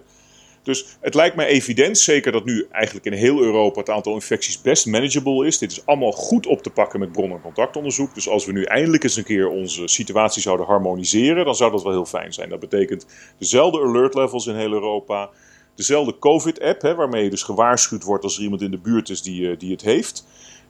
Dus 0.62 0.86
het 1.00 1.14
lijkt 1.14 1.36
mij 1.36 1.46
evident, 1.46 1.98
zeker 1.98 2.32
dat 2.32 2.44
nu 2.44 2.66
eigenlijk 2.70 3.06
in 3.06 3.12
heel 3.12 3.40
Europa 3.40 3.80
het 3.80 3.90
aantal 3.90 4.14
infecties 4.14 4.60
best 4.60 4.86
manageable 4.86 5.46
is. 5.46 5.58
Dit 5.58 5.70
is 5.70 5.86
allemaal 5.86 6.12
goed 6.12 6.46
op 6.46 6.62
te 6.62 6.70
pakken 6.70 7.00
met 7.00 7.12
bron- 7.12 7.30
en 7.30 7.40
contactonderzoek. 7.40 8.14
Dus 8.14 8.28
als 8.28 8.46
we 8.46 8.52
nu 8.52 8.64
eindelijk 8.64 9.02
eens 9.02 9.16
een 9.16 9.24
keer 9.24 9.48
onze 9.48 9.88
situatie 9.88 10.42
zouden 10.42 10.66
harmoniseren, 10.66 11.44
dan 11.44 11.54
zou 11.54 11.70
dat 11.70 11.82
wel 11.82 11.92
heel 11.92 12.04
fijn 12.04 12.32
zijn. 12.32 12.48
Dat 12.48 12.60
betekent 12.60 13.06
dezelfde 13.38 13.80
alert 13.80 14.14
levels 14.14 14.46
in 14.46 14.56
heel 14.56 14.72
Europa. 14.72 15.30
Dezelfde 15.74 16.18
COVID-app, 16.18 16.82
waarmee 16.82 17.24
je 17.24 17.30
dus 17.30 17.42
gewaarschuwd 17.42 18.02
wordt 18.02 18.24
als 18.24 18.36
er 18.36 18.42
iemand 18.42 18.62
in 18.62 18.70
de 18.70 18.78
buurt 18.78 19.08
is 19.08 19.22
die, 19.22 19.56
die 19.56 19.72
het 19.72 19.82
heeft. 19.82 20.26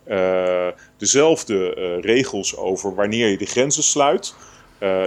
Uh, 0.09 0.67
dezelfde 0.97 1.77
uh, 1.77 2.05
regels 2.05 2.57
over 2.57 2.95
wanneer 2.95 3.29
je 3.29 3.39
de 3.39 3.47
grenzen 3.47 3.83
sluit. 3.83 4.35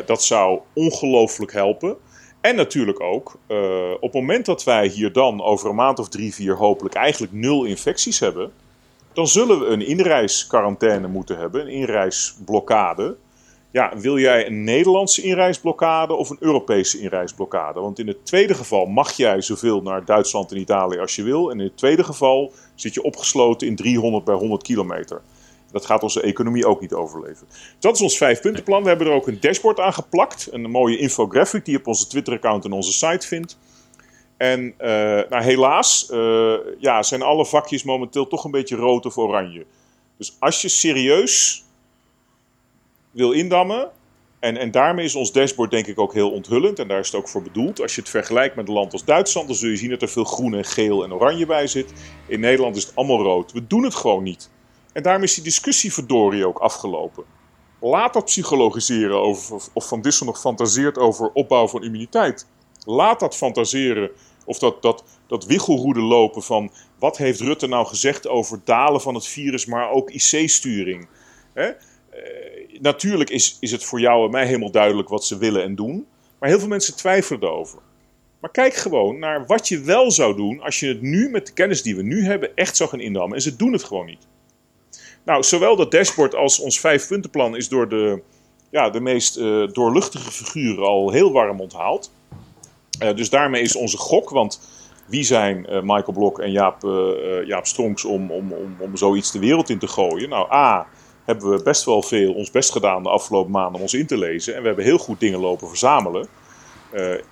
Dat 0.05 0.23
zou 0.23 0.59
ongelooflijk 0.73 1.53
helpen. 1.53 1.97
En 2.41 2.55
natuurlijk 2.55 2.99
ook, 2.99 3.39
uh, 3.47 3.91
op 3.93 4.01
het 4.01 4.13
moment 4.13 4.45
dat 4.45 4.63
wij 4.63 4.87
hier 4.87 5.11
dan 5.11 5.41
over 5.41 5.69
een 5.69 5.75
maand 5.75 5.99
of 5.99 6.09
drie, 6.09 6.33
vier 6.33 6.55
hopelijk 6.55 6.95
eigenlijk 6.95 7.33
nul 7.33 7.63
infecties 7.63 8.19
hebben, 8.19 8.51
dan 9.13 9.27
zullen 9.27 9.59
we 9.59 9.65
een 9.65 9.87
inreisquarantaine 9.87 11.07
moeten 11.07 11.37
hebben, 11.37 11.61
een 11.61 11.71
inreisblokkade. 11.71 13.15
Ja, 13.71 13.97
wil 13.97 14.17
jij 14.17 14.47
een 14.47 14.63
Nederlandse 14.63 15.21
inreisblokkade 15.21 16.13
of 16.13 16.29
een 16.29 16.37
Europese 16.39 16.99
inreisblokkade? 16.99 17.79
Want 17.79 17.99
in 17.99 18.07
het 18.07 18.25
tweede 18.25 18.53
geval 18.53 18.85
mag 18.85 19.11
jij 19.11 19.41
zoveel 19.41 19.81
naar 19.81 20.05
Duitsland 20.05 20.51
en 20.51 20.59
Italië 20.59 20.99
als 20.99 21.15
je 21.15 21.23
wil. 21.23 21.51
En 21.51 21.59
in 21.59 21.65
het 21.65 21.77
tweede 21.77 22.03
geval 22.03 22.51
zit 22.75 22.93
je 22.93 23.03
opgesloten 23.03 23.67
in 23.67 23.75
300 23.75 24.23
bij 24.23 24.35
100 24.35 24.63
kilometer. 24.63 25.21
Dat 25.71 25.85
gaat 25.85 26.03
onze 26.03 26.21
economie 26.21 26.65
ook 26.65 26.81
niet 26.81 26.93
overleven. 26.93 27.47
Dat 27.79 27.95
is 27.95 28.01
ons 28.01 28.17
vijfpuntenplan. 28.17 28.81
We 28.83 28.89
hebben 28.89 29.07
er 29.07 29.13
ook 29.13 29.27
een 29.27 29.39
dashboard 29.39 29.79
aan 29.79 29.93
geplakt. 29.93 30.47
Een 30.51 30.69
mooie 30.69 30.97
infographic 30.97 31.65
die 31.65 31.73
je 31.73 31.79
op 31.79 31.87
onze 31.87 32.07
Twitter-account 32.07 32.65
en 32.65 32.71
onze 32.71 32.91
site 32.93 33.27
vindt. 33.27 33.57
En 34.37 34.61
uh, 34.63 34.87
nou, 35.29 35.41
helaas 35.43 36.09
uh, 36.11 36.55
ja, 36.79 37.03
zijn 37.03 37.21
alle 37.21 37.45
vakjes 37.45 37.83
momenteel 37.83 38.27
toch 38.27 38.43
een 38.43 38.51
beetje 38.51 38.75
rood 38.75 39.05
of 39.05 39.17
oranje. 39.17 39.65
Dus 40.17 40.35
als 40.39 40.61
je 40.61 40.69
serieus 40.69 41.63
wil 43.11 43.31
indammen, 43.31 43.91
En, 44.41 44.57
en 44.57 44.71
daarmee 44.71 45.05
is 45.05 45.15
ons 45.15 45.31
dashboard 45.31 45.71
denk 45.71 45.87
ik 45.87 45.99
ook 45.99 46.13
heel 46.13 46.31
onthullend. 46.31 46.79
En 46.79 46.87
daar 46.87 46.99
is 46.99 47.11
het 47.11 47.15
ook 47.15 47.29
voor 47.29 47.41
bedoeld. 47.41 47.81
Als 47.81 47.95
je 47.95 48.01
het 48.01 48.09
vergelijkt 48.09 48.55
met 48.55 48.67
een 48.67 48.73
land 48.73 48.93
als 48.93 49.05
Duitsland, 49.05 49.47
dan 49.47 49.55
zul 49.55 49.69
je 49.69 49.77
zien 49.77 49.89
dat 49.89 50.01
er 50.01 50.09
veel 50.09 50.23
groen 50.23 50.53
en 50.53 50.65
geel 50.65 51.03
en 51.03 51.13
oranje 51.13 51.45
bij 51.45 51.67
zit. 51.67 51.93
In 52.27 52.39
Nederland 52.39 52.75
is 52.75 52.83
het 52.85 52.95
allemaal 52.95 53.21
rood. 53.21 53.51
We 53.51 53.67
doen 53.67 53.83
het 53.83 53.95
gewoon 53.95 54.23
niet. 54.23 54.49
En 54.91 55.03
daarmee 55.03 55.27
is 55.27 55.33
die 55.33 55.43
discussie 55.43 55.93
verdorie 55.93 56.47
ook 56.47 56.59
afgelopen. 56.59 57.23
Laat 57.79 58.13
dat 58.13 58.25
psychologiseren 58.25 59.17
over 59.17 59.61
of 59.73 59.87
Van 59.87 60.01
Dissel 60.01 60.25
nog 60.25 60.39
fantaseert 60.39 60.97
over 60.97 61.31
opbouw 61.33 61.67
van 61.67 61.83
immuniteit. 61.83 62.47
Laat 62.85 63.19
dat 63.19 63.35
fantaseren 63.35 64.11
of 64.45 64.59
dat, 64.59 64.81
dat, 64.81 65.03
dat 65.27 65.45
wiggelroede 65.45 66.01
lopen 66.01 66.43
van 66.43 66.71
wat 66.99 67.17
heeft 67.17 67.39
Rutte 67.39 67.67
nou 67.67 67.85
gezegd 67.85 68.27
over 68.27 68.61
dalen 68.63 69.01
van 69.01 69.15
het 69.15 69.27
virus, 69.27 69.65
maar 69.65 69.91
ook 69.91 70.09
IC-sturing. 70.09 71.07
Eh, 71.53 71.65
natuurlijk 72.79 73.29
is, 73.29 73.57
is 73.59 73.71
het 73.71 73.83
voor 73.83 73.99
jou 73.99 74.25
en 74.25 74.31
mij 74.31 74.45
helemaal 74.45 74.71
duidelijk 74.71 75.09
wat 75.09 75.25
ze 75.25 75.37
willen 75.37 75.63
en 75.63 75.75
doen. 75.75 76.07
Maar 76.39 76.49
heel 76.49 76.59
veel 76.59 76.67
mensen 76.67 76.95
twijfelen 76.95 77.43
erover. 77.43 77.79
Maar 78.39 78.51
kijk 78.51 78.73
gewoon 78.73 79.19
naar 79.19 79.45
wat 79.45 79.67
je 79.67 79.79
wel 79.79 80.11
zou 80.11 80.35
doen 80.35 80.61
als 80.61 80.79
je 80.79 80.87
het 80.87 81.01
nu 81.01 81.29
met 81.29 81.45
de 81.47 81.53
kennis 81.53 81.81
die 81.81 81.95
we 81.95 82.03
nu 82.03 82.25
hebben 82.25 82.55
echt 82.55 82.75
zou 82.75 82.89
gaan 82.89 82.99
indammen. 82.99 83.35
En 83.35 83.41
ze 83.41 83.55
doen 83.55 83.73
het 83.73 83.83
gewoon 83.83 84.05
niet. 84.05 84.27
Nou, 85.25 85.43
zowel 85.43 85.75
dat 85.75 85.91
dashboard 85.91 86.35
als 86.35 86.59
ons 86.59 86.79
vijfpuntenplan 86.79 87.55
is 87.55 87.69
door 87.69 87.89
de, 87.89 88.21
ja, 88.69 88.89
de 88.89 88.99
meest 88.99 89.37
uh, 89.37 89.67
doorluchtige 89.67 90.31
figuren 90.31 90.85
al 90.85 91.11
heel 91.11 91.31
warm 91.31 91.59
onthaald. 91.59 92.11
Uh, 93.03 93.15
dus 93.15 93.29
daarmee 93.29 93.61
is 93.61 93.75
onze 93.75 93.97
gok, 93.97 94.29
want 94.29 94.61
wie 95.07 95.23
zijn 95.23 95.65
uh, 95.69 95.81
Michael 95.81 96.13
Blok 96.13 96.39
en 96.39 96.51
Jaap, 96.51 96.81
Jaap 97.45 97.65
Stronks 97.65 98.05
om, 98.05 98.31
om, 98.31 98.51
om, 98.51 98.75
om 98.79 98.97
zoiets 98.97 99.31
de 99.31 99.39
wereld 99.39 99.69
in 99.69 99.79
te 99.79 99.87
gooien? 99.87 100.29
Nou, 100.29 100.51
A, 100.51 100.87
hebben 101.25 101.49
we 101.49 101.63
best 101.63 101.85
wel 101.85 102.01
veel 102.01 102.33
ons 102.33 102.51
best 102.51 102.71
gedaan 102.71 103.03
de 103.03 103.09
afgelopen 103.09 103.51
maanden 103.51 103.75
om 103.75 103.81
ons 103.81 103.93
in 103.93 104.07
te 104.07 104.17
lezen. 104.17 104.55
En 104.55 104.61
we 104.61 104.67
hebben 104.67 104.85
heel 104.85 104.97
goed 104.97 105.19
dingen 105.19 105.39
lopen 105.39 105.67
verzamelen. 105.67 106.27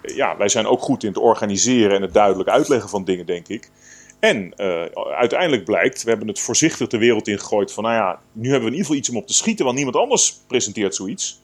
ja, 0.02 0.38
wij 0.38 0.50
zijn 0.50 0.68
ook 0.68 0.82
goed 0.82 1.04
in 1.04 1.10
het 1.10 1.18
organiseren 1.18 1.96
en 1.96 2.02
het 2.02 2.14
duidelijk 2.14 2.50
uitleggen 2.50 2.90
van 2.90 3.04
dingen, 3.04 3.26
denk 3.26 3.48
ik. 3.48 3.70
En 4.20 4.54
uh, 4.58 4.84
uiteindelijk 5.18 5.64
blijkt, 5.64 6.04
we 6.04 6.10
hebben 6.10 6.28
het 6.28 6.40
voorzichtig 6.40 6.88
de 6.88 6.98
wereld 6.98 7.28
ingegooid 7.28 7.74
van, 7.74 7.84
nou 7.84 7.96
ja, 7.96 8.20
nu 8.32 8.50
hebben 8.50 8.70
we 8.70 8.76
in 8.76 8.82
ieder 8.82 8.86
geval 8.86 8.96
iets 8.96 9.10
om 9.10 9.18
op 9.18 9.28
te 9.28 9.34
schieten, 9.34 9.66
want 9.66 9.78
niemand 9.78 9.98
anders 9.98 10.40
presenteert 10.48 10.96
zoiets. 10.96 11.42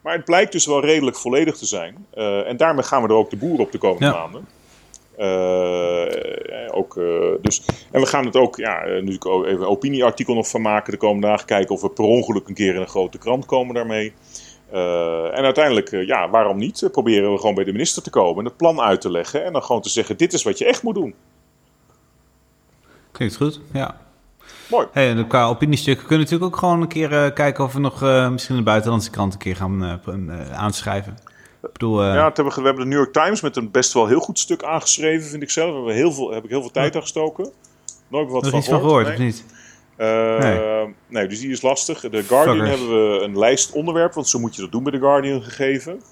Maar 0.00 0.14
het 0.14 0.24
blijkt 0.24 0.52
dus 0.52 0.66
wel 0.66 0.80
redelijk 0.80 1.16
volledig 1.16 1.56
te 1.56 1.66
zijn. 1.66 2.06
Uh, 2.14 2.48
en 2.48 2.56
daarmee 2.56 2.84
gaan 2.84 3.02
we 3.02 3.08
er 3.08 3.14
ook 3.14 3.30
de 3.30 3.36
boeren 3.36 3.64
op 3.64 3.72
de 3.72 3.78
komende 3.78 4.06
ja. 4.06 4.12
maanden. 4.12 4.46
Uh, 5.18 6.76
ook, 6.76 6.94
dus, 7.42 7.62
en 7.90 8.00
we 8.00 8.06
gaan 8.06 8.24
het 8.24 8.36
ook, 8.36 8.56
ja, 8.56 8.84
natuurlijk 8.84 9.26
ook 9.26 9.44
even 9.44 9.60
een 9.60 9.66
opinieartikel 9.66 10.34
nog 10.34 10.48
van 10.48 10.62
maken 10.62 10.92
de 10.92 10.98
komende 10.98 11.26
dagen. 11.26 11.46
Kijken 11.46 11.74
of 11.74 11.80
we 11.80 11.90
per 11.90 12.04
ongeluk 12.04 12.48
een 12.48 12.54
keer 12.54 12.74
in 12.74 12.80
een 12.80 12.88
grote 12.88 13.18
krant 13.18 13.46
komen 13.46 13.74
daarmee. 13.74 14.12
en 15.32 15.44
uiteindelijk, 15.44 15.90
ja, 15.90 16.30
waarom 16.30 16.58
niet? 16.58 16.88
Proberen 16.92 17.32
we 17.32 17.38
gewoon 17.38 17.54
bij 17.54 17.64
de 17.64 17.72
minister 17.72 18.02
te 18.02 18.10
komen 18.10 18.38
en 18.38 18.44
het 18.44 18.56
plan 18.56 18.80
uit 18.80 19.00
te 19.00 19.10
leggen. 19.10 19.44
En 19.44 19.52
dan 19.52 19.62
gewoon 19.62 19.82
te 19.82 19.88
zeggen, 19.88 20.16
dit 20.16 20.32
is 20.32 20.42
wat 20.42 20.58
je 20.58 20.64
echt 20.64 20.82
moet 20.82 20.94
doen. 20.94 21.14
Klinkt 23.14 23.36
goed, 23.36 23.60
ja. 23.72 23.96
Mooi. 24.70 24.86
Hey, 24.92 25.10
en 25.10 25.26
qua 25.26 25.48
opiniestukken 25.48 26.06
kunnen 26.06 26.26
we 26.26 26.32
natuurlijk 26.32 26.54
ook 26.54 26.60
gewoon 26.60 26.80
een 26.80 26.88
keer 26.88 27.12
uh, 27.12 27.34
kijken 27.34 27.64
of 27.64 27.72
we 27.72 27.80
nog 27.80 28.02
uh, 28.02 28.30
misschien 28.30 28.56
een 28.56 28.64
buitenlandse 28.64 29.10
krant 29.10 29.32
een 29.32 29.38
keer 29.38 29.56
gaan 29.56 30.00
uh, 30.08 30.52
aanschrijven. 30.52 31.18
Ik 31.62 31.72
bedoel, 31.72 32.04
ja, 32.04 32.22
hebben 32.22 32.44
we, 32.44 32.60
we, 32.60 32.66
hebben 32.66 32.82
de 32.82 32.88
New 32.88 32.98
York 32.98 33.12
Times 33.12 33.40
met 33.40 33.56
een 33.56 33.70
best 33.70 33.92
wel 33.92 34.06
heel 34.06 34.20
goed 34.20 34.38
stuk 34.38 34.62
aangeschreven, 34.62 35.28
vind 35.28 35.42
ik 35.42 35.50
zelf. 35.50 35.68
We 35.68 35.74
hebben 35.74 35.94
heel 35.94 36.12
veel, 36.12 36.30
heb 36.32 36.44
ik 36.44 36.50
heel 36.50 36.60
veel 36.60 36.70
tijd 36.70 36.94
aan 36.94 37.02
gestoken. 37.02 37.52
Nooit 38.08 38.30
wat 38.30 38.48
van 38.48 38.62
gehoord. 38.62 38.82
gehoord 38.82 39.04
nee. 39.06 39.14
of 39.14 39.22
niet? 39.22 39.44
Nee. 39.96 40.94
nee. 41.08 41.28
dus 41.28 41.40
die 41.40 41.50
is 41.50 41.62
lastig. 41.62 42.00
De 42.00 42.22
Guardian 42.22 42.56
Fuckers. 42.56 42.78
hebben 42.78 42.88
we 42.88 43.24
een 43.24 43.38
lijst 43.38 43.72
onderwerpen, 43.72 44.14
want 44.14 44.28
zo 44.28 44.38
moet 44.38 44.54
je 44.54 44.62
dat 44.62 44.72
doen 44.72 44.82
bij 44.82 44.92
de 44.92 44.98
Guardian 44.98 45.42
gegeven. 45.42 46.02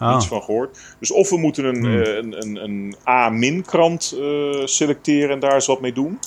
Oh. 0.00 0.12
Niets 0.12 0.26
van 0.26 0.42
gehoord. 0.42 0.78
Dus 0.98 1.10
of 1.10 1.30
we 1.30 1.38
moeten 1.38 1.64
een, 1.64 1.84
hmm. 1.84 1.94
een, 1.94 2.42
een, 2.42 2.64
een 2.64 2.96
A-min 3.08 3.62
krant 3.62 4.14
uh, 4.18 4.66
selecteren 4.66 5.30
en 5.30 5.40
daar 5.40 5.54
eens 5.54 5.66
wat 5.66 5.80
mee 5.80 5.92
doen. 5.92 6.18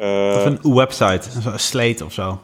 Uh, 0.00 0.34
of 0.36 0.44
een 0.44 0.74
website, 0.74 1.28
een 1.44 1.60
slate 1.60 2.04
of 2.04 2.12
zo. 2.12 2.40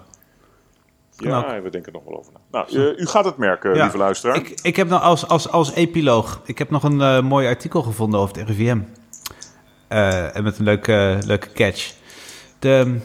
Ja, 1.16 1.62
we 1.62 1.70
denken 1.70 1.92
er 1.92 1.98
nog 1.98 2.04
wel 2.08 2.18
over 2.18 2.32
na. 2.32 2.40
Nou, 2.50 2.94
u 2.96 3.06
gaat 3.06 3.24
het 3.24 3.36
merken, 3.36 3.74
ja, 3.74 3.82
lieve 3.82 3.96
luisteraar. 3.96 4.36
Ik, 4.36 4.60
ik 4.62 4.76
heb 4.76 4.88
nog 4.88 5.02
als, 5.02 5.28
als, 5.28 5.48
als 5.48 5.72
epiloog, 5.72 6.40
ik 6.44 6.58
heb 6.58 6.70
nog 6.70 6.82
een 6.82 7.24
mooi 7.24 7.46
artikel 7.46 7.82
gevonden 7.82 8.20
over 8.20 8.38
het 8.38 8.48
RIVM. 8.48 8.80
en 9.88 10.42
met 10.42 10.58
een 10.58 10.64
leuke, 10.64 11.18
leuke 11.26 11.52
catch. 11.52 11.92
De, 12.58 12.98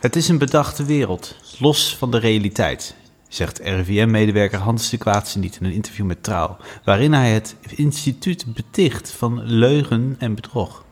het 0.00 0.16
is 0.16 0.28
een 0.28 0.38
bedachte 0.38 0.84
wereld, 0.84 1.36
los 1.58 1.96
van 1.96 2.10
de 2.10 2.18
realiteit 2.18 2.96
zegt 3.28 3.58
RIVM-medewerker 3.58 4.58
Hans 4.58 4.90
de 4.90 4.98
Kwaadse 4.98 5.38
niet 5.38 5.58
in 5.60 5.66
een 5.66 5.72
interview 5.72 6.06
met 6.06 6.22
Trouw, 6.22 6.56
waarin 6.84 7.12
hij 7.12 7.32
het 7.32 7.56
instituut 7.74 8.54
beticht 8.54 9.10
van 9.10 9.42
leugen 9.44 10.16
en 10.18 10.34
bedrog. 10.34 10.84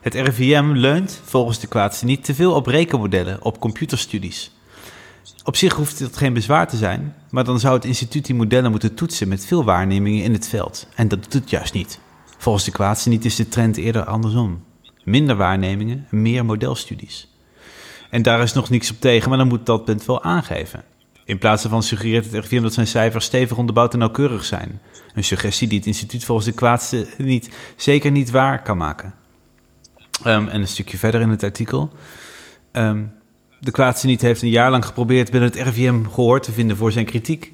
Het 0.00 0.14
RIVM 0.14 0.72
leunt, 0.72 1.20
volgens 1.24 1.58
de 1.58 1.66
Kwaadse 1.66 2.04
niet, 2.04 2.24
te 2.24 2.34
veel 2.34 2.54
op 2.54 2.66
rekenmodellen, 2.66 3.44
op 3.44 3.60
computerstudies. 3.60 4.52
Op 5.44 5.56
zich 5.56 5.74
hoeft 5.74 5.98
dat 5.98 6.16
geen 6.16 6.32
bezwaar 6.32 6.68
te 6.68 6.76
zijn, 6.76 7.14
maar 7.30 7.44
dan 7.44 7.60
zou 7.60 7.74
het 7.74 7.84
instituut 7.84 8.26
die 8.26 8.34
modellen 8.34 8.70
moeten 8.70 8.94
toetsen 8.94 9.28
met 9.28 9.46
veel 9.46 9.64
waarnemingen 9.64 10.24
in 10.24 10.32
het 10.32 10.48
veld. 10.48 10.88
En 10.94 11.08
dat 11.08 11.22
doet 11.22 11.32
het 11.32 11.50
juist 11.50 11.74
niet. 11.74 11.98
Volgens 12.38 12.64
de 12.64 12.70
Kwaadse 12.70 13.08
niet 13.08 13.24
is 13.24 13.36
de 13.36 13.48
trend 13.48 13.76
eerder 13.76 14.04
andersom. 14.04 14.64
Minder 15.04 15.36
waarnemingen, 15.36 16.06
meer 16.10 16.44
modelstudies. 16.44 17.28
En 18.10 18.22
daar 18.22 18.42
is 18.42 18.52
nog 18.52 18.70
niks 18.70 18.90
op 18.90 19.00
tegen, 19.00 19.28
maar 19.28 19.38
dan 19.38 19.48
moet 19.48 19.66
dat 19.66 19.84
punt 19.84 20.04
wel 20.04 20.22
aangeven. 20.22 20.84
In 21.24 21.38
plaats 21.38 21.62
daarvan 21.62 21.82
suggereert 21.82 22.24
het 22.24 22.34
RIVM 22.34 22.62
dat 22.62 22.72
zijn 22.72 22.86
cijfers 22.86 23.24
stevig 23.24 23.56
onderbouwd 23.56 23.92
en 23.92 23.98
nauwkeurig 23.98 24.44
zijn. 24.44 24.80
Een 25.14 25.24
suggestie 25.24 25.68
die 25.68 25.78
het 25.78 25.86
instituut 25.86 26.24
volgens 26.24 26.46
de 26.46 26.52
kwaadste 26.52 27.06
niet, 27.18 27.50
zeker 27.76 28.10
niet 28.10 28.30
waar 28.30 28.62
kan 28.62 28.76
maken. 28.76 29.14
Um, 30.26 30.48
en 30.48 30.60
een 30.60 30.68
stukje 30.68 30.98
verder 30.98 31.20
in 31.20 31.28
het 31.28 31.42
artikel. 31.42 31.92
Um, 32.72 33.12
de 33.60 33.70
kwaadste 33.70 34.06
niet 34.06 34.20
heeft 34.20 34.42
een 34.42 34.48
jaar 34.48 34.70
lang 34.70 34.84
geprobeerd 34.86 35.30
binnen 35.30 35.50
het 35.50 35.58
RIVM 35.60 36.04
gehoor 36.04 36.40
te 36.40 36.52
vinden 36.52 36.76
voor 36.76 36.92
zijn 36.92 37.04
kritiek. 37.04 37.52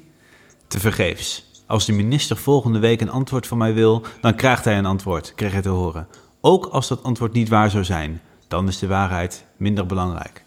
Te 0.67 0.79
vergeefs. 0.79 1.49
Als 1.67 1.85
de 1.85 1.91
minister 1.91 2.37
volgende 2.37 2.79
week 2.79 3.01
een 3.01 3.09
antwoord 3.09 3.47
van 3.47 3.57
mij 3.57 3.73
wil, 3.73 4.05
dan 4.21 4.35
krijgt 4.35 4.65
hij 4.65 4.77
een 4.77 4.85
antwoord, 4.85 5.35
kreeg 5.35 5.51
hij 5.51 5.61
te 5.61 5.69
horen. 5.69 6.07
Ook 6.41 6.65
als 6.65 6.87
dat 6.87 7.03
antwoord 7.03 7.33
niet 7.33 7.49
waar 7.49 7.69
zou 7.69 7.83
zijn, 7.83 8.21
dan 8.47 8.67
is 8.67 8.79
de 8.79 8.87
waarheid 8.87 9.45
minder 9.57 9.85
belangrijk. 9.85 10.40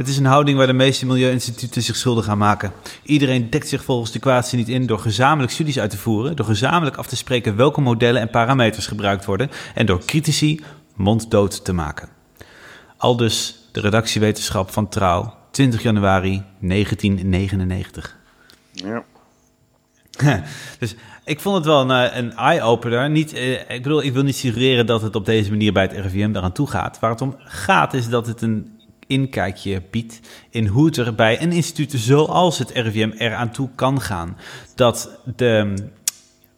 Het 0.00 0.08
is 0.08 0.18
een 0.18 0.24
houding 0.24 0.58
waar 0.58 0.66
de 0.66 0.72
meeste 0.72 1.06
milieuinstituten 1.06 1.82
zich 1.82 1.96
schuldig 1.96 2.28
aan 2.28 2.38
maken. 2.38 2.72
Iedereen 3.02 3.50
dekt 3.50 3.68
zich 3.68 3.84
volgens 3.84 4.12
de 4.12 4.18
kwaadste 4.18 4.56
niet 4.56 4.68
in 4.68 4.86
door 4.86 4.98
gezamenlijk 4.98 5.52
studies 5.52 5.78
uit 5.78 5.90
te 5.90 5.96
voeren, 5.96 6.36
door 6.36 6.46
gezamenlijk 6.46 6.96
af 6.96 7.06
te 7.06 7.16
spreken 7.16 7.56
welke 7.56 7.80
modellen 7.80 8.20
en 8.20 8.30
parameters 8.30 8.86
gebruikt 8.86 9.24
worden 9.24 9.50
en 9.74 9.86
door 9.86 10.04
critici 10.04 10.60
monddood 10.94 11.64
te 11.64 11.72
maken. 11.72 12.08
Aldus 12.96 13.68
de 13.72 13.80
redactiewetenschap 13.80 14.70
van 14.70 14.88
Trouw, 14.88 15.34
20 15.50 15.82
januari 15.82 16.42
1999. 16.60 18.16
Ja. 18.72 19.04
dus 20.78 20.94
ik 21.24 21.40
vond 21.40 21.56
het 21.56 21.64
wel 21.64 21.80
een, 21.80 22.10
eh, 22.10 22.16
een 22.16 22.32
eye-opener. 22.32 23.10
Niet, 23.10 23.32
eh, 23.32 23.70
ik 23.70 23.82
bedoel, 23.82 24.02
ik 24.02 24.12
wil 24.12 24.22
niet 24.22 24.36
suggereren 24.36 24.86
dat 24.86 25.02
het 25.02 25.14
op 25.14 25.24
deze 25.24 25.50
manier 25.50 25.72
bij 25.72 25.82
het 25.82 25.92
RIVM 25.92 26.32
daaraan 26.32 26.52
toe 26.52 26.66
gaat. 26.66 26.98
Waar 26.98 27.10
het 27.10 27.20
om 27.20 27.36
gaat 27.38 27.94
is 27.94 28.08
dat 28.08 28.26
het 28.26 28.42
een 28.42 28.78
inkijkje 29.10 29.82
biedt 29.90 30.20
in 30.50 30.66
hoe 30.66 30.86
het 30.86 30.96
er 30.96 31.14
bij 31.14 31.42
een 31.42 31.52
instituut 31.52 31.92
zoals 31.96 32.58
het 32.58 32.70
RIVM 32.70 33.10
eraan 33.18 33.50
toe 33.50 33.68
kan 33.74 34.00
gaan. 34.00 34.36
Dat 34.74 35.20
de, 35.36 35.74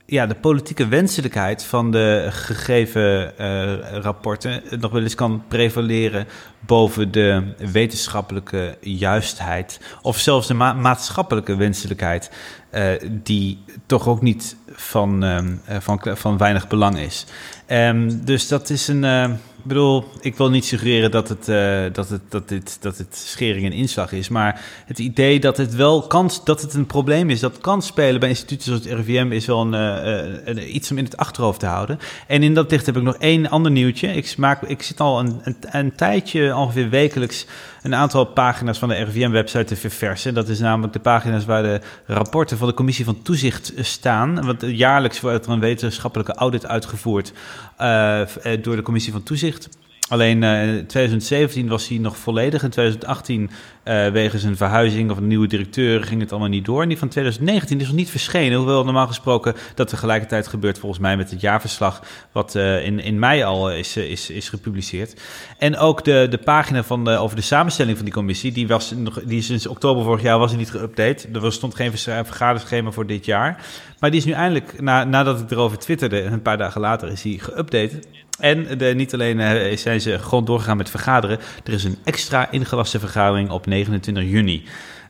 ja, 0.07 0.27
de 0.27 0.35
politieke 0.35 0.89
wenselijkheid 0.89 1.65
van 1.65 1.91
de 1.91 2.27
gegeven 2.31 3.33
uh, 3.41 3.75
rapporten 4.01 4.63
nog 4.81 4.93
wel 4.93 5.03
eens 5.03 5.15
kan 5.15 5.43
prevaleren 5.49 6.27
boven 6.61 7.11
de 7.11 7.55
wetenschappelijke 7.73 8.77
juistheid. 8.81 9.81
Of 10.03 10.19
zelfs 10.19 10.47
de 10.47 10.55
ma 10.55 10.73
maatschappelijke 10.73 11.57
wenselijkheid, 11.57 12.31
uh, 12.75 12.91
die 13.11 13.65
toch 13.87 14.09
ook 14.09 14.23
niet 14.23 14.57
van, 14.73 15.25
uh, 15.25 15.39
van, 15.79 16.01
van 16.03 16.37
weinig 16.39 16.69
belang 16.69 16.99
is. 16.99 17.27
Um, 17.69 18.25
dus 18.25 18.49
dat 18.49 18.71
is 18.71 18.89
een 18.89 19.39
ik 19.63 19.69
bedoel, 19.69 20.05
ik 20.21 20.37
wil 20.37 20.51
niet 20.51 20.65
suggereren 20.65 21.11
dat 21.11 21.29
het, 21.29 21.49
uh, 21.49 21.85
dat 21.93 22.09
het, 22.09 22.21
dat 22.29 22.49
dit, 22.49 22.77
dat 22.81 22.99
het 22.99 23.17
schering 23.17 23.67
en 23.67 23.73
inslag 23.73 24.13
is. 24.13 24.29
Maar 24.29 24.61
het 24.87 24.99
idee 24.99 25.41
dat 25.41 25.57
het 25.57 25.75
wel 25.75 26.07
kan, 26.07 26.31
dat 26.45 26.63
het 26.63 26.75
een 26.75 26.87
probleem 26.87 27.31
is, 27.31 27.41
dat 27.41 27.59
kan 27.59 27.83
spelen 27.83 28.21
bij 28.21 28.29
instituten 28.29 28.65
zoals 28.65 28.85
het 28.85 28.93
RIVM, 28.93 29.33
is 29.33 29.47
wel 29.47 29.61
een, 29.61 29.73
uh, 29.73 30.41
een, 30.45 30.77
iets 30.77 30.91
om 30.91 30.99
in 30.99 31.05
het 31.05 31.17
achterhoofd 31.17 31.61
te 31.61 31.67
houden. 31.67 31.99
En 32.27 32.43
in 32.43 32.55
dat 32.55 32.71
licht 32.71 32.87
heb 32.87 32.97
ik 32.97 33.03
nog 33.03 33.17
één 33.17 33.51
ander 33.51 33.71
nieuwtje. 33.71 34.09
Ik, 34.09 34.37
maak, 34.37 34.63
ik 34.63 34.83
zit 34.83 35.01
al 35.01 35.21
een, 35.21 35.41
een, 35.43 35.57
een 35.61 35.95
tijdje, 35.95 36.57
ongeveer 36.57 36.91
wekelijks, 36.91 37.47
een 37.83 37.95
aantal 37.95 38.25
pagina's 38.25 38.79
van 38.79 38.89
de 38.89 38.95
RIVM-website 38.95 39.65
te 39.65 39.77
verversen. 39.77 40.35
Dat 40.35 40.49
is 40.49 40.59
namelijk 40.59 40.93
de 40.93 41.01
pagina's 41.01 41.45
waar 41.45 41.63
de 41.63 41.81
rapporten 42.07 42.59
van 42.59 42.69
de 42.69 42.75
Commissie 42.75 43.05
van 43.05 43.23
Toezicht 43.23 43.73
staan. 43.77 44.45
Want 44.47 44.63
jaarlijks 44.67 45.21
wordt 45.21 45.47
er 45.47 45.53
een 45.53 45.61
wetenschappelijke 45.61 46.35
audit 46.35 46.67
uitgevoerd 46.67 47.33
uh, 47.81 48.23
door 48.63 48.77
de 48.77 48.83
Commissie 48.83 49.13
van 49.13 49.23
Toezicht. 49.23 49.69
Alleen 50.09 50.43
uh, 50.43 50.77
in 50.77 50.87
2017 50.87 51.69
was 51.69 51.89
hij 51.89 51.99
nog 51.99 52.17
volledig. 52.17 52.63
In 52.63 52.71
2018, 52.71 53.51
uh, 53.85 54.09
wegens 54.09 54.43
een 54.43 54.57
verhuizing 54.57 55.11
of 55.11 55.17
een 55.17 55.27
nieuwe 55.27 55.47
directeur, 55.47 56.03
ging 56.03 56.21
het 56.21 56.31
allemaal 56.31 56.49
niet 56.49 56.65
door. 56.65 56.83
En 56.83 56.89
die 56.89 56.99
van 56.99 57.09
2019 57.09 57.81
is 57.81 57.87
nog 57.87 57.97
niet 57.97 58.11
verschenen. 58.11 58.59
Hoewel 58.59 58.85
normaal 58.85 59.07
gesproken 59.07 59.55
dat 59.75 59.89
tegelijkertijd 59.89 60.47
gebeurt, 60.47 60.79
volgens 60.79 61.01
mij, 61.01 61.17
met 61.17 61.31
het 61.31 61.41
jaarverslag. 61.41 62.03
wat 62.33 62.55
uh, 62.55 62.85
in, 62.85 63.01
in 63.01 63.19
mei 63.19 63.43
al 63.43 63.73
is, 63.73 63.97
is, 63.97 64.31
is 64.31 64.49
gepubliceerd. 64.49 65.21
En 65.59 65.77
ook 65.77 66.05
de, 66.05 66.27
de 66.31 66.39
pagina 66.39 66.83
van 66.83 67.09
over 67.09 67.37
de 67.37 67.43
samenstelling 67.43 67.97
van 67.97 68.05
die 68.05 68.15
commissie. 68.15 68.53
Die, 68.53 68.69
was 68.69 68.91
nog, 68.91 69.23
die 69.25 69.43
sinds 69.43 69.67
oktober 69.67 70.05
vorig 70.05 70.23
jaar 70.23 70.39
was 70.39 70.57
niet 70.57 70.73
geüpdate. 70.77 71.43
Er 71.43 71.53
stond 71.53 71.75
geen 71.75 71.93
vergaderschema 71.99 72.91
voor 72.91 73.07
dit 73.07 73.25
jaar. 73.25 73.65
Maar 73.99 74.11
die 74.11 74.21
is 74.21 74.27
nu 74.27 74.33
eindelijk, 74.33 74.81
na, 74.81 75.05
nadat 75.05 75.41
ik 75.41 75.51
erover 75.51 75.79
twitterde, 75.79 76.23
een 76.23 76.43
paar 76.43 76.59
dagen 76.59 76.81
later, 76.81 77.09
is 77.09 77.23
die 77.23 77.41
geüpdate. 77.41 78.01
En 78.43 78.67
niet 78.97 79.15
alleen 79.15 79.39
uh, 79.39 79.77
zijn 79.77 80.01
ze 80.01 80.19
gewoon 80.19 80.45
doorgegaan 80.45 80.77
met 80.77 80.91
vergaderen. 80.91 81.39
Er 81.65 81.73
is 81.73 81.85
een 81.85 81.99
extra 82.05 82.51
ingelaste 82.51 82.99
vergadering 82.99 83.51
op 83.51 83.67
29 83.67 84.25
juni. 84.25 84.65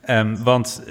Um, 0.09 0.43
want 0.43 0.83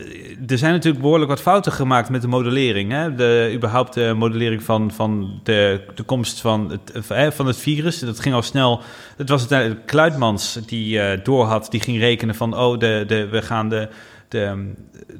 er 0.46 0.58
zijn 0.58 0.72
natuurlijk 0.72 1.02
behoorlijk 1.02 1.30
wat 1.30 1.40
fouten 1.40 1.72
gemaakt 1.72 2.08
met 2.08 2.22
de 2.22 2.28
modellering. 2.28 2.92
Hè? 2.92 3.14
De, 3.14 3.50
überhaupt 3.54 3.94
de 3.94 4.14
modellering 4.16 4.62
van, 4.62 4.90
van 4.90 5.40
de, 5.42 5.80
de 5.94 6.02
komst 6.02 6.40
van 6.40 6.70
het, 6.70 7.08
eh, 7.08 7.30
van 7.30 7.46
het 7.46 7.56
virus. 7.56 7.98
Dat 7.98 8.20
ging 8.20 8.34
al 8.34 8.42
snel. 8.42 8.80
Het 9.16 9.28
was 9.28 9.40
uiteindelijk 9.40 9.86
Kluitmans 9.86 10.58
die 10.66 10.96
uh, 10.96 11.24
doorhad. 11.24 11.70
Die 11.70 11.80
ging 11.80 11.98
rekenen 11.98 12.34
van, 12.34 12.58
oh, 12.58 12.78
de, 12.78 13.04
de, 13.06 13.28
we 13.28 13.42
gaan 13.42 13.68
de, 13.68 13.88
de, 14.32 14.72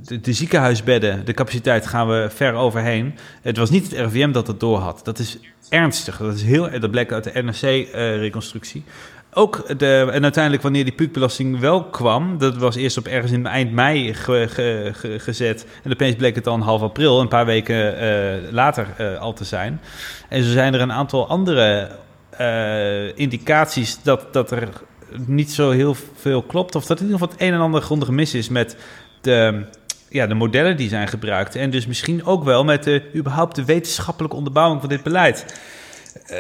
de, 0.05 0.21
de, 0.21 0.33
ziekenhuisbedden, 0.33 1.25
de 1.25 1.35
capaciteit 1.35 1.87
gaan 1.87 2.09
we 2.09 2.29
ver 2.31 2.55
overheen. 2.55 3.15
Het 3.43 3.57
was 3.57 3.71
niet 3.71 3.91
het 3.91 4.01
RVM 4.01 4.33
dat 4.33 4.47
het 4.47 4.61
doorhad. 4.61 5.01
Dat 5.05 5.19
is 5.19 5.39
ernstig. 5.69 6.17
Dat, 6.17 6.35
is 6.35 6.43
heel, 6.43 6.81
dat 6.81 6.91
bleek 6.91 7.13
uit 7.13 7.25
de 7.25 7.43
NRC-reconstructie. 7.43 8.85
ook 9.33 9.79
de, 9.79 10.09
en 10.13 10.23
uiteindelijk 10.23 10.63
wanneer 10.63 10.85
die 10.85 10.93
puukbelasting 10.93 11.59
wel 11.59 11.85
kwam, 11.85 12.39
dat 12.39 12.57
was 12.57 12.77
eerst 12.77 12.97
op 12.97 13.07
ergens 13.07 13.33
in 13.33 13.47
eind 13.47 13.73
mei 13.73 14.15
gezet. 15.19 15.67
En 15.83 15.93
opeens 15.93 16.17
bleek 16.17 16.35
het 16.35 16.45
dan 16.45 16.61
half 16.61 16.83
april, 16.83 17.21
een 17.21 17.29
paar 17.29 17.47
weken 17.47 18.03
uh, 18.03 18.53
later 18.53 18.87
uh, 19.01 19.19
al 19.19 19.33
te 19.33 19.45
zijn. 19.45 19.81
En 20.29 20.43
zo 20.43 20.51
zijn 20.51 20.75
er 20.75 20.81
een 20.81 20.93
aantal 20.93 21.29
andere 21.29 21.91
indicaties 23.15 24.03
dat, 24.03 24.33
dat 24.33 24.51
er 24.51 24.69
niet 25.27 25.51
zo 25.51 25.71
heel 25.71 25.97
veel 26.15 26.43
klopt. 26.43 26.75
Of 26.75 26.87
dat 26.87 27.01
in 27.01 27.05
ieder 27.07 27.19
geval 27.19 27.35
het 27.35 27.47
een 27.47 27.53
en 27.53 27.61
ander 27.61 27.83
grondig 27.83 28.09
mis 28.09 28.35
is 28.35 28.49
met 28.49 28.77
de, 29.23 29.65
ja, 30.09 30.27
de 30.27 30.35
modellen 30.35 30.77
die 30.77 30.89
zijn 30.89 31.09
gebruikt. 31.09 31.57
En 31.57 31.71
dus 31.71 31.87
misschien 31.87 32.25
ook 32.25 32.45
wel 32.45 32.65
met 32.65 32.85
de, 32.85 33.11
überhaupt 33.15 33.57
de 33.57 33.65
wetenschappelijke 33.65 34.37
onderbouwing 34.37 34.81
van 34.81 34.89
dit 34.89 35.03
beleid. 35.03 35.61
Uh, 36.31 36.37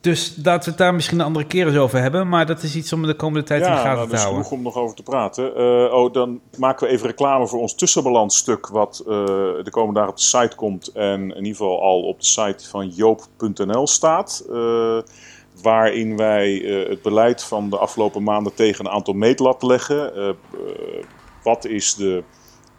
dus 0.00 0.34
dat 0.34 0.64
we 0.64 0.70
het 0.70 0.78
daar 0.78 0.94
misschien 0.94 1.18
een 1.18 1.24
andere 1.24 1.46
keer 1.46 1.66
eens 1.66 1.76
over 1.76 2.00
hebben. 2.00 2.28
Maar 2.28 2.46
dat 2.46 2.62
is 2.62 2.76
iets 2.76 2.92
om 2.92 3.06
de 3.06 3.14
komende 3.14 3.46
tijd 3.46 3.64
ja, 3.64 3.68
in 3.68 3.74
de 3.74 3.80
gaten 3.80 3.96
nou, 3.96 4.08
te 4.08 4.16
houden. 4.16 4.44
genoeg 4.44 4.58
om 4.58 4.62
nog 4.62 4.76
over 4.76 4.96
te 4.96 5.02
praten. 5.02 5.52
Uh, 5.56 5.92
oh, 5.92 6.12
dan 6.12 6.40
maken 6.56 6.86
we 6.86 6.92
even 6.92 7.06
reclame 7.06 7.48
voor 7.48 7.60
ons 7.60 7.74
tussenbalansstuk... 7.74 8.66
wat 8.66 9.02
uh, 9.02 9.14
de 9.62 9.70
komende 9.70 9.94
dagen 9.94 10.12
op 10.12 10.18
de 10.18 10.22
site 10.22 10.56
komt... 10.56 10.92
en 10.92 11.20
in 11.20 11.36
ieder 11.36 11.56
geval 11.56 11.82
al 11.82 12.02
op 12.02 12.20
de 12.20 12.26
site 12.26 12.68
van 12.68 12.88
joop.nl 12.88 13.86
staat... 13.86 14.44
Uh, 14.50 14.98
waarin 15.62 16.16
wij 16.16 16.52
het 16.88 17.02
beleid 17.02 17.42
van 17.42 17.70
de 17.70 17.78
afgelopen 17.78 18.22
maanden 18.22 18.54
tegen 18.54 18.84
een 18.84 18.90
aantal 18.92 19.14
meetlat 19.14 19.62
leggen. 19.62 20.12
Wat 21.48 21.64
is 21.64 21.94
de 21.94 22.22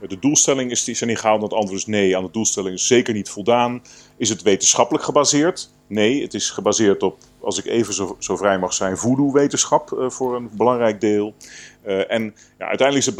de 0.07 0.19
doelstelling 0.19 0.71
is, 0.71 0.83
die 0.83 0.95
zijn 0.95 1.09
niet 1.09 1.19
gehaald. 1.19 1.41
Het 1.41 1.53
antwoord 1.53 1.79
is 1.79 1.85
nee. 1.85 2.17
Aan 2.17 2.23
de 2.23 2.31
doelstelling 2.31 2.75
is 2.75 2.87
zeker 2.87 3.13
niet 3.13 3.29
voldaan. 3.29 3.81
Is 4.17 4.29
het 4.29 4.41
wetenschappelijk 4.41 5.03
gebaseerd? 5.05 5.73
Nee, 5.87 6.21
het 6.21 6.33
is 6.33 6.49
gebaseerd 6.49 7.03
op, 7.03 7.17
als 7.39 7.57
ik 7.57 7.65
even 7.65 7.93
zo, 7.93 8.15
zo 8.19 8.35
vrij 8.35 8.59
mag 8.59 8.73
zijn, 8.73 8.97
voodoo-wetenschap 8.97 9.91
uh, 9.91 10.09
voor 10.09 10.35
een 10.35 10.49
belangrijk 10.53 11.01
deel. 11.01 11.33
Uh, 11.87 12.11
en 12.11 12.23
ja, 12.57 12.67
uiteindelijk 12.67 12.97
is 12.97 13.05
het 13.05 13.15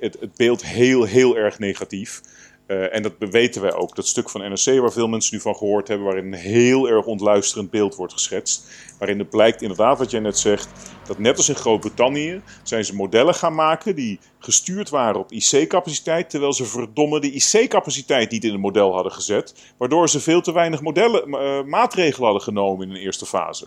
het, 0.00 0.16
het 0.20 0.34
beeld 0.36 0.64
heel, 0.64 1.04
heel 1.04 1.36
erg 1.36 1.58
negatief. 1.58 2.20
Uh, 2.68 2.94
en 2.94 3.02
dat 3.02 3.12
weten 3.18 3.62
wij 3.62 3.72
ook. 3.74 3.96
Dat 3.96 4.06
stuk 4.06 4.30
van 4.30 4.40
NRC 4.40 4.80
waar 4.80 4.92
veel 4.92 5.08
mensen 5.08 5.34
nu 5.34 5.40
van 5.40 5.56
gehoord 5.56 5.88
hebben, 5.88 6.06
waarin 6.06 6.32
een 6.32 6.38
heel 6.38 6.88
erg 6.88 7.06
ontluisterend 7.06 7.70
beeld 7.70 7.94
wordt 7.94 8.12
geschetst. 8.12 8.70
Waarin 8.98 9.18
het 9.18 9.30
blijkt 9.30 9.62
inderdaad 9.62 9.98
wat 9.98 10.10
jij 10.10 10.20
net 10.20 10.38
zegt, 10.38 10.68
dat 11.06 11.18
net 11.18 11.36
als 11.36 11.48
in 11.48 11.54
Groot-Brittannië 11.54 12.42
zijn 12.62 12.84
ze 12.84 12.94
modellen 12.94 13.34
gaan 13.34 13.54
maken 13.54 13.94
die 13.94 14.18
gestuurd 14.38 14.88
waren 14.88 15.20
op 15.20 15.32
IC-capaciteit, 15.32 16.30
terwijl 16.30 16.52
ze 16.52 16.64
verdomme 16.64 17.20
de 17.20 17.32
IC-capaciteit 17.32 18.30
niet 18.30 18.44
in 18.44 18.52
het 18.52 18.60
model 18.60 18.94
hadden 18.94 19.12
gezet, 19.12 19.54
waardoor 19.78 20.08
ze 20.08 20.20
veel 20.20 20.40
te 20.40 20.52
weinig 20.52 20.80
modellen, 20.80 21.28
uh, 21.28 21.62
maatregelen 21.62 22.24
hadden 22.24 22.42
genomen 22.42 22.88
in 22.88 22.94
een 22.94 23.00
eerste 23.00 23.26
fase. 23.26 23.66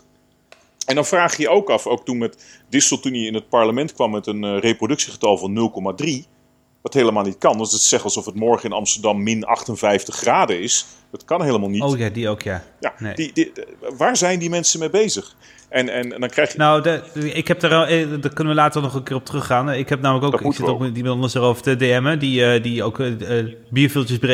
En 0.86 0.94
dan 0.94 1.06
vraag 1.06 1.36
je 1.36 1.42
je 1.42 1.48
ook 1.48 1.70
af, 1.70 1.86
ook 1.86 2.04
toen 2.04 2.18
met 2.18 2.62
Dissel 2.68 3.00
toen 3.00 3.12
hij 3.12 3.22
in 3.22 3.34
het 3.34 3.48
parlement 3.48 3.94
kwam 3.94 4.10
met 4.10 4.26
een 4.26 4.44
uh, 4.44 4.58
reproductiegetal 4.58 5.38
van 5.38 5.72
0,3, 6.04 6.08
wat 6.82 6.94
helemaal 6.94 7.22
niet 7.22 7.38
kan. 7.38 7.58
Dus 7.58 7.72
het 7.72 7.80
zegt 7.80 8.04
alsof 8.04 8.24
het 8.24 8.34
morgen 8.34 8.70
in 8.70 8.76
Amsterdam 8.76 9.22
min 9.22 9.44
58 9.44 10.16
graden 10.16 10.60
is. 10.60 10.86
Dat 11.10 11.24
kan 11.24 11.42
helemaal 11.42 11.68
niet. 11.68 11.82
Oh 11.82 11.98
ja, 11.98 12.08
die 12.08 12.28
ook, 12.28 12.42
ja. 12.42 12.62
ja 12.80 12.94
nee. 12.98 13.14
die, 13.14 13.32
die, 13.32 13.52
waar 13.96 14.16
zijn 14.16 14.38
die 14.38 14.50
mensen 14.50 14.80
mee 14.80 14.90
bezig? 14.90 15.36
En, 15.68 15.88
en, 15.88 16.12
en 16.12 16.20
dan 16.20 16.28
krijg 16.28 16.52
je... 16.52 16.58
Nou, 16.58 16.82
de, 16.82 17.02
ik 17.34 17.48
heb 17.48 17.62
er, 17.62 17.82
eh, 17.82 18.08
daar 18.20 18.32
kunnen 18.32 18.54
we 18.54 18.60
later 18.60 18.82
nog 18.82 18.94
een 18.94 19.02
keer 19.02 19.16
op 19.16 19.24
teruggaan. 19.24 19.70
Ik 19.70 19.88
heb 19.88 20.00
namelijk 20.00 20.34
ook, 20.34 20.40
ik 20.40 20.52
zit 20.52 20.66
ook 20.66 20.78
met 20.78 20.94
die 20.94 21.12
ons 21.12 21.34
erover 21.34 21.62
te 21.62 21.76
DM'en, 21.76 22.18
die, 22.18 22.40
uh, 22.40 22.62
die 22.62 22.82
ook 22.84 22.98
uh, 22.98 23.08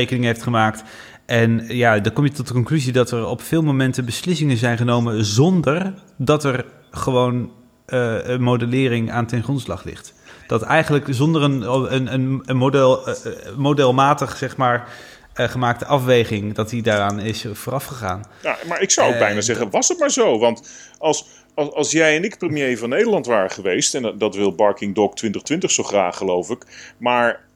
heeft 0.08 0.42
gemaakt. 0.42 0.82
En 1.26 1.64
ja, 1.68 1.98
dan 1.98 2.12
kom 2.12 2.24
je 2.24 2.30
tot 2.30 2.46
de 2.46 2.52
conclusie 2.52 2.92
dat 2.92 3.10
er 3.10 3.26
op 3.26 3.42
veel 3.42 3.62
momenten 3.62 4.04
beslissingen 4.04 4.56
zijn 4.56 4.76
genomen 4.76 5.24
zonder 5.24 5.94
dat 6.16 6.44
er 6.44 6.64
gewoon 6.90 7.50
uh, 7.86 8.28
een 8.28 8.42
modellering 8.42 9.10
aan 9.10 9.26
ten 9.26 9.42
grondslag 9.42 9.84
ligt 9.84 10.14
dat 10.48 10.62
eigenlijk 10.62 11.06
zonder 11.10 11.42
een, 11.42 11.62
een, 11.94 12.12
een, 12.12 12.42
een 12.46 12.56
model, 12.56 13.08
uh, 13.08 13.14
modelmatig, 13.56 14.36
zeg 14.36 14.56
maar, 14.56 14.88
uh, 15.36 15.48
gemaakte 15.48 15.84
afweging, 15.84 16.54
dat 16.54 16.68
die 16.68 16.82
daaraan 16.82 17.20
is 17.20 17.46
vooraf 17.52 17.84
gegaan. 17.84 18.24
Ja, 18.42 18.56
maar 18.68 18.82
ik 18.82 18.90
zou 18.90 19.12
ook 19.12 19.18
bijna 19.18 19.40
zeggen, 19.40 19.70
was 19.70 19.88
het 19.88 19.98
maar 19.98 20.10
zo. 20.10 20.38
Want 20.38 20.70
als, 20.98 21.26
als, 21.54 21.72
als 21.72 21.90
jij 21.90 22.16
en 22.16 22.24
ik 22.24 22.38
premier 22.38 22.78
van 22.78 22.88
Nederland 22.88 23.26
waren 23.26 23.50
geweest, 23.50 23.94
en 23.94 24.02
dat, 24.02 24.20
dat 24.20 24.34
wil 24.34 24.54
Barking 24.54 24.94
Dog 24.94 25.14
2020 25.14 25.70
zo 25.70 25.82
graag, 25.82 26.16
geloof 26.16 26.50
ik, 26.50 26.64
maar 26.98 27.46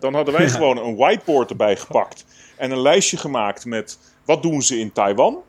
dan 0.00 0.14
hadden 0.14 0.34
wij 0.34 0.44
ja. 0.44 0.50
gewoon 0.50 0.78
een 0.78 0.96
whiteboard 0.96 1.50
erbij 1.50 1.76
gepakt 1.76 2.24
en 2.56 2.70
een 2.70 2.80
lijstje 2.80 3.16
gemaakt 3.16 3.64
met 3.64 3.98
wat 4.24 4.42
doen 4.42 4.62
ze 4.62 4.78
in 4.78 4.92
Taiwan. 4.92 5.42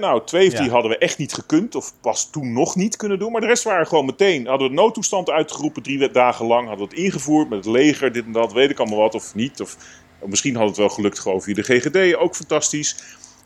Nou, 0.00 0.22
twee 0.24 0.46
of 0.46 0.54
die 0.54 0.64
ja. 0.64 0.70
hadden 0.70 0.90
we 0.90 0.98
echt 0.98 1.18
niet 1.18 1.32
gekund, 1.32 1.74
of 1.74 1.92
pas 2.00 2.30
toen 2.30 2.52
nog 2.52 2.76
niet 2.76 2.96
kunnen 2.96 3.18
doen. 3.18 3.32
Maar 3.32 3.40
de 3.40 3.46
rest 3.46 3.64
waren 3.64 3.86
gewoon 3.86 4.04
meteen. 4.04 4.46
Hadden 4.46 4.68
we 4.68 4.74
noodtoestand 4.74 5.30
uitgeroepen, 5.30 5.82
drie 5.82 6.10
dagen 6.10 6.46
lang. 6.46 6.68
Hadden 6.68 6.88
we 6.88 6.94
het 6.94 7.04
ingevoerd 7.04 7.48
met 7.48 7.58
het 7.58 7.74
leger, 7.74 8.12
dit 8.12 8.24
en 8.24 8.32
dat, 8.32 8.52
weet 8.52 8.70
ik 8.70 8.78
allemaal 8.78 8.98
wat, 8.98 9.14
of 9.14 9.34
niet. 9.34 9.60
Of, 9.60 9.76
of 10.18 10.28
misschien 10.28 10.56
had 10.56 10.68
het 10.68 10.76
wel 10.76 10.88
gelukt 10.88 11.18
gewoon 11.18 11.42
via 11.42 11.54
de 11.54 11.62
GGD, 11.62 12.16
ook 12.16 12.36
fantastisch. 12.36 12.96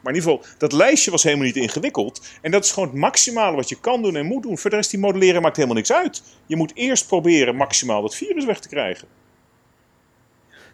Maar 0.03 0.13
in 0.13 0.19
ieder 0.19 0.31
geval, 0.31 0.55
dat 0.59 0.73
lijstje 0.73 1.11
was 1.11 1.23
helemaal 1.23 1.47
niet 1.47 1.57
ingewikkeld. 1.57 2.29
En 2.43 2.51
dat 2.51 2.65
is 2.65 2.73
gewoon 2.73 2.89
het 2.89 2.99
maximale 2.99 3.57
wat 3.57 3.69
je 3.69 3.81
kan 3.81 4.03
doen 4.03 4.17
en 4.17 4.27
moet 4.27 4.43
doen. 4.43 4.59
Voor 4.59 4.71
de 4.71 4.77
rest, 4.77 4.91
die 4.91 5.01
modelleren 5.01 5.43
maakt 5.43 5.57
helemaal 5.57 5.77
niks 5.77 5.93
uit. 5.93 6.23
Je 6.47 6.57
moet 6.57 6.73
eerst 6.75 7.07
proberen 7.07 7.57
maximaal 7.57 8.03
dat 8.03 8.15
virus 8.15 8.45
weg 8.45 8.61
te 8.61 8.69
krijgen. 8.69 9.09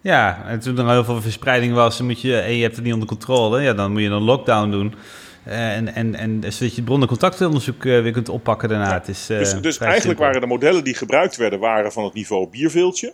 Ja, 0.01 0.43
en 0.45 0.59
toen 0.59 0.77
er 0.77 0.89
heel 0.89 1.03
veel 1.03 1.21
verspreiding 1.21 1.73
was, 1.73 2.01
moet 2.01 2.21
je, 2.21 2.39
en 2.39 2.55
je 2.55 2.61
hebt 2.61 2.75
het 2.75 2.83
niet 2.83 2.93
onder 2.93 3.07
controle, 3.07 3.61
ja, 3.61 3.73
dan 3.73 3.91
moet 3.91 4.01
je 4.01 4.07
een 4.07 4.21
lockdown 4.21 4.69
doen. 4.69 4.93
Uh, 5.47 5.75
en, 5.75 5.95
en, 5.95 6.15
en 6.15 6.41
zodat 6.41 6.57
je 6.57 6.75
het 6.75 6.85
bronnencontactonderzoek 6.85 7.83
uh, 7.83 8.01
weer 8.01 8.11
kunt 8.11 8.29
oppakken 8.29 8.69
daarna. 8.69 8.87
Ja, 8.87 8.93
het 8.93 9.07
is, 9.07 9.29
uh, 9.29 9.37
dus 9.37 9.53
dus 9.53 9.77
eigenlijk 9.77 10.01
simpel. 10.01 10.23
waren 10.23 10.41
de 10.41 10.47
modellen 10.47 10.83
die 10.83 10.95
gebruikt 10.95 11.35
werden, 11.35 11.59
waren 11.59 11.91
van 11.91 12.03
het 12.03 12.13
niveau 12.13 12.47
bierveeltje. 12.47 13.13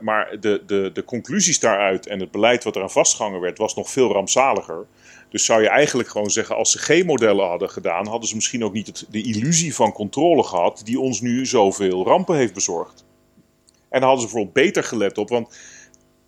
maar 0.00 0.36
de, 0.40 0.62
de, 0.66 0.90
de 0.92 1.04
conclusies 1.04 1.60
daaruit 1.60 2.06
en 2.06 2.20
het 2.20 2.30
beleid 2.30 2.64
wat 2.64 2.76
eraan 2.76 2.90
vastgehangen 2.90 3.40
werd, 3.40 3.58
was 3.58 3.74
nog 3.74 3.90
veel 3.90 4.12
rampzaliger. 4.12 4.86
Dus 5.30 5.44
zou 5.44 5.62
je 5.62 5.68
eigenlijk 5.68 6.08
gewoon 6.08 6.30
zeggen, 6.30 6.56
als 6.56 6.70
ze 6.70 6.78
geen 6.78 7.06
modellen 7.06 7.48
hadden 7.48 7.70
gedaan, 7.70 8.06
hadden 8.06 8.28
ze 8.28 8.34
misschien 8.34 8.64
ook 8.64 8.72
niet 8.72 8.86
het, 8.86 9.06
de 9.10 9.22
illusie 9.22 9.74
van 9.74 9.92
controle 9.92 10.42
gehad 10.42 10.80
die 10.84 11.00
ons 11.00 11.20
nu 11.20 11.46
zoveel 11.46 12.04
rampen 12.04 12.36
heeft 12.36 12.54
bezorgd. 12.54 13.04
En 13.88 14.02
hadden 14.02 14.20
ze 14.20 14.26
bijvoorbeeld 14.26 14.64
beter 14.64 14.84
gelet 14.84 15.18
op, 15.18 15.28
want 15.28 15.58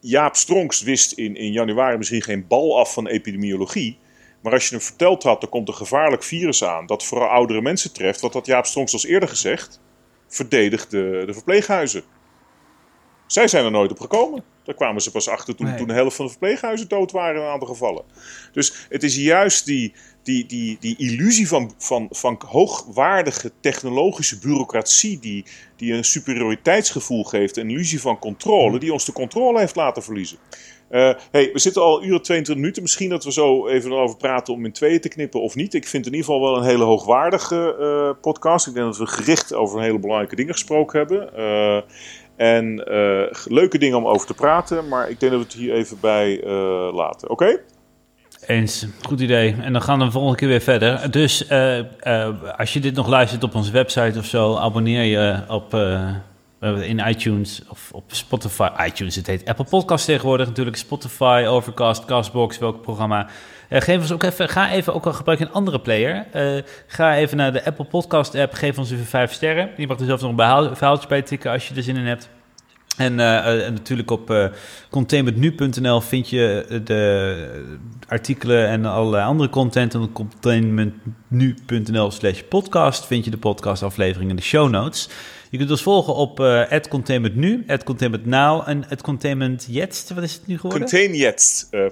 Jaap 0.01 0.37
Stronks 0.37 0.83
wist 0.83 1.13
in, 1.13 1.37
in 1.37 1.53
januari 1.53 1.97
misschien 1.97 2.23
geen 2.23 2.47
bal 2.47 2.79
af 2.79 2.93
van 2.93 3.07
epidemiologie. 3.07 3.99
Maar 4.43 4.53
als 4.53 4.69
je 4.69 4.75
hem 4.75 4.85
verteld 4.85 5.23
had, 5.23 5.43
er 5.43 5.49
komt 5.49 5.69
een 5.69 5.75
gevaarlijk 5.75 6.23
virus 6.23 6.65
aan 6.65 6.87
dat 6.87 7.05
vooral 7.05 7.29
oudere 7.29 7.63
mensen 7.63 7.93
treft, 7.93 8.21
wat 8.21 8.33
had 8.33 8.47
Jaap 8.47 8.67
Stronks 8.67 8.93
als 8.93 9.07
eerder 9.07 9.29
gezegd, 9.29 9.81
verdedigt 10.29 10.91
de, 10.91 11.23
de 11.27 11.33
verpleeghuizen. 11.33 12.03
Zij 13.27 13.49
zijn 13.49 13.65
er 13.65 13.71
nooit 13.71 13.91
op 13.91 14.01
gekomen. 14.01 14.45
Daar 14.65 14.75
kwamen 14.75 15.03
ze 15.03 15.11
pas 15.11 15.29
achter 15.29 15.57
toen, 15.57 15.67
nee. 15.67 15.77
toen 15.77 15.87
de 15.87 15.93
helft 15.93 16.17
van 16.17 16.25
de 16.25 16.31
verpleeghuizen 16.31 16.89
dood 16.89 17.13
waren 17.13 17.41
in 17.41 17.47
een 17.47 17.53
aantal 17.53 17.69
gevallen. 17.69 18.05
Dus 18.53 18.87
het 18.89 19.03
is 19.03 19.17
juist 19.17 19.65
die, 19.65 19.93
die, 20.23 20.47
die, 20.47 20.77
die 20.81 20.97
illusie 20.97 21.49
van, 21.49 21.75
van, 21.79 22.07
van 22.11 22.41
hoogwaardige 22.47 23.53
technologische 23.61 24.39
bureaucratie, 24.39 25.19
die, 25.19 25.45
die 25.77 25.93
een 25.93 26.05
superioriteitsgevoel 26.05 27.25
geeft, 27.25 27.57
een 27.57 27.71
illusie 27.71 28.01
van 28.01 28.19
controle, 28.19 28.79
die 28.79 28.93
ons 28.93 29.05
de 29.05 29.13
controle 29.13 29.59
heeft 29.59 29.77
laten 29.77 30.03
verliezen. 30.03 30.39
Uh, 30.91 31.13
hey, 31.31 31.51
we 31.53 31.59
zitten 31.59 31.83
al 31.83 32.05
uur 32.05 32.21
22 32.21 32.55
minuten. 32.55 32.83
Misschien 32.83 33.09
dat 33.09 33.25
we 33.25 33.33
zo 33.33 33.69
even 33.69 33.93
over 33.93 34.17
praten 34.17 34.55
om 34.55 34.65
in 34.65 34.73
tweeën 34.73 35.01
te 35.01 35.09
knippen 35.09 35.43
of 35.43 35.55
niet. 35.55 35.75
Ik 35.75 35.87
vind 35.87 36.05
het 36.05 36.15
in 36.15 36.21
ieder 36.21 36.35
geval 36.35 36.51
wel 36.51 36.61
een 36.61 36.69
hele 36.69 36.85
hoogwaardige 36.85 37.77
uh, 37.81 38.21
podcast. 38.21 38.67
Ik 38.67 38.75
denk 38.75 38.87
dat 38.87 38.99
we 38.99 39.07
gericht 39.07 39.55
over 39.55 39.81
hele 39.81 39.99
belangrijke 39.99 40.37
dingen 40.37 40.53
gesproken 40.53 40.99
hebben. 40.99 41.31
Uh, 41.39 41.81
en 42.37 42.83
leuke 43.45 43.79
dingen 43.79 43.97
om 43.97 44.07
over 44.07 44.27
te 44.27 44.35
praten. 44.35 44.89
Maar 44.89 45.11
ik 45.11 45.21
denk 45.21 45.33
dat 45.33 45.41
we 45.41 45.47
het 45.47 45.57
hier 45.57 45.75
even 45.75 45.97
bij 46.01 46.43
laten. 46.93 47.31
Oké? 47.31 47.61
Eens, 48.47 48.87
goed 49.03 49.21
idee. 49.21 49.57
En 49.61 49.73
dan 49.73 49.83
gaan 49.83 49.99
we 49.99 50.05
de 50.05 50.11
volgende 50.11 50.37
keer 50.37 50.49
weer 50.49 50.61
verder. 50.61 51.11
Dus 51.11 51.51
als 52.57 52.73
je 52.73 52.81
dit 52.81 52.95
nog 52.95 53.09
luistert 53.09 53.43
op 53.43 53.55
onze 53.55 53.73
website 53.73 54.19
of 54.19 54.25
zo, 54.25 54.57
abonneer 54.57 55.05
je 55.05 55.43
op 55.49 55.73
in 56.61 56.99
iTunes 56.99 57.63
of 57.69 57.89
op 57.93 58.05
Spotify. 58.07 58.69
iTunes, 58.87 59.15
het 59.15 59.27
heet 59.27 59.45
Apple 59.45 59.65
Podcast 59.65 60.05
tegenwoordig 60.05 60.47
natuurlijk. 60.47 60.77
Spotify, 60.77 61.45
Overcast, 61.49 62.05
Castbox, 62.05 62.59
welk 62.59 62.83
programma. 62.83 63.29
Uh, 63.71 63.81
geef 63.81 64.01
ons 64.01 64.13
ook 64.13 64.23
even, 64.23 64.49
ga 64.49 64.71
even, 64.71 64.95
ook 64.95 65.07
al 65.07 65.13
gebruik 65.13 65.41
een 65.41 65.53
andere 65.53 65.81
player. 65.81 66.27
Uh, 66.35 66.63
ga 66.87 67.17
even 67.17 67.37
naar 67.37 67.53
de 67.53 67.65
Apple 67.65 67.85
Podcast 67.85 68.35
app. 68.35 68.53
Geef 68.53 68.79
ons 68.79 68.91
even 68.91 69.07
vijf 69.07 69.33
sterren. 69.33 69.71
Je 69.77 69.87
mag 69.87 69.99
er 69.99 70.07
zelfs 70.07 70.23
nog 70.23 70.31
een 70.31 70.77
verhaaltje 70.77 71.09
bij 71.09 71.23
tikken 71.23 71.51
als 71.51 71.69
je 71.69 71.75
er 71.75 71.83
zin 71.83 71.97
in 71.97 72.07
hebt. 72.07 72.29
En, 72.97 73.19
uh, 73.19 73.67
en, 73.67 73.73
natuurlijk 73.73 74.11
op 74.11 74.53
containmentnu.nl 74.91 76.01
vind 76.01 76.29
je 76.29 76.81
de 76.85 77.75
artikelen 78.09 78.69
en 78.69 78.85
allerlei 78.85 79.25
andere 79.25 79.49
content. 79.49 79.95
En 79.95 80.01
op 80.01 80.13
containmentnu.nl 80.13 82.11
slash 82.11 82.41
podcast 82.49 83.07
vind 83.07 83.25
je 83.25 83.31
de 83.31 83.37
podcastafleveringen 83.37 84.31
en 84.31 84.37
de 84.37 84.43
show 84.43 84.71
notes. 84.71 85.09
Je 85.51 85.59
kunt 85.59 85.71
ons 85.71 85.83
volgen 85.83 86.15
op 86.15 86.41
uh, 86.41 86.63
@containmentnu, 86.89 87.65
@containmentnow 87.85 88.63
en 88.69 88.85
@containmentjetst. 89.03 90.11
Wat 90.11 90.23
is 90.23 90.33
het 90.33 90.47
nu 90.47 90.57
geworden? 90.57 90.81
Containjetst. 90.81 91.69
Uh, 91.71 91.87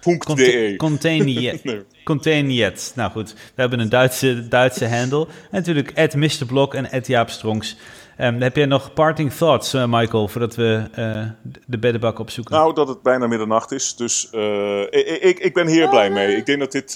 .de. 0.00 0.74
Containjet. 2.04 2.92
Nou 2.94 3.10
goed, 3.10 3.32
we 3.32 3.60
hebben 3.60 3.80
een 3.80 3.88
Duitse, 3.88 4.48
Duitse 4.48 4.88
handle. 4.88 5.26
En 5.26 5.32
natuurlijk 5.50 6.14
@mrblog 6.14 6.74
en 6.74 7.02
@jaapstrongs. 7.02 7.76
Um, 8.18 8.40
heb 8.40 8.56
jij 8.56 8.66
nog 8.66 8.92
parting 8.92 9.32
thoughts, 9.32 9.74
uh, 9.74 9.84
Michael, 9.88 10.28
voordat 10.28 10.54
we 10.54 10.82
uh, 10.98 11.22
de 11.66 11.78
beddenbak 11.78 12.18
opzoeken? 12.18 12.54
Nou, 12.54 12.74
dat 12.74 12.88
het 12.88 13.02
bijna 13.02 13.26
middernacht 13.26 13.72
is. 13.72 13.96
Dus 13.96 14.28
uh, 14.34 14.80
ik, 14.80 15.18
ik, 15.20 15.38
ik, 15.38 15.54
ben 15.54 15.66
hier 15.66 15.88
blij 15.88 16.10
mee. 16.10 16.36
Ik 16.36 16.46
denk 16.46 16.58
dat 16.58 16.72
dit, 16.72 16.94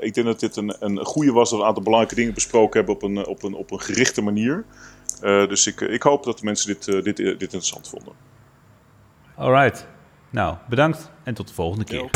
ik 0.00 0.14
denk 0.14 0.26
dat 0.26 0.40
dit 0.40 0.56
een, 0.56 0.76
een 0.80 1.04
goede 1.04 1.32
was. 1.32 1.50
Dat 1.50 1.58
we 1.58 1.62
een 1.64 1.68
aantal 1.68 1.84
belangrijke 1.84 2.16
dingen 2.20 2.34
besproken 2.34 2.76
hebben 2.78 2.94
op 2.94 3.02
een, 3.02 3.26
op 3.26 3.42
een, 3.42 3.54
op 3.54 3.70
een 3.70 3.80
gerichte 3.80 4.22
manier. 4.22 4.64
Uh, 5.24 5.48
dus 5.48 5.66
ik, 5.66 5.80
ik 5.80 6.02
hoop 6.02 6.24
dat 6.24 6.38
de 6.38 6.44
mensen 6.44 6.66
dit, 6.66 6.86
uh, 6.86 7.02
dit, 7.02 7.16
dit 7.16 7.40
interessant 7.40 7.88
vonden. 7.88 8.12
Alright. 9.36 9.86
Nou, 10.30 10.56
bedankt 10.68 11.10
en 11.22 11.34
tot 11.34 11.48
de 11.48 11.54
volgende 11.54 11.84
keer. 11.84 11.98
Yo. 11.98 12.08